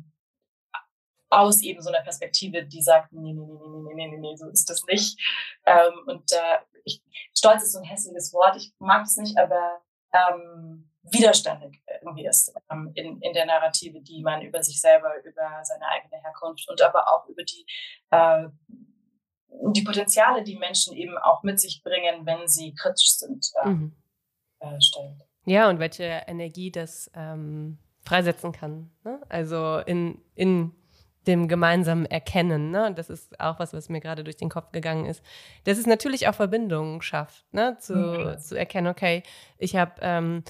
Aus 1.31 1.63
eben 1.63 1.81
so 1.81 1.89
einer 1.89 2.03
Perspektive, 2.03 2.65
die 2.65 2.83
sagt, 2.83 3.13
nee, 3.13 3.33
nee, 3.33 3.47
nee, 3.47 3.95
nee, 3.95 3.95
nee, 3.95 4.09
nee, 4.09 4.19
nee, 4.19 4.37
so 4.37 4.49
ist 4.49 4.69
das 4.69 4.85
nicht. 4.85 5.19
Ähm, 5.65 5.95
und 6.07 6.31
äh, 6.33 6.59
ich, 6.85 7.03
Stolz 7.37 7.63
ist 7.63 7.73
so 7.73 7.79
ein 7.79 7.85
hässliches 7.85 8.33
Wort, 8.33 8.57
ich 8.57 8.73
mag 8.79 9.07
es 9.07 9.17
nicht, 9.17 9.39
aber 9.39 9.81
ähm, 10.13 10.92
widerständig 11.03 11.83
irgendwie 12.03 12.27
ist 12.27 12.53
ähm, 12.71 12.91
in, 12.95 13.21
in 13.21 13.33
der 13.33 13.47
Narrative, 13.47 14.01
die 14.01 14.23
man 14.23 14.43
über 14.43 14.63
sich 14.63 14.81
selber, 14.81 15.13
über 15.25 15.61
seine 15.63 15.87
eigene 15.89 16.23
Herkunft 16.23 16.69
und 16.69 16.81
aber 16.83 17.09
auch 17.09 17.29
über 17.29 17.43
die, 17.43 17.67
äh, 18.11 18.49
die 19.71 19.83
Potenziale, 19.83 20.43
die 20.43 20.57
Menschen 20.57 20.97
eben 20.97 21.17
auch 21.19 21.43
mit 21.43 21.61
sich 21.61 21.83
bringen, 21.83 22.27
wenn 22.27 22.49
sie 22.49 22.75
kritisch 22.75 23.17
sind, 23.17 23.47
äh, 23.63 23.69
mhm. 23.69 23.97
äh, 24.61 24.81
stellt. 24.81 25.23
Ja, 25.45 25.69
und 25.69 25.79
welche 25.79 26.05
Energie 26.27 26.71
das 26.71 27.11
ähm, 27.15 27.79
freisetzen 28.05 28.53
kann. 28.53 28.91
Ne? 29.05 29.21
Also 29.29 29.79
in, 29.79 30.23
in 30.35 30.73
dem 31.27 31.49
gemeinsamen 31.49 32.07
Erkennen. 32.07 32.71
Ne? 32.71 32.93
Das 32.95 33.11
ist 33.11 33.39
auch 33.41 33.59
was, 33.59 33.73
was 33.73 33.89
mir 33.89 34.01
gerade 34.01 34.25
durch 34.25 34.37
den 34.37 34.49
Kopf 34.49 34.73
gegangen 34.73 35.07
ist. 35.07 35.23
Dass 35.65 35.79
es 35.79 35.87
natürlich 35.87 36.29
auch 36.29 36.35
Verbindungen 36.35 37.03
schafft, 37.03 37.45
ne? 37.53 37.77
zu, 37.79 37.95
mhm. 37.95 38.39
zu 38.39 38.57
erkennen, 38.57 38.89
okay, 38.89 39.23
ich 39.59 39.77
habe 39.77 39.93
ähm, 40.01 40.45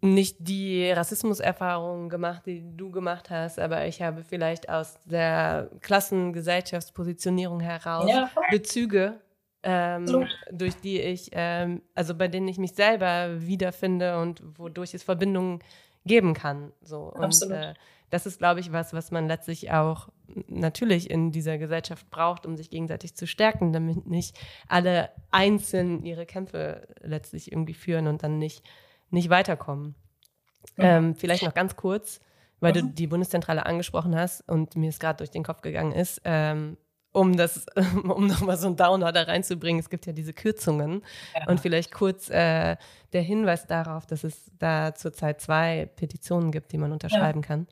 nicht 0.00 0.36
die 0.40 0.90
Rassismuserfahrungen 0.90 2.08
gemacht, 2.08 2.46
die 2.46 2.64
du 2.76 2.90
gemacht 2.90 3.30
hast, 3.30 3.58
aber 3.58 3.86
ich 3.86 4.02
habe 4.02 4.22
vielleicht 4.22 4.68
aus 4.68 4.98
der 5.04 5.70
Klassengesellschaftspositionierung 5.80 7.60
heraus 7.60 8.08
ja. 8.08 8.30
Bezüge, 8.50 9.20
ähm, 9.64 10.26
durch 10.52 10.76
die 10.76 11.00
ich, 11.00 11.30
ähm, 11.32 11.82
also 11.94 12.14
bei 12.14 12.28
denen 12.28 12.46
ich 12.46 12.58
mich 12.58 12.74
selber 12.74 13.40
wiederfinde 13.40 14.20
und 14.20 14.42
wodurch 14.58 14.94
es 14.94 15.02
Verbindungen 15.02 15.58
geben 16.04 16.34
kann. 16.34 16.72
So. 16.82 17.12
Und, 17.12 17.24
Absolut. 17.24 17.56
Äh, 17.56 17.74
das 18.10 18.26
ist, 18.26 18.38
glaube 18.38 18.60
ich, 18.60 18.70
was, 18.70 18.92
was 18.92 19.10
man 19.10 19.26
letztlich 19.26 19.72
auch 19.72 20.08
natürlich 20.46 21.10
in 21.10 21.32
dieser 21.32 21.58
Gesellschaft 21.58 22.08
braucht, 22.10 22.46
um 22.46 22.56
sich 22.56 22.70
gegenseitig 22.70 23.16
zu 23.16 23.26
stärken, 23.26 23.72
damit 23.72 24.06
nicht 24.06 24.38
alle 24.68 25.10
einzeln 25.32 26.04
ihre 26.04 26.26
Kämpfe 26.26 26.86
letztlich 27.00 27.50
irgendwie 27.50 27.74
führen 27.74 28.06
und 28.06 28.22
dann 28.22 28.38
nicht, 28.38 28.64
nicht 29.10 29.30
weiterkommen. 29.30 29.94
Mhm. 30.76 30.84
Ähm, 30.84 31.14
vielleicht 31.16 31.42
noch 31.42 31.54
ganz 31.54 31.76
kurz, 31.76 32.20
weil 32.60 32.72
mhm. 32.72 32.76
du 32.76 32.94
die 32.94 33.06
Bundeszentrale 33.06 33.66
angesprochen 33.66 34.16
hast 34.16 34.40
und 34.48 34.76
mir 34.76 34.88
es 34.88 34.98
gerade 34.98 35.18
durch 35.18 35.30
den 35.30 35.44
Kopf 35.44 35.62
gegangen 35.62 35.92
ist. 35.92 36.20
Ähm, 36.24 36.76
um 37.12 37.36
das, 37.36 37.66
um 38.02 38.26
nochmal 38.26 38.56
so 38.56 38.66
einen 38.66 38.76
Downer 38.76 39.12
da 39.12 39.22
reinzubringen, 39.22 39.80
es 39.80 39.88
gibt 39.88 40.06
ja 40.06 40.12
diese 40.12 40.32
Kürzungen. 40.32 41.02
Ja. 41.34 41.48
Und 41.48 41.60
vielleicht 41.60 41.92
kurz 41.92 42.28
äh, 42.28 42.76
der 43.12 43.22
Hinweis 43.22 43.66
darauf, 43.66 44.06
dass 44.06 44.24
es 44.24 44.50
da 44.58 44.94
zurzeit 44.94 45.40
zwei 45.40 45.88
Petitionen 45.96 46.50
gibt, 46.50 46.72
die 46.72 46.78
man 46.78 46.92
unterschreiben 46.92 47.42
ja. 47.42 47.46
kann, 47.46 47.66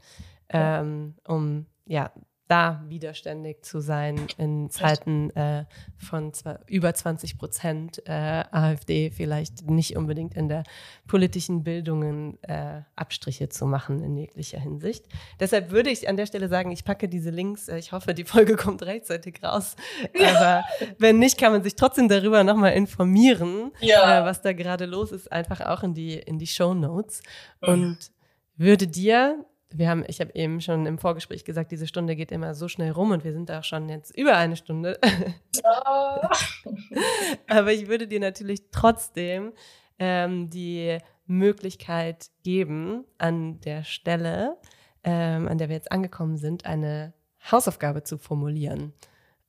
ähm, 0.48 1.14
um 1.26 1.66
ja 1.86 2.12
da 2.52 2.84
widerständig 2.86 3.62
zu 3.62 3.80
sein 3.80 4.26
in 4.36 4.68
Zeiten 4.68 5.30
äh, 5.30 5.64
von 5.96 6.34
zwar 6.34 6.60
über 6.66 6.92
20 6.92 7.38
Prozent 7.38 8.02
äh, 8.06 8.12
AfD 8.12 9.10
vielleicht 9.10 9.70
nicht 9.70 9.96
unbedingt 9.96 10.34
in 10.34 10.50
der 10.50 10.64
politischen 11.06 11.64
Bildung 11.64 12.36
äh, 12.42 12.82
Abstriche 12.94 13.48
zu 13.48 13.64
machen 13.64 14.02
in 14.02 14.18
jeglicher 14.18 14.60
Hinsicht. 14.60 15.06
Deshalb 15.40 15.70
würde 15.70 15.88
ich 15.88 16.10
an 16.10 16.18
der 16.18 16.26
Stelle 16.26 16.48
sagen, 16.48 16.72
ich 16.72 16.84
packe 16.84 17.08
diese 17.08 17.30
Links. 17.30 17.68
Äh, 17.68 17.78
ich 17.78 17.92
hoffe, 17.92 18.12
die 18.12 18.24
Folge 18.24 18.56
kommt 18.62 18.82
rechtzeitig 18.82 19.42
raus. 19.42 19.74
Aber 20.14 20.62
wenn 20.98 21.18
nicht, 21.18 21.38
kann 21.38 21.52
man 21.52 21.62
sich 21.62 21.74
trotzdem 21.74 22.10
darüber 22.10 22.44
nochmal 22.44 22.74
informieren, 22.74 23.72
ja. 23.80 24.20
Äh, 24.20 24.24
was 24.26 24.42
da 24.42 24.52
gerade 24.52 24.84
los 24.84 25.10
ist, 25.10 25.32
einfach 25.32 25.62
auch 25.62 25.82
in 25.82 25.94
die, 25.94 26.18
in 26.18 26.38
die 26.38 26.46
Show 26.46 26.74
Notes. 26.74 27.22
Und 27.62 28.10
würde 28.56 28.86
dir 28.86 29.46
wir 29.78 29.88
haben, 29.88 30.04
ich 30.06 30.20
habe 30.20 30.34
eben 30.34 30.60
schon 30.60 30.86
im 30.86 30.98
Vorgespräch 30.98 31.44
gesagt, 31.44 31.72
diese 31.72 31.86
Stunde 31.86 32.16
geht 32.16 32.32
immer 32.32 32.54
so 32.54 32.68
schnell 32.68 32.90
rum 32.90 33.10
und 33.10 33.24
wir 33.24 33.32
sind 33.32 33.48
da 33.48 33.62
schon 33.62 33.88
jetzt 33.88 34.16
über 34.16 34.36
eine 34.36 34.56
Stunde. 34.56 34.98
Aber 37.48 37.72
ich 37.72 37.88
würde 37.88 38.06
dir 38.06 38.20
natürlich 38.20 38.70
trotzdem 38.70 39.52
ähm, 39.98 40.50
die 40.50 40.98
Möglichkeit 41.26 42.30
geben, 42.42 43.04
an 43.18 43.60
der 43.60 43.84
Stelle, 43.84 44.56
ähm, 45.04 45.48
an 45.48 45.58
der 45.58 45.68
wir 45.68 45.76
jetzt 45.76 45.92
angekommen 45.92 46.36
sind, 46.36 46.66
eine 46.66 47.12
Hausaufgabe 47.50 48.02
zu 48.02 48.18
formulieren. 48.18 48.92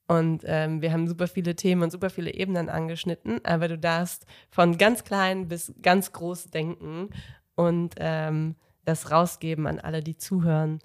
Und 0.08 0.44
ähm, 0.46 0.82
wir 0.82 0.92
haben 0.92 1.08
super 1.08 1.28
viele 1.28 1.56
Themen 1.56 1.84
und 1.84 1.92
super 1.92 2.10
viele 2.10 2.34
Ebenen 2.34 2.70
angeschnitten, 2.70 3.44
aber 3.46 3.68
du 3.68 3.78
darfst 3.78 4.26
von 4.50 4.78
ganz 4.78 5.04
klein 5.04 5.48
bis 5.48 5.74
ganz 5.82 6.12
groß 6.12 6.48
denken 6.48 7.10
und 7.56 7.96
ähm, 7.98 8.56
das 8.86 9.12
rausgeben 9.12 9.68
an 9.68 9.80
alle, 9.80 10.02
die 10.02 10.18
zuhören, 10.18 10.80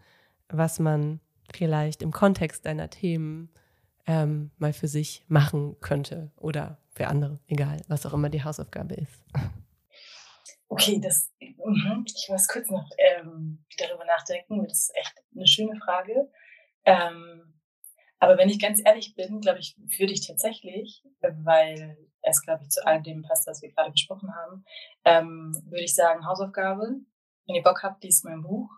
was 0.48 0.78
man 0.78 1.20
vielleicht 1.52 2.02
im 2.02 2.12
Kontext 2.12 2.66
deiner 2.66 2.90
Themen 2.90 3.50
ähm, 4.06 4.50
mal 4.58 4.72
für 4.72 4.88
sich 4.88 5.24
machen 5.28 5.76
könnte 5.80 6.30
oder 6.36 6.78
für 6.94 7.08
andere, 7.08 7.38
egal, 7.46 7.80
was 7.88 8.06
auch 8.06 8.14
immer 8.14 8.28
die 8.28 8.42
Hausaufgabe 8.42 8.94
ist. 8.94 9.22
Okay, 10.68 11.00
das, 11.00 11.30
mhm, 11.40 12.04
ich 12.06 12.28
muss 12.28 12.46
kurz 12.46 12.68
noch 12.68 12.88
ähm, 12.98 13.64
darüber 13.78 14.04
nachdenken. 14.04 14.64
Das 14.64 14.80
ist 14.80 14.96
echt 14.96 15.14
eine 15.34 15.46
schöne 15.46 15.76
Frage. 15.76 16.30
Ähm, 16.84 17.54
aber 18.18 18.36
wenn 18.36 18.48
ich 18.48 18.60
ganz 18.60 18.82
ehrlich 18.84 19.14
bin, 19.14 19.40
glaube 19.40 19.60
ich, 19.60 19.76
würde 19.98 20.12
ich 20.12 20.26
tatsächlich, 20.26 21.04
weil 21.20 21.96
es, 22.22 22.42
glaube 22.42 22.64
ich, 22.64 22.70
zu 22.70 22.84
all 22.86 23.02
dem 23.02 23.22
passt, 23.22 23.46
was 23.46 23.62
wir 23.62 23.70
gerade 23.72 23.92
besprochen 23.92 24.34
haben, 24.34 24.64
ähm, 25.04 25.52
würde 25.66 25.84
ich 25.84 25.94
sagen, 25.94 26.26
Hausaufgabe, 26.26 27.00
wenn 27.48 27.56
ihr 27.56 27.62
Bock 27.62 27.82
habt, 27.82 28.04
liest 28.04 28.24
mein 28.24 28.42
Buch 28.42 28.70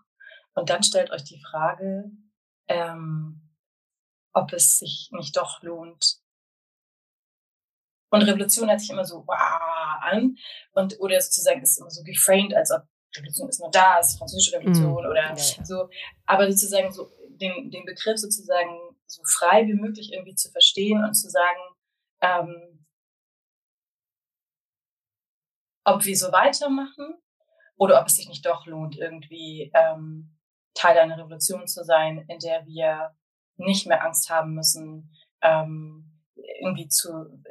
und 0.55 0.71
dann 0.71 0.83
stellt 0.83 1.11
euch 1.11 1.25
die 1.25 1.43
Frage, 1.43 2.11
ähm, 2.69 3.51
ob 4.33 4.53
es 4.53 4.79
sich 4.79 5.11
nicht 5.11 5.37
doch 5.37 5.63
lohnt. 5.63 6.21
Und 8.13 8.23
Revolution 8.23 8.69
hört 8.69 8.81
sich 8.81 8.91
immer 8.91 9.05
so 9.05 9.27
wow 9.27 10.01
an 10.01 10.37
und 10.73 10.99
oder 11.01 11.21
sozusagen 11.21 11.63
ist 11.63 11.79
immer 11.79 11.91
so 11.91 12.03
geframed, 12.03 12.55
als 12.55 12.71
ob 12.71 12.83
Revolution 13.17 13.49
ist 13.49 13.61
nur 13.61 13.71
da, 13.71 13.99
ist 13.99 14.19
französische 14.19 14.57
Revolution 14.57 14.93
mm, 14.93 15.07
oder 15.07 15.35
ja. 15.35 15.37
so. 15.37 15.89
Aber 16.27 16.51
sozusagen 16.51 16.93
so 16.93 17.11
den, 17.29 17.71
den 17.71 17.85
Begriff 17.85 18.19
sozusagen 18.19 18.79
so 19.07 19.23
frei 19.25 19.67
wie 19.67 19.75
möglich 19.75 20.13
irgendwie 20.13 20.35
zu 20.35 20.51
verstehen 20.51 21.03
und 21.05 21.15
zu 21.15 21.29
sagen, 21.29 21.61
ähm, 22.21 22.87
ob 25.85 26.05
wir 26.05 26.17
so 26.17 26.31
weitermachen 26.31 27.21
oder 27.81 27.99
ob 27.99 28.09
es 28.09 28.17
sich 28.17 28.29
nicht 28.29 28.45
doch 28.45 28.67
lohnt, 28.67 28.99
irgendwie 28.99 29.73
ähm, 29.75 30.37
Teil 30.75 30.99
einer 30.99 31.17
Revolution 31.17 31.67
zu 31.67 31.83
sein, 31.83 32.27
in 32.29 32.39
der 32.39 32.67
wir 32.67 33.17
nicht 33.57 33.87
mehr 33.87 34.05
Angst 34.05 34.29
haben 34.29 34.55
müssen, 34.55 35.11
ähm, 35.41 36.21
irgendwie 36.61 36.89
zu, 36.89 37.09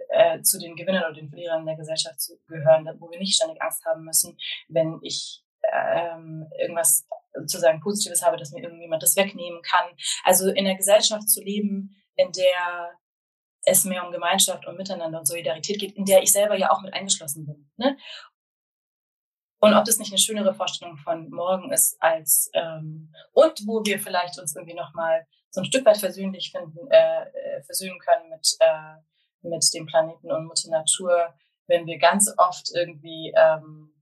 äh, 0.09 0.41
zu 0.41 0.59
den 0.59 0.75
Gewinnern 0.75 1.03
oder 1.05 1.13
den 1.13 1.29
Verlierern 1.29 1.65
der 1.65 1.75
Gesellschaft 1.75 2.21
zu 2.21 2.37
gehören, 2.47 2.87
wo 2.99 3.09
wir 3.09 3.17
nicht 3.17 3.35
ständig 3.35 3.59
Angst 3.59 3.83
haben 3.85 4.03
müssen, 4.03 4.37
wenn 4.67 4.99
ich 5.01 5.43
ähm, 5.73 6.47
irgendwas 6.59 7.07
sozusagen 7.33 7.81
Positives 7.81 8.23
habe, 8.23 8.37
dass 8.37 8.51
mir 8.51 8.61
irgendjemand 8.61 9.01
das 9.01 9.15
wegnehmen 9.15 9.63
kann. 9.63 9.95
Also 10.23 10.49
in 10.49 10.67
einer 10.67 10.77
Gesellschaft 10.77 11.27
zu 11.27 11.41
leben, 11.41 11.95
in 12.15 12.31
der 12.33 12.91
es 13.63 13.83
mehr 13.83 14.05
um 14.05 14.11
Gemeinschaft 14.11 14.65
und 14.67 14.77
Miteinander 14.77 15.19
und 15.19 15.27
Solidarität 15.27 15.79
geht, 15.79 15.95
in 15.95 16.05
der 16.05 16.21
ich 16.21 16.31
selber 16.31 16.55
ja 16.55 16.71
auch 16.71 16.81
mit 16.81 16.93
eingeschlossen 16.93 17.45
bin. 17.45 17.69
Ne? 17.77 17.97
Und 19.59 19.73
ob 19.73 19.85
das 19.85 19.97
nicht 19.97 20.11
eine 20.11 20.19
schönere 20.19 20.53
Vorstellung 20.53 20.97
von 20.97 21.29
morgen 21.29 21.71
ist 21.71 21.97
als 22.01 22.49
ähm, 22.53 23.13
und 23.33 23.59
wo 23.67 23.83
wir 23.83 23.99
vielleicht 23.99 24.39
uns 24.39 24.55
irgendwie 24.55 24.75
nochmal 24.75 25.25
so 25.49 25.61
ein 25.61 25.65
Stück 25.65 25.85
weit 25.85 25.97
versöhnlich 25.97 26.51
finden, 26.51 26.87
äh, 26.89 27.23
äh, 27.23 27.63
versöhnen 27.63 27.99
können 27.99 28.29
mit, 28.29 28.55
äh, 28.59 28.95
mit 29.41 29.63
dem 29.73 29.85
Planeten 29.85 30.31
und 30.31 30.45
Mutter 30.45 30.69
Natur, 30.69 31.33
wenn 31.67 31.85
wir 31.85 31.97
ganz 31.97 32.33
oft 32.37 32.69
irgendwie 32.73 33.33
ähm, 33.35 33.93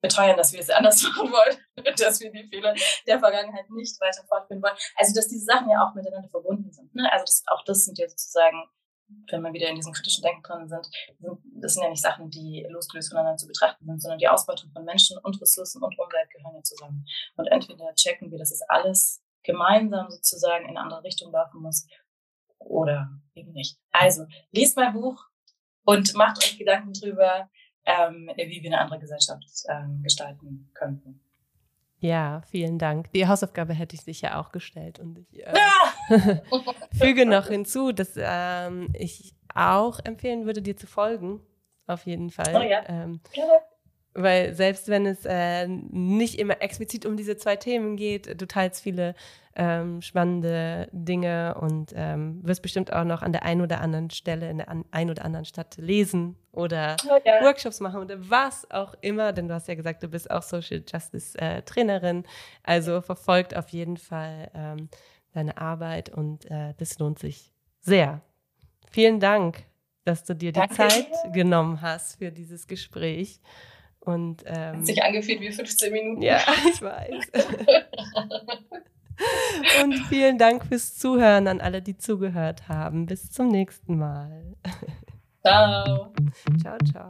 beteuern, 0.00 0.36
dass 0.36 0.52
wir 0.52 0.60
es 0.60 0.70
anders 0.70 1.02
machen 1.16 1.30
wollen, 1.30 1.56
dass 1.96 2.20
wir 2.20 2.32
die 2.32 2.48
Fehler 2.48 2.74
der 3.06 3.20
Vergangenheit 3.20 3.70
nicht 3.70 4.00
weiter 4.00 4.24
fortführen 4.26 4.62
wollen. 4.62 4.76
Also 4.96 5.14
dass 5.14 5.28
diese 5.28 5.44
Sachen 5.44 5.70
ja 5.70 5.86
auch 5.86 5.94
miteinander 5.94 6.28
verbunden 6.28 6.72
sind. 6.72 6.94
Ne? 6.94 7.08
Also 7.12 7.24
das, 7.24 7.44
auch 7.46 7.62
das 7.64 7.84
sind 7.84 7.98
ja 7.98 8.08
sozusagen 8.08 8.64
wenn 9.30 9.42
wir 9.42 9.52
wieder 9.52 9.68
in 9.68 9.76
diesem 9.76 9.92
kritischen 9.92 10.22
Denken 10.22 10.42
drin 10.42 10.68
sind, 10.68 10.88
das 11.60 11.74
sind 11.74 11.82
ja 11.82 11.90
nicht 11.90 12.02
Sachen, 12.02 12.30
die 12.30 12.66
losgelöst 12.68 13.10
voneinander 13.10 13.38
zu 13.38 13.46
betrachten 13.46 13.86
sind, 13.86 14.00
sondern 14.00 14.18
die 14.18 14.28
Ausbeutung 14.28 14.70
von 14.72 14.84
Menschen 14.84 15.18
und 15.18 15.40
Ressourcen 15.40 15.82
und 15.82 15.98
Umwelt 15.98 16.30
gehören 16.30 16.56
ja 16.56 16.62
zusammen. 16.62 17.06
Und 17.36 17.46
entweder 17.46 17.94
checken 17.94 18.30
wir, 18.30 18.38
dass 18.38 18.52
es 18.52 18.62
alles 18.68 19.22
gemeinsam 19.42 20.10
sozusagen 20.10 20.64
in 20.64 20.70
eine 20.70 20.80
andere 20.80 21.04
Richtung 21.04 21.32
laufen 21.32 21.62
muss 21.62 21.86
oder 22.58 23.10
eben 23.34 23.52
nicht. 23.52 23.78
Also, 23.90 24.26
lest 24.52 24.76
mein 24.76 24.92
Buch 24.92 25.24
und 25.84 26.14
macht 26.14 26.38
euch 26.38 26.58
Gedanken 26.58 26.92
drüber, 26.92 27.50
ähm, 27.84 28.30
wie 28.36 28.62
wir 28.62 28.70
eine 28.70 28.80
andere 28.80 29.00
Gesellschaft 29.00 29.44
ähm, 29.68 30.02
gestalten 30.02 30.70
könnten. 30.74 31.20
Ja, 32.02 32.42
vielen 32.50 32.80
Dank. 32.80 33.12
Die 33.12 33.28
Hausaufgabe 33.28 33.74
hätte 33.74 33.94
ich 33.94 34.02
sicher 34.02 34.40
auch 34.40 34.50
gestellt. 34.50 34.98
Und 34.98 35.20
ich 35.30 35.46
äh, 35.46 35.54
ja. 35.54 36.42
füge 36.98 37.26
noch 37.26 37.46
hinzu, 37.46 37.92
dass 37.92 38.14
ähm, 38.16 38.88
ich 38.92 39.36
auch 39.54 40.00
empfehlen 40.02 40.44
würde, 40.44 40.62
dir 40.62 40.76
zu 40.76 40.88
folgen. 40.88 41.40
Auf 41.86 42.04
jeden 42.06 42.30
Fall. 42.30 42.56
Oh 42.56 42.68
ja. 42.68 42.82
Ähm, 42.88 43.20
weil 44.14 44.54
selbst 44.54 44.88
wenn 44.88 45.06
es 45.06 45.24
äh, 45.24 45.66
nicht 45.68 46.38
immer 46.38 46.60
explizit 46.60 47.06
um 47.06 47.16
diese 47.16 47.36
zwei 47.36 47.56
Themen 47.56 47.96
geht, 47.96 48.40
du 48.40 48.46
teilst 48.46 48.82
viele 48.82 49.14
ähm, 49.54 50.00
spannende 50.00 50.88
Dinge 50.92 51.56
und 51.60 51.92
ähm, 51.94 52.40
wirst 52.42 52.62
bestimmt 52.62 52.92
auch 52.92 53.04
noch 53.04 53.22
an 53.22 53.32
der 53.32 53.44
einen 53.44 53.60
oder 53.60 53.80
anderen 53.80 54.10
Stelle 54.10 54.50
in 54.50 54.58
der 54.58 54.68
an, 54.68 54.84
einen 54.90 55.10
oder 55.10 55.24
anderen 55.24 55.44
Stadt 55.44 55.76
lesen 55.76 56.36
oder 56.52 56.96
oh, 57.08 57.18
ja. 57.24 57.42
Workshops 57.42 57.80
machen 57.80 58.00
oder 58.00 58.16
was 58.30 58.70
auch 58.70 58.94
immer, 59.00 59.32
denn 59.32 59.48
du 59.48 59.54
hast 59.54 59.68
ja 59.68 59.74
gesagt, 59.74 60.02
du 60.02 60.08
bist 60.08 60.30
auch 60.30 60.42
Social 60.42 60.82
Justice 60.86 61.38
äh, 61.38 61.62
Trainerin, 61.62 62.24
also 62.62 63.00
verfolgt 63.02 63.56
auf 63.56 63.68
jeden 63.70 63.98
Fall 63.98 64.50
ähm, 64.54 64.88
deine 65.32 65.56
Arbeit 65.58 66.08
und 66.08 66.50
äh, 66.50 66.74
das 66.78 66.98
lohnt 66.98 67.18
sich 67.18 67.52
sehr. 67.80 68.22
Vielen 68.90 69.20
Dank, 69.20 69.64
dass 70.04 70.24
du 70.24 70.34
dir 70.34 70.52
die 70.52 70.60
Danke. 70.60 70.76
Zeit 70.76 71.08
genommen 71.32 71.80
hast 71.80 72.18
für 72.18 72.30
dieses 72.30 72.66
Gespräch. 72.66 73.40
Und, 74.04 74.42
ähm, 74.46 74.78
Hat 74.78 74.86
sich 74.86 75.02
angefühlt 75.02 75.40
wie 75.40 75.52
15 75.52 75.92
Minuten. 75.92 76.22
Ja, 76.22 76.40
ich 76.72 76.82
weiß. 76.82 77.30
Und 79.82 79.94
vielen 80.08 80.38
Dank 80.38 80.64
fürs 80.66 80.98
Zuhören 80.98 81.46
an 81.46 81.60
alle, 81.60 81.82
die 81.82 81.96
zugehört 81.96 82.68
haben. 82.68 83.06
Bis 83.06 83.30
zum 83.30 83.48
nächsten 83.48 83.98
Mal. 83.98 84.56
Ciao. 85.42 86.12
Ciao, 86.60 86.78
ciao. 86.90 87.08